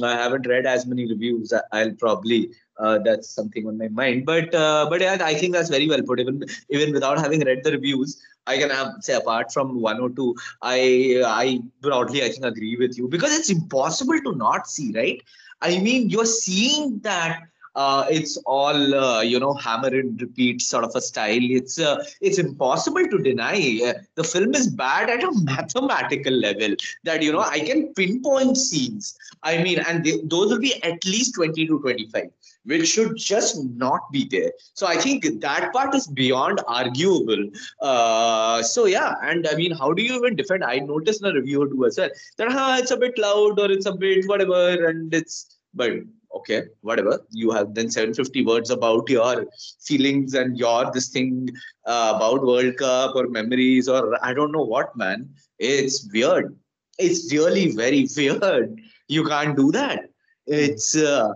I 0.03 0.13
haven't 0.13 0.47
read 0.47 0.67
as 0.67 0.85
many 0.87 1.07
reviews. 1.07 1.53
I'll 1.73 1.93
probably 1.93 2.51
uh, 2.79 2.99
that's 2.99 3.29
something 3.29 3.67
on 3.67 3.79
my 3.79 3.89
mind. 3.89 4.27
But 4.27 4.55
uh, 4.55 4.87
but 4.91 5.01
yeah, 5.01 5.19
I 5.21 5.35
think 5.35 5.55
that's 5.55 5.69
very 5.69 5.89
well 5.89 6.03
put. 6.03 6.19
Even 6.19 6.45
even 6.71 6.93
without 6.93 7.19
having 7.19 7.41
read 7.41 7.63
the 7.63 7.73
reviews, 7.73 8.21
I 8.47 8.59
can 8.59 8.71
have, 8.71 8.95
say 9.01 9.15
apart 9.15 9.53
from 9.53 9.81
one 9.81 10.01
or 10.01 10.11
two, 10.11 10.35
I 10.63 11.23
I 11.25 11.61
broadly 11.81 12.25
I 12.25 12.31
think 12.31 12.45
agree 12.45 12.77
with 12.77 12.99
you 12.99 13.07
because 13.09 13.37
it's 13.39 13.51
impossible 13.51 14.21
to 14.23 14.35
not 14.35 14.67
see, 14.67 14.93
right? 14.93 15.23
I 15.63 15.79
mean, 15.79 16.09
you're 16.09 16.27
seeing 16.27 16.99
that 17.01 17.43
uh, 17.77 18.05
it's 18.11 18.37
all 18.39 18.95
uh, 18.95 19.21
you 19.21 19.39
know 19.39 19.55
hammer 19.55 19.89
and 19.89 20.21
repeat 20.21 20.61
sort 20.61 20.85
of 20.85 20.93
a 20.95 21.01
style. 21.01 21.39
It's 21.59 21.79
uh, 21.79 22.05
it's 22.21 22.39
impossible 22.39 23.07
to 23.07 23.19
deny. 23.19 23.81
Uh, 23.85 23.95
the 24.17 24.25
film 24.25 24.55
is 24.55 24.67
bad 24.67 25.09
at 25.09 25.23
a 25.23 25.33
mathematical 25.43 26.33
level 26.33 26.75
that 27.05 27.23
you 27.23 27.33
know 27.33 27.41
i 27.41 27.61
can 27.61 27.93
pinpoint 27.95 28.57
scenes. 28.57 29.17
I 29.43 29.63
mean 29.63 29.79
and 29.79 30.05
they, 30.05 30.19
those 30.25 30.51
will 30.51 30.61
be 30.61 30.83
at 30.83 31.05
least 31.05 31.35
20 31.37 31.67
to 31.67 31.81
25 31.81 32.25
which 32.65 32.89
should 32.89 33.17
just 33.17 33.65
not 33.65 34.01
be 34.13 34.27
there. 34.31 34.53
So 34.75 34.87
i 34.87 34.97
think 34.97 35.25
that 35.41 35.73
part 35.73 35.95
is 35.95 36.07
beyond 36.07 36.61
arguable. 36.67 37.49
Uh, 37.81 38.63
so 38.63 38.87
yeah 38.87 39.15
and 39.23 39.47
i 39.47 39.55
mean 39.55 39.73
how 39.73 39.93
do 39.93 40.03
you 40.03 40.17
even 40.17 40.37
defend? 40.37 40.65
I 40.65 40.79
noticed 40.79 41.23
in 41.23 41.31
a 41.31 41.35
review 41.35 41.63
or 41.63 41.69
two 41.69 41.87
as 41.87 41.99
well 41.99 42.11
that 42.39 42.53
huh, 42.53 42.77
it's 42.79 42.91
a 42.91 42.97
bit 42.97 43.19
loud 43.19 43.59
or 43.59 43.71
it's 43.71 43.87
a 43.87 43.93
bit 43.93 44.27
whatever 44.27 44.89
and 44.89 45.13
it's 45.15 45.59
but 45.75 45.93
okay 46.35 46.63
whatever. 46.83 47.21
You 47.31 47.51
have 47.51 47.75
then 47.75 47.91
750 47.91 48.45
words 48.45 48.71
about 48.71 49.09
your 49.09 49.47
feelings 49.85 50.35
and 50.35 50.57
your 50.57 50.91
this 50.93 51.09
thing 51.09 51.49
uh, 51.87 52.13
about 52.17 52.47
world 52.47 52.77
cup 52.77 53.17
or 53.17 53.29
memories 53.29 53.89
or 53.89 54.17
i 54.25 54.33
don't 54.35 54.53
know 54.53 54.65
what 54.65 54.97
man. 54.97 55.29
It's 55.59 56.09
weird. 56.13 56.57
It's 56.99 57.33
really 57.33 57.73
very 57.73 58.09
weird. 58.17 58.81
You 59.09 59.25
can't 59.27 59.57
do 59.57 59.73
that. 59.73 60.11
It's 60.47 60.97
uh, 60.97 61.31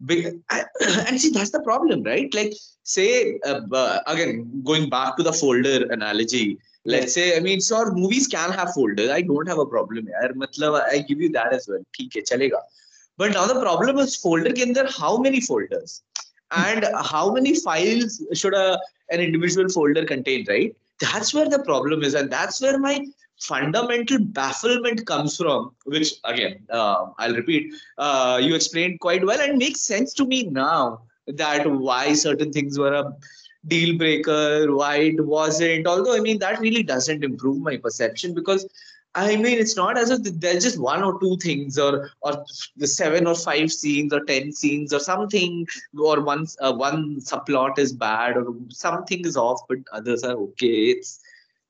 and 0.10 1.20
see 1.20 1.30
that's 1.30 1.50
the 1.50 1.62
problem 1.62 2.02
right 2.02 2.34
like 2.34 2.52
say 2.82 3.38
uh, 3.44 3.98
again 4.06 4.62
going 4.64 4.88
back 4.88 5.16
to 5.16 5.22
the 5.22 5.32
folder 5.32 5.86
analogy 5.90 6.58
let's 6.84 7.14
say 7.14 7.36
i 7.36 7.40
mean 7.40 7.60
sure 7.60 7.92
movies 7.92 8.26
can 8.26 8.50
have 8.50 8.72
folders 8.72 9.10
i 9.10 9.20
don't 9.20 9.48
have 9.48 9.58
a 9.58 9.66
problem 9.66 10.06
yaar. 10.06 10.32
Matlab, 10.32 10.82
i 10.92 10.98
give 10.98 11.20
you 11.20 11.30
that 11.30 11.52
as 11.52 11.68
well 11.68 11.84
theek 11.96 12.14
hai 12.14 12.22
chalega 12.30 12.60
but 13.18 13.32
now 13.32 13.46
the 13.46 13.60
problem 13.60 13.98
is 13.98 14.16
folder 14.16 14.52
can 14.60 14.72
there 14.72 14.88
how 15.00 15.18
many 15.18 15.40
folders 15.40 16.02
and 16.50 16.86
how 17.02 17.32
many 17.32 17.54
files 17.54 18.22
should 18.34 18.54
a, 18.54 18.78
an 19.10 19.20
individual 19.20 19.68
folder 19.68 20.04
contain, 20.04 20.44
right? 20.48 20.74
That's 21.00 21.32
where 21.32 21.48
the 21.48 21.62
problem 21.62 22.02
is. 22.02 22.14
And 22.14 22.30
that's 22.30 22.60
where 22.60 22.78
my 22.78 23.06
fundamental 23.40 24.18
bafflement 24.18 25.06
comes 25.06 25.36
from, 25.36 25.72
which 25.84 26.14
again, 26.24 26.60
uh, 26.70 27.06
I'll 27.18 27.34
repeat, 27.34 27.72
uh, 27.98 28.40
you 28.42 28.54
explained 28.54 29.00
quite 29.00 29.24
well 29.24 29.40
and 29.40 29.58
makes 29.58 29.80
sense 29.80 30.12
to 30.14 30.26
me 30.26 30.44
now 30.44 31.02
that 31.26 31.70
why 31.70 32.12
certain 32.12 32.52
things 32.52 32.78
were 32.78 32.92
a 32.92 33.16
deal 33.66 33.96
breaker, 33.96 34.74
why 34.74 34.96
it 34.96 35.24
wasn't. 35.24 35.86
Although, 35.86 36.16
I 36.16 36.20
mean, 36.20 36.38
that 36.38 36.60
really 36.60 36.82
doesn't 36.82 37.24
improve 37.24 37.58
my 37.58 37.76
perception 37.76 38.34
because 38.34 38.66
I 39.14 39.34
mean, 39.34 39.58
it's 39.58 39.76
not 39.76 39.98
as 39.98 40.10
if 40.10 40.22
there's 40.22 40.62
just 40.62 40.78
one 40.78 41.02
or 41.02 41.18
two 41.18 41.36
things, 41.38 41.78
or 41.78 42.10
or 42.20 42.44
the 42.76 42.86
seven 42.86 43.26
or 43.26 43.34
five 43.34 43.72
scenes, 43.72 44.12
or 44.12 44.24
ten 44.24 44.52
scenes, 44.52 44.92
or 44.92 45.00
something, 45.00 45.66
or 45.98 46.20
one 46.20 46.46
uh, 46.60 46.72
one 46.72 47.20
subplot 47.20 47.78
is 47.78 47.92
bad, 47.92 48.36
or 48.36 48.54
something 48.68 49.24
is 49.24 49.36
off, 49.36 49.62
but 49.68 49.78
others 49.92 50.22
are 50.22 50.36
okay. 50.36 50.90
It's 50.90 51.18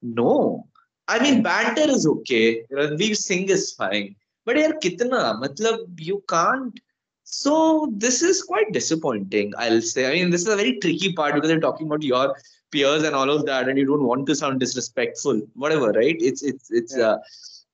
no. 0.03 0.67
I 1.11 1.19
mean, 1.25 1.43
banter 1.43 1.89
is 1.97 2.07
okay. 2.07 2.63
Ranveer 2.79 3.17
Singh 3.17 3.49
is 3.49 3.73
fine, 3.73 4.15
but 4.45 4.57
yaar, 4.57 4.75
kitna? 4.85 5.23
Matlab, 5.43 6.01
you 6.11 6.23
can't. 6.29 6.79
So 7.25 7.93
this 8.05 8.23
is 8.23 8.43
quite 8.43 8.73
disappointing. 8.73 9.53
I'll 9.65 9.83
say. 9.83 10.07
I 10.11 10.15
mean, 10.15 10.31
this 10.31 10.43
is 10.43 10.49
a 10.49 10.57
very 10.57 10.79
tricky 10.79 11.13
part 11.13 11.35
because 11.35 11.49
they're 11.49 11.67
talking 11.69 11.89
about 11.89 12.03
your 12.03 12.35
peers 12.73 13.03
and 13.03 13.15
all 13.15 13.31
of 13.31 13.47
that 13.47 13.69
and 13.69 13.79
you 13.79 13.87
don't 13.87 14.05
want 14.05 14.27
to 14.27 14.35
sound 14.35 14.61
disrespectful 14.61 15.41
whatever 15.55 15.91
right 15.93 16.17
it's 16.21 16.43
it's 16.43 16.71
it's 16.71 16.97
yeah. 16.97 17.09
uh, 17.09 17.19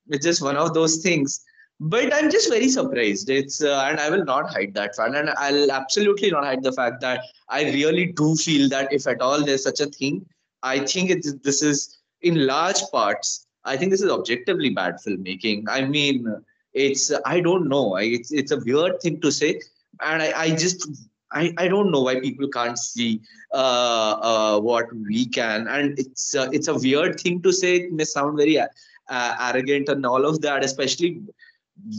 it's 0.09 0.25
just 0.25 0.43
one 0.43 0.57
of 0.57 0.73
those 0.75 0.97
things 0.99 1.45
but 1.81 2.13
i'm 2.15 2.31
just 2.31 2.49
very 2.49 2.69
surprised 2.69 3.29
it's 3.29 3.63
uh, 3.63 3.85
and 3.89 4.01
i 4.01 4.09
will 4.09 4.25
not 4.25 4.49
hide 4.51 4.73
that 4.75 4.97
fact 4.97 5.15
and 5.15 5.31
i'll 5.37 5.71
absolutely 5.71 6.31
not 6.31 6.45
hide 6.45 6.63
the 6.63 6.73
fact 6.73 7.01
that 7.01 7.21
i 7.49 7.65
really 7.65 8.07
do 8.07 8.35
feel 8.37 8.69
that 8.69 8.93
if 8.93 9.07
at 9.07 9.21
all 9.21 9.45
there's 9.45 9.63
such 9.63 9.81
a 9.81 9.87
thing 9.87 10.25
i 10.63 10.79
think 10.79 11.11
it's 11.11 11.35
this 11.49 11.63
is 11.63 11.96
in 12.29 12.47
large 12.47 12.83
parts 12.93 13.47
i 13.65 13.77
think 13.77 13.91
this 13.91 14.03
is 14.07 14.11
objectively 14.19 14.71
bad 14.71 14.95
filmmaking 15.05 15.65
i 15.69 15.81
mean 15.97 16.25
it's 16.87 17.05
i 17.25 17.41
don't 17.41 17.69
know 17.75 17.97
it's 17.97 18.33
it's 18.33 18.53
a 18.57 18.63
weird 18.69 19.01
thing 19.01 19.21
to 19.21 19.31
say 19.41 19.53
and 20.09 20.23
i, 20.23 20.31
I 20.45 20.49
just 20.65 20.89
I, 21.33 21.53
I 21.59 21.69
don't 21.69 21.91
know 21.91 22.03
why 22.03 22.21
people 22.21 22.49
can't 22.49 22.79
see 22.79 23.21
uh, 23.53 24.13
uh, 24.23 24.61
what 24.61 24.87
we 24.95 25.27
can, 25.27 25.67
and 25.69 25.99
it's 25.99 26.35
uh, 26.35 26.49
it's 26.53 26.69
a 26.69 26.75
weird 26.75 27.19
thing 27.21 27.43
to 27.43 27.53
say. 27.53 27.77
It 27.77 27.93
may 27.93 28.05
sound 28.05 28.39
very 28.39 28.59
uh, 28.59 28.69
arrogant 29.09 29.89
and 29.89 30.07
all 30.07 30.25
of 30.25 30.41
that. 30.43 30.65
Especially 30.65 31.23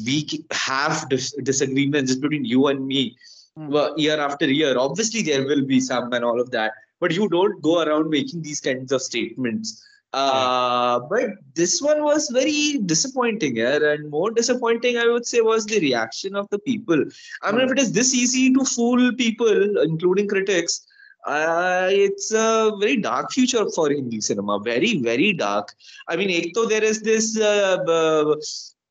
we 0.06 0.46
have 0.52 1.08
dis- 1.10 1.36
disagreements 1.44 2.16
between 2.16 2.46
you 2.46 2.68
and 2.68 2.88
me 2.88 3.18
mm. 3.58 3.98
year 3.98 4.20
after 4.20 4.50
year. 4.50 4.78
Obviously, 4.78 5.22
there 5.22 5.46
will 5.46 5.66
be 5.66 5.80
some 5.80 6.12
and 6.14 6.24
all 6.24 6.40
of 6.40 6.52
that, 6.52 6.72
but 7.00 7.12
you 7.12 7.28
don't 7.28 7.62
go 7.62 7.84
around 7.84 8.10
making 8.10 8.42
these 8.42 8.62
kinds 8.62 8.92
of 8.92 9.02
statements. 9.02 9.84
Uh, 10.14 11.00
but 11.10 11.32
this 11.54 11.82
one 11.82 12.04
was 12.04 12.30
very 12.30 12.80
disappointing, 12.86 13.58
yeah? 13.58 13.76
and 13.76 14.10
more 14.10 14.32
disappointing, 14.32 14.98
I 14.98 15.08
would 15.08 15.26
say, 15.26 15.42
was 15.42 15.66
the 15.66 15.80
reaction 15.80 16.36
of 16.36 16.48
the 16.50 16.60
people. 16.60 17.04
I 17.44 17.52
mean, 17.52 17.62
if 17.62 17.72
it 17.72 17.80
is 17.80 17.92
this 17.92 18.14
easy 18.14 18.54
to 18.54 18.64
fool 18.64 19.14
people, 19.14 19.82
including 19.82 20.28
critics, 20.28 20.88
uh, 21.26 21.90
it's 21.92 22.32
a 22.32 22.72
very 22.80 22.98
dark 22.98 23.32
future 23.32 23.66
for 23.76 23.90
Hindi 23.90 24.22
cinema. 24.22 24.60
Very, 24.60 25.02
very 25.02 25.34
dark. 25.34 25.76
I 26.08 26.16
mean, 26.16 26.30
ek 26.30 26.54
to 26.54 26.66
there 26.68 26.84
is 26.84 27.02
this 27.02 27.38
uh, 27.38 27.78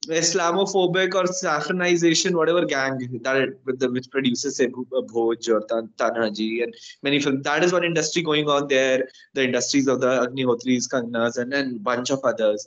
Islamophobic 0.09 1.15
or 1.15 1.25
saffronization, 1.25 2.35
whatever 2.35 2.65
gang 2.65 2.99
that 3.23 3.57
the 3.67 3.91
which 3.91 4.11
produces 4.11 4.57
say 4.57 4.67
uh, 4.67 5.03
Bhuj 5.03 5.49
or 5.49 5.61
Tan, 5.67 5.89
Tanhaji 5.99 6.63
and 6.63 6.75
many 7.03 7.21
films. 7.21 7.43
That 7.43 7.65
is 7.65 7.73
one 7.73 7.85
industry 7.85 8.23
going 8.23 8.49
on 8.49 8.69
there. 8.69 9.09
The 9.35 9.45
industries 9.45 9.87
of 9.87 10.01
the 10.01 10.27
Agnihotris, 10.27 10.89
Kangnas, 10.89 11.39
and 11.39 11.53
then 11.53 11.79
bunch 11.79 12.11
of 12.11 12.21
others. 12.25 12.67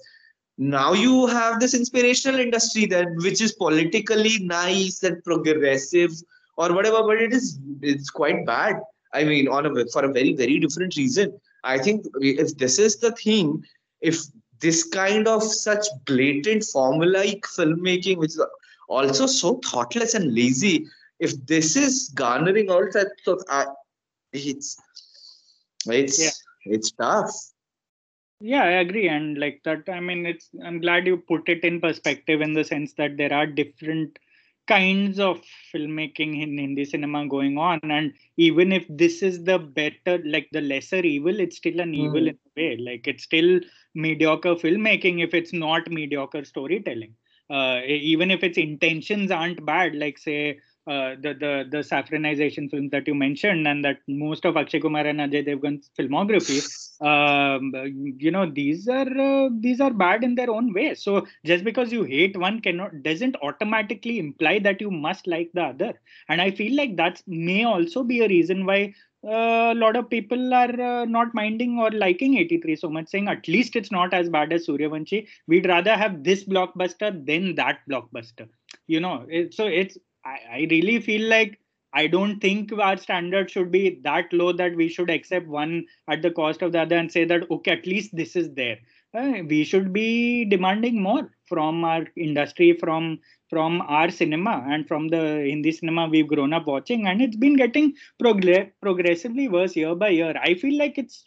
Now 0.58 0.94
you 0.94 1.28
have 1.28 1.60
this 1.60 1.74
inspirational 1.74 2.40
industry 2.40 2.86
then, 2.86 3.16
which 3.18 3.42
is 3.42 3.54
politically 3.54 4.40
nice 4.40 5.04
and 5.04 5.24
progressive 5.24 6.12
or 6.58 6.74
whatever, 6.74 7.02
but 7.04 7.22
it 7.22 7.34
is 7.34 7.60
it's 7.82 8.10
quite 8.10 8.46
bad. 8.46 8.76
I 9.14 9.24
mean, 9.24 9.48
on 9.48 9.66
a 9.66 9.88
for 9.88 10.04
a 10.04 10.12
very 10.12 10.34
very 10.34 10.60
different 10.60 10.98
reason. 10.98 11.40
I 11.64 11.78
think 11.78 12.06
if 12.20 12.58
this 12.58 12.80
is 12.80 12.98
the 12.98 13.12
thing, 13.12 13.64
if 14.02 14.18
this 14.60 14.84
kind 14.84 15.28
of 15.28 15.44
such 15.44 15.86
blatant 16.06 16.64
formulaic 16.64 17.42
filmmaking, 17.42 18.18
which 18.18 18.32
is 18.32 18.46
also 18.88 19.26
so 19.26 19.60
thoughtless 19.64 20.14
and 20.14 20.34
lazy, 20.34 20.88
if 21.20 21.34
this 21.46 21.76
is 21.76 22.10
garnering 22.16 22.70
all 22.70 22.92
sorts 22.92 23.28
of, 23.28 23.44
uh, 23.50 23.66
it's 24.34 24.78
it's 25.86 26.20
yeah. 26.20 26.74
it's 26.74 26.92
tough. 26.92 27.32
Yeah, 28.42 28.64
I 28.64 28.72
agree, 28.80 29.10
and 29.10 29.38
like 29.38 29.62
that. 29.66 29.90
I 29.90 30.00
mean, 30.00 30.26
it's. 30.26 30.50
I'm 30.64 30.80
glad 30.80 31.06
you 31.06 31.18
put 31.18 31.50
it 31.50 31.64
in 31.64 31.82
perspective 31.82 32.42
in 32.42 32.54
the 32.54 32.64
sense 32.64 32.94
that 32.94 33.18
there 33.18 33.34
are 33.34 33.46
different 33.46 34.18
kinds 34.70 35.20
of 35.20 35.42
filmmaking 35.74 36.42
in 36.42 36.58
Hindi 36.58 36.86
cinema 36.86 37.28
going 37.28 37.58
on. 37.58 37.80
And 37.84 38.14
even 38.38 38.72
if 38.72 38.86
this 38.88 39.22
is 39.24 39.44
the 39.44 39.58
better, 39.60 40.22
like 40.26 40.48
the 40.52 40.62
lesser 40.62 41.04
evil, 41.14 41.40
it's 41.40 41.58
still 41.58 41.80
an 41.80 41.94
mm. 41.94 42.06
evil 42.06 42.28
in 42.28 42.36
a 42.36 42.62
way. 42.62 42.78
Like 42.78 43.08
it's 43.08 43.24
still 43.24 43.60
mediocre 43.96 44.56
filmmaking 44.56 45.24
if 45.24 45.34
it's 45.34 45.54
not 45.54 45.90
mediocre 45.90 46.46
storytelling. 46.46 47.16
Uh, 47.50 47.82
even 47.88 48.30
if 48.30 48.44
its 48.44 48.60
intentions 48.60 49.32
aren't 49.32 49.66
bad, 49.66 49.96
like 49.96 50.20
say 50.20 50.60
uh, 50.90 51.16
the 51.22 51.34
the 51.44 51.54
the 51.70 51.78
saffronization 51.90 52.70
films 52.72 52.90
that 52.92 53.08
you 53.08 53.14
mentioned, 53.14 53.68
and 53.68 53.86
that 53.86 54.00
most 54.08 54.46
of 54.46 54.58
Akshay 54.58 54.80
Kumar 54.80 55.06
and 55.06 55.20
Ajay 55.20 55.46
Devgan's 55.48 55.90
filmography, 55.98 56.60
um, 57.02 57.72
you 58.18 58.32
know, 58.32 58.50
these 58.50 58.88
are 58.88 59.20
uh, 59.20 59.50
these 59.60 59.80
are 59.80 59.92
bad 59.92 60.24
in 60.24 60.34
their 60.36 60.50
own 60.50 60.74
way. 60.74 60.96
So 60.96 61.28
just 61.46 61.64
because 61.64 61.92
you 61.92 62.04
hate 62.04 62.36
one 62.38 62.60
cannot 62.60 63.04
doesn't 63.04 63.36
automatically 63.44 64.18
imply 64.18 64.58
that 64.60 64.82
you 64.82 64.90
must 64.90 65.28
like 65.28 65.52
the 65.54 65.64
other. 65.64 65.94
And 66.28 66.42
I 66.42 66.52
feel 66.52 66.76
like 66.76 66.96
that 66.98 67.22
may 67.28 67.64
also 67.66 68.04
be 68.04 68.22
a 68.22 68.28
reason 68.28 68.66
why 68.66 68.94
a 69.24 69.74
lot 69.76 69.96
of 69.96 70.10
people 70.10 70.54
are 70.54 70.82
uh, 70.82 71.06
not 71.06 71.34
minding 71.34 71.78
or 71.78 71.92
liking 71.92 72.38
83 72.38 72.76
so 72.78 72.90
much, 72.90 73.10
saying 73.10 73.28
at 73.28 73.48
least 73.48 73.76
it's 73.76 73.92
not 73.92 74.14
as 74.14 74.30
bad 74.30 74.54
as 74.54 74.66
Sooryavanshi. 74.68 75.28
We'd 75.48 75.68
rather 75.68 75.96
have 75.96 76.24
this 76.24 76.46
blockbuster 76.46 77.26
than 77.26 77.56
that 77.56 77.80
blockbuster. 77.90 78.48
You 78.88 79.02
know, 79.02 79.26
it, 79.30 79.54
so 79.54 79.66
it's 79.68 79.98
I, 80.52 80.68
really 80.70 81.00
feel 81.00 81.28
like 81.30 81.60
I 81.94 82.08
don't 82.08 82.40
think 82.40 82.72
our 82.72 82.98
standard 82.98 83.50
should 83.50 83.72
be 83.72 84.00
that 84.04 84.32
low 84.32 84.52
that 84.54 84.76
we 84.76 84.90
should 84.90 85.10
accept 85.10 85.48
one 85.48 85.86
at 86.08 86.22
the 86.22 86.32
cost 86.32 86.62
of 86.62 86.72
the 86.72 86.82
other 86.82 86.96
and 86.98 87.12
say 87.12 87.26
that 87.26 87.50
okay, 87.50 87.72
at 87.72 87.88
least 87.88 88.16
this 88.16 88.36
is 88.36 88.54
there. 88.54 88.78
Uh, 89.14 89.42
we 89.48 89.64
should 89.64 89.92
be 89.92 90.46
demanding 90.46 91.02
more 91.02 91.32
from 91.48 91.84
our 91.84 92.06
industry, 92.16 92.74
from 92.74 93.20
from 93.50 93.82
our 93.82 94.12
cinema, 94.12 94.64
and 94.70 94.88
from 94.88 95.08
the 95.08 95.46
Hindi 95.50 95.72
cinema 95.72 96.08
we've 96.08 96.28
grown 96.28 96.54
up 96.54 96.68
watching, 96.68 97.08
and 97.08 97.22
it's 97.22 97.36
been 97.36 97.56
getting 97.56 97.96
progr- 98.22 98.72
progressively 98.82 99.48
worse 99.50 99.76
year 99.76 99.96
by 99.96 100.10
year. 100.10 100.36
I 100.44 100.54
feel 100.54 100.78
like 100.78 101.00
it's 101.00 101.26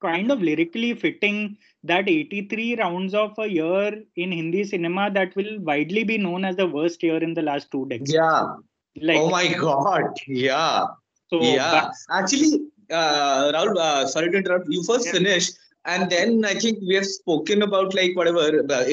kind 0.00 0.30
of 0.30 0.40
lyrically 0.40 0.94
fitting 0.94 1.56
that 1.84 2.08
83 2.08 2.76
rounds 2.76 3.14
of 3.14 3.34
a 3.38 3.46
year 3.46 4.02
in 4.16 4.32
Hindi 4.32 4.64
cinema 4.64 5.10
that 5.12 5.34
will 5.36 5.58
widely 5.60 6.04
be 6.04 6.18
known 6.18 6.44
as 6.44 6.56
the 6.56 6.66
worst 6.66 7.02
year 7.02 7.16
in 7.22 7.34
the 7.34 7.42
last 7.42 7.70
two 7.70 7.86
decades. 7.86 8.12
Yeah. 8.12 8.46
Like, 9.00 9.18
oh 9.18 9.30
my 9.30 9.52
God. 9.52 10.02
Yeah. 10.26 10.86
so 11.28 11.40
yeah. 11.42 11.90
Actually, 12.10 12.66
uh, 12.90 13.52
Rahul, 13.52 13.76
uh, 13.76 14.06
sorry 14.06 14.30
to 14.30 14.38
interrupt. 14.38 14.66
You 14.68 14.82
first 14.84 15.06
Yeah. 15.06 15.12
finish. 15.12 15.50
And 15.88 16.10
then 16.10 16.44
I 16.44 16.54
think 16.54 16.78
we 16.86 16.94
have 16.96 17.06
spoken 17.06 17.62
about 17.62 17.94
like 17.94 18.16
whatever. 18.16 18.42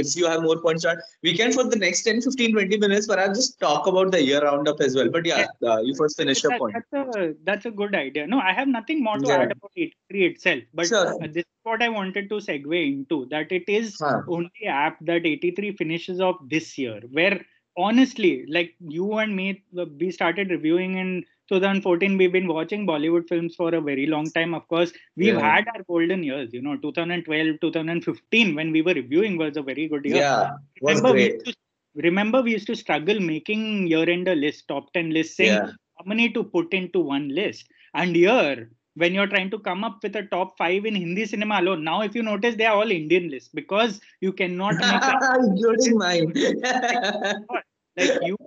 If 0.03 0.15
you 0.15 0.27
have 0.27 0.43
more 0.43 0.59
points, 0.61 0.85
on, 0.85 0.97
we 1.23 1.35
can 1.37 1.51
for 1.51 1.63
the 1.65 1.77
next 1.77 2.03
10, 2.03 2.21
15, 2.21 2.53
20 2.53 2.77
minutes, 2.77 3.07
but 3.07 3.19
I'll 3.19 3.33
just 3.35 3.59
talk 3.59 3.87
about 3.87 4.11
the 4.11 4.23
year 4.23 4.41
roundup 4.41 4.81
as 4.81 4.95
well. 4.95 5.09
But 5.09 5.25
yeah, 5.25 5.47
uh, 5.63 5.79
you 5.81 5.95
first 5.95 6.17
finish 6.17 6.43
your 6.43 6.53
point. 6.53 6.75
That's 6.75 6.93
a 6.93 7.35
that's 7.43 7.65
a 7.65 7.71
good 7.71 7.95
idea. 7.95 8.27
No, 8.27 8.39
I 8.39 8.53
have 8.53 8.67
nothing 8.67 9.03
more 9.03 9.19
to 9.19 9.27
Yeah. 9.27 9.37
add 9.41 9.51
about 9.51 9.71
83 9.77 10.25
itself. 10.25 10.63
But 10.73 10.87
Sure. 10.87 11.13
uh, 11.21 11.27
this 11.27 11.43
is 11.43 11.59
what 11.63 11.81
I 11.81 11.89
wanted 11.89 12.29
to 12.29 12.35
segue 12.35 12.87
into. 12.87 13.25
That 13.29 13.51
it 13.51 13.63
is 13.67 14.01
Huh. 14.01 14.21
only 14.27 14.65
app 14.67 14.97
that 15.05 15.25
83 15.25 15.71
finishes 15.75 16.19
off 16.21 16.37
this 16.47 16.77
year, 16.77 17.01
where 17.11 17.43
honestly, 17.77 18.45
like 18.47 18.75
you 18.79 19.13
and 19.15 19.35
me, 19.35 19.63
uh, 19.77 19.85
we 19.99 20.11
started 20.11 20.49
reviewing 20.51 20.97
in 20.97 21.25
2014. 21.49 22.17
We've 22.17 22.31
been 22.31 22.47
watching 22.47 22.85
Bollywood 22.87 23.27
films 23.27 23.55
for 23.55 23.73
a 23.73 23.81
very 23.81 24.05
long 24.07 24.25
time. 24.31 24.53
Of 24.53 24.67
course, 24.67 24.91
we've 25.15 25.33
Yeah. 25.33 25.55
had 25.55 25.67
our 25.73 25.83
golden 25.83 26.23
years. 26.23 26.53
You 26.53 26.61
know, 26.61 26.77
2012, 26.77 27.59
2015, 27.61 28.55
when 28.55 28.71
we 28.71 28.81
were 28.81 28.93
reviewing, 28.93 29.37
was 29.37 29.57
a 29.57 29.61
very 29.61 29.87
good 29.87 30.05
year. 30.05 30.17
Yeah, 30.17 30.51
was 30.81 30.97
remember, 30.97 31.13
we 31.13 31.27
great. 31.29 31.33
used 31.45 31.45
to, 31.47 32.01
remember 32.09 32.41
we 32.41 32.51
used 32.51 32.67
to 32.67 32.75
struggle 32.75 33.19
making 33.19 33.87
year-ender 33.87 34.35
list, 34.35 34.67
top 34.67 34.91
10 34.93 35.11
lists, 35.11 35.37
saying 35.37 35.53
Yeah. 35.53 35.71
how 35.97 36.05
many 36.05 36.29
to 36.29 36.43
put 36.43 36.73
into 36.73 36.99
one 36.99 37.29
list. 37.29 37.67
And 37.93 38.15
here, 38.15 38.69
when 38.95 39.13
you're 39.13 39.27
trying 39.27 39.49
to 39.51 39.59
come 39.59 39.83
up 39.83 40.01
with 40.03 40.15
a 40.15 40.23
top 40.23 40.57
five 40.57 40.85
in 40.85 40.95
Hindi 40.95 41.25
cinema 41.25 41.59
alone, 41.59 41.83
now 41.83 42.01
if 42.01 42.15
you 42.15 42.23
notice, 42.23 42.55
they 42.55 42.65
are 42.65 42.75
all 42.77 42.91
Indian 42.91 43.29
lists 43.29 43.49
because 43.53 43.99
you 44.21 44.31
cannot 44.33 44.75
make 44.79 45.03
Including 45.47 45.97
mine. 45.97 46.33
like 47.97 48.19
you 48.23 48.37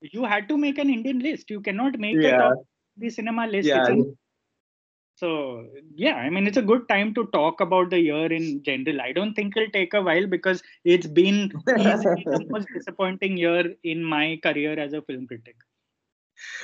you 0.00 0.24
had 0.24 0.48
to 0.48 0.56
make 0.56 0.78
an 0.78 0.90
Indian 0.90 1.20
list. 1.20 1.50
You 1.50 1.60
cannot 1.60 1.98
make 1.98 2.16
a 2.16 2.22
yeah. 2.22 2.52
Hindi 2.96 3.10
cinema 3.10 3.46
list. 3.46 3.68
Yeah. 3.68 3.88
So 5.16 5.66
yeah, 5.94 6.14
I 6.14 6.30
mean 6.30 6.46
it's 6.46 6.56
a 6.56 6.62
good 6.62 6.88
time 6.88 7.12
to 7.14 7.26
talk 7.26 7.60
about 7.60 7.90
the 7.90 8.00
year 8.00 8.32
in 8.32 8.62
general. 8.62 9.00
I 9.00 9.12
don't 9.12 9.34
think 9.34 9.56
it'll 9.56 9.70
take 9.70 9.94
a 9.94 10.02
while 10.02 10.26
because 10.26 10.62
it's 10.84 11.06
been 11.06 11.52
easily 11.68 12.24
the 12.26 12.46
most 12.48 12.68
disappointing 12.72 13.36
year 13.36 13.74
in 13.82 14.04
my 14.04 14.38
career 14.42 14.78
as 14.78 14.92
a 14.92 15.02
film 15.02 15.26
critic. 15.26 15.56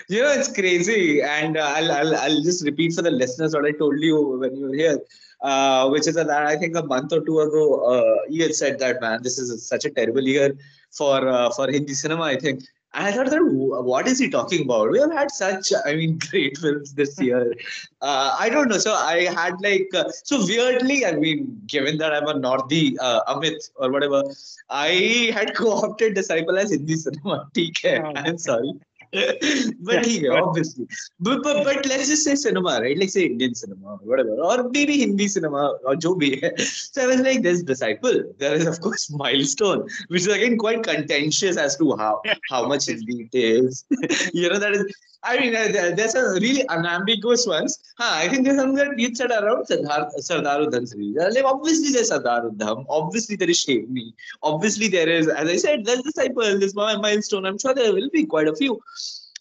You 0.08 0.22
know, 0.22 0.32
it's 0.32 0.52
crazy. 0.52 1.22
And 1.22 1.56
uh, 1.56 1.72
I'll, 1.76 1.90
I'll, 1.90 2.16
I'll 2.16 2.42
just 2.42 2.64
repeat 2.64 2.94
for 2.94 3.02
the 3.02 3.10
listeners 3.10 3.54
what 3.54 3.64
I 3.64 3.72
told 3.72 3.98
you 3.98 4.38
when 4.38 4.56
you 4.56 4.68
were 4.68 4.74
here, 4.74 4.98
uh, 5.42 5.88
which 5.88 6.06
is 6.06 6.14
that 6.14 6.30
I 6.30 6.56
think 6.56 6.76
a 6.76 6.82
month 6.82 7.12
or 7.12 7.24
two 7.24 7.40
ago, 7.40 7.84
uh, 7.84 8.22
you 8.28 8.42
had 8.44 8.54
said 8.54 8.78
that, 8.78 9.00
man, 9.00 9.22
this 9.22 9.38
is 9.38 9.66
such 9.66 9.84
a 9.84 9.90
terrible 9.90 10.22
year 10.22 10.56
for 10.96 11.28
uh, 11.28 11.50
for 11.50 11.70
Hindi 11.70 11.94
cinema, 11.94 12.24
I 12.24 12.36
think. 12.36 12.64
And 12.94 13.06
I 13.06 13.10
thought 13.12 13.30
that 13.30 13.42
what 13.42 14.06
is 14.06 14.20
he 14.20 14.30
talking 14.30 14.62
about? 14.62 14.92
We 14.92 15.00
have 15.00 15.12
had 15.12 15.30
such, 15.30 15.72
I 15.84 15.96
mean, 15.96 16.16
great 16.30 16.56
films 16.58 16.94
this 16.94 17.20
year. 17.20 17.52
Uh, 18.00 18.36
I 18.38 18.48
don't 18.48 18.68
know. 18.68 18.78
So 18.78 18.94
I 18.94 19.22
had 19.34 19.60
like 19.60 19.88
uh, 19.92 20.04
so 20.22 20.46
weirdly. 20.46 21.04
I 21.04 21.12
mean, 21.16 21.60
given 21.66 21.98
that 21.98 22.14
I'm 22.14 22.28
a 22.28 22.34
Northi 22.34 22.94
uh, 23.00 23.22
Amit 23.24 23.70
or 23.76 23.90
whatever, 23.90 24.22
I 24.70 25.32
had 25.34 25.56
co-opted 25.56 26.14
Disciple 26.14 26.56
as 26.56 26.70
Hindi 26.70 26.96
cinema. 26.96 27.48
Okay, 27.58 28.00
oh, 28.00 28.12
I'm 28.14 28.38
sorry. 28.38 28.74
but 29.80 30.06
yeah, 30.06 30.20
yeah, 30.22 30.40
obviously. 30.40 30.86
But, 31.20 31.42
but 31.42 31.64
but 31.64 31.86
let's 31.86 32.08
just 32.08 32.24
say 32.24 32.34
cinema, 32.34 32.80
right? 32.80 32.98
Like 32.98 33.10
say 33.10 33.26
Indian 33.26 33.54
cinema, 33.54 33.92
or 33.92 33.98
whatever, 33.98 34.30
or 34.30 34.68
maybe 34.70 34.98
Hindi 34.98 35.28
cinema 35.28 35.78
or 35.84 35.94
jo. 35.94 36.18
So 36.58 37.02
I 37.02 37.06
was 37.06 37.20
like, 37.20 37.42
there's 37.42 37.62
disciple. 37.62 38.24
There 38.38 38.54
is 38.54 38.66
of 38.66 38.80
course 38.80 39.10
milestone, 39.22 39.88
which 40.08 40.22
is 40.22 40.26
again 40.26 40.58
quite 40.58 40.82
contentious 40.82 41.56
as 41.56 41.76
to 41.76 41.96
how 41.96 42.22
how 42.50 42.66
much 42.66 42.88
it 42.88 43.00
is. 43.32 43.84
you 44.32 44.48
know 44.48 44.58
that 44.58 44.72
is 44.72 44.92
I 45.24 45.38
mean, 45.38 45.56
uh, 45.56 45.92
there's 45.96 46.14
a 46.14 46.22
really 46.34 46.68
unambiguous 46.68 47.46
ones. 47.46 47.78
Huh, 47.98 48.12
I 48.14 48.28
think 48.28 48.44
there's 48.44 48.58
something 48.58 48.76
that 48.76 48.98
you 48.98 49.14
said 49.14 49.30
around 49.30 49.66
Sardar, 49.66 50.10
Sardar. 50.18 50.62
Uh, 50.62 51.30
Like, 51.34 51.44
obviously, 51.44 51.92
there's 51.92 52.08
Sardar 52.08 52.50
Udham. 52.50 52.84
Obviously, 52.88 53.36
there 53.36 53.48
is 53.48 53.64
Sherni. 53.64 54.12
Obviously, 54.42 54.88
there 54.88 55.08
is, 55.08 55.28
as 55.28 55.48
I 55.48 55.56
said, 55.56 55.84
there's 55.84 56.02
Disciple, 56.02 56.58
there's 56.58 56.74
my 56.74 56.96
Milestone. 56.96 57.46
I'm 57.46 57.58
sure 57.58 57.74
there 57.74 57.92
will 57.92 58.10
be 58.10 58.26
quite 58.26 58.48
a 58.48 58.54
few. 58.54 58.80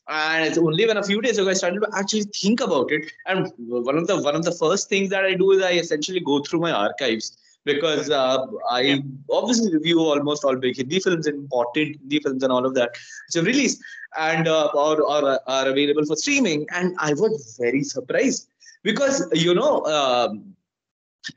And 0.08 0.46
it's 0.46 0.58
only 0.58 0.86
when 0.86 0.98
a 0.98 1.04
few 1.04 1.22
days 1.22 1.38
ago 1.38 1.50
I 1.50 1.54
started 1.54 1.80
to 1.80 1.88
actually 1.96 2.24
think 2.24 2.60
about 2.62 2.92
it. 2.92 3.12
And 3.26 3.52
one 3.58 3.98
of 3.98 4.08
the 4.08 4.22
one 4.22 4.36
of 4.36 4.44
the 4.44 4.52
first 4.52 4.90
things 4.90 5.10
that 5.12 5.24
I 5.24 5.34
do 5.34 5.52
is 5.52 5.64
I 5.64 5.72
essentially 5.74 6.20
go 6.20 6.42
through 6.42 6.60
my 6.60 6.72
archives 6.72 7.38
because 7.66 8.10
uh, 8.10 8.46
I 8.70 9.04
obviously 9.32 9.74
review 9.74 10.00
almost 10.00 10.44
all 10.44 10.56
big 10.56 10.78
Hindi 10.78 11.00
films, 11.00 11.28
important 11.28 11.98
Hindi 11.98 12.20
films, 12.20 12.44
and 12.44 12.52
all 12.52 12.66
of 12.66 12.74
that 12.76 12.92
which 12.92 13.36
have 13.36 13.46
released 13.46 13.82
and 14.18 14.48
uh, 14.48 14.70
are 14.74 15.68
available 15.68 16.06
for 16.06 16.16
streaming. 16.16 16.68
And 16.74 16.96
I 17.00 17.14
was 17.14 17.58
very 17.60 17.84
surprised 17.84 18.48
because 18.84 19.28
you 19.34 19.54
know, 19.54 19.86
um, 19.86 20.56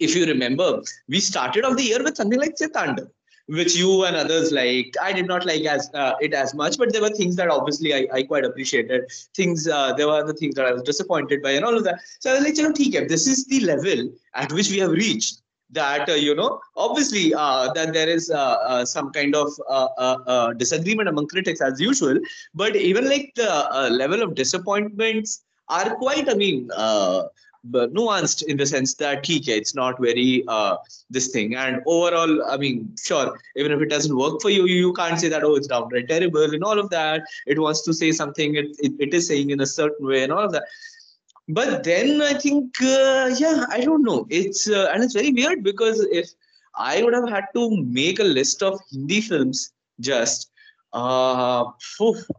if 0.01 0.15
you 0.17 0.27
remember, 0.27 0.83
we 1.09 1.21
started 1.21 1.65
off 1.65 1.77
the 1.77 1.85
year 1.85 2.03
with 2.03 2.17
something 2.17 2.39
like 2.39 2.57
Chitanda. 2.57 3.09
Which 3.49 3.77
you 3.77 4.05
and 4.05 4.17
others 4.17 4.51
liked. 4.51 4.97
I 5.01 5.13
did 5.13 5.29
not 5.29 5.47
like 5.47 5.65
as 5.67 5.89
uh, 5.95 6.15
it 6.21 6.35
as 6.35 6.53
much, 6.53 6.77
but 6.79 6.93
there 6.93 7.01
were 7.01 7.11
things 7.11 7.37
that 7.37 7.49
obviously 7.49 7.95
I, 7.95 8.09
I 8.13 8.23
quite 8.25 8.45
appreciated. 8.45 9.05
Things 9.37 9.69
uh, 9.69 9.93
there 9.93 10.09
were 10.09 10.25
the 10.27 10.35
things 10.35 10.57
that 10.57 10.67
I 10.67 10.73
was 10.73 10.83
disappointed 10.83 11.43
by, 11.43 11.53
and 11.53 11.65
all 11.65 11.77
of 11.77 11.85
that. 11.85 12.01
So 12.19 12.33
I 12.33 12.35
was 12.35 12.43
like, 12.43 12.57
you 12.57 12.65
know, 12.65 13.07
this 13.07 13.29
is 13.29 13.47
the 13.47 13.61
level 13.61 14.11
at 14.35 14.53
which 14.53 14.69
we 14.69 14.79
have 14.79 14.91
reached 14.91 15.43
that 15.71 16.09
uh, 16.09 16.13
you 16.15 16.35
know 16.35 16.61
obviously 16.77 17.35
uh, 17.35 17.73
that 17.73 17.93
there 17.93 18.09
is 18.09 18.31
uh, 18.31 18.57
uh, 18.67 18.85
some 18.85 19.13
kind 19.13 19.35
of 19.35 19.49
uh, 19.69 19.89
uh, 19.99 20.53
disagreement 20.55 21.09
among 21.09 21.27
critics 21.27 21.61
as 21.61 21.81
usual. 21.81 22.19
But 22.55 22.77
even 22.77 23.09
like 23.09 23.33
the 23.35 23.89
level 23.91 24.23
of 24.23 24.35
disappointments 24.35 25.43
are 25.69 25.97
quite 25.97 26.29
i 26.29 26.35
mean 26.35 26.69
nuanced 27.69 28.45
in 28.45 28.57
the 28.57 28.65
sense 28.65 28.95
that 28.95 29.19
okay, 29.19 29.59
it's 29.61 29.75
not 29.75 30.01
very 30.01 30.45
this 31.11 31.29
thing. 31.29 31.57
And 31.57 31.83
overall 31.87 32.45
i 32.49 32.57
mean 32.57 32.95
sure 32.97 33.37
even 33.57 33.73
if 33.73 33.81
it 33.81 33.91
doesn't 33.91 34.17
work 34.17 34.41
for 34.41 34.51
you 34.51 34.67
you 34.67 34.93
can't 34.93 35.19
say 35.19 35.29
that 35.29 35.43
oh 35.43 35.57
it's 35.57 35.67
downright 35.67 36.09
terrible 36.09 36.45
and 36.45 36.63
all 36.63 36.79
of 36.79 36.91
that. 36.91 37.23
It 37.47 37.59
wants 37.59 37.83
to 37.83 37.93
say 37.93 38.13
something 38.13 38.55
it, 38.55 38.77
it, 38.79 38.93
it 39.01 39.15
is 39.15 39.27
saying 39.27 39.51
in 39.51 39.61
a 39.61 39.67
certain 39.67 40.07
way 40.07 40.23
and 40.23 40.33
all 40.33 40.45
of 40.45 40.53
that 40.53 40.65
but 41.49 41.85
then 41.85 42.23
I 42.23 42.35
think, 42.35 42.75
uh, 42.83 43.35
yeah, 43.39 43.65
I 43.71 43.81
don't 43.81 44.03
know. 44.03 44.27
It's 44.31 44.69
uh, 44.69 44.91
and 44.93 45.03
it's 45.05 45.15
very 45.15 45.33
weird 45.33 45.63
because 45.63 46.01
if 46.11 46.29
I 46.77 47.03
would 47.03 47.15
have 47.15 47.29
had 47.29 47.45
to 47.55 47.83
make 47.85 48.19
a 48.19 48.25
list 48.25 48.63
of 48.63 48.81
Hindi 48.91 49.21
films, 49.21 49.73
just 50.01 50.51
uh, 50.93 51.65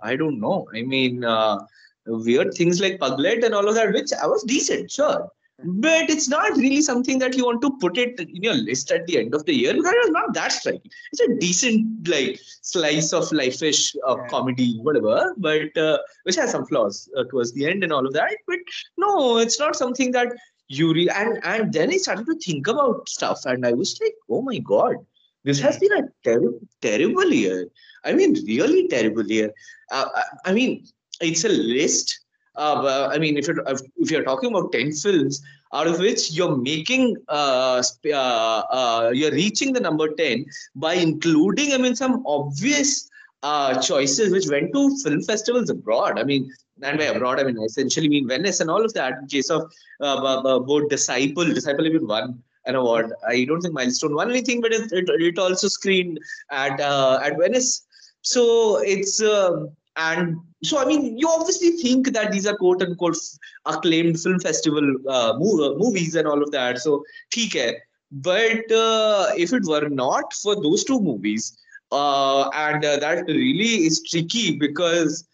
I 0.04 0.16
don't 0.16 0.40
know. 0.40 0.68
I 0.74 0.82
mean, 0.82 1.24
uh, 1.24 1.60
weird 2.06 2.54
things 2.54 2.82
like 2.82 3.00
Pagglait 3.00 3.44
and 3.46 3.54
all 3.54 3.68
of 3.68 3.76
that, 3.76 3.94
which 3.94 4.12
I 4.14 4.28
was 4.28 4.44
decent, 4.44 4.92
sure. 4.92 5.30
But 5.64 6.10
it's 6.12 6.28
not 6.30 6.56
really 6.56 6.82
something 6.82 7.18
that 7.20 7.36
you 7.36 7.44
want 7.46 7.62
to 7.64 7.72
put 7.80 7.98
it 7.98 8.20
in 8.20 8.44
your 8.44 8.54
list 8.54 8.92
at 8.92 9.08
the 9.08 9.18
end 9.18 9.34
of 9.34 9.44
the 9.46 9.56
year 9.56 9.74
because 9.74 9.94
it's 9.96 10.12
not 10.12 10.34
that 10.36 10.52
striking. 10.52 10.92
It's 11.12 11.22
a 11.22 11.36
decent 11.36 12.08
like 12.08 12.40
slice 12.62 13.12
of 13.12 13.32
life-ish 13.32 13.96
uh, 14.08 14.18
Yeah. 14.18 14.28
comedy, 14.28 14.78
whatever, 14.82 15.34
but 15.38 15.76
uh, 15.76 15.98
which 16.24 16.36
has 16.36 16.52
some 16.52 16.66
flaws 16.68 17.10
uh, 17.18 17.24
towards 17.24 17.54
the 17.54 17.66
end 17.66 17.84
and 17.84 17.92
all 17.92 18.06
of 18.06 18.14
that. 18.14 18.36
But 18.46 18.60
no, 18.98 19.38
it's 19.38 19.60
not 19.60 19.76
something 19.76 20.12
that 20.12 20.28
you 20.68 20.94
re- 20.94 21.10
and 21.10 21.40
and 21.44 21.74
then 21.74 21.90
I 21.90 21.98
started 21.98 22.28
to 22.28 22.36
think 22.36 22.68
about 22.68 23.10
stuff, 23.10 23.46
and 23.46 23.66
I 23.66 23.74
was 23.74 24.00
like, 24.00 24.14
oh 24.30 24.44
my 24.44 24.60
god, 24.60 24.98
this 25.44 25.60
has 25.60 25.80
been 25.80 25.94
a 25.94 26.04
terrible, 26.24 26.60
terrible 26.82 27.32
year. 27.34 27.68
I 28.04 28.14
mean, 28.14 28.34
really 28.46 28.88
terrible 28.90 29.26
year. 29.26 29.52
Uh, 29.92 30.06
I, 30.14 30.52
I 30.52 30.54
mean, 30.54 30.86
it's 31.20 31.46
a 31.46 31.50
list. 31.50 32.20
Uh, 32.58 33.10
I 33.12 33.18
mean, 33.20 33.38
if 33.38 33.48
you're 33.48 33.64
if 33.68 34.12
you're 34.12 34.24
talking 34.24 34.50
about 34.50 34.72
ten 34.72 34.92
films, 34.92 35.42
out 35.74 35.88
of 35.88 36.00
which 36.00 36.32
you're 36.32 36.58
making 36.58 37.16
uh, 37.30 37.84
uh, 38.06 38.62
uh, 38.80 39.12
you're 39.14 39.32
reaching 39.32 39.74
the 39.74 39.80
number 39.80 40.08
ten 40.16 40.46
by 40.76 40.94
including, 40.96 41.74
I 41.74 41.78
mean, 41.78 41.96
some 41.96 42.24
obvious 42.26 43.10
uh, 43.44 43.80
choices 43.82 44.32
which 44.32 44.48
went 44.48 44.74
to 44.74 44.98
film 45.04 45.22
festivals 45.22 45.70
abroad. 45.70 46.20
I 46.20 46.24
mean, 46.24 46.52
and 46.82 46.98
by 46.98 47.06
abroad, 47.06 47.40
I 47.40 47.44
mean 47.44 47.60
I 47.60 47.64
essentially 47.64 48.10
mean 48.10 48.28
Venice 48.28 48.60
and 48.60 48.70
all 48.72 48.84
of 48.84 48.94
that. 48.94 49.14
In 49.22 49.28
case 49.28 49.50
of 49.52 49.72
uh, 50.02 50.60
both 50.60 50.90
Disciple, 50.90 51.46
Disciple 51.46 51.86
even 51.86 52.08
won 52.08 52.42
an 52.66 52.76
award. 52.76 53.14
I 53.28 53.46
don't 53.46 53.62
think 53.62 53.74
Milestone 53.74 54.16
won 54.16 54.30
anything, 54.30 54.62
but 54.62 54.74
it, 54.74 54.92
it, 54.92 55.06
it 55.08 55.40
also 55.40 55.68
screened 55.68 56.20
at 56.52 56.80
at 56.80 57.38
Venice. 57.38 57.86
So 58.22 58.78
it's 58.80 59.22
um 59.22 59.70
and 59.98 60.38
so 60.64 60.80
I 60.80 60.86
mean, 60.86 61.18
you 61.18 61.28
obviously 61.30 61.72
think 61.72 62.14
that 62.14 62.32
these 62.32 62.48
are 62.48 62.56
quote 62.56 62.82
unquote 62.82 63.18
acclaimed 63.66 64.20
film 64.20 64.40
festival 64.40 64.96
uh, 65.08 65.34
uh 65.34 65.76
movies 65.78 66.16
and 66.16 66.28
all 66.28 66.42
of 66.42 66.52
that. 66.52 66.80
So, 66.80 67.04
theek 67.36 67.74
But 68.12 68.72
uh, 68.72 69.28
if 69.38 69.54
it 69.54 69.64
were 69.66 69.90
not 69.90 70.34
for 70.34 70.56
those 70.56 70.84
two 70.84 71.00
movies, 71.00 71.58
uh, 71.92 72.50
and 72.50 72.86
uh, 72.86 72.98
that 72.98 73.26
really 73.28 73.86
is 73.86 74.02
tricky 74.04 74.58
because 74.58 75.28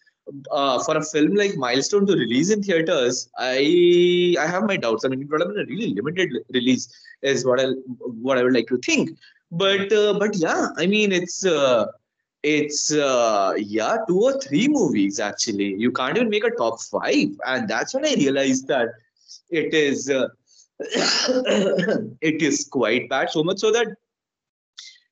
uh, 0.51 0.81
for 0.83 0.97
a 0.97 1.03
film 1.03 1.35
like 1.35 1.55
Milestone 1.55 2.05
to 2.07 2.13
release 2.13 2.49
in 2.49 2.63
theaters, 2.63 3.29
I 3.37 4.35
I 4.39 4.47
have 4.47 4.63
my 4.63 4.77
doubts. 4.77 5.05
I 5.05 5.09
mean, 5.09 5.21
it 5.21 5.29
would 5.29 5.41
have 5.41 5.49
been 5.49 5.63
a 5.63 5.65
really 5.65 5.93
limited 5.93 6.29
release, 6.53 6.89
is 7.21 7.45
what 7.45 7.59
I 7.59 7.67
what 7.99 8.37
I 8.37 8.43
would 8.43 8.53
like 8.53 8.67
to 8.67 8.77
think. 8.77 9.17
But 9.51 9.91
uh, 9.91 10.13
but 10.19 10.35
yeah, 10.35 10.69
I 10.77 10.85
mean, 10.87 11.11
it's 11.11 11.45
it's 12.43 12.91
uh, 12.93 13.53
yeah, 13.57 13.97
two 14.07 14.19
or 14.21 14.39
three 14.39 14.67
movies 14.67 15.19
actually. 15.19 15.75
You 15.75 15.91
can't 15.91 16.17
even 16.17 16.29
make 16.29 16.43
a 16.43 16.51
top 16.51 16.81
five, 16.81 17.29
and 17.45 17.67
that's 17.67 17.93
when 17.93 18.05
I 18.05 18.13
realized 18.15 18.67
that 18.67 18.89
it 19.49 19.73
is 19.73 20.09
uh, 20.09 20.27
it 20.79 22.41
is 22.41 22.67
quite 22.69 23.09
bad. 23.09 23.29
So 23.29 23.43
much 23.43 23.59
so 23.59 23.71
that 23.71 23.87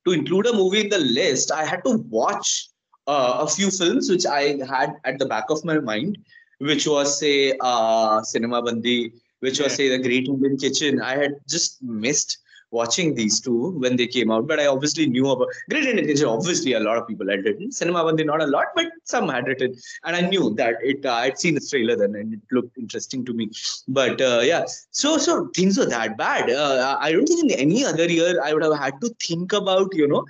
to 0.05 0.11
include 0.11 0.47
a 0.47 0.53
movie 0.53 0.81
in 0.81 0.89
the 0.89 0.99
list, 0.99 1.51
I 1.51 1.63
had 1.63 1.83
to 1.85 1.97
watch 2.09 2.67
uh, 3.07 3.37
a 3.39 3.47
few 3.47 3.71
films 3.71 4.09
which 4.09 4.25
I 4.25 4.57
had 4.67 4.95
at 5.05 5.17
the 5.17 5.25
back 5.25 5.49
of 5.49 5.63
my 5.63 5.79
mind, 5.79 6.17
which 6.59 6.85
was 6.85 7.17
say 7.17 7.57
uh, 7.61 8.21
Cinema 8.23 8.61
Bandi, 8.61 9.13
which 9.39 9.59
was 9.59 9.75
say 9.75 9.87
the 9.89 10.03
Great 10.03 10.27
Indian 10.27 10.57
Kitchen. 10.57 11.01
I 11.01 11.15
had 11.15 11.35
just 11.47 11.81
missed 11.81 12.39
watching 12.71 13.13
these 13.13 13.39
two 13.39 13.71
when 13.79 13.95
they 13.95 14.07
came 14.07 14.31
out, 14.31 14.47
but 14.47 14.59
I 14.59 14.67
obviously 14.67 15.05
knew 15.07 15.29
about 15.29 15.49
Great 15.69 15.85
Indian 15.85 16.07
Kitchen. 16.07 16.27
Obviously, 16.27 16.73
a 16.73 16.79
lot 16.79 16.97
of 16.97 17.07
people 17.07 17.29
had 17.29 17.43
written 17.43 17.71
Cinema 17.71 18.03
Bandi, 18.03 18.23
not 18.23 18.41
a 18.41 18.47
lot, 18.47 18.67
but 18.75 18.87
some 19.03 19.29
had 19.29 19.47
written, 19.47 19.75
and 20.05 20.15
I 20.15 20.21
knew 20.21 20.53
that 20.55 20.75
it. 20.81 21.05
Uh, 21.05 21.13
I'd 21.13 21.37
seen 21.37 21.55
the 21.55 21.61
trailer 21.61 21.95
then, 21.95 22.15
and 22.15 22.33
it 22.33 22.39
looked 22.51 22.77
interesting 22.77 23.25
to 23.25 23.33
me. 23.33 23.49
But 23.87 24.21
uh, 24.21 24.41
yeah, 24.43 24.65
so 24.91 25.17
so 25.17 25.47
things 25.55 25.77
were 25.77 25.85
that 25.85 26.17
bad. 26.17 26.49
Uh, 26.49 26.97
I 26.99 27.11
don't 27.11 27.27
think 27.27 27.51
in 27.51 27.59
any 27.59 27.85
other 27.85 28.09
year 28.09 28.41
I 28.43 28.53
would 28.53 28.63
have 28.63 28.77
had 28.77 28.99
to 29.01 29.13
think 29.27 29.53
about 29.53 29.93
you 29.93 30.07
know 30.07 30.25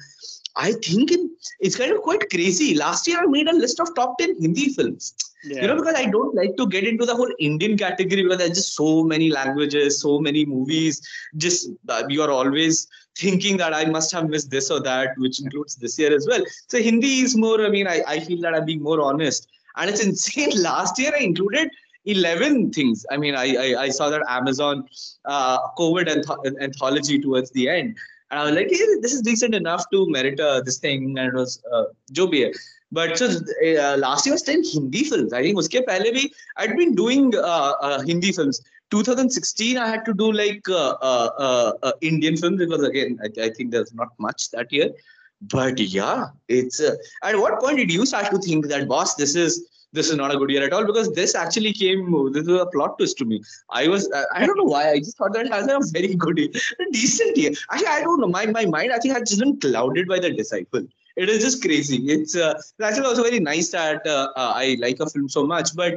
I 0.55 0.73
think 0.73 1.11
in, 1.11 1.29
it's 1.59 1.77
kind 1.77 1.91
of 1.91 2.01
quite 2.01 2.29
crazy. 2.29 2.75
Last 2.75 3.07
year, 3.07 3.19
I 3.19 3.25
made 3.25 3.47
a 3.47 3.53
list 3.53 3.79
of 3.79 3.93
top 3.95 4.17
10 4.17 4.41
Hindi 4.41 4.69
films. 4.69 5.13
Yeah. 5.43 5.61
You 5.61 5.67
know, 5.67 5.75
because 5.77 5.95
I 5.95 6.05
don't 6.05 6.35
like 6.35 6.55
to 6.57 6.67
get 6.67 6.83
into 6.83 7.05
the 7.05 7.15
whole 7.15 7.31
Indian 7.39 7.77
category 7.77 8.23
because 8.23 8.37
there's 8.37 8.57
just 8.57 8.75
so 8.75 9.03
many 9.03 9.31
languages, 9.31 9.99
so 9.99 10.19
many 10.19 10.45
movies. 10.45 11.01
Just 11.37 11.69
uh, 11.89 12.03
you 12.07 12.21
are 12.21 12.29
always 12.29 12.87
thinking 13.17 13.57
that 13.57 13.73
I 13.73 13.85
must 13.85 14.11
have 14.11 14.29
missed 14.29 14.51
this 14.51 14.69
or 14.69 14.81
that, 14.81 15.09
which 15.17 15.41
includes 15.41 15.75
this 15.75 15.97
year 15.97 16.15
as 16.15 16.27
well. 16.27 16.43
So 16.67 16.77
Hindi 16.77 17.21
is 17.21 17.35
more, 17.35 17.65
I 17.65 17.69
mean, 17.69 17.87
I, 17.87 18.03
I 18.07 18.19
feel 18.19 18.39
that 18.41 18.53
I'm 18.53 18.65
being 18.65 18.83
more 18.83 19.01
honest. 19.01 19.47
And 19.77 19.89
it's 19.89 20.03
insane. 20.03 20.51
Last 20.61 20.99
year, 20.99 21.11
I 21.15 21.23
included 21.23 21.69
11 22.05 22.71
things. 22.71 23.05
I 23.11 23.17
mean, 23.17 23.35
I 23.35 23.55
I, 23.55 23.81
I 23.83 23.89
saw 23.89 24.09
that 24.09 24.23
Amazon 24.27 24.87
uh, 25.25 25.59
COVID 25.77 26.07
anth- 26.07 26.61
anthology 26.61 27.19
towards 27.19 27.51
the 27.51 27.69
end. 27.69 27.97
And 28.29 28.39
I 28.39 28.43
was 28.45 28.53
like, 28.53 28.69
hey, 28.69 28.77
this 29.01 29.13
is 29.13 29.21
decent 29.21 29.53
enough 29.53 29.83
to 29.91 30.09
merit 30.09 30.39
uh, 30.39 30.61
this 30.61 30.77
thing. 30.77 31.17
And 31.17 31.27
it 31.27 31.33
was 31.33 31.61
uh, 31.71 31.85
jo 32.11 32.27
But 32.91 33.17
so 33.17 33.27
uh, 33.27 33.97
last 33.97 34.25
year 34.25 34.33
was 34.33 34.41
10 34.43 34.63
Hindi 34.63 35.03
films. 35.05 35.33
I 35.33 35.41
think 35.41 35.57
uske 35.57 35.79
pehle 35.87 36.11
bhi, 36.17 36.29
I'd 36.57 36.75
been 36.75 36.93
doing 36.95 37.33
uh, 37.35 37.73
uh, 37.81 38.01
Hindi 38.01 38.31
films. 38.31 38.61
2016, 38.91 39.77
I 39.77 39.87
had 39.87 40.03
to 40.05 40.13
do 40.13 40.31
like 40.33 40.67
Indian 42.01 42.35
films 42.35 42.59
because 42.59 42.83
again, 42.83 43.17
I, 43.23 43.45
I, 43.45 43.49
think 43.49 43.71
there's 43.71 43.93
not 43.93 44.09
much 44.19 44.51
that 44.51 44.71
year. 44.73 44.89
But 45.41 45.79
yeah, 45.79 46.27
it's 46.49 46.81
at 46.81 47.37
what 47.37 47.59
point 47.61 47.77
did 47.77 47.91
you 47.91 48.05
start 48.05 48.29
to 48.31 48.37
think 48.39 48.67
that, 48.67 48.89
boss, 48.89 49.15
this 49.15 49.35
is 49.35 49.65
this 49.93 50.09
is 50.09 50.15
not 50.15 50.33
a 50.33 50.37
good 50.37 50.49
year 50.49 50.65
at 50.65 50.73
all 50.73 50.85
because 50.85 51.11
this 51.13 51.35
actually 51.35 51.73
came 51.73 52.11
this 52.31 52.47
was 52.47 52.61
a 52.61 52.65
plot 52.67 52.97
twist 52.97 53.17
to 53.17 53.25
me 53.25 53.41
i 53.69 53.87
was 53.87 54.09
i 54.33 54.45
don't 54.45 54.57
know 54.57 54.69
why 54.73 54.89
i 54.89 54.97
just 54.97 55.17
thought 55.17 55.33
that 55.33 55.51
has 55.51 55.67
a 55.67 55.79
very 55.91 56.15
good 56.15 56.37
year 56.37 56.49
a 56.79 56.91
decent 56.91 57.35
year 57.35 57.51
actually 57.71 57.87
i 57.87 58.01
don't 58.01 58.21
know 58.21 58.27
my, 58.27 58.45
my 58.45 58.65
mind 58.65 58.93
i 58.93 58.99
think 58.99 59.13
has 59.13 59.29
just 59.29 59.41
been 59.41 59.59
clouded 59.59 60.07
by 60.07 60.19
the 60.19 60.31
disciple 60.31 60.85
it 61.23 61.29
is 61.33 61.41
just 61.47 61.61
crazy 61.65 61.99
it's 62.15 62.35
uh, 62.35 62.53
actually 62.87 63.07
also 63.11 63.23
very 63.29 63.41
nice 63.51 63.69
that 63.77 64.01
uh, 64.15 64.27
uh, 64.41 64.51
i 64.63 64.77
like 64.85 64.99
a 65.05 65.09
film 65.13 65.29
so 65.37 65.43
much 65.53 65.75
but 65.81 65.93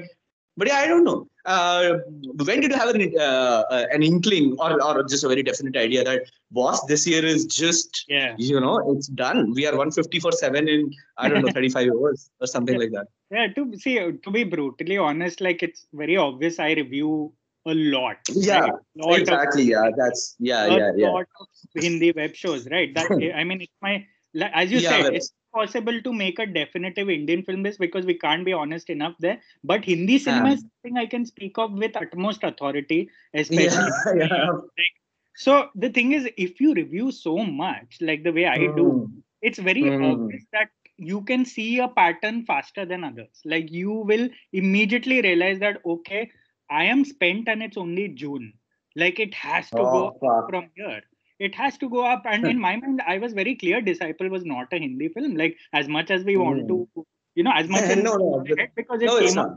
but 0.56 0.68
yeah, 0.68 0.78
I 0.78 0.86
don't 0.86 1.04
know. 1.04 1.26
Uh, 1.44 1.98
when 2.44 2.60
did 2.60 2.70
you 2.70 2.78
have 2.78 2.88
an, 2.94 3.12
uh, 3.18 3.64
uh, 3.70 3.86
an 3.92 4.02
inkling 4.02 4.56
or, 4.58 4.82
or 4.82 5.02
just 5.02 5.24
a 5.24 5.28
very 5.28 5.42
definite 5.42 5.76
idea 5.76 6.02
that 6.04 6.22
boss 6.50 6.82
this 6.86 7.06
year 7.06 7.22
is 7.24 7.44
just 7.44 8.04
yeah 8.08 8.34
you 8.38 8.58
know 8.60 8.92
it's 8.92 9.08
done. 9.08 9.52
We 9.52 9.66
are 9.66 9.72
150 9.72 10.20
for 10.20 10.32
seven 10.32 10.68
in 10.68 10.92
I 11.18 11.28
don't 11.28 11.44
know 11.44 11.52
35 11.54 11.90
hours 11.90 12.30
or 12.40 12.46
something 12.46 12.74
yeah. 12.74 12.80
like 12.80 12.92
that. 12.92 13.08
Yeah, 13.30 13.46
to 13.48 13.78
see 13.78 13.96
to 13.96 14.30
be 14.30 14.44
brutally 14.44 14.96
honest, 14.96 15.40
like 15.40 15.62
it's 15.62 15.86
very 15.92 16.16
obvious. 16.16 16.58
I 16.58 16.72
review 16.72 17.32
a 17.66 17.74
lot. 17.74 18.16
Yeah, 18.28 18.60
right? 18.60 18.72
lot 18.96 19.18
exactly. 19.18 19.62
Of, 19.62 19.68
yeah, 19.68 19.90
that's 19.96 20.36
yeah, 20.38 20.66
yeah, 20.66 20.92
yeah. 20.96 21.08
lot 21.08 21.26
of 21.40 21.48
Hindi 21.74 22.12
web 22.12 22.34
shows, 22.34 22.68
right? 22.70 22.94
That 22.94 23.10
I 23.36 23.44
mean, 23.44 23.60
it's 23.60 23.72
my 23.82 24.06
as 24.42 24.70
you 24.70 24.78
yeah, 24.78 24.88
said, 24.88 25.14
it's 25.14 25.32
possible 25.52 26.00
to 26.02 26.12
make 26.12 26.38
a 26.38 26.46
definitive 26.46 27.08
Indian 27.08 27.42
film 27.42 27.62
list 27.62 27.78
because 27.78 28.04
we 28.04 28.18
can't 28.18 28.44
be 28.44 28.52
honest 28.52 28.90
enough 28.90 29.14
there. 29.20 29.40
But 29.62 29.84
Hindi 29.84 30.18
cinema 30.18 30.48
yeah. 30.48 30.54
is 30.54 30.60
something 30.60 30.98
I 30.98 31.06
can 31.06 31.24
speak 31.26 31.58
of 31.58 31.72
with 31.72 31.96
utmost 31.96 32.42
authority, 32.42 33.10
especially. 33.32 33.90
Yeah, 34.16 34.26
yeah. 34.30 34.50
Like, 34.50 34.94
so 35.36 35.68
the 35.74 35.90
thing 35.90 36.12
is, 36.12 36.28
if 36.36 36.60
you 36.60 36.74
review 36.74 37.12
so 37.12 37.38
much, 37.38 37.98
like 38.00 38.22
the 38.24 38.32
way 38.32 38.46
I 38.46 38.58
mm. 38.58 38.76
do, 38.76 39.10
it's 39.42 39.58
very 39.58 39.82
mm. 39.82 40.12
obvious 40.12 40.44
that 40.52 40.68
you 40.96 41.22
can 41.22 41.44
see 41.44 41.80
a 41.80 41.88
pattern 41.88 42.44
faster 42.44 42.84
than 42.84 43.04
others. 43.04 43.40
Like 43.44 43.70
you 43.70 43.90
will 43.92 44.28
immediately 44.52 45.20
realize 45.22 45.58
that 45.60 45.80
okay, 45.84 46.30
I 46.70 46.84
am 46.84 47.04
spent 47.04 47.48
and 47.48 47.62
it's 47.62 47.76
only 47.76 48.08
June. 48.08 48.52
Like 48.96 49.18
it 49.18 49.34
has 49.34 49.68
to 49.70 49.80
oh, 49.80 49.92
go 49.92 50.18
fuck. 50.20 50.50
from 50.50 50.70
here 50.76 51.02
it 51.38 51.54
has 51.54 51.76
to 51.78 51.88
go 51.88 52.04
up. 52.04 52.22
And 52.24 52.46
in 52.46 52.60
my 52.60 52.76
mind 52.76 53.02
i 53.06 53.18
was 53.18 53.32
very 53.32 53.54
clear 53.54 53.80
disciple 53.80 54.28
was 54.28 54.44
not 54.44 54.72
a 54.72 54.78
hindi 54.78 55.08
film. 55.08 55.36
Like 55.36 55.56
as 55.72 55.88
much 55.88 56.10
as 56.10 56.24
we 56.24 56.36
want 56.36 56.68
to 56.68 56.88
hmm. 56.94 57.00
you 57.34 57.44
know 57.44 57.52
as 57.52 57.68
much 57.68 57.82
as 57.94 58.02
no, 58.02 58.16
no, 58.16 58.44
because 58.76 59.02
it 59.02 59.06
no, 59.06 59.20
came 59.20 59.38
out 59.38 59.56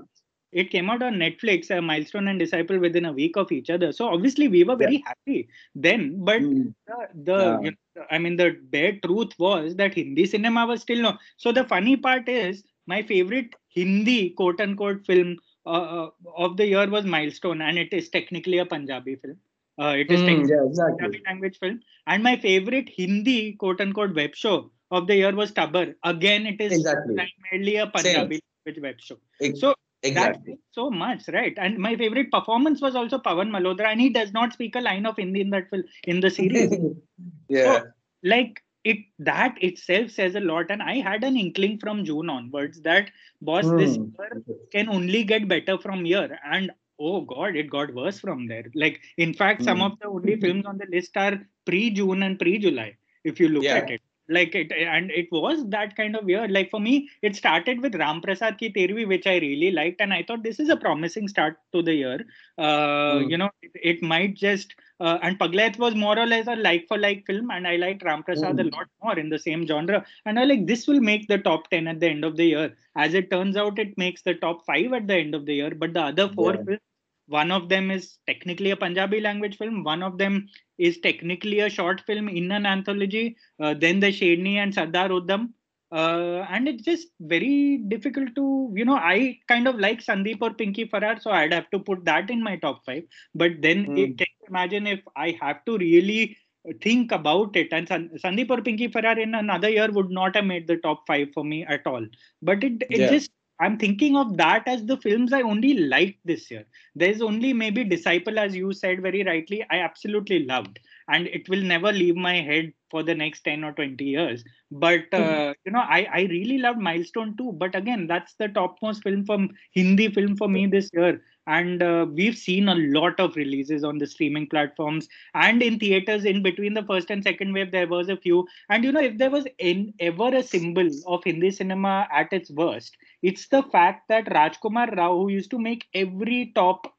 it 0.54 0.70
came 0.72 0.90
out 0.90 1.04
on 1.04 1.16
netflix 1.16 1.70
a 1.70 1.82
milestone 1.82 2.30
and 2.30 2.40
disciple 2.40 2.80
within 2.80 3.06
a 3.06 3.12
week 3.12 3.36
of 3.36 3.52
each 3.52 3.70
other. 3.70 3.92
So 3.92 4.08
obviously 4.08 4.48
we 4.48 4.64
were 4.64 4.76
very 4.76 4.98
yeah. 4.98 5.08
happy 5.08 5.50
then. 5.76 6.24
But 6.24 6.42
mm. 6.42 6.74
the, 6.88 7.08
the 7.24 7.38
yeah. 7.38 7.60
you 7.62 7.72
know, 7.72 8.06
i 8.12 8.18
mean 8.18 8.38
the 8.38 8.58
bare 8.70 8.98
truth 9.06 9.34
was 9.38 9.76
that 9.76 9.94
hindi 9.94 10.26
cinema 10.26 10.66
was 10.66 10.82
still 10.82 11.02
no. 11.02 11.18
So 11.38 11.52
the 11.52 11.66
funny 11.66 11.98
part 11.98 12.30
is 12.30 12.64
my 12.88 13.04
favorite 13.04 13.54
hindi 13.70 14.30
quote 14.32 14.62
unquote 14.62 15.06
film 15.06 15.38
uh, 15.66 15.70
uh, 15.70 16.10
of 16.38 16.56
the 16.56 16.66
year 16.66 16.90
was 16.90 17.06
milestone. 17.06 17.62
And 17.62 17.78
it 17.78 17.92
is 17.92 18.10
technically 18.10 18.60
a 18.60 18.66
punjabi 18.66 19.16
film 19.16 19.38
uh, 19.80 19.94
it 19.96 20.12
is 20.12 20.22
mm, 20.22 20.50
yeah, 20.50 20.66
exactly. 20.66 21.22
language 21.26 21.58
film. 21.60 21.80
And 22.08 22.24
my 22.24 22.38
favorite 22.38 22.90
Hindi 22.90 23.54
quote 23.54 23.80
unquote 23.82 24.16
web 24.16 24.36
show 24.36 24.72
of 24.92 25.08
the 25.08 25.16
year 25.16 25.36
was 25.36 25.52
Tabbar. 25.52 25.94
Again, 26.04 26.46
it 26.48 26.60
is 26.60 26.74
exactly. 26.74 27.16
primarily 27.16 27.76
a 27.78 27.88
Punjabi 27.88 28.42
language 28.66 28.82
web 28.82 28.96
show. 29.00 29.18
So 29.56 29.76
exactly. 30.02 30.58
so 30.72 30.90
much, 30.90 31.28
right? 31.32 31.54
And 31.58 31.78
my 31.78 31.96
favorite 31.96 32.32
performance 32.32 32.82
was 32.82 32.96
also 32.96 33.20
Pawan 33.20 33.50
Malhotra, 33.50 33.92
and 33.92 34.02
he 34.02 34.10
does 34.10 34.34
not 34.34 34.54
speak 34.54 34.76
a 34.76 34.82
line 34.82 35.06
of 35.06 35.18
Hindi 35.18 35.42
in 35.42 35.52
that 35.52 35.70
film 35.70 35.84
in 36.06 36.22
the 36.22 36.30
series. 36.30 36.74
yeah. 37.50 37.80
So, 37.80 37.84
like 38.24 38.64
it 38.84 38.98
that 39.20 39.56
itself 39.62 40.12
says 40.12 40.36
a 40.36 40.40
lot 40.40 40.70
and 40.70 40.82
i 40.82 40.96
had 41.08 41.24
an 41.24 41.36
inkling 41.36 41.78
from 41.78 42.06
june 42.06 42.30
onwards 42.30 42.80
that 42.82 43.10
boss 43.42 43.66
mm. 43.66 43.80
this 43.80 43.96
hmm. 43.96 44.06
year 44.18 44.58
can 44.72 44.88
only 44.88 45.24
get 45.24 45.48
better 45.48 45.78
from 45.78 46.06
here 46.06 46.40
and 46.46 46.72
oh 47.00 47.22
god 47.22 47.56
it 47.56 47.70
got 47.70 47.94
worse 47.94 48.20
from 48.20 48.48
there 48.48 48.66
like 48.76 49.00
in 49.18 49.34
fact 49.34 49.64
some 49.64 49.78
hmm. 49.78 49.84
of 49.84 50.00
the 50.00 50.08
only 50.08 50.36
films 50.40 50.66
on 50.66 50.78
the 50.78 50.88
list 50.92 51.16
are 51.16 51.40
pre-june 51.66 52.24
and 52.24 52.40
pre-july 52.40 52.96
if 53.24 53.40
you 53.40 53.50
look 53.50 53.64
yeah. 53.64 53.76
at 53.76 53.90
it 53.90 54.02
like 54.30 54.56
it 54.56 54.72
and 54.72 55.10
it 55.12 55.28
was 55.32 55.66
that 55.70 55.96
kind 55.96 56.16
of 56.16 56.28
year 56.30 56.48
like 56.48 56.70
for 56.70 56.80
me 56.80 57.10
it 57.22 57.36
started 57.36 57.82
with 57.82 57.96
ram 57.96 58.20
prasad 58.22 58.58
ki 58.58 58.70
tervi 58.78 59.08
which 59.08 59.28
i 59.28 59.38
really 59.38 59.72
liked 59.72 60.02
and 60.02 60.14
i 60.14 60.22
thought 60.24 60.44
this 60.44 60.60
is 60.60 60.70
a 60.70 60.78
promising 60.86 61.28
start 61.28 61.58
to 61.74 61.82
the 61.82 61.94
year 61.94 62.20
uh, 62.58 63.16
mm. 63.16 63.30
you 63.30 63.38
know 63.38 63.50
it, 63.62 63.72
it 63.92 64.02
might 64.02 64.34
just 64.36 64.76
uh, 65.00 65.20
and 65.22 65.38
Pagglait 65.40 65.78
was 65.78 65.96
more 65.96 66.18
or 66.18 66.26
less 66.26 66.48
a 66.48 66.56
like 66.56 66.88
for 66.88 66.98
like 66.98 67.26
film, 67.26 67.52
and 67.52 67.68
I 67.68 67.76
liked 67.76 68.04
Ram 68.04 68.24
Prasad 68.24 68.58
mm. 68.58 68.62
a 68.62 68.76
lot 68.76 68.88
more 69.04 69.18
in 69.18 69.30
the 69.30 69.40
same 69.40 69.68
genre. 69.68 70.06
And 70.26 70.40
I 70.40 70.44
like 70.46 70.66
this 70.66 70.88
will 70.88 71.00
make 71.00 71.28
the 71.28 71.38
top 71.38 71.70
10 71.70 71.88
at 71.88 72.00
the 72.00 72.08
end 72.08 72.26
of 72.26 72.36
the 72.36 72.46
year. 72.46 72.76
As 72.96 73.14
it 73.14 73.30
turns 73.30 73.58
out, 73.58 73.78
it 73.78 73.98
makes 73.98 74.24
the 74.24 74.34
top 74.34 74.66
five 74.66 74.94
at 74.94 75.08
the 75.08 75.16
end 75.16 75.36
of 75.36 75.46
the 75.46 75.54
year. 75.54 75.72
But 75.76 75.94
the 75.94 76.02
other 76.02 76.30
four 76.30 76.56
yeah. 76.56 76.64
films 76.64 76.82
one 77.28 77.52
of 77.52 77.70
them 77.70 77.92
is 77.92 78.18
technically 78.26 78.72
a 78.72 78.78
Punjabi 78.78 79.20
language 79.20 79.58
film. 79.58 79.84
One 79.84 80.02
of 80.02 80.18
them 80.18 80.48
is 80.78 81.00
technically 81.00 81.60
a 81.60 81.70
short 81.70 82.02
film 82.02 82.30
in 82.30 82.52
an 82.52 82.66
anthology. 82.66 83.36
Uh, 83.60 83.74
then 83.74 84.00
the 84.00 84.08
Sherni 84.08 84.56
and 84.56 84.74
Sardar 84.74 85.10
Udham. 85.10 85.50
Uh, 85.90 86.46
and 86.50 86.68
it's 86.68 86.84
just 86.84 87.08
very 87.22 87.78
difficult 87.88 88.36
to, 88.36 88.74
you 88.76 88.84
know, 88.84 88.96
I 88.96 89.40
kind 89.48 89.68
of 89.68 89.80
like 89.80 90.04
Sandeep 90.04 90.40
or 90.42 90.54
Pinky 90.54 90.86
Faraar, 90.86 91.22
so 91.22 91.32
I'd 91.32 91.54
have 91.54 91.70
to 91.70 91.80
put 91.80 92.04
that 92.06 92.30
in 92.30 92.44
my 92.44 92.58
top 92.58 92.86
five. 92.86 93.04
But 93.34 93.62
then 93.62 93.86
mm. 93.86 94.20
it, 94.20 94.27
imagine 94.50 94.88
if 94.88 95.02
I 95.16 95.38
have 95.42 95.64
to 95.66 95.78
really 95.78 96.38
think 96.82 97.12
about 97.12 97.56
it 97.56 97.70
and 97.72 97.88
Sandeep 97.88 98.50
or 98.50 98.62
Pinky 98.62 98.90
Faraar 98.90 99.18
in 99.18 99.36
another 99.36 99.70
year 99.70 99.90
would 99.92 100.10
not 100.10 100.36
have 100.36 100.46
made 100.46 100.68
the 100.68 100.78
top 100.78 101.04
five 101.08 101.30
for 101.34 101.44
me 101.44 101.66
at 101.66 101.86
all. 101.88 102.06
But 102.42 102.64
it, 102.64 102.84
it 102.90 103.00
yeah. 103.00 103.10
just 103.10 103.32
I'm 103.60 103.78
thinking 103.78 104.16
of 104.16 104.38
that 104.38 104.68
as 104.68 104.86
the 104.86 104.98
films 104.98 105.34
I 105.34 105.42
only 105.42 105.74
liked 105.74 106.20
this 106.26 106.52
year. 106.52 106.66
There's 106.96 107.22
only 107.22 107.54
maybe 107.54 107.84
Disciple, 107.84 108.38
as 108.38 108.56
you 108.56 108.72
said 108.72 109.02
very 109.02 109.24
rightly, 109.24 109.66
I 109.72 109.80
absolutely 109.80 110.46
loved, 110.46 110.80
and 111.10 111.26
it 111.28 111.50
will 111.50 111.64
never 111.64 111.92
leave 111.92 112.16
my 112.16 112.36
head 112.36 112.72
for 112.92 113.02
the 113.02 113.16
next 113.16 113.42
10 113.42 113.64
or 113.64 113.72
20 113.72 114.04
years. 114.04 114.44
But 114.70 115.06
uh, 115.12 115.18
mm-hmm. 115.18 115.52
you 115.66 115.72
know, 115.72 115.80
I 115.80 116.08
I 116.12 116.22
really 116.30 116.60
loved 116.60 116.80
Milestone 116.80 117.36
too. 117.36 117.52
But 117.54 117.74
again, 117.74 118.06
that's 118.06 118.36
the 118.36 118.50
topmost 118.50 119.02
film 119.02 119.26
from 119.26 119.50
Hindi 119.72 120.10
film 120.12 120.38
for 120.38 120.48
me 120.48 120.68
this 120.68 120.92
year 120.94 121.20
and 121.48 121.82
uh, 121.82 122.06
we've 122.14 122.38
seen 122.38 122.68
a 122.68 122.76
lot 122.76 123.20
of 123.20 123.36
releases 123.36 123.84
on 123.84 123.98
the 123.98 124.06
streaming 124.06 124.48
platforms 124.48 125.08
and 125.34 125.64
in 125.64 125.80
theaters 125.80 126.26
in 126.26 126.44
between 126.44 126.74
the 126.74 126.84
first 126.84 127.10
and 127.10 127.24
second 127.24 127.54
wave 127.54 127.72
there 127.72 127.88
was 127.88 128.10
a 128.10 128.18
few 128.18 128.46
and 128.70 128.84
you 128.84 128.92
know 128.92 129.02
if 129.02 129.18
there 129.18 129.32
was 129.32 129.48
in, 129.58 129.94
ever 130.00 130.36
a 130.36 130.44
symbol 130.44 130.88
of 131.08 131.24
hindi 131.24 131.50
cinema 131.50 132.08
at 132.12 132.32
its 132.32 132.52
worst 132.52 132.98
it's 133.22 133.48
the 133.48 133.64
fact 133.64 134.08
that 134.10 134.26
rajkumar 134.26 134.96
rao 134.98 135.14
who 135.18 135.30
used 135.30 135.50
to 135.50 135.60
make 135.60 135.88
every 135.94 136.52
top 136.54 136.94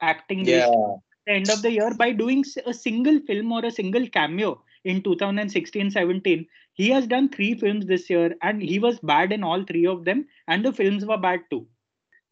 acting 0.00 0.44
yeah. 0.44 0.66
list 0.66 0.72
at 0.72 1.26
the 1.26 1.32
end 1.32 1.50
of 1.50 1.62
the 1.62 1.72
year 1.72 1.92
by 1.94 2.12
doing 2.12 2.44
a 2.66 2.72
single 2.72 3.20
film 3.26 3.52
or 3.52 3.64
a 3.64 3.70
single 3.70 4.06
cameo 4.08 4.62
in 4.84 5.02
2016-17 5.02 6.46
he 6.72 6.88
has 6.88 7.06
done 7.06 7.28
three 7.28 7.54
films 7.54 7.84
this 7.86 8.08
year 8.08 8.34
and 8.42 8.62
he 8.62 8.78
was 8.78 8.98
bad 9.00 9.32
in 9.32 9.44
all 9.44 9.62
three 9.64 9.86
of 9.86 10.04
them 10.04 10.24
and 10.48 10.64
the 10.64 10.72
films 10.72 11.04
were 11.04 11.18
bad 11.18 11.40
too 11.50 11.66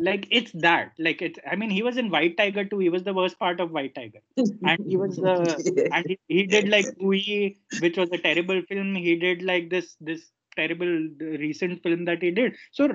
like 0.00 0.26
it's 0.30 0.52
that. 0.52 0.92
Like 0.98 1.22
it's 1.22 1.38
i 1.50 1.56
mean 1.56 1.70
he 1.70 1.82
was 1.82 1.96
in 1.96 2.10
white 2.10 2.36
tiger 2.36 2.64
too. 2.64 2.78
He 2.78 2.88
was 2.88 3.04
the 3.04 3.14
worst 3.14 3.38
part 3.38 3.60
of 3.60 3.70
white 3.70 3.94
tiger. 3.94 4.20
And 4.36 4.84
he 4.86 4.96
was 4.96 5.18
uh, 5.18 5.56
and 5.92 6.06
he, 6.06 6.18
he 6.28 6.46
did 6.46 6.68
like 6.68 6.86
Roohi, 7.02 7.56
which 7.80 7.96
was 7.96 8.10
a 8.12 8.18
terrible 8.18 8.62
film. 8.68 8.94
He 8.94 9.16
did 9.16 9.42
like 9.42 9.70
this 9.70 9.96
this 10.00 10.30
terrible 10.56 11.08
recent 11.20 11.82
film 11.82 12.04
that 12.04 12.20
he 12.20 12.30
did. 12.30 12.54
So 12.72 12.88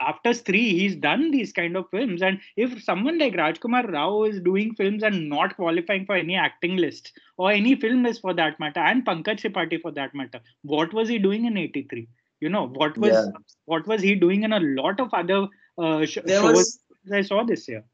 after 0.00 0.32
three 0.32 0.78
he's 0.78 0.94
done 0.96 1.30
these 1.30 1.52
kind 1.52 1.76
of 1.76 1.90
films. 1.90 2.22
And 2.22 2.40
if 2.56 2.82
someone 2.82 3.18
like 3.18 3.34
rajkumar 3.34 3.92
rao 3.92 4.24
is 4.24 4.40
doing 4.40 4.74
films 4.74 5.02
and 5.02 5.28
not 5.28 5.56
qualifying 5.56 6.06
for 6.06 6.16
any 6.16 6.36
acting 6.36 6.76
list 6.76 7.12
or 7.36 7.50
any 7.50 7.74
film 7.74 8.04
list 8.04 8.20
for 8.20 8.34
that 8.34 8.58
matter 8.60 8.80
and 8.80 9.04
pankaj 9.04 9.42
tripathi 9.42 9.80
for 9.80 9.92
that 9.92 10.14
matter 10.14 10.40
what 10.62 10.92
was 10.92 11.08
he 11.08 11.18
doing 11.18 11.44
in 11.44 11.56
83 11.56 12.08
you 12.40 12.48
know 12.48 12.66
what 12.68 12.96
was 12.96 13.12
yeah. 13.12 13.26
what 13.64 13.86
was 13.86 14.02
he 14.02 14.14
doing 14.14 14.44
in 14.44 14.52
a 14.52 14.60
lot 14.60 15.00
of 15.00 15.12
other 15.12 15.48
uh, 15.78 16.04
sh- 16.04 16.18
there 16.24 16.42
was, 16.42 16.80
I 17.12 17.22
saw 17.22 17.44
this 17.44 17.68
year. 17.68 17.84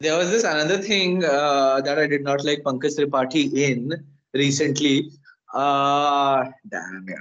There 0.00 0.18
was 0.18 0.30
this 0.30 0.44
another 0.44 0.78
thing 0.78 1.24
uh, 1.24 1.80
that 1.80 1.98
I 1.98 2.06
did 2.06 2.22
not 2.22 2.44
like 2.44 2.62
Pankaj 2.62 2.98
Tripathi 2.98 3.52
in 3.54 3.92
recently. 4.34 5.10
Uh, 5.52 6.44
damn, 6.68 7.06
yeah. 7.08 7.14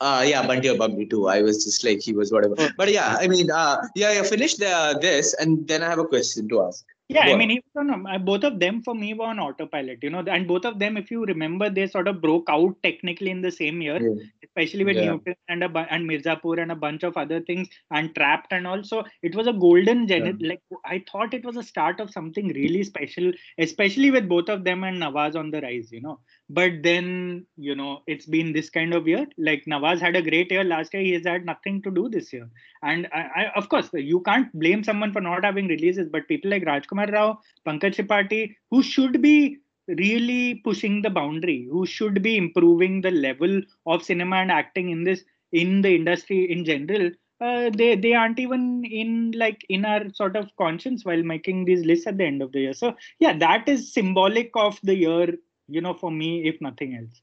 Uh, 0.00 0.24
yeah, 0.26 0.44
Bunty 0.44 0.68
or 0.68 0.74
Babli 0.74 1.08
too. 1.08 1.28
I 1.28 1.42
was 1.42 1.64
just 1.64 1.84
like, 1.84 2.00
he 2.00 2.12
was 2.12 2.32
whatever. 2.32 2.56
Oh. 2.58 2.70
But 2.76 2.90
yeah, 2.90 3.16
I 3.20 3.28
mean, 3.28 3.50
uh, 3.50 3.82
yeah, 3.94 4.08
I 4.08 4.22
finished 4.24 4.58
the, 4.58 4.98
this 5.00 5.34
and 5.34 5.68
then 5.68 5.82
I 5.84 5.88
have 5.88 6.00
a 6.00 6.04
question 6.04 6.48
to 6.48 6.62
ask. 6.62 6.84
Yeah, 7.08 7.26
I 7.26 7.36
mean, 7.36 7.60
on, 7.76 8.06
uh, 8.06 8.18
both 8.18 8.42
of 8.42 8.58
them 8.58 8.82
for 8.82 8.94
me 8.94 9.12
were 9.12 9.26
on 9.26 9.38
autopilot, 9.38 9.98
you 10.02 10.10
know, 10.10 10.24
and 10.26 10.48
both 10.48 10.64
of 10.64 10.78
them, 10.78 10.96
if 10.96 11.10
you 11.10 11.24
remember, 11.26 11.68
they 11.68 11.86
sort 11.86 12.08
of 12.08 12.22
broke 12.22 12.46
out 12.48 12.74
technically 12.82 13.30
in 13.30 13.42
the 13.42 13.52
same 13.52 13.82
year, 13.82 14.00
yeah. 14.00 14.24
Especially 14.54 14.84
with 14.84 14.96
yeah. 14.96 15.10
Newton 15.10 15.34
and 15.48 15.64
a, 15.64 15.86
and 15.90 16.08
Mirzapur 16.08 16.60
and 16.60 16.72
a 16.72 16.76
bunch 16.76 17.02
of 17.02 17.16
other 17.16 17.40
things 17.40 17.68
and 17.90 18.14
Trapped 18.14 18.52
and 18.52 18.66
also 18.66 19.04
it 19.22 19.34
was 19.34 19.46
a 19.46 19.52
golden. 19.52 20.06
Yeah. 20.08 20.32
Like 20.40 20.60
I 20.84 21.02
thought 21.10 21.34
it 21.34 21.44
was 21.44 21.56
a 21.56 21.62
start 21.62 22.00
of 22.00 22.10
something 22.10 22.48
really 22.48 22.84
special, 22.84 23.32
especially 23.58 24.10
with 24.10 24.28
both 24.28 24.48
of 24.48 24.64
them 24.64 24.84
and 24.84 25.00
Nawaz 25.00 25.36
on 25.36 25.50
the 25.50 25.60
rise, 25.60 25.90
you 25.90 26.00
know. 26.00 26.20
But 26.50 26.82
then, 26.82 27.46
you 27.56 27.74
know, 27.74 28.02
it's 28.06 28.26
been 28.26 28.52
this 28.52 28.68
kind 28.68 28.92
of 28.92 29.08
year. 29.08 29.26
Like 29.38 29.64
Nawaz 29.66 30.00
had 30.00 30.16
a 30.16 30.22
great 30.22 30.50
year 30.50 30.64
last 30.64 30.92
year. 30.92 31.02
He 31.02 31.12
has 31.12 31.24
had 31.24 31.46
nothing 31.46 31.80
to 31.82 31.90
do 31.90 32.08
this 32.10 32.32
year, 32.32 32.48
and 32.82 33.08
I, 33.12 33.20
I, 33.34 33.46
of 33.56 33.68
course, 33.70 33.88
you 33.94 34.20
can't 34.20 34.52
blame 34.58 34.84
someone 34.84 35.12
for 35.12 35.20
not 35.20 35.44
having 35.44 35.68
releases, 35.68 36.08
but 36.10 36.28
people 36.28 36.50
like 36.50 36.64
Rajkumar 36.64 37.10
Rao, 37.10 37.38
Pankaj 37.66 37.96
Tripathi, 37.96 38.54
who 38.70 38.82
should 38.82 39.22
be 39.22 39.58
really 39.88 40.56
pushing 40.64 41.02
the 41.02 41.10
boundary, 41.10 41.66
who 41.70 41.86
should 41.86 42.22
be 42.22 42.36
improving 42.36 43.00
the 43.00 43.10
level 43.10 43.60
of 43.86 44.02
cinema 44.02 44.36
and 44.36 44.50
acting 44.50 44.90
in 44.90 45.04
this 45.04 45.24
in 45.52 45.82
the 45.82 45.94
industry 45.94 46.50
in 46.50 46.64
general. 46.64 47.10
Uh, 47.40 47.70
they 47.70 47.96
they 47.96 48.14
aren't 48.14 48.38
even 48.38 48.84
in 48.84 49.32
like 49.32 49.64
in 49.68 49.84
our 49.84 50.08
sort 50.14 50.36
of 50.36 50.48
conscience 50.56 51.04
while 51.04 51.22
making 51.22 51.64
these 51.64 51.84
lists 51.84 52.06
at 52.06 52.16
the 52.16 52.24
end 52.24 52.40
of 52.40 52.52
the 52.52 52.60
year. 52.60 52.72
So 52.72 52.94
yeah, 53.18 53.36
that 53.38 53.68
is 53.68 53.92
symbolic 53.92 54.52
of 54.54 54.78
the 54.82 54.94
year, 54.94 55.34
you 55.68 55.80
know, 55.80 55.94
for 55.94 56.10
me, 56.10 56.46
if 56.46 56.60
nothing 56.60 56.94
else. 56.94 57.20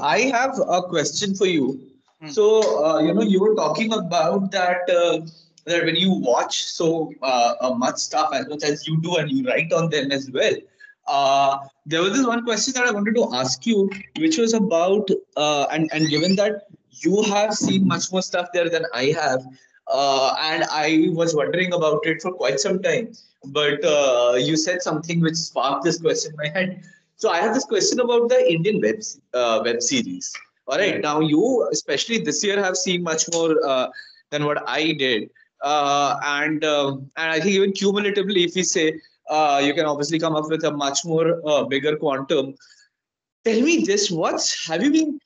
I 0.00 0.20
have 0.20 0.58
a 0.66 0.82
question 0.82 1.34
for 1.34 1.46
you. 1.46 1.80
Hmm. 2.22 2.28
So 2.28 2.84
uh, 2.84 3.00
you 3.00 3.12
know, 3.12 3.22
you 3.22 3.40
were 3.40 3.54
talking 3.54 3.92
about 3.92 4.50
that. 4.52 4.88
Uh, 4.88 5.26
that 5.64 5.84
when 5.84 5.94
you 5.94 6.10
watch 6.10 6.64
so 6.64 7.12
uh, 7.22 7.54
uh, 7.60 7.74
much 7.74 7.96
stuff 7.96 8.30
as 8.32 8.48
much 8.48 8.64
as 8.64 8.84
you 8.84 9.00
do 9.00 9.16
and 9.18 9.30
you 9.30 9.46
write 9.46 9.72
on 9.72 9.90
them 9.90 10.10
as 10.10 10.28
well 10.28 10.54
uh, 11.06 11.58
there 11.86 12.02
was 12.02 12.12
this 12.12 12.26
one 12.26 12.44
question 12.44 12.72
that 12.74 12.86
i 12.86 12.90
wanted 12.90 13.14
to 13.14 13.28
ask 13.34 13.66
you 13.66 13.90
which 14.18 14.38
was 14.38 14.54
about 14.54 15.08
uh, 15.36 15.66
and 15.70 15.90
and 15.92 16.08
given 16.08 16.36
that 16.36 16.66
you 16.90 17.22
have 17.22 17.52
seen 17.54 17.86
much 17.86 18.12
more 18.12 18.22
stuff 18.22 18.48
there 18.54 18.68
than 18.68 18.84
i 18.94 19.06
have 19.06 19.44
uh, 19.88 20.34
and 20.40 20.64
i 20.70 21.08
was 21.12 21.34
wondering 21.34 21.72
about 21.72 22.06
it 22.06 22.22
for 22.22 22.32
quite 22.32 22.60
some 22.60 22.80
time 22.82 23.12
but 23.46 23.84
uh, 23.84 24.34
you 24.36 24.56
said 24.56 24.82
something 24.82 25.20
which 25.20 25.34
sparked 25.34 25.82
this 25.84 26.00
question 26.00 26.30
in 26.30 26.36
my 26.36 26.48
head. 26.56 26.84
So 27.16 27.30
i 27.30 27.38
have 27.38 27.54
this 27.54 27.64
question 27.64 27.98
about 28.00 28.28
the 28.28 28.52
indian 28.52 28.80
web 28.80 29.00
web 29.64 29.82
series. 29.82 30.32
All 30.68 30.78
right 30.78 31.00
now 31.00 31.18
you 31.20 31.68
especially 31.72 32.18
this 32.18 32.44
year 32.44 32.62
have 32.62 32.76
seen 32.76 33.02
much 33.02 33.24
more 33.32 33.90
than 34.30 34.44
what 34.44 34.62
i 34.68 34.92
did. 34.92 35.30
Uh, 35.62 36.18
and 36.24 36.64
uh, 36.64 36.96
and 37.16 37.30
I 37.30 37.38
think 37.38 37.52
even 37.52 37.72
cumulatively, 37.72 38.44
if 38.44 38.54
we 38.56 38.64
say 38.64 39.00
uh, 39.28 39.62
you 39.64 39.74
can 39.74 39.86
obviously 39.86 40.18
come 40.18 40.34
up 40.36 40.48
with 40.48 40.64
a 40.64 40.70
much 40.70 41.04
more 41.04 41.40
uh, 41.46 41.64
bigger 41.64 41.96
quantum. 41.96 42.54
Tell 43.44 43.60
me 43.60 43.84
this: 43.84 44.10
What's 44.10 44.66
have 44.68 44.82
you 44.82 44.90
been 44.92 45.20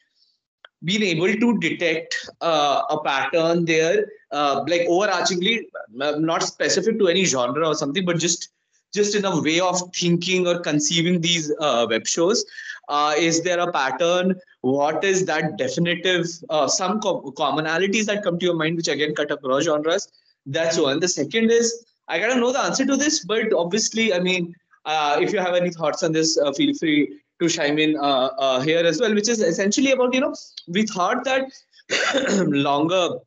been 0.84 1.03
able 1.03 1.32
to 1.32 1.59
detect 1.59 2.28
uh, 2.40 2.82
a 2.90 3.01
pattern 3.03 3.64
there, 3.64 4.07
uh, 4.30 4.64
like 4.68 4.82
overarchingly, 4.82 5.62
not 5.92 6.42
specific 6.42 6.99
to 6.99 7.09
any 7.09 7.24
genre 7.24 7.68
or 7.68 7.74
something, 7.74 8.05
but 8.05 8.18
just 8.18 8.51
just 8.94 9.14
in 9.14 9.24
a 9.24 9.42
way 9.42 9.61
of 9.61 9.80
thinking 9.94 10.47
or 10.47 10.61
conceiving 10.61 11.20
these 11.20 11.53
web 11.61 12.07
shows? 12.07 12.44
is 13.18 13.42
there 13.42 13.59
a 13.59 13.72
pattern? 13.72 14.34
What 14.61 15.05
is 15.05 15.26
that 15.26 15.57
definitive? 15.59 16.26
some 16.68 17.01
co- 17.01 17.32
commonalities 17.36 18.07
that 18.07 18.22
come 18.22 18.38
to 18.38 18.47
your 18.47 18.55
mind, 18.55 18.76
which 18.76 18.88
again 18.88 19.14
cut 19.14 19.30
across 19.30 19.64
genres 19.64 20.09
that's 20.47 20.78
one. 20.78 21.01
The 21.01 21.09
second 21.09 21.51
is 21.51 21.86
I 22.09 22.18
gotta 22.18 22.38
know 22.38 22.52
the 22.52 22.61
answer 22.61 22.86
to 22.86 22.96
this, 22.96 23.24
but 23.24 23.52
obviously, 23.52 24.12
I 24.14 24.20
mean, 24.20 24.54
uh, 24.84 25.18
if 25.20 25.32
you 25.32 25.38
have 25.40 25.54
any 25.54 25.70
thoughts 25.70 26.02
on 26.02 26.12
this, 26.12 26.38
uh, 26.38 26.52
feel 26.52 26.74
free 26.74 27.20
to 27.40 27.48
chime 27.48 27.78
in 27.78 27.96
uh, 27.96 28.30
uh 28.38 28.61
here 28.61 28.84
as 28.84 29.00
well. 29.00 29.14
Which 29.14 29.28
is 29.28 29.40
essentially 29.40 29.92
about 29.92 30.14
you 30.14 30.20
know 30.20 30.34
we 30.68 30.86
thought 30.86 31.24
that 31.24 31.50
longer 32.46 33.18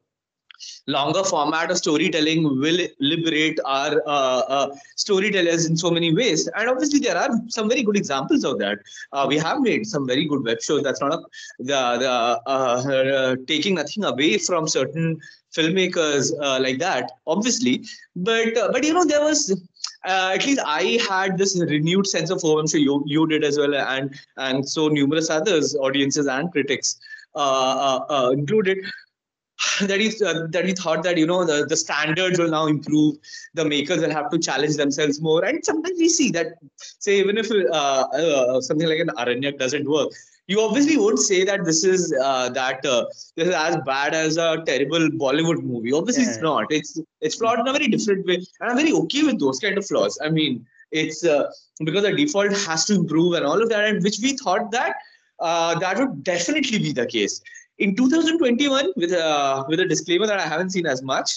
longer 0.87 1.23
format 1.23 1.71
of 1.71 1.77
storytelling 1.77 2.43
will 2.43 2.79
liberate 2.99 3.59
our 3.65 4.01
uh, 4.05 4.41
uh, 4.55 4.75
storytellers 4.95 5.65
in 5.65 5.77
so 5.77 5.89
many 5.89 6.13
ways 6.13 6.47
and 6.55 6.69
obviously 6.69 6.99
there 6.99 7.17
are 7.17 7.29
some 7.47 7.69
very 7.69 7.83
good 7.83 7.95
examples 7.95 8.43
of 8.43 8.59
that 8.59 8.77
uh, 9.13 9.25
we 9.27 9.37
have 9.37 9.61
made 9.61 9.85
some 9.85 10.05
very 10.05 10.25
good 10.25 10.43
web 10.43 10.61
shows 10.61 10.83
that's 10.83 11.01
not 11.01 11.13
a, 11.13 11.19
the, 11.59 11.81
the 12.05 12.11
uh, 12.45 12.81
uh, 12.93 13.35
taking 13.47 13.75
nothing 13.75 14.03
away 14.03 14.37
from 14.37 14.67
certain 14.67 15.19
filmmakers 15.57 16.31
uh, 16.41 16.59
like 16.59 16.79
that 16.79 17.11
obviously 17.27 17.83
but 18.15 18.53
but 18.71 18.83
you 18.83 18.93
know 18.93 19.05
there 19.05 19.23
was 19.23 19.51
uh, 20.07 20.31
at 20.33 20.45
least 20.45 20.61
I 20.65 20.99
had 21.09 21.37
this 21.37 21.59
renewed 21.59 22.07
sense 22.07 22.29
of 22.29 22.41
hope. 22.41 22.59
I'm 22.59 22.67
sure 22.67 22.79
you 22.79 23.03
you 23.05 23.27
did 23.27 23.43
as 23.43 23.57
well, 23.57 23.75
and 23.75 24.15
and 24.37 24.67
so 24.67 24.87
numerous 24.87 25.29
others, 25.29 25.75
audiences 25.75 26.27
and 26.27 26.51
critics 26.51 26.97
uh, 27.35 27.99
uh, 28.09 28.29
included. 28.31 28.77
that 29.81 29.99
he 29.99 30.07
uh, 30.25 30.47
that 30.51 30.65
he 30.65 30.73
thought 30.73 31.03
that 31.03 31.17
you 31.17 31.25
know 31.27 31.43
the, 31.45 31.65
the 31.65 31.75
standards 31.75 32.39
will 32.39 32.49
now 32.49 32.65
improve 32.67 33.15
the 33.55 33.65
makers 33.65 33.99
will 33.99 34.11
have 34.11 34.29
to 34.31 34.39
challenge 34.39 34.77
themselves 34.77 35.19
more 35.21 35.43
and 35.43 35.63
sometimes 35.65 35.97
we 35.99 36.07
see 36.07 36.31
that 36.31 36.53
say 36.77 37.19
even 37.19 37.37
if 37.37 37.51
uh, 37.51 37.73
uh, 37.73 38.61
something 38.61 38.87
like 38.87 38.99
an 38.99 39.11
aranyak 39.17 39.57
doesn't 39.57 39.89
work 39.89 40.09
you 40.51 40.59
obviously 40.61 40.97
won't 40.97 41.19
say 41.19 41.39
that 41.49 41.63
this 41.69 41.83
is 41.83 42.13
uh, 42.27 42.49
that 42.49 42.85
uh, 42.85 43.05
this 43.35 43.47
is 43.49 43.53
as 43.53 43.77
bad 43.85 44.13
as 44.13 44.37
a 44.37 44.49
terrible 44.69 45.05
bollywood 45.23 45.61
movie 45.71 45.93
obviously 45.99 46.23
yeah. 46.23 46.31
it's 46.31 46.41
not 46.47 46.73
it's 46.79 46.99
it's 47.21 47.35
flawed 47.41 47.59
in 47.59 47.67
a 47.67 47.77
very 47.77 47.87
different 47.95 48.25
way 48.31 48.35
and 48.35 48.71
i'm 48.71 48.81
very 48.83 48.93
okay 49.01 49.23
with 49.29 49.39
those 49.45 49.59
kind 49.65 49.77
of 49.77 49.85
flaws 49.91 50.17
i 50.23 50.29
mean 50.39 50.65
it's 50.91 51.23
uh, 51.35 51.45
because 51.85 52.03
the 52.03 52.13
default 52.21 52.51
has 52.67 52.85
to 52.89 52.95
improve 53.01 53.33
and 53.39 53.45
all 53.45 53.61
of 53.61 53.69
that 53.69 53.85
and 53.89 54.03
which 54.03 54.19
we 54.25 54.35
thought 54.43 54.71
that 54.71 54.95
that 55.83 55.95
would 55.99 56.23
definitely 56.33 56.79
be 56.87 56.91
the 56.91 57.05
case 57.05 57.41
in 57.79 57.95
2021, 57.95 58.93
with 58.95 59.11
a 59.13 59.65
with 59.67 59.79
a 59.79 59.85
disclaimer 59.85 60.27
that 60.27 60.39
I 60.39 60.47
haven't 60.47 60.71
seen 60.71 60.85
as 60.85 61.01
much, 61.01 61.31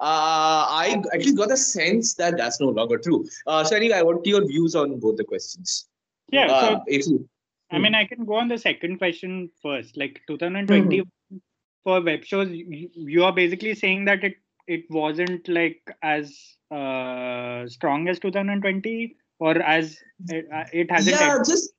uh, 0.00 0.64
I 0.82 1.02
at 1.12 1.20
least 1.20 1.36
got 1.36 1.52
a 1.52 1.56
sense 1.56 2.14
that 2.14 2.36
that's 2.36 2.60
no 2.60 2.68
longer 2.68 2.98
true. 2.98 3.26
Uh, 3.46 3.62
so 3.62 3.76
anyway, 3.76 3.96
I 3.96 4.02
want 4.02 4.26
your 4.26 4.44
views 4.46 4.74
on 4.74 4.98
both 4.98 5.16
the 5.16 5.24
questions. 5.24 5.86
Yeah. 6.30 6.46
Uh, 6.46 6.60
so, 6.60 6.82
if 6.86 7.06
you, 7.06 7.28
I 7.72 7.78
mean, 7.78 7.94
I 7.94 8.04
can 8.04 8.24
go 8.24 8.34
on 8.34 8.48
the 8.48 8.58
second 8.58 8.98
question 8.98 9.50
first. 9.62 9.96
Like 9.96 10.20
2020, 10.26 11.00
mm-hmm. 11.00 11.36
for 11.84 12.00
web 12.00 12.24
shows, 12.24 12.50
you, 12.50 12.90
you 12.94 13.24
are 13.24 13.32
basically 13.32 13.74
saying 13.74 14.04
that 14.06 14.22
it 14.24 14.36
it 14.66 14.84
wasn't 14.90 15.48
like 15.48 15.80
as 16.02 16.56
uh, 16.70 17.66
strong 17.66 18.08
as 18.08 18.18
2020 18.20 19.16
or 19.40 19.60
as 19.60 19.98
it, 20.28 20.46
uh, 20.54 20.64
it 20.72 20.90
hasn't. 20.90 21.20
Yeah, 21.20 21.38
just 21.38 21.72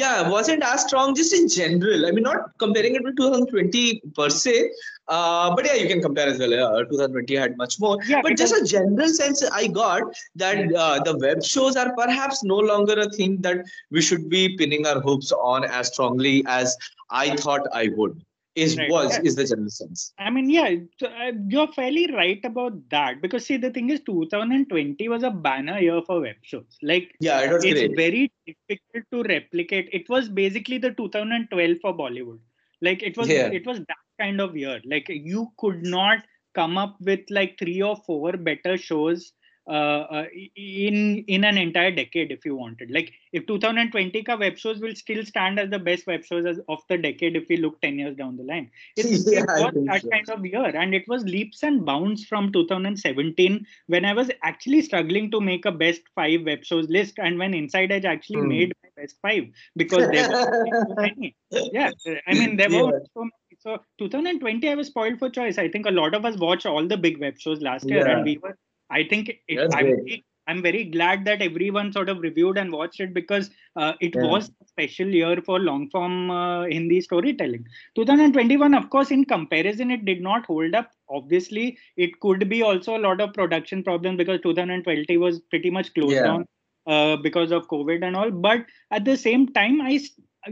yeah 0.00 0.28
wasn't 0.28 0.62
as 0.62 0.82
strong 0.82 1.14
just 1.14 1.32
in 1.34 1.48
general. 1.48 2.06
I 2.06 2.10
mean 2.10 2.24
not 2.24 2.58
comparing 2.58 2.94
it 2.94 3.04
with 3.04 3.16
2020 3.16 4.02
per 4.16 4.28
se 4.28 4.70
uh, 5.08 5.54
but 5.54 5.66
yeah 5.66 5.74
you 5.74 5.88
can 5.88 6.00
compare 6.00 6.26
as 6.26 6.38
well 6.38 6.50
yeah, 6.50 6.82
2020 6.90 7.36
had 7.36 7.56
much 7.56 7.78
more. 7.78 7.98
Yeah, 8.06 8.20
but 8.22 8.36
just 8.36 8.54
a 8.54 8.64
general 8.64 9.08
sense 9.08 9.44
i 9.52 9.66
got 9.66 10.02
that 10.36 10.74
uh, 10.74 11.02
the 11.02 11.16
web 11.18 11.42
shows 11.44 11.76
are 11.76 11.94
perhaps 11.94 12.42
no 12.42 12.56
longer 12.56 12.98
a 13.06 13.08
thing 13.08 13.40
that 13.42 13.64
we 13.90 14.02
should 14.02 14.28
be 14.28 14.56
pinning 14.56 14.86
our 14.86 15.00
hopes 15.00 15.32
on 15.32 15.64
as 15.64 15.92
strongly 15.92 16.44
as 16.46 16.76
i 17.10 17.36
thought 17.36 17.66
i 17.72 17.88
would 17.96 18.22
is 18.54 18.76
Right, 18.76 18.90
was 18.90 19.18
yeah. 19.18 19.22
is 19.24 19.34
the 19.36 19.44
general 19.44 19.70
sense 19.70 20.12
I 20.18 20.30
mean, 20.30 20.48
yeah, 20.50 20.74
uh, 21.02 21.32
you're 21.48 21.72
fairly 21.72 22.06
right 22.12 22.40
about 22.44 22.88
that 22.90 23.20
because 23.20 23.46
see, 23.46 23.56
the 23.56 23.70
thing 23.70 23.90
is, 23.90 24.00
2020 24.06 25.08
was 25.08 25.22
a 25.22 25.30
banner 25.30 25.78
year 25.78 26.00
for 26.06 26.20
web 26.20 26.36
shows. 26.42 26.78
Like, 26.82 27.14
yeah 27.20 27.40
it 27.40 27.52
was 27.52 27.64
it's 27.64 27.80
great 27.80 27.96
very 27.96 28.32
difficult 28.46 29.04
to 29.12 29.22
replicate. 29.24 29.88
It 29.92 30.08
was 30.08 30.28
basically 30.28 30.78
the 30.78 30.90
2012 30.92 31.78
for 31.82 31.94
Bollywood. 31.96 32.38
Like, 32.80 33.02
it 33.02 33.16
was 33.16 33.28
Yeah. 33.28 33.48
it 33.48 33.66
was 33.66 33.78
that 33.78 34.02
kind 34.20 34.40
of 34.40 34.56
year. 34.56 34.80
Like, 34.84 35.08
you 35.08 35.52
could 35.58 35.82
not 35.84 36.18
come 36.54 36.78
up 36.78 36.96
with 37.00 37.20
like 37.30 37.58
three 37.58 37.82
or 37.82 37.96
four 37.96 38.32
better 38.36 38.76
shows 38.76 39.32
uh, 39.66 39.70
uh, 39.70 40.24
in 40.56 41.24
in 41.26 41.44
an 41.44 41.56
entire 41.56 41.90
decade 41.90 42.30
if 42.30 42.44
you 42.44 42.54
wanted. 42.54 42.90
Like, 42.90 43.12
if 43.32 43.46
2020 43.46 44.22
ka 44.22 44.36
web 44.36 44.58
shows 44.58 44.80
will 44.80 44.94
still 44.94 45.24
stand 45.24 45.58
as 45.58 45.70
the 45.70 45.78
best 45.78 46.06
web 46.06 46.24
shows 46.24 46.44
as, 46.46 46.60
of 46.68 46.80
the 46.88 46.98
decade 46.98 47.36
if 47.36 47.48
we 47.48 47.56
look 47.56 47.80
10 47.80 47.98
years 47.98 48.16
down 48.16 48.36
the 48.36 48.42
line. 48.44 48.70
It's, 48.96 49.26
Yeah, 49.30 49.40
it 49.40 49.46
was 49.46 49.74
that 49.86 50.02
so. 50.02 50.08
kind 50.10 50.28
of 50.30 50.44
year, 50.44 50.66
and 50.66 50.94
it 50.94 51.04
was 51.08 51.24
leaps 51.24 51.62
and 51.62 51.84
bounds 51.84 52.24
from 52.24 52.52
2017 52.52 53.66
when 53.86 54.04
I 54.04 54.12
was 54.12 54.30
actually 54.42 54.82
struggling 54.82 55.30
to 55.30 55.40
make 55.40 55.64
a 55.64 55.72
best 55.72 56.02
five 56.14 56.44
web 56.44 56.64
shows 56.64 56.88
list, 56.88 57.18
and 57.18 57.38
when 57.38 57.54
Inside 57.54 57.92
Edge 57.92 58.04
actually 58.04 58.40
Hmm. 58.40 58.48
made 58.48 58.72
my 58.82 58.90
best 59.02 59.16
five 59.22 59.44
because 59.76 60.08
there 60.10 60.28
were 60.28 60.34
so 60.34 60.94
many. 60.98 61.34
Yeah, 61.72 61.90
I 62.26 62.34
mean 62.34 62.56
there 62.56 62.70
were 62.70 63.00
so 63.14 63.20
many. 63.20 63.32
So 63.60 63.78
2020, 63.98 64.68
I 64.68 64.74
was 64.74 64.88
spoiled 64.88 65.18
for 65.18 65.30
choice. 65.30 65.58
I 65.58 65.68
think 65.68 65.86
a 65.86 65.90
lot 65.90 66.14
of 66.14 66.24
us 66.24 66.36
watched 66.36 66.66
all 66.66 66.86
the 66.86 66.96
big 66.96 67.18
web 67.18 67.38
shows 67.38 67.60
last 67.62 67.88
year, 67.88 68.06
and 68.06 68.24
we 68.24 68.38
were. 68.38 68.56
I 68.94 69.02
think 69.10 69.30
it, 69.48 69.58
I'm, 69.74 69.86
very- 69.86 70.24
I'm 70.46 70.62
very 70.62 70.84
glad 70.84 71.24
that 71.26 71.42
everyone 71.42 71.92
sort 71.92 72.08
of 72.12 72.18
reviewed 72.20 72.58
and 72.58 72.70
watched 72.72 73.00
it 73.00 73.12
because 73.14 73.50
uh, 73.76 73.92
it 74.00 74.14
Yeah. 74.14 74.26
was 74.32 74.50
a 74.62 74.66
special 74.72 75.08
year 75.08 75.36
for 75.48 75.58
long 75.58 75.88
form 75.90 76.30
uh, 76.30 76.64
Hindi 76.64 77.00
storytelling. 77.00 77.64
2021, 77.96 78.74
of 78.74 78.90
course, 78.90 79.10
in 79.10 79.24
comparison, 79.24 79.90
it 79.90 80.04
did 80.04 80.20
not 80.20 80.44
hold 80.46 80.74
up. 80.74 80.90
Obviously, 81.08 81.78
it 81.96 82.18
could 82.20 82.48
be 82.48 82.62
also 82.62 82.96
a 82.96 83.02
lot 83.06 83.20
of 83.20 83.32
production 83.32 83.82
problems 83.82 84.18
because 84.18 84.40
2020 84.42 85.16
was 85.16 85.40
pretty 85.54 85.70
much 85.70 85.92
closed 85.94 86.14
Yeah. 86.14 86.24
down 86.30 86.46
uh, 86.86 87.16
because 87.16 87.50
of 87.50 87.66
COVID 87.68 88.04
and 88.04 88.14
all. 88.14 88.30
But 88.30 88.66
at 88.90 89.04
the 89.06 89.16
same 89.16 89.48
time, 89.60 89.80
I, 89.80 90.00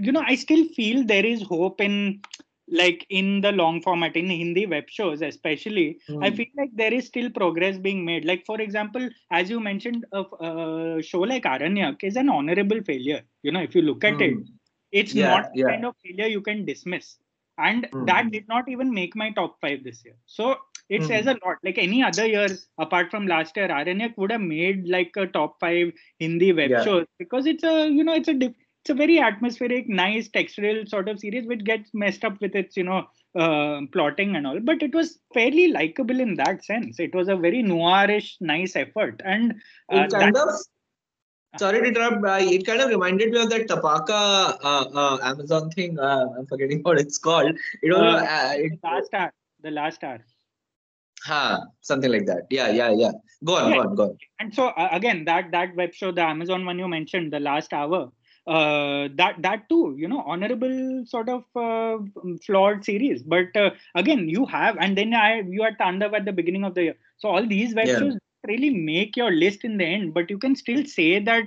you 0.00 0.12
know, 0.12 0.24
I 0.26 0.36
still 0.36 0.64
feel 0.80 1.04
there 1.04 1.26
is 1.26 1.42
hope 1.42 1.80
in, 1.82 2.20
like, 2.68 3.06
in 3.10 3.40
the 3.40 3.52
long 3.52 3.80
format 3.82 4.16
in 4.16 4.28
Hindi 4.30 4.66
web 4.66 4.88
shows, 4.88 5.22
especially. 5.22 5.98
I 6.20 6.30
Hmm. 6.30 6.36
feel 6.36 6.46
like 6.56 6.70
there 6.74 6.92
is 6.92 7.06
still 7.06 7.30
progress 7.30 7.78
being 7.78 8.04
made. 8.04 8.24
Like, 8.24 8.44
for 8.46 8.60
example, 8.60 9.08
as 9.30 9.50
you 9.50 9.60
mentioned, 9.60 10.06
a 10.12 10.20
uh, 10.20 11.00
show 11.02 11.20
like 11.20 11.44
Aranyak 11.44 12.02
is 12.02 12.16
an 12.16 12.28
honorable 12.28 12.82
failure. 12.82 13.22
You 13.42 13.52
know, 13.52 13.62
if 13.62 13.74
you 13.74 13.82
look 13.82 14.04
at 14.04 14.20
it, 14.20 14.34
Hmm. 14.34 14.42
it's 14.92 15.14
Yeah, 15.14 15.28
not 15.28 15.50
yeah. 15.54 15.66
kind 15.66 15.84
of 15.84 15.94
failure 16.04 16.26
you 16.26 16.40
can 16.40 16.64
dismiss 16.64 17.18
and 17.58 17.88
Hmm. 17.92 18.04
that 18.06 18.30
did 18.30 18.46
not 18.48 18.68
even 18.68 18.92
make 18.92 19.14
my 19.16 19.30
top 19.30 19.60
five 19.60 19.82
this 19.84 20.04
year 20.04 20.14
so 20.26 20.56
it 20.88 21.02
Hmm. 21.02 21.06
says 21.06 21.26
a 21.26 21.36
lot 21.44 21.56
like 21.62 21.78
any 21.78 22.02
other 22.02 22.26
year 22.26 22.48
apart 22.78 23.10
from 23.10 23.26
last 23.26 23.56
year 23.56 23.68
Aranyak 23.68 24.16
would 24.16 24.30
have 24.32 24.40
made 24.40 24.88
like 24.88 25.12
a 25.16 25.26
top 25.26 25.58
five 25.60 25.92
hindi 26.18 26.52
web 26.52 26.70
Yeah. 26.70 26.82
shows 26.84 27.06
because 27.18 27.46
it's 27.46 27.64
a 27.64 27.88
you 27.88 28.04
know 28.04 28.14
it's 28.14 28.28
a 28.28 28.34
diff- 28.34 28.61
it's 28.82 28.90
a 28.90 28.94
very 28.94 29.20
atmospheric 29.20 29.88
nice 29.88 30.28
textural 30.28 30.88
sort 30.88 31.08
of 31.08 31.20
series 31.20 31.46
which 31.46 31.64
gets 31.64 31.90
messed 31.94 32.24
up 32.24 32.40
with 32.40 32.56
its 32.56 32.76
you 32.76 32.82
know 32.82 33.06
uh, 33.38 33.80
plotting 33.92 34.34
and 34.34 34.46
all. 34.46 34.58
But 34.60 34.82
it 34.82 34.92
was 34.92 35.20
fairly 35.32 35.68
likable 35.68 36.18
in 36.18 36.34
that 36.34 36.64
sense. 36.64 36.98
It 36.98 37.14
was 37.14 37.28
a 37.28 37.36
very 37.36 37.62
noirish 37.62 38.32
nice 38.40 38.74
effort. 38.74 39.22
And 39.24 39.52
uh, 39.92 39.98
it 39.98 40.10
kind 40.10 40.36
of 40.36 40.48
sorry 41.58 41.80
to 41.80 41.86
interrupt 41.86 42.26
uh, 42.26 42.38
it 42.40 42.66
kind 42.66 42.80
of 42.80 42.88
reminded 42.88 43.30
me 43.30 43.40
of 43.40 43.50
that 43.50 43.68
tapaka 43.68 44.56
uh, 44.64 44.84
uh, 44.94 45.18
amazon 45.22 45.70
thing 45.70 45.98
uh, 45.98 46.24
i'm 46.38 46.46
forgetting 46.46 46.80
what 46.82 46.98
it's 46.98 47.18
called. 47.18 47.54
It 47.82 47.92
was 47.92 48.22
Uh, 48.22 48.52
it, 48.56 48.80
the 48.82 48.88
last 48.88 49.14
hour 49.14 49.32
the 49.62 49.70
last 49.70 50.02
hour. 50.02 50.18
Huh, 51.24 51.60
something 51.82 52.10
like 52.10 52.26
that. 52.26 52.46
Yeah 52.50 52.70
yeah 52.70 52.90
yeah. 52.90 53.12
Go 53.44 53.56
on 53.56 53.70
Yeah. 53.70 53.76
go 53.76 53.80
on 53.82 53.94
go 53.94 54.02
on. 54.04 54.18
And 54.40 54.52
so 54.52 54.68
uh, 54.68 54.88
again 54.90 55.24
that 55.26 55.52
that 55.52 55.76
web 55.76 55.94
show 55.94 56.10
the 56.10 56.22
amazon 56.22 56.64
one 56.64 56.80
you 56.80 56.88
mentioned 56.88 57.32
the 57.32 57.38
last 57.38 57.72
hour 57.72 58.10
uh 58.46 59.08
that 59.14 59.36
that 59.40 59.68
too 59.68 59.94
you 59.98 60.08
know 60.08 60.22
honorable 60.26 61.04
sort 61.06 61.28
of 61.28 61.44
uh, 61.56 61.98
flawed 62.44 62.84
series 62.84 63.22
but 63.22 63.54
uh, 63.56 63.70
again 63.94 64.28
you 64.28 64.44
have 64.46 64.76
and 64.78 64.96
then 64.96 65.14
i 65.14 65.40
you 65.56 65.62
had 65.62 65.78
tandav 65.78 66.12
at 66.14 66.24
the 66.24 66.32
beginning 66.32 66.64
of 66.64 66.74
the 66.74 66.82
year 66.84 66.96
so 67.18 67.28
all 67.28 67.46
these 67.46 67.74
web 67.74 67.92
Yeah. 67.92 68.02
shows 68.02 68.16
really 68.48 68.70
make 68.70 69.16
your 69.16 69.30
list 69.30 69.64
in 69.64 69.76
the 69.78 69.84
end 69.84 70.12
but 70.14 70.30
you 70.30 70.38
can 70.38 70.54
still 70.56 70.84
say 70.84 71.18
that 71.18 71.44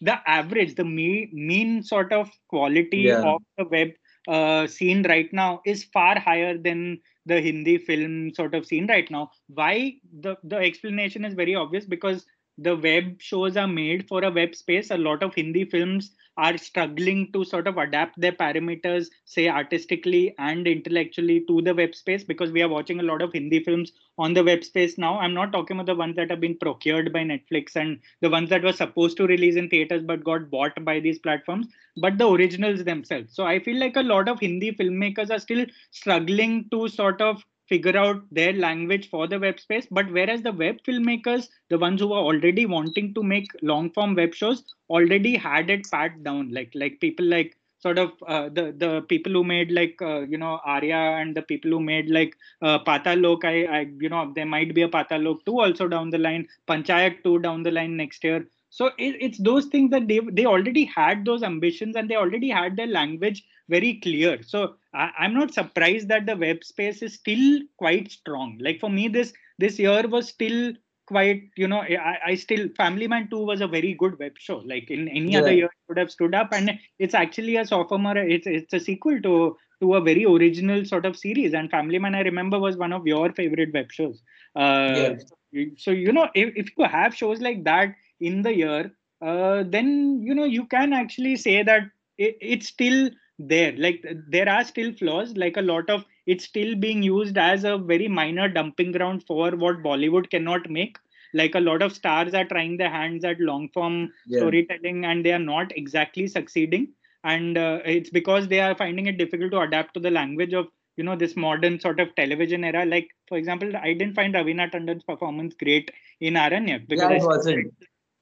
the 0.00 0.16
average 0.26 0.74
the 0.74 0.84
me- 0.84 1.28
mean 1.32 1.82
sort 1.82 2.12
of 2.12 2.30
quality 2.48 3.18
Yeah. 3.18 3.22
of 3.22 3.40
the 3.58 3.64
web 3.64 3.88
uh, 4.28 4.66
scene 4.66 5.02
right 5.08 5.32
now 5.32 5.60
is 5.64 5.84
far 5.84 6.18
higher 6.18 6.56
than 6.56 6.98
the 7.26 7.40
hindi 7.40 7.76
film 7.78 8.32
sort 8.34 8.54
of 8.54 8.66
scene 8.66 8.86
right 8.86 9.10
now 9.10 9.30
why 9.48 9.94
the 10.26 10.36
the 10.44 10.56
explanation 10.56 11.24
is 11.24 11.34
very 11.34 11.54
obvious 11.54 11.84
because 11.84 12.26
the 12.58 12.76
web 12.76 13.20
shows 13.20 13.56
are 13.56 13.68
made 13.68 14.08
for 14.08 14.24
a 14.24 14.30
web 14.30 14.54
space. 14.54 14.90
A 14.90 14.98
lot 14.98 15.22
of 15.22 15.34
Hindi 15.34 15.64
films 15.64 16.10
are 16.36 16.56
struggling 16.56 17.32
to 17.32 17.44
sort 17.44 17.66
of 17.66 17.78
adapt 17.78 18.20
their 18.20 18.32
parameters, 18.32 19.06
say 19.24 19.48
artistically 19.48 20.34
and 20.38 20.66
intellectually, 20.66 21.44
to 21.48 21.62
the 21.62 21.74
web 21.74 21.94
space 21.94 22.24
because 22.24 22.52
we 22.52 22.62
are 22.62 22.68
watching 22.68 23.00
a 23.00 23.02
lot 23.04 23.22
of 23.22 23.32
Hindi 23.32 23.62
films 23.62 23.92
on 24.18 24.34
the 24.34 24.44
web 24.44 24.62
space 24.64 24.98
now. 24.98 25.18
I'm 25.18 25.34
not 25.34 25.52
talking 25.52 25.76
about 25.76 25.86
the 25.86 25.94
ones 25.94 26.16
that 26.16 26.30
have 26.30 26.40
been 26.40 26.58
procured 26.58 27.12
by 27.12 27.20
Netflix 27.20 27.74
and 27.76 27.98
the 28.20 28.30
ones 28.30 28.50
that 28.50 28.62
were 28.62 28.72
supposed 28.72 29.16
to 29.16 29.26
release 29.26 29.56
in 29.56 29.68
theaters 29.68 30.02
but 30.04 30.24
got 30.24 30.50
bought 30.50 30.84
by 30.84 31.00
these 31.00 31.18
platforms, 31.18 31.66
but 31.96 32.18
the 32.18 32.28
originals 32.28 32.84
themselves. 32.84 33.34
So 33.34 33.44
I 33.44 33.58
feel 33.60 33.78
like 33.78 33.96
a 33.96 34.02
lot 34.02 34.28
of 34.28 34.40
Hindi 34.40 34.72
filmmakers 34.72 35.30
are 35.30 35.40
still 35.40 35.66
struggling 35.90 36.68
to 36.70 36.88
sort 36.88 37.20
of 37.20 37.44
figure 37.68 37.96
out 37.96 38.22
their 38.30 38.52
language 38.52 39.08
for 39.10 39.26
the 39.26 39.38
web 39.38 39.60
space. 39.60 39.86
But 39.90 40.10
whereas 40.10 40.42
the 40.42 40.52
web 40.52 40.78
filmmakers 40.86 41.48
the 41.68 41.78
ones 41.78 42.00
who 42.00 42.12
are 42.12 42.22
already 42.22 42.66
wanting 42.66 43.14
to 43.14 43.22
make 43.22 43.50
long 43.62 43.90
form 43.90 44.14
web 44.14 44.34
shows 44.34 44.64
already 44.90 45.36
had 45.36 45.70
it 45.70 45.90
pat 45.90 46.22
down. 46.22 46.50
Like 46.50 46.72
like 46.74 47.00
people 47.00 47.26
like 47.26 47.56
sort 47.78 47.98
of 47.98 48.12
uh, 48.26 48.48
the 48.48 48.74
the 48.76 49.02
people 49.08 49.32
who 49.32 49.44
made 49.44 49.70
like 49.70 50.00
uh, 50.02 50.20
you 50.20 50.38
know 50.38 50.60
Arya 50.64 51.02
and 51.20 51.36
the 51.36 51.42
people 51.42 51.70
who 51.70 51.80
made 51.80 52.10
like 52.10 52.34
uh, 52.62 52.78
Paatal 52.84 53.22
Lok. 53.22 53.44
I, 53.44 53.64
I 53.64 53.80
you 54.00 54.08
know 54.08 54.32
there 54.34 54.46
might 54.46 54.74
be 54.74 54.82
a 54.82 54.88
Paatal 54.88 55.22
Lok 55.24 55.44
2 55.44 55.60
also 55.60 55.88
down 55.88 56.10
the 56.10 56.18
line 56.18 56.46
Panchayat 56.68 57.22
2 57.24 57.38
down 57.40 57.62
the 57.62 57.70
line 57.70 57.96
next 57.96 58.24
year. 58.24 58.46
So 58.70 58.86
it, 58.98 59.16
it's 59.20 59.38
those 59.38 59.66
things 59.66 59.90
that 59.90 60.08
they 60.08 60.20
they 60.32 60.46
already 60.46 60.84
had 60.84 61.24
those 61.24 61.42
ambitions 61.42 61.96
and 61.96 62.08
they 62.08 62.16
already 62.16 62.50
had 62.50 62.76
their 62.76 62.86
language 62.86 63.44
very 63.68 63.94
clear. 63.94 64.42
So 64.42 64.76
I, 65.02 65.10
i'm 65.20 65.34
not 65.34 65.54
surprised 65.54 66.08
that 66.08 66.26
the 66.26 66.36
web 66.36 66.64
space 66.64 67.02
is 67.02 67.14
still 67.14 67.60
quite 67.78 68.10
strong. 68.12 68.58
Like 68.60 68.80
for 68.80 68.90
me 68.90 69.08
this 69.08 69.32
this 69.58 69.78
year 69.78 70.06
was 70.08 70.28
still 70.28 70.74
quite 71.06 71.42
you 71.56 71.66
know 71.68 71.80
i, 71.82 72.18
I 72.30 72.34
still 72.34 72.68
family 72.76 73.08
man 73.08 73.28
2 73.30 73.38
was 73.50 73.60
a 73.62 73.68
very 73.68 73.94
good 73.94 74.18
web 74.18 74.34
show. 74.38 74.58
Like 74.72 74.90
in 74.90 75.08
any 75.08 75.36
other 75.36 75.52
year 75.52 75.66
it 75.66 75.88
would 75.88 75.98
have 75.98 76.10
stood 76.10 76.34
up. 76.34 76.50
And 76.52 76.78
it's 76.98 77.14
actually 77.14 77.56
a 77.56 77.66
sophomore 77.66 78.16
it's 78.18 78.46
it's 78.46 78.74
a 78.74 78.80
sequel 78.80 79.20
to 79.22 79.56
to 79.82 79.94
a 79.94 80.00
very 80.00 80.24
original 80.24 80.84
sort 80.84 81.06
of 81.06 81.16
series. 81.16 81.54
And 81.54 81.70
family 81.70 81.98
man 81.98 82.14
i 82.14 82.20
remember 82.20 82.58
was 82.58 82.76
one 82.76 82.92
of 82.92 83.06
your 83.06 83.32
favorite 83.32 83.72
web 83.74 83.92
shows. 83.92 84.22
Uh 84.56 84.88
Yeah. 84.94 85.16
so, 85.26 85.36
so 85.76 85.90
you 85.92 86.12
know 86.12 86.28
if, 86.34 86.52
if 86.56 86.68
you 86.76 86.84
have 86.84 87.14
shows 87.14 87.40
like 87.40 87.64
that 87.64 87.94
in 88.20 88.42
the 88.42 88.54
year 88.54 88.92
uh, 89.22 89.64
then 89.66 90.20
you 90.22 90.34
know 90.34 90.44
you 90.44 90.66
can 90.66 90.92
actually 90.92 91.36
say 91.36 91.62
that 91.62 91.82
it, 92.18 92.36
it's 92.40 92.68
still 92.68 93.10
there. 93.38 93.72
Like 93.76 94.04
there 94.28 94.48
are 94.48 94.64
still 94.64 94.92
flaws 94.92 95.36
like 95.36 95.56
a 95.56 95.62
lot 95.62 95.88
of 95.90 96.04
it's 96.26 96.44
still 96.44 96.74
being 96.74 97.02
used 97.02 97.38
as 97.38 97.64
a 97.64 97.78
very 97.78 98.08
minor 98.08 98.48
dumping 98.48 98.92
ground 98.92 99.24
for 99.26 99.50
what 99.52 99.82
bollywood 99.82 100.30
cannot 100.30 100.68
make. 100.70 100.96
Like 101.34 101.54
a 101.54 101.60
lot 101.60 101.82
of 101.82 101.92
stars 101.92 102.34
are 102.34 102.44
trying 102.44 102.76
their 102.78 102.90
hands 102.90 103.24
at 103.24 103.40
long 103.40 103.68
form 103.68 104.12
Yeah. 104.26 104.38
storytelling 104.38 105.04
and 105.04 105.24
they 105.24 105.32
are 105.32 105.38
not 105.38 105.76
exactly 105.76 106.26
succeeding. 106.26 106.88
And 107.24 107.56
uh, 107.58 107.80
it's 107.84 108.10
because 108.10 108.48
they 108.48 108.60
are 108.60 108.74
finding 108.74 109.06
it 109.06 109.18
difficult 109.18 109.52
to 109.52 109.60
adapt 109.60 109.94
to 109.94 110.00
the 110.00 110.10
language 110.10 110.54
of 110.54 110.68
you 110.96 111.04
know 111.04 111.16
this 111.16 111.36
modern 111.36 111.78
sort 111.80 112.00
of 112.00 112.14
television 112.16 112.64
era. 112.64 112.84
Like 112.84 113.08
for 113.28 113.38
example 113.38 113.74
i 113.76 113.92
didn't 113.92 114.14
find 114.14 114.34
raveena 114.34 114.70
tandon's 114.70 115.04
performance 115.04 115.54
great 115.54 115.90
in 116.20 116.34
aranyak 116.34 116.88
because 116.88 117.10
yeah 117.10 117.16
it 117.16 117.22
wasn't. 117.22 117.74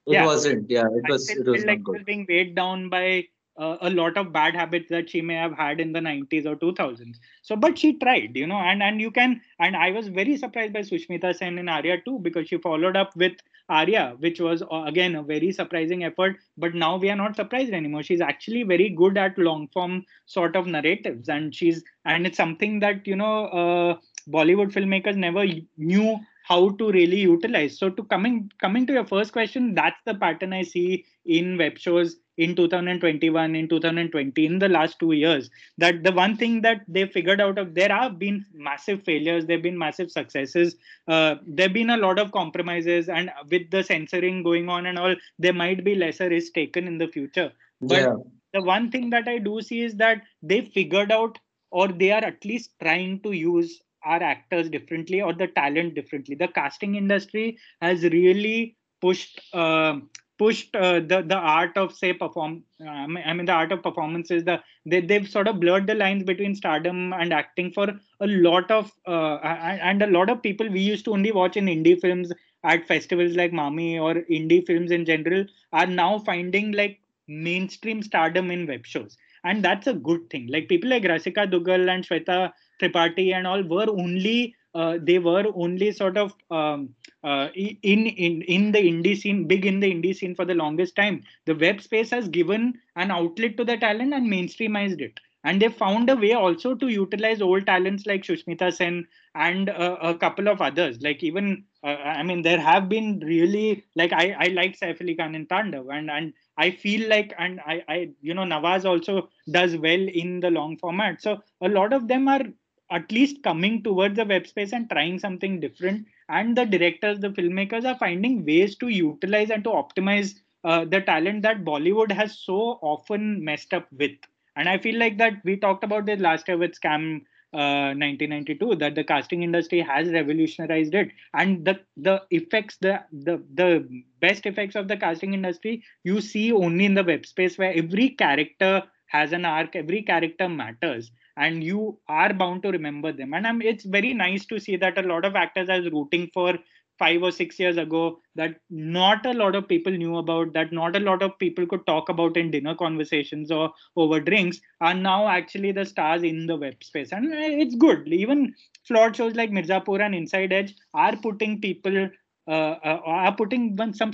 It 0.07 0.13
Yeah. 0.13 0.25
wasn't. 0.25 0.71
Yeah 0.71 0.87
it 1.01 1.07
was 1.09 1.37
it 1.37 1.47
was 1.47 1.65
like 1.65 1.79
it 1.81 1.85
good. 1.85 1.97
was 1.97 2.05
being 2.05 2.27
weighed 2.29 2.55
down 2.55 2.89
by 2.89 3.25
uh, 3.59 3.77
a 3.81 3.91
lot 3.91 4.17
of 4.17 4.33
bad 4.33 4.55
habits 4.55 4.89
that 4.91 5.09
she 5.11 5.21
may 5.21 5.35
have 5.35 5.53
had 5.53 5.81
in 5.81 5.93
the 5.93 6.01
90s 6.01 6.47
or 6.47 6.57
2000s 6.57 7.19
so 7.43 7.57
but 7.57 7.79
she 7.79 7.93
tried 7.95 8.37
you 8.37 8.47
know 8.47 8.57
and 8.57 8.83
and 8.83 9.01
you 9.01 9.11
can 9.11 9.41
and 9.61 9.77
i 9.77 9.91
was 9.91 10.09
very 10.09 10.37
surprised 10.37 10.73
by 10.73 10.81
sushmita 10.81 11.35
sen 11.35 11.59
in 11.59 11.69
arya 11.69 11.97
too 12.05 12.19
because 12.21 12.49
she 12.49 12.59
followed 12.59 12.97
up 12.97 13.15
with 13.17 13.33
arya 13.69 14.15
which 14.19 14.41
was 14.41 14.63
uh, 14.63 14.83
again 14.87 15.15
a 15.17 15.23
very 15.23 15.51
surprising 15.53 16.05
effort 16.05 16.37
but 16.57 16.75
now 16.75 16.97
we 16.97 17.11
are 17.11 17.17
not 17.17 17.37
surprised 17.37 17.73
anymore. 17.73 18.03
She's 18.03 18.21
actually 18.21 18.63
very 18.63 18.89
good 18.91 19.19
at 19.19 19.37
long 19.39 19.69
form 19.69 20.05
sort 20.27 20.57
of 20.57 20.67
narratives 20.67 21.29
and 21.29 21.55
she's 21.55 21.83
and 22.05 22.27
it's 22.27 22.37
something 22.37 22.81
that 22.81 23.07
you 23.07 23.17
know 23.17 23.47
uh, 23.47 23.97
bollywood 24.29 24.73
filmmakers 24.73 25.17
never 25.17 25.45
knew 25.77 26.19
how 26.47 26.69
to 26.71 26.93
really 26.93 27.19
utilize. 27.19 27.77
So 27.77 27.91
to 27.91 28.05
coming 28.05 28.53
coming 28.61 28.87
to 28.87 28.93
your 28.93 29.05
first 29.05 29.33
question 29.33 29.75
that's 29.75 30.01
the 30.05 30.15
pattern 30.15 30.53
i 30.53 30.63
see 30.63 31.05
in 31.25 31.59
web 31.59 31.77
shows 31.77 32.17
in 32.37 32.55
2021 32.55 33.57
in 33.57 33.69
2020 33.69 34.47
in 34.47 34.59
the 34.61 34.69
last 34.69 34.99
two 35.01 35.13
years. 35.13 35.51
That 35.79 36.05
the 36.05 36.13
one 36.13 36.37
thing 36.37 36.61
that 36.63 36.83
they 36.87 37.07
figured 37.07 37.41
out 37.41 37.59
of 37.59 37.75
there 37.75 37.89
have 37.89 38.19
been 38.19 38.45
massive 38.53 39.03
failures 39.03 39.47
there 39.47 39.57
have 39.57 39.65
been 39.65 39.79
massive 39.79 40.11
successes 40.11 40.77
uh, 41.09 41.37
there 41.47 41.67
have 41.67 41.75
been 41.75 41.91
a 41.91 41.97
lot 41.97 42.21
of 42.21 42.31
compromises 42.31 43.09
and 43.09 43.33
with 43.51 43.71
the 43.71 43.83
censoring 43.83 44.43
going 44.45 44.69
on 44.69 44.87
and 44.87 44.99
all 44.99 45.17
there 45.39 45.55
might 45.65 45.83
be 45.85 45.97
lesser 45.97 46.29
risk 46.29 46.53
taken 46.53 46.87
in 46.87 46.99
the 46.99 47.09
future. 47.09 47.51
But 47.81 48.03
yeah. 48.03 48.15
the 48.53 48.63
one 48.63 48.91
thing 48.91 49.11
that 49.11 49.27
i 49.27 49.39
do 49.39 49.61
see 49.61 49.83
is 49.83 49.97
that 49.97 50.23
they 50.43 50.61
figured 50.61 51.11
out 51.11 51.39
or 51.73 51.89
they 51.89 52.13
are 52.13 52.25
at 52.25 52.45
least 52.45 52.71
trying 52.81 53.21
to 53.23 53.33
use 53.33 53.83
our 54.07 54.23
actors 54.23 54.71
differently 54.71 55.21
or 55.21 55.33
the 55.33 55.49
talent 55.49 55.95
differently. 55.95 56.35
The 56.35 56.49
casting 56.49 56.95
industry 56.95 57.59
has 57.81 58.05
really 58.05 58.77
pushed 59.01 59.41
uh, 59.53 59.97
pushed 60.39 60.75
uh, 60.77 61.01
the 61.01 61.23
the 61.27 61.37
art 61.37 61.77
of 61.77 61.95
say 61.95 62.13
perform 62.13 62.63
uh, 62.85 62.89
I 62.89 63.33
mean 63.33 63.47
the 63.47 63.53
art 63.53 63.73
of 63.73 63.83
performance 63.83 64.31
is 64.31 64.45
the 64.45 64.61
they, 64.85 65.01
they've 65.01 65.29
sort 65.29 65.49
of 65.49 65.61
blurred 65.61 65.87
the 65.87 65.95
lines 65.95 66.25
between 66.25 66.55
stardom 66.55 67.13
and 67.13 67.33
acting 67.33 67.73
for 67.73 67.89
a 68.21 68.27
lot 68.27 68.71
of 68.71 68.93
uh, 69.07 69.37
and 69.43 70.03
a 70.03 70.07
lot 70.19 70.31
of 70.31 70.43
people 70.43 70.69
we 70.69 70.81
used 70.81 71.05
to 71.07 71.13
only 71.13 71.33
watch 71.33 71.57
in 71.57 71.67
indie 71.67 72.01
films 72.01 72.33
at 72.65 72.87
festivals 72.87 73.35
like 73.37 73.53
Mami 73.53 74.01
or 74.01 74.15
indie 74.39 74.67
films 74.67 74.91
in 74.91 75.05
general 75.05 75.45
are 75.73 75.87
now 75.87 76.19
finding 76.19 76.73
like 76.73 77.01
mainstream 77.29 78.03
stardom 78.03 78.51
in 78.51 78.67
web 78.67 78.87
shows. 78.87 79.17
And 79.45 79.65
that's 79.65 79.87
a 79.87 79.95
good 79.95 80.29
thing. 80.31 80.49
Like 80.49 80.69
people 80.69 80.91
like 80.91 81.05
Rasika 81.05 81.51
Duggal 81.51 81.89
and 81.89 82.07
Shweta 82.07 82.53
Tripathi 82.81 83.33
and 83.35 83.47
all 83.47 83.63
were 83.63 83.89
only 83.89 84.55
uh, 84.75 84.99
they 85.01 85.19
were 85.19 85.47
only 85.55 85.91
sort 85.93 86.17
of 86.19 86.35
um, 86.51 86.95
uh, 87.25 87.49
in 87.55 88.07
in 88.07 88.43
in 88.43 88.73
the 88.73 88.79
indie 88.79 89.17
scene, 89.17 89.47
big 89.47 89.65
in 89.65 89.81
the 89.81 89.91
indie 89.93 90.15
scene 90.15 90.35
for 90.35 90.45
the 90.45 90.55
longest 90.55 90.95
time. 90.97 91.23
The 91.47 91.55
web 91.55 91.81
space 91.81 92.11
has 92.11 92.29
given 92.29 92.75
an 92.95 93.11
outlet 93.11 93.57
to 93.57 93.65
the 93.65 93.77
talent 93.77 94.13
and 94.13 94.31
mainstreamized 94.31 95.01
it. 95.01 95.19
And 95.45 95.63
they 95.63 95.69
found 95.69 96.11
a 96.11 96.17
way 96.17 96.33
also 96.33 96.75
to 96.75 96.89
utilize 96.89 97.41
old 97.41 97.67
talents 97.67 98.05
like 98.05 98.23
Sushmita 98.25 98.73
Sen 98.73 99.07
and 99.35 99.71
uh, 99.71 99.97
a 100.01 100.15
couple 100.15 100.49
of 100.49 100.61
others. 100.61 101.01
Like 101.01 101.23
even, 101.23 101.65
uh, 101.85 101.89
I 101.89 102.23
mean, 102.25 102.43
there 102.43 102.61
have 102.61 102.89
been 102.89 103.21
really 103.21 103.85
like 103.95 104.13
I 104.13 104.35
I 104.39 104.47
like 104.49 104.79
Saif 104.79 105.01
Ali 105.01 105.15
Khan 105.15 105.35
in 105.35 105.47
Tandav, 105.47 105.87
and 105.97 106.11
and 106.11 106.33
I 106.59 106.71
feel 106.71 107.09
like 107.09 107.33
and 107.39 107.61
I 107.61 107.83
I 107.89 108.11
you 108.21 108.35
know 108.35 108.43
Nawaz 108.45 108.85
also 108.85 109.29
does 109.51 109.77
well 109.77 110.07
in 110.23 110.41
the 110.41 110.51
long 110.51 110.77
format. 110.79 111.23
So 111.23 111.43
a 111.61 111.69
lot 111.69 111.93
of 111.93 112.09
them 112.09 112.29
are 112.29 112.43
at 112.91 113.11
least 113.13 113.43
coming 113.43 113.83
towards 113.83 114.17
the 114.17 114.25
web 114.25 114.47
space 114.47 114.73
and 114.73 114.89
trying 114.91 115.19
something 115.19 115.61
different. 115.61 116.07
And 116.29 116.57
the 116.57 116.65
directors 116.65 117.21
the 117.21 117.31
filmmakers 117.31 117.85
are 117.85 117.99
finding 117.99 118.45
ways 118.45 118.77
to 118.77 118.89
utilize 118.89 119.51
and 119.51 119.65
to 119.65 119.71
optimize 119.71 120.41
uh, 120.65 120.85
the 120.85 121.01
talent 121.01 121.43
that 121.43 121.65
bollywood 121.65 122.11
has 122.11 122.39
so 122.41 122.79
often 122.83 123.45
messed 123.45 123.73
up 123.75 123.87
with. 123.93 124.13
And 124.57 124.69
i 124.69 124.79
feel 124.79 124.99
like 124.99 125.19
that 125.19 125.35
we 125.45 125.57
talked 125.57 125.85
about 125.85 126.07
this 126.07 126.21
last 126.21 126.49
year 126.49 126.59
with 126.59 126.79
scam 126.81 127.23
uh, 127.53 127.95
1992 127.95 128.75
that 128.77 128.95
the 128.95 129.05
casting 129.05 129.43
industry 129.43 129.81
has 129.81 130.09
revolutionized 130.11 130.95
it. 130.95 131.11
And 131.35 131.65
the 131.65 131.81
the 131.97 132.23
effects 132.31 132.77
the 132.79 133.03
the 133.13 133.43
the 133.55 134.03
best 134.21 134.47
effects 134.47 134.75
of 134.77 134.89
the 134.89 134.97
casting 134.97 135.35
industry 135.35 135.83
you 136.05 136.21
see 136.21 136.53
only 136.53 136.85
in 136.85 136.95
the 136.95 137.05
web 137.05 137.27
space 137.27 137.57
where 137.59 137.73
every 137.75 138.11
character 138.11 138.83
has 139.07 139.33
an 139.33 139.45
arc 139.45 139.77
every 139.77 140.03
character 140.03 140.49
matters 140.49 141.11
and 141.37 141.63
you 141.63 141.99
are 142.09 142.33
bound 142.33 142.63
to 142.63 142.71
remember 142.71 143.13
them. 143.13 143.35
And 143.35 143.47
I'm, 143.47 143.63
it's 143.63 143.85
very 143.85 144.15
nice 144.15 144.47
to 144.47 144.59
see 144.59 144.77
that 144.77 144.99
a 144.99 145.07
lot 145.07 145.25
of 145.25 145.37
actors 145.37 145.69
are 145.69 145.83
rooting 145.83 146.31
for 146.33 146.55
five 146.99 147.23
or 147.23 147.31
six 147.31 147.59
years 147.59 147.77
ago 147.77 148.19
that 148.35 148.57
not 148.71 149.27
a 149.27 149.33
lot 149.33 149.55
of 149.55 149.69
people 149.69 149.93
knew 149.93 150.17
about 150.17 150.53
that 150.55 150.73
not 150.73 150.97
a 150.97 151.01
lot 151.01 151.23
of 151.23 151.39
people 151.39 151.67
could 151.67 151.87
talk 151.87 152.09
about 152.09 152.37
in 152.37 152.51
dinner 152.51 152.75
conversations 152.75 153.51
or 153.51 153.73
over 153.97 154.21
drinks 154.21 154.61
are 154.81 154.95
now 154.95 155.29
actually 155.29 155.73
the 155.73 155.85
stars 155.85 156.23
in 156.23 156.47
the 156.47 156.57
web 156.57 156.83
space. 156.83 157.13
And 157.13 157.33
it's 157.33 157.75
good. 157.75 158.09
Even 158.09 158.55
flawed 158.87 159.15
shows 159.15 159.35
like 159.35 159.51
mirzapur 159.51 160.01
and 160.01 160.15
inside 160.15 160.53
edge 160.53 160.75
are 160.95 161.17
putting 161.17 161.61
people 161.61 162.09
uh, 162.49 162.77
uh, 162.85 163.01
are 163.05 163.35
putting 163.35 163.77
some 163.93 164.13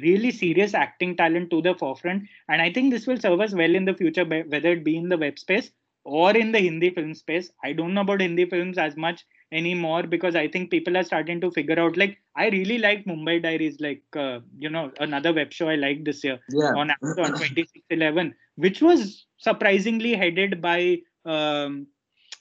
really 0.00 0.30
serious 0.30 0.72
acting 0.74 1.16
talent 1.16 1.50
to 1.50 1.60
the 1.62 1.74
forefront. 1.74 2.24
And 2.48 2.62
i 2.62 2.72
think 2.72 2.90
this 2.90 3.06
will 3.06 3.20
serve 3.20 3.40
us 3.40 3.54
well 3.54 3.74
in 3.74 3.84
the 3.84 3.94
future 3.94 4.24
whether 4.24 4.72
it 4.72 4.84
be 4.84 4.96
in 4.96 5.08
the 5.08 5.18
web 5.18 5.38
space 5.38 5.70
or 6.04 6.36
in 6.36 6.52
the 6.52 6.60
Hindi 6.60 6.90
film 6.90 7.14
space. 7.14 7.50
I 7.64 7.72
don't 7.72 7.94
know 7.94 8.02
about 8.02 8.20
Hindi 8.20 8.44
films 8.44 8.78
as 8.78 8.96
much 8.96 9.24
anymore 9.52 10.02
because 10.04 10.36
I 10.36 10.48
think 10.48 10.70
people 10.70 10.96
are 10.96 11.02
starting 11.02 11.40
to 11.40 11.50
figure 11.50 11.78
out. 11.80 11.96
Like, 11.96 12.18
I 12.36 12.48
really 12.48 12.78
like 12.78 13.04
Mumbai 13.06 13.42
Diaries, 13.42 13.80
like, 13.80 14.02
uh, 14.16 14.40
you 14.58 14.68
know, 14.68 14.92
another 15.00 15.32
web 15.32 15.52
show 15.52 15.68
I 15.68 15.76
liked 15.76 16.04
this 16.04 16.22
year 16.22 16.38
yeah. 16.50 16.72
on 16.76 16.90
Amazon 16.90 17.38
2611, 17.38 18.34
which 18.56 18.82
was 18.82 19.26
surprisingly 19.38 20.14
headed 20.14 20.60
by 20.60 20.98
um, 21.24 21.86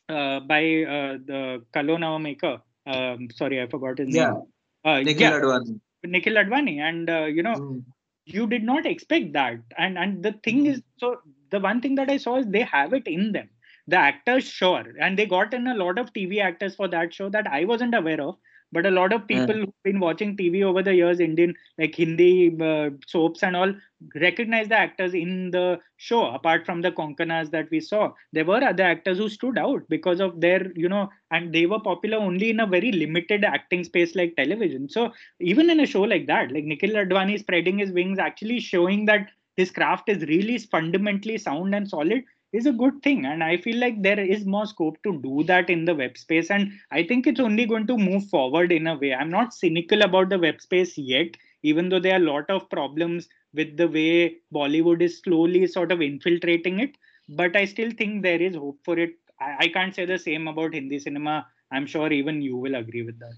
uh, 0.10 0.42
by 0.42 0.84
uh, 0.84 1.18
the 1.26 1.64
Kal 1.74 1.88
Ho 1.88 2.20
maker. 2.20 2.62
Um, 2.86 3.30
sorry, 3.34 3.62
I 3.62 3.68
forgot 3.68 3.98
his 3.98 4.14
yeah. 4.14 4.32
name. 4.32 4.44
Uh, 4.84 5.00
Nikhil 5.00 5.22
yeah, 5.22 5.40
Advani. 5.40 5.80
Nikhil 6.04 6.34
Advani. 6.36 6.80
And, 6.80 7.10
uh, 7.10 7.26
you 7.26 7.42
know, 7.42 7.56
mm. 7.56 7.84
you 8.26 8.46
did 8.48 8.64
not 8.64 8.86
expect 8.86 9.32
that. 9.34 9.60
And, 9.78 9.98
and 9.98 10.22
the 10.22 10.34
thing 10.44 10.66
mm. 10.66 10.74
is, 10.74 10.82
so 10.98 11.20
the 11.52 11.62
one 11.62 11.80
thing 11.80 11.96
that 11.96 12.10
I 12.10 12.18
saw 12.18 12.38
is 12.38 12.48
they 12.48 12.64
have 12.64 12.92
it 12.92 13.08
in 13.08 13.32
them 13.32 13.50
the 13.88 13.98
actors 13.98 14.46
sure. 14.46 14.86
And 15.00 15.18
they 15.18 15.26
got 15.26 15.54
in 15.54 15.68
a 15.68 15.76
lot 15.76 16.00
of 16.00 16.14
tv 16.14 16.42
actors 16.42 16.76
for 16.76 16.88
that 16.90 17.14
show 17.14 17.30
that 17.30 17.48
i 17.48 17.66
wasn't 17.66 17.96
aware 17.96 18.22
of. 18.22 18.38
But 18.72 18.88
a 18.88 18.92
lot 18.92 19.14
of 19.14 19.28
people 19.28 19.56
yeah. 19.56 19.66
who've 19.66 19.84
been 19.84 20.00
watching 20.00 20.36
tv 20.36 20.64
over 20.64 20.82
the 20.82 20.96
years 20.96 21.20
indian 21.20 21.54
like 21.78 21.94
hindi 21.96 22.56
uh, 22.60 22.90
soaps 23.06 23.44
and 23.44 23.56
all 23.56 23.74
recognize 24.16 24.68
the 24.68 24.78
actors 24.78 25.14
in 25.14 25.52
the 25.52 25.80
show 25.98 26.26
apart 26.32 26.66
from 26.66 26.82
the 26.82 26.92
konkonas 26.92 27.52
that 27.52 27.70
we 27.70 27.80
saw. 27.80 28.12
There 28.32 28.46
were 28.46 28.64
other 28.64 28.84
actors 28.84 29.20
who 29.20 29.30
stood 29.30 29.60
out 29.60 29.88
because 29.90 30.20
of 30.20 30.42
their 30.42 30.72
you 30.76 30.90
know 30.90 31.10
and 31.30 31.54
they 31.54 31.68
were 31.68 31.80
popular 31.80 32.18
only 32.18 32.50
in 32.50 32.60
a 32.62 32.66
very 32.66 32.92
limited 32.92 33.44
acting 33.44 33.84
space 33.84 34.16
like 34.16 34.36
television. 34.36 34.90
So 34.90 35.12
even 35.40 35.70
in 35.70 35.80
a 35.80 35.86
show 35.86 36.02
like 36.02 36.26
that 36.28 36.52
like 36.52 36.64
nikhil 36.64 36.96
advani 37.06 37.40
spreading 37.40 37.78
his 37.78 37.92
wings 37.92 38.18
actually 38.18 38.60
showing 38.60 39.06
that 39.06 39.30
his 39.56 39.72
craft 39.72 40.10
is 40.10 40.24
really 40.24 40.58
fundamentally 40.58 41.38
sound 41.38 41.76
and 41.76 41.88
solid 41.88 42.24
is 42.54 42.66
a 42.68 42.72
good 42.72 43.02
thing 43.02 43.26
and 43.26 43.44
i 43.44 43.58
feel 43.58 43.78
like 43.78 44.02
there 44.02 44.20
is 44.20 44.46
more 44.46 44.66
scope 44.66 44.98
to 45.04 45.20
do 45.22 45.44
that 45.44 45.70
in 45.70 45.86
the 45.86 45.96
web 45.96 46.18
space 46.18 46.52
and 46.52 46.72
i 46.92 47.04
think 47.04 47.26
it's 47.28 47.40
only 47.40 47.66
going 47.66 47.88
to 47.88 47.98
move 47.98 48.24
forward 48.30 48.72
in 48.72 48.88
a 48.88 48.96
way. 48.98 49.14
I'm 49.14 49.30
not 49.30 49.54
cynical 49.54 50.04
about 50.04 50.30
the 50.30 50.40
web 50.40 50.62
space 50.62 50.98
yet 50.98 51.36
even 51.64 51.90
though 51.90 52.00
there 52.00 52.14
are 52.14 52.24
a 52.24 52.32
lot 52.32 52.50
of 52.50 52.70
problems 52.70 53.28
with 53.54 53.76
the 53.78 53.88
way 53.88 54.38
bollywood 54.54 55.02
is 55.02 55.20
slowly 55.20 55.66
sort 55.68 55.92
of 55.92 56.02
infiltrating 56.02 56.80
it 56.80 56.96
but 57.30 57.56
i 57.56 57.66
still 57.66 57.92
think 57.92 58.22
there 58.22 58.42
is 58.42 58.56
hope 58.56 58.80
for 58.84 59.00
it. 59.00 59.12
I, 59.40 59.56
I 59.62 59.68
can't 59.70 59.96
say 59.96 60.06
the 60.06 60.20
same 60.20 60.48
about 60.48 60.74
hindi 60.74 61.00
cinema. 61.00 61.48
I'm 61.72 61.88
sure 61.88 62.12
even 62.12 62.42
you 62.42 62.58
will 62.58 62.76
agree 62.76 63.02
with 63.04 63.18
that. 63.20 63.34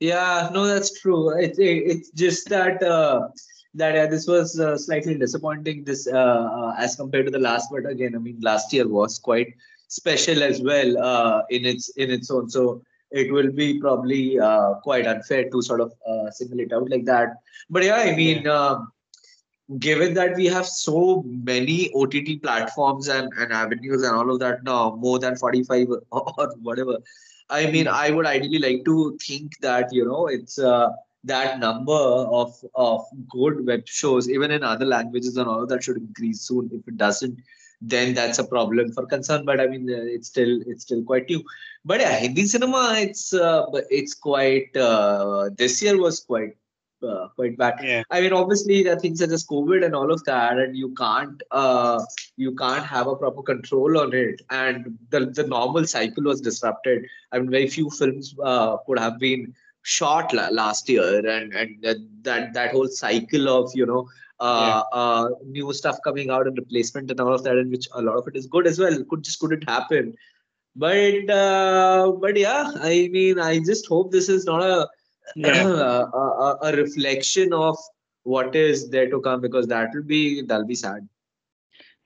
Yeah 0.00 0.50
no 0.52 0.66
that's 0.66 1.00
true. 1.00 1.30
It's 1.30 1.58
it's 1.58 2.10
just 2.10 2.48
that 2.50 2.82
uh, 2.82 3.28
that 3.74 3.94
yeah, 3.94 4.06
this 4.06 4.26
was 4.26 4.58
uh, 4.58 4.78
slightly 4.78 5.14
disappointing. 5.16 5.84
This 5.84 6.06
uh, 6.06 6.48
uh, 6.58 6.74
as 6.78 6.96
compared 6.96 7.26
to 7.26 7.32
the 7.32 7.38
last 7.38 7.70
but 7.70 7.86
again 7.90 8.14
i 8.14 8.18
mean 8.18 8.38
last 8.40 8.72
year 8.72 8.86
was 8.86 9.18
quite 9.18 9.54
special 9.88 10.42
as 10.42 10.60
well 10.62 10.98
uh, 11.02 11.42
in 11.50 11.64
its 11.64 11.88
in 11.96 12.10
its 12.10 12.30
own. 12.30 12.48
So 12.48 12.82
it 13.10 13.32
will 13.32 13.50
be 13.52 13.80
probably 13.80 14.38
uh, 14.38 14.74
quite 14.82 15.06
unfair 15.06 15.48
to 15.50 15.62
sort 15.62 15.80
of 15.80 15.92
uh, 16.08 16.30
single 16.30 16.60
it 16.60 16.72
out 16.72 16.90
like 16.90 17.04
that. 17.06 17.36
But 17.70 17.84
yeah 17.84 17.96
i 17.96 18.14
mean. 18.14 18.46
Um, 18.46 18.90
given 19.78 20.12
that 20.12 20.36
we 20.36 20.44
have 20.44 20.66
so 20.66 21.24
many 21.26 21.90
ott 21.94 22.14
platforms 22.42 23.08
and, 23.08 23.32
and 23.38 23.50
avenues 23.50 24.02
and 24.02 24.14
all 24.14 24.30
of 24.30 24.38
that 24.38 24.62
now 24.62 24.94
more 24.96 25.18
than 25.18 25.36
45 25.36 25.88
or 26.10 26.54
whatever 26.60 26.98
i 27.48 27.70
mean 27.70 27.88
i 27.88 28.10
would 28.10 28.26
ideally 28.26 28.58
like 28.58 28.84
to 28.84 29.16
think 29.26 29.58
that 29.60 29.90
you 29.90 30.04
know 30.04 30.26
it's 30.26 30.58
that 31.24 31.58
number 31.58 31.92
of 31.92 32.54
of 32.74 33.04
good 33.28 33.66
web 33.66 33.86
shows, 33.86 34.28
even 34.30 34.50
in 34.50 34.62
other 34.62 34.84
languages 34.84 35.36
and 35.36 35.48
all 35.48 35.66
that, 35.66 35.82
should 35.82 35.96
increase 35.96 36.42
soon. 36.42 36.70
If 36.72 36.86
it 36.86 36.96
doesn't, 36.96 37.38
then 37.80 38.14
that's 38.14 38.38
a 38.38 38.44
problem 38.44 38.92
for 38.92 39.06
concern. 39.06 39.44
But 39.44 39.60
I 39.60 39.66
mean, 39.66 39.88
uh, 39.90 40.02
it's 40.02 40.28
still 40.28 40.60
it's 40.66 40.84
still 40.84 41.02
quite 41.02 41.28
new. 41.28 41.42
But 41.84 42.00
yeah, 42.00 42.18
Hindi 42.18 42.46
cinema, 42.46 42.96
it's 42.98 43.32
uh, 43.32 43.66
it's 43.90 44.14
quite 44.14 44.76
uh, 44.76 45.50
this 45.56 45.82
year 45.82 46.00
was 46.00 46.20
quite 46.20 46.56
uh, 47.02 47.28
quite 47.36 47.56
bad. 47.56 47.74
Yeah. 47.82 48.02
I 48.10 48.20
mean, 48.20 48.32
obviously, 48.32 48.82
there 48.82 48.96
are 48.96 49.00
things 49.00 49.20
such 49.20 49.30
as 49.30 49.46
COVID 49.46 49.84
and 49.84 49.94
all 49.94 50.10
of 50.12 50.24
that, 50.24 50.58
and 50.58 50.76
you 50.76 50.94
can't 50.94 51.42
uh, 51.50 52.02
you 52.36 52.54
can't 52.54 52.84
have 52.84 53.06
a 53.06 53.16
proper 53.16 53.42
control 53.42 53.98
on 53.98 54.14
it, 54.14 54.42
and 54.50 54.98
the 55.10 55.26
the 55.26 55.46
normal 55.46 55.86
cycle 55.86 56.24
was 56.24 56.40
disrupted. 56.40 57.04
I 57.32 57.38
mean, 57.38 57.50
very 57.50 57.68
few 57.68 57.90
films 57.90 58.34
uh, 58.42 58.76
could 58.86 58.98
have 58.98 59.18
been 59.18 59.54
shot 59.84 60.32
la- 60.32 60.48
last 60.48 60.88
year, 60.88 61.26
and 61.26 61.54
and 61.54 61.82
that, 61.82 62.52
that 62.54 62.72
whole 62.72 62.88
cycle 62.88 63.48
of 63.48 63.70
you 63.74 63.86
know 63.86 64.08
uh, 64.40 64.82
uh, 64.92 65.28
new 65.46 65.72
stuff 65.72 65.96
coming 66.04 66.30
out 66.30 66.46
and 66.46 66.58
replacement 66.58 67.10
and 67.10 67.20
all 67.20 67.32
of 67.32 67.44
that, 67.44 67.56
and 67.56 67.70
which 67.70 67.88
a 67.94 68.02
lot 68.02 68.18
of 68.18 68.26
it 68.26 68.36
is 68.36 68.46
good 68.46 68.66
as 68.66 68.78
well. 68.78 69.02
Could 69.04 69.22
just 69.22 69.38
couldn't 69.40 69.68
happen. 69.68 70.14
But 70.74 71.30
uh, 71.30 72.12
but 72.12 72.36
yeah, 72.36 72.72
I 72.76 73.08
mean, 73.12 73.38
I 73.38 73.58
just 73.60 73.86
hope 73.86 74.10
this 74.10 74.28
is 74.28 74.44
not 74.44 74.62
a 74.62 74.88
Yeah. 75.36 75.66
a, 75.68 76.04
a, 76.22 76.58
a 76.62 76.76
reflection 76.76 77.52
of 77.52 77.76
what 78.24 78.56
is 78.56 78.90
there 78.90 79.08
to 79.10 79.20
come 79.20 79.40
because 79.40 79.66
that 79.68 79.94
will 79.94 80.02
be 80.02 80.42
that'll 80.42 80.66
be 80.66 80.74
sad. 80.74 81.08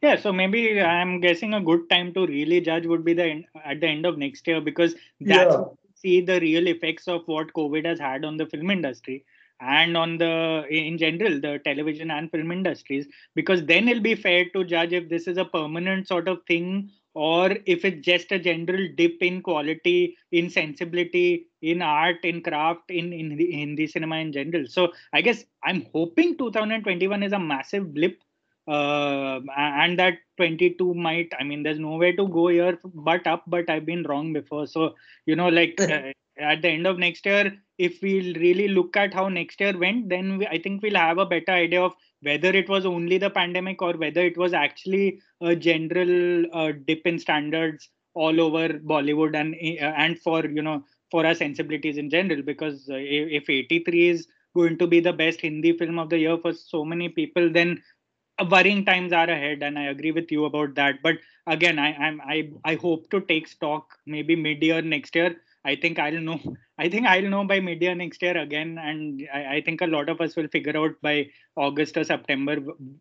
Yeah, 0.03 0.17
so 0.21 0.33
maybe 0.33 0.81
I'm 0.81 1.21
guessing 1.21 1.55
a 1.55 1.61
good 1.61 1.89
time 1.91 2.13
to 2.15 2.27
really 2.27 2.61
judge 2.61 2.87
would 2.87 3.05
be 3.05 3.15
the 3.15 3.25
end, 3.25 3.45
at 3.65 3.81
the 3.81 3.89
end 3.89 4.07
of 4.07 4.17
next 4.17 4.47
year 4.47 4.61
because 4.61 4.95
that's 5.21 5.55
Yeah. 5.55 5.65
See 6.01 6.21
the 6.21 6.41
real 6.41 6.67
effects 6.67 7.09
of 7.09 7.23
what 7.27 7.53
COVID 7.53 7.87
has 7.87 7.99
had 7.99 8.25
on 8.25 8.37
the 8.37 8.47
film 8.47 8.71
industry 8.71 9.25
and 9.61 9.97
on 9.97 10.19
the 10.19 10.65
in 10.71 10.97
general 10.99 11.41
the 11.41 11.61
television 11.65 12.11
and 12.11 12.31
film 12.31 12.53
industries 12.53 13.07
because 13.35 13.65
then 13.67 13.89
it'll 13.89 14.03
be 14.03 14.15
fair 14.15 14.45
to 14.51 14.65
judge 14.65 14.93
if 14.93 15.09
this 15.09 15.27
is 15.27 15.37
a 15.37 15.45
permanent 15.45 16.07
sort 16.07 16.29
of 16.29 16.39
thing 16.47 16.89
or 17.15 17.51
if 17.67 17.85
it's 17.85 18.05
just 18.07 18.31
a 18.31 18.39
general 18.39 18.87
dip 18.97 19.21
in 19.21 19.43
quality 19.43 20.17
in 20.31 20.49
sensibility 20.49 21.49
in 21.63 21.83
art 21.83 22.19
in 22.23 22.41
craft 22.41 22.89
in 22.91 23.13
in 23.13 23.37
the 23.37 23.51
hindi 23.51 23.87
cinema 23.87 24.17
in 24.17 24.33
general. 24.33 24.67
So 24.69 24.93
i 25.13 25.21
guess 25.21 25.45
i'm 25.65 25.87
hoping 25.93 26.37
2021 26.39 27.23
is 27.23 27.33
a 27.33 27.39
massive 27.39 27.93
blip 27.93 28.23
uh, 28.69 29.41
and 29.57 29.99
that 29.99 30.19
22 30.37 30.95
might 30.95 31.33
i 31.41 31.45
mean 31.45 31.63
there's 31.63 31.79
nowhere 31.79 32.15
to 32.15 32.29
go 32.29 32.49
here 32.49 32.79
but 32.95 33.27
up 33.27 33.45
but 33.47 33.69
i've 33.71 33.87
been 33.87 34.03
wrong 34.05 34.33
before. 34.33 34.67
So 34.67 34.95
you 35.27 35.37
know 35.37 35.49
like 35.49 35.81
uh, 35.81 36.13
at 36.39 36.63
the 36.63 36.69
end 36.69 36.87
of 36.87 36.99
next 36.99 37.27
year 37.27 37.57
if 37.79 37.99
we'll 38.03 38.35
really 38.35 38.69
look 38.69 38.97
at 38.97 39.15
how 39.15 39.29
next 39.29 39.61
year 39.61 39.77
went 39.77 40.09
then 40.09 40.39
we, 40.39 40.47
i 40.47 40.59
think 40.59 40.83
we'll 40.83 40.95
have 40.95 41.19
a 41.19 41.27
better 41.27 41.53
idea 41.53 41.83
of 41.83 41.95
whether 42.21 42.51
it 42.51 42.69
was 42.69 42.85
only 42.85 43.19
the 43.19 43.31
pandemic 43.31 43.81
or 43.83 43.95
whether 43.95 44.21
it 44.21 44.37
was 44.37 44.53
actually 44.53 45.21
a 45.41 45.55
general 45.57 46.45
uh, 46.53 46.73
dip 46.87 47.07
in 47.07 47.19
standards 47.19 47.89
all 48.15 48.41
over 48.41 48.69
bollywood 48.93 49.35
and 49.35 49.55
uh, 49.81 49.95
and 50.05 50.19
for 50.21 50.45
you 50.47 50.63
know 50.63 50.83
for 51.11 51.25
our 51.27 51.35
sensibilities 51.35 51.97
in 51.97 52.11
general. 52.11 52.43
Because 52.43 52.89
uh, 52.91 52.97
if, 52.97 53.43
if 53.43 53.51
83 53.51 54.09
is 54.09 54.27
going 54.55 54.79
to 54.79 54.87
be 54.87 55.01
the 55.01 55.13
best 55.13 55.41
hindi 55.41 55.77
film 55.77 55.99
of 55.99 56.11
the 56.11 56.19
year 56.19 56.39
for 56.39 56.53
so 56.53 56.85
many 56.85 57.09
people 57.09 57.53
then 57.53 57.81
worrying 58.51 58.85
times 58.85 59.13
are 59.13 59.29
ahead 59.29 59.63
and 59.63 59.79
i 59.79 59.85
agree 59.85 60.13
with 60.13 60.31
you 60.31 60.45
about 60.45 60.75
that. 60.75 61.03
But 61.03 61.17
again 61.47 61.79
i 61.79 61.93
i'm 61.95 62.21
i 62.23 62.51
i 62.65 62.75
hope 62.75 63.11
to 63.11 63.21
take 63.23 63.49
stock 63.49 63.99
maybe 64.07 64.37
mid 64.37 64.63
year 64.63 64.83
next 64.83 65.15
year. 65.17 65.37
I 65.65 65.75
think 65.77 65.99
i'll 65.99 66.21
know 66.21 66.41
i 66.79 66.89
think 66.89 67.07
i'll 67.07 67.29
know 67.29 67.45
by 67.45 67.61
mid 67.61 67.83
year 67.83 67.95
next 67.95 68.23
year 68.23 68.37
again 68.37 68.79
and 68.79 69.29
I, 69.33 69.57
I 69.57 69.61
think 69.61 69.81
a 69.81 69.87
lot 69.87 70.09
of 70.09 70.21
us 70.21 70.37
will 70.37 70.49
figure 70.49 70.77
out 70.77 70.93
by 71.03 71.29
august 71.57 71.97
or 71.97 72.05
september 72.05 72.57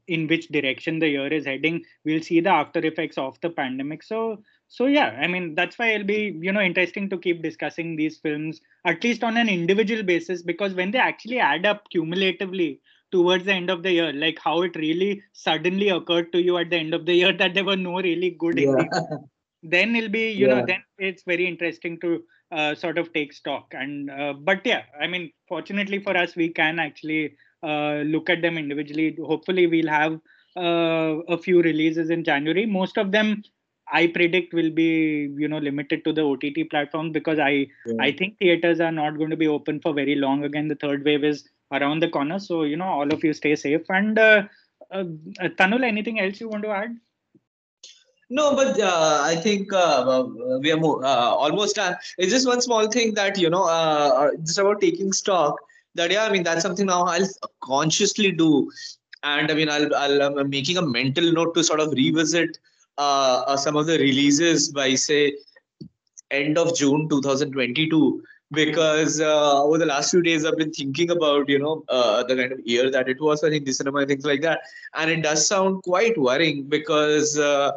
in 0.07 0.27
which 0.27 0.47
direction 0.49 0.99
the 0.99 1.09
year 1.09 1.31
is 1.31 1.45
heading. 1.45 1.83
We'll 2.05 2.21
see 2.21 2.39
the 2.39 2.49
after 2.49 2.79
effects 2.85 3.17
of 3.17 3.39
the 3.41 3.49
pandemic. 3.49 4.03
So 4.03 4.43
so 4.69 4.85
yeah 4.85 5.17
i 5.21 5.27
mean 5.27 5.55
that's 5.55 5.79
why 5.79 5.87
it'll 5.93 6.05
be 6.05 6.37
you 6.41 6.51
know 6.51 6.59
interesting 6.59 7.09
to 7.09 7.17
keep 7.17 7.41
discussing 7.41 7.95
these 7.95 8.17
films 8.17 8.59
at 8.85 9.01
least 9.01 9.23
on 9.23 9.37
an 9.37 9.47
individual 9.47 10.03
basis 10.03 10.41
because 10.41 10.73
when 10.73 10.91
they 10.91 10.97
actually 10.99 11.39
add 11.39 11.65
up 11.65 11.89
cumulatively 11.89 12.81
towards 13.11 13.45
the 13.45 13.53
end 13.53 13.69
of 13.69 13.83
the 13.83 13.91
year 13.91 14.11
like 14.13 14.39
how 14.43 14.61
it 14.61 14.75
really 14.75 15.21
suddenly 15.33 15.89
occurred 15.89 16.31
to 16.31 16.41
you 16.41 16.57
at 16.57 16.69
the 16.69 16.77
end 16.77 16.93
of 16.93 17.05
the 17.05 17.13
year 17.13 17.33
that 17.41 17.53
there 17.53 17.65
were 17.65 17.75
no 17.75 18.01
really 18.01 18.31
good 18.31 18.59
Yeah. 18.59 18.87
Then 19.63 19.95
it'll 19.95 20.09
be 20.09 20.31
you 20.31 20.47
know 20.47 20.63
then 20.65 20.83
it's 20.99 21.23
very 21.23 21.45
interesting 21.47 21.99
to 22.01 22.23
uh, 22.51 22.75
sort 22.75 22.97
of 22.97 23.11
take 23.11 23.33
stock. 23.33 23.73
And 23.73 24.09
uh, 24.09 24.33
but 24.33 24.61
yeah 24.65 24.83
i 25.01 25.07
mean 25.07 25.31
fortunately 25.49 25.99
for 25.99 26.15
us 26.15 26.35
we 26.35 26.49
can 26.49 26.79
actually 26.79 27.35
uh, 27.63 27.95
look 28.13 28.29
at 28.29 28.41
them 28.41 28.57
individually. 28.57 29.17
Hopefully 29.19 29.65
we'll 29.67 29.89
have 29.89 30.19
uh, 30.55 31.17
a 31.27 31.37
few 31.37 31.61
releases 31.61 32.09
in 32.11 32.23
january. 32.23 32.65
Most 32.65 32.97
of 32.97 33.11
them 33.11 33.41
i 33.91 34.05
predict 34.05 34.53
will 34.53 34.69
be 34.69 35.29
you 35.37 35.47
know 35.47 35.57
limited 35.57 36.03
to 36.05 36.11
the 36.13 36.21
ott 36.21 36.43
platform 36.69 37.11
because 37.11 37.39
i 37.39 37.65
I 38.05 38.11
think 38.11 38.37
theaters 38.37 38.81
are 38.81 38.91
not 38.91 39.17
going 39.17 39.29
to 39.29 39.37
be 39.37 39.47
open 39.47 39.79
for 39.79 39.93
very 39.93 40.15
long. 40.15 40.43
Again, 40.43 40.67
the 40.67 40.75
third 40.75 41.05
wave 41.05 41.23
is 41.23 41.49
around 41.71 42.01
the 42.01 42.09
corner. 42.09 42.39
So, 42.39 42.63
you 42.63 42.77
know, 42.77 42.85
all 42.85 43.11
of 43.11 43.23
you 43.23 43.33
stay 43.33 43.55
safe. 43.55 43.81
And 43.89 44.17
uh, 44.17 44.43
uh, 44.91 45.03
uh, 45.39 45.49
Tanul, 45.59 45.83
anything 45.83 46.19
else 46.19 46.39
you 46.39 46.49
want 46.49 46.63
to 46.63 46.69
add? 46.69 46.95
No, 48.29 48.55
but 48.55 48.79
uh, 48.79 49.21
I 49.23 49.35
think 49.35 49.71
uh, 49.71 49.77
uh, 49.77 50.59
we 50.59 50.71
are 50.71 50.77
mo- 50.77 51.01
uh, 51.01 51.35
almost 51.37 51.75
done. 51.75 51.95
It's 52.17 52.31
just 52.31 52.45
one 52.47 52.61
small 52.61 52.89
thing 52.89 53.13
that 53.13 53.37
you 53.37 53.49
know, 53.49 53.63
uh, 53.63 54.11
uh, 54.15 54.29
just 54.43 54.57
about 54.59 54.81
taking 54.81 55.13
stock. 55.13 55.57
That 55.95 56.11
yeah, 56.11 56.25
I 56.25 56.31
mean 56.31 56.43
that's 56.43 56.61
something 56.61 56.85
now 56.85 57.05
I'll 57.05 57.27
consciously 57.63 58.31
do, 58.31 58.69
and 59.23 59.49
I 59.49 59.53
mean 59.53 59.69
I'll, 59.69 59.95
I'll 59.95 60.21
I'm 60.39 60.49
making 60.49 60.77
a 60.77 60.81
mental 60.81 61.31
note 61.31 61.55
to 61.55 61.63
sort 61.63 61.79
of 61.79 61.93
revisit 61.93 62.57
uh, 62.97 63.55
some 63.55 63.77
of 63.77 63.85
the 63.85 63.97
releases 63.97 64.69
by 64.69 64.95
say 64.95 65.35
end 66.29 66.57
of 66.57 66.75
June 66.75 67.07
2022 67.09 68.23
because 68.51 69.19
uh, 69.19 69.63
over 69.63 69.77
the 69.77 69.85
last 69.85 70.11
few 70.11 70.21
days 70.21 70.45
I've 70.45 70.57
been 70.57 70.71
thinking 70.71 71.11
about 71.11 71.49
you 71.49 71.59
know 71.59 71.83
uh, 71.89 72.23
the 72.23 72.35
kind 72.35 72.51
of 72.51 72.59
year 72.65 72.89
that 72.89 73.09
it 73.09 73.19
was 73.19 73.41
for 73.41 73.49
Hindi 73.49 73.71
cinema 73.71 73.99
and 73.99 74.07
things 74.07 74.25
like 74.25 74.41
that, 74.41 74.61
and 74.95 75.11
it 75.11 75.21
does 75.21 75.47
sound 75.47 75.83
quite 75.83 76.17
worrying 76.17 76.63
because. 76.63 77.37
Uh, 77.37 77.71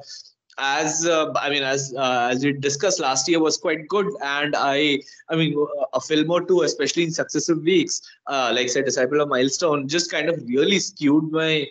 as 0.63 1.07
uh, 1.07 1.33
I 1.37 1.49
mean, 1.49 1.63
as 1.63 1.95
uh, 1.97 2.29
as 2.31 2.45
we 2.45 2.53
discussed 2.53 3.01
last 3.01 3.27
year 3.29 3.41
was 3.41 3.57
quite 3.57 3.89
good, 3.89 4.07
and 4.23 4.55
I 4.55 5.01
I 5.31 5.37
mean 5.37 5.57
a 5.95 6.01
film 6.03 6.31
or 6.31 6.45
two, 6.45 6.63
especially 6.63 7.05
in 7.05 7.13
successive 7.13 7.63
weeks, 7.63 8.03
uh, 8.27 8.53
like 8.55 8.69
say 8.69 8.83
Disciple 8.83 9.23
of 9.23 9.31
Milestone, 9.31 9.89
just 9.89 10.11
kind 10.11 10.29
of 10.29 10.43
really 10.47 10.79
skewed 10.79 11.33
my 11.33 11.67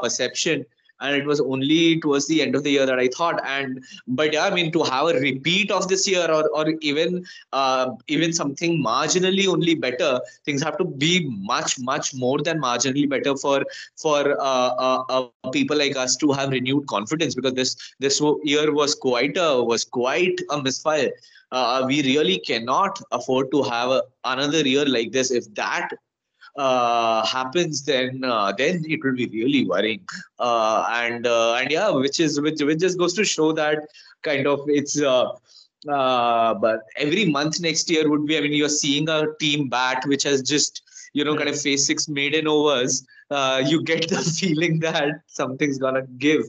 perception. 0.00 0.64
And 1.04 1.16
it 1.16 1.26
was 1.26 1.40
only 1.40 2.00
towards 2.00 2.26
the 2.28 2.40
end 2.42 2.56
of 2.56 2.62
the 2.64 2.70
year 2.70 2.86
that 2.86 2.98
I 2.98 3.08
thought. 3.16 3.40
And 3.46 3.84
but 4.06 4.32
yeah, 4.32 4.44
I 4.46 4.54
mean 4.54 4.72
to 4.72 4.82
have 4.84 5.08
a 5.08 5.18
repeat 5.20 5.70
of 5.70 5.88
this 5.88 6.08
year, 6.08 6.26
or 6.30 6.48
or 6.60 6.64
even 6.80 7.24
uh, 7.52 7.90
even 8.08 8.32
something 8.32 8.82
marginally 8.82 9.46
only 9.46 9.74
better, 9.74 10.10
things 10.44 10.62
have 10.62 10.78
to 10.78 10.84
be 11.04 11.12
much 11.52 11.78
much 11.78 12.14
more 12.14 12.38
than 12.48 12.60
marginally 12.60 13.08
better 13.14 13.36
for 13.36 13.64
for 13.96 14.20
uh, 14.40 14.70
uh, 14.88 15.04
uh, 15.08 15.50
people 15.58 15.76
like 15.84 15.96
us 15.96 16.16
to 16.24 16.32
have 16.32 16.50
renewed 16.58 16.86
confidence 16.96 17.34
because 17.40 17.54
this 17.54 17.76
this 18.00 18.20
year 18.42 18.72
was 18.72 18.94
quite 18.94 19.36
a 19.36 19.62
was 19.62 19.84
quite 19.84 20.40
a 20.50 20.62
misfire. 20.62 21.10
Uh, 21.52 21.84
we 21.86 22.02
really 22.02 22.38
cannot 22.38 23.00
afford 23.12 23.50
to 23.52 23.62
have 23.62 23.90
a, 23.90 24.02
another 24.24 24.62
year 24.66 24.84
like 24.86 25.12
this. 25.12 25.30
If 25.30 25.52
that 25.54 25.90
uh, 26.56 27.24
happens, 27.26 27.84
then 27.84 28.22
uh, 28.24 28.52
then 28.52 28.84
it 28.88 29.02
will 29.02 29.14
be 29.14 29.26
really 29.26 29.66
worrying. 29.66 30.06
Uh, 30.38 30.86
and 30.90 31.26
uh, 31.26 31.54
and 31.54 31.70
yeah, 31.70 31.90
which 31.90 32.20
is 32.20 32.40
which 32.40 32.62
which 32.62 32.78
just 32.78 32.98
goes 32.98 33.14
to 33.14 33.24
show 33.24 33.52
that 33.52 33.78
kind 34.22 34.46
of 34.46 34.60
it's. 34.68 35.00
Uh, 35.00 35.30
uh, 35.88 36.54
but 36.54 36.80
every 36.96 37.26
month 37.26 37.60
next 37.60 37.90
year 37.90 38.08
would 38.08 38.26
be. 38.26 38.38
I 38.38 38.40
mean, 38.40 38.52
you're 38.52 38.68
seeing 38.68 39.08
a 39.08 39.26
team 39.38 39.68
bat 39.68 40.02
which 40.06 40.22
has 40.22 40.42
just 40.42 40.82
you 41.12 41.24
know 41.24 41.36
kind 41.36 41.48
of 41.48 41.60
face 41.60 41.86
six 41.86 42.08
maiden 42.08 42.46
overs. 42.46 43.06
Uh, 43.30 43.62
you 43.64 43.82
get 43.82 44.08
the 44.08 44.22
feeling 44.38 44.78
that 44.80 45.20
something's 45.26 45.78
gonna 45.78 46.06
give. 46.18 46.44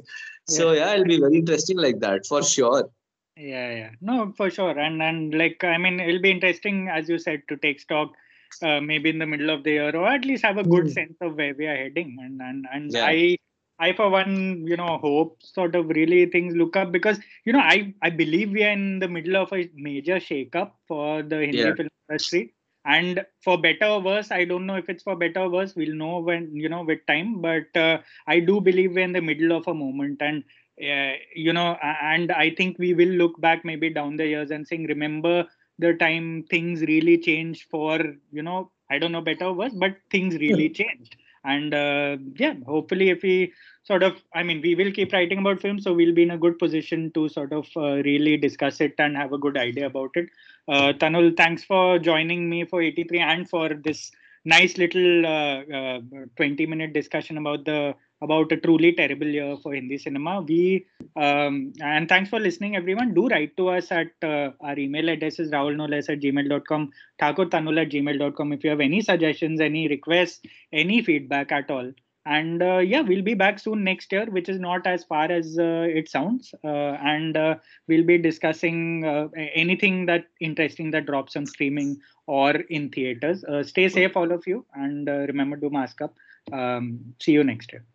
So 0.48 0.74
yeah, 0.74 0.94
it'll 0.94 1.06
be 1.06 1.20
very 1.20 1.36
interesting 1.36 1.78
like 1.78 2.00
that 2.00 2.26
for 2.28 2.44
sure. 2.44 2.90
Yeah, 3.36 3.72
yeah. 3.72 3.90
No, 4.00 4.32
for 4.38 4.50
sure. 4.50 4.78
And 4.78 5.02
and 5.02 5.34
like 5.34 5.64
I 5.64 5.78
mean, 5.78 6.00
it'll 6.00 6.22
be 6.22 6.32
interesting, 6.32 6.88
as 6.88 7.10
you 7.10 7.18
said, 7.18 7.42
to 7.50 7.58
take 7.58 7.80
stock 7.80 8.14
uh, 8.62 8.80
maybe 8.82 9.10
in 9.10 9.20
the 9.20 9.26
middle 9.26 9.50
of 9.50 9.64
the 9.64 9.72
year 9.72 9.96
or 9.96 10.08
at 10.08 10.26
least 10.26 10.44
have 10.46 10.58
a 10.58 10.64
good 10.64 10.90
Mm. 10.90 10.92
sense 10.92 11.16
of 11.22 11.36
where 11.36 11.54
we 11.56 11.66
are 11.68 11.76
heading. 11.76 12.18
And 12.22 12.42
and 12.42 12.66
and 12.72 12.96
Yeah. 12.96 13.02
I 13.02 13.38
I 13.80 13.94
for 13.94 14.10
one, 14.10 14.66
you 14.68 14.78
know, 14.78 14.98
hope 14.98 15.42
sort 15.44 15.76
of 15.76 15.88
really 15.90 16.26
things 16.28 16.56
look 16.56 16.76
up 16.76 16.92
because 16.92 17.20
you 17.46 17.54
know 17.54 17.60
I 17.60 17.94
I 18.02 18.10
believe 18.10 18.52
we 18.52 18.64
are 18.64 18.72
in 18.72 19.00
the 19.00 19.08
middle 19.08 19.36
of 19.38 19.52
a 19.54 19.70
major 19.76 20.16
shakeup 20.18 20.72
for 20.88 21.22
the 21.24 21.46
Hindi 21.46 21.72
Yeah. 21.72 21.74
film 21.74 21.90
industry. 22.10 22.54
And 22.86 23.26
for 23.44 23.58
better 23.60 23.86
or 23.86 24.02
worse, 24.02 24.32
I 24.32 24.46
don't 24.46 24.66
know 24.66 24.76
if 24.76 24.90
it's 24.90 25.04
for 25.04 25.16
better 25.16 25.42
or 25.42 25.50
worse. 25.50 25.76
We'll 25.76 25.96
know 25.96 26.20
when 26.20 26.56
you 26.56 26.70
know 26.70 26.84
with 26.84 27.06
time. 27.08 27.42
But 27.42 27.76
uh, 27.76 28.00
I 28.28 28.40
do 28.40 28.62
believe 28.62 28.94
we're 28.94 29.04
in 29.04 29.14
the 29.14 29.22
middle 29.22 29.52
of 29.58 29.68
a 29.68 29.74
moment, 29.74 30.22
and 30.22 30.44
uh, 30.82 31.14
you 31.36 31.54
know, 31.54 31.78
and 31.82 32.32
I 32.32 32.52
think 32.52 32.78
we 32.80 32.94
will 32.94 33.10
look 33.24 33.40
back 33.42 33.64
maybe 33.66 33.90
down 33.90 34.18
the 34.18 34.28
years 34.28 34.52
and 34.52 34.68
saying, 34.68 34.86
remember 34.88 35.48
the 35.80 35.94
time 35.94 36.44
things 36.50 36.82
really 36.82 37.18
changed 37.18 37.66
for 37.70 38.00
you 38.32 38.42
know, 38.44 38.72
I 38.90 39.00
don't 39.00 39.12
know 39.12 39.22
better 39.22 39.46
or 39.46 39.54
worse, 39.54 39.74
but 39.74 39.98
things 40.12 40.36
really 40.36 40.70
changed. 40.70 41.16
And 41.44 41.74
uh, 41.74 42.18
yeah, 42.38 42.56
hopefully, 42.66 43.10
if 43.10 43.22
we 43.22 43.54
sort 43.84 44.02
of, 44.04 44.16
I 44.34 44.44
mean, 44.44 44.62
we 44.62 44.76
will 44.76 44.92
keep 44.92 45.14
writing 45.14 45.40
about 45.40 45.62
films, 45.62 45.84
so 45.84 45.94
we'll 45.94 46.14
be 46.14 46.24
in 46.24 46.32
a 46.32 46.38
good 46.38 46.58
position 46.58 47.12
to 47.14 47.30
sort 47.30 47.54
of 47.54 47.68
uh, 47.76 48.02
really 48.04 48.38
discuss 48.38 48.82
it 48.82 48.94
and 48.98 49.16
have 49.16 49.32
a 49.32 49.38
good 49.38 49.58
idea 49.58 49.86
about 49.86 50.10
it. 50.16 50.30
Uh, 50.68 50.94
Tanul, 50.94 51.36
thanks 51.38 51.64
for 51.64 52.00
joining 52.00 52.50
me 52.50 52.66
for 52.66 52.82
83 52.82 53.20
and 53.20 53.50
for 53.50 53.70
this 53.70 54.12
nice 54.44 54.78
little 54.78 55.26
uh, 55.26 55.62
uh, 55.80 56.00
20 56.36 56.66
minute 56.66 56.94
discussion 56.94 57.38
about 57.38 57.66
the 57.66 57.94
about 58.22 58.52
a 58.52 58.58
truly 58.58 58.94
terrible 58.94 59.28
year 59.28 59.56
for 59.62 59.74
Hindi 59.74 59.98
cinema. 59.98 60.42
We 60.42 60.86
um, 61.16 61.74
and 61.82 62.08
thanks 62.10 62.30
for 62.30 62.40
listening, 62.40 62.76
everyone. 62.76 63.14
Do 63.14 63.28
write 63.28 63.56
to 63.58 63.70
us 63.70 63.92
at 63.92 64.12
uh, 64.24 64.52
our 64.62 64.78
email 64.78 65.10
address 65.10 65.40
is 65.40 65.52
rahulnoles 65.52 66.10
at 66.10 66.20
gmail.com, 66.20 66.92
thakurtanul 67.22 67.82
at 67.82 67.90
gmail.com. 67.90 68.54
If 68.54 68.64
you 68.64 68.70
have 68.70 68.82
any 68.82 69.02
suggestions, 69.02 69.62
any 69.62 69.88
requests, 69.88 70.42
any 70.74 71.02
feedback 71.02 71.52
at 71.52 71.70
all. 71.70 71.92
And 72.28 72.64
uh, 72.64 72.80
yeah, 72.80 73.02
we'll 73.02 73.22
be 73.22 73.36
back 73.36 73.60
soon 73.60 73.84
next 73.84 74.12
year, 74.12 74.26
which 74.26 74.50
is 74.50 74.60
not 74.60 74.88
as 74.88 75.04
far 75.04 75.32
as 75.32 75.60
uh, 75.60 75.86
it 75.88 76.10
sounds. 76.10 76.56
Uh, 76.64 76.98
and 77.14 77.38
uh, 77.38 77.56
we'll 77.88 78.04
be 78.04 78.18
discussing 78.18 79.06
uh, 79.06 79.28
anything 79.38 80.08
that 80.08 80.26
interesting 80.40 80.90
that 80.92 81.06
drops 81.06 81.36
on 81.36 81.46
streaming 81.46 81.98
or 82.26 82.52
in 82.52 82.90
theaters. 82.90 83.46
stay 83.68 83.88
safe, 83.90 84.18
all 84.18 84.32
of 84.32 84.48
you, 84.48 84.66
and 84.74 85.08
remember 85.08 85.58
to 85.58 85.70
mask 85.70 86.02
up. 86.02 86.16
Um, 86.52 87.14
see 87.22 87.34
you 87.34 87.44
next 87.44 87.72
year. 87.72 87.86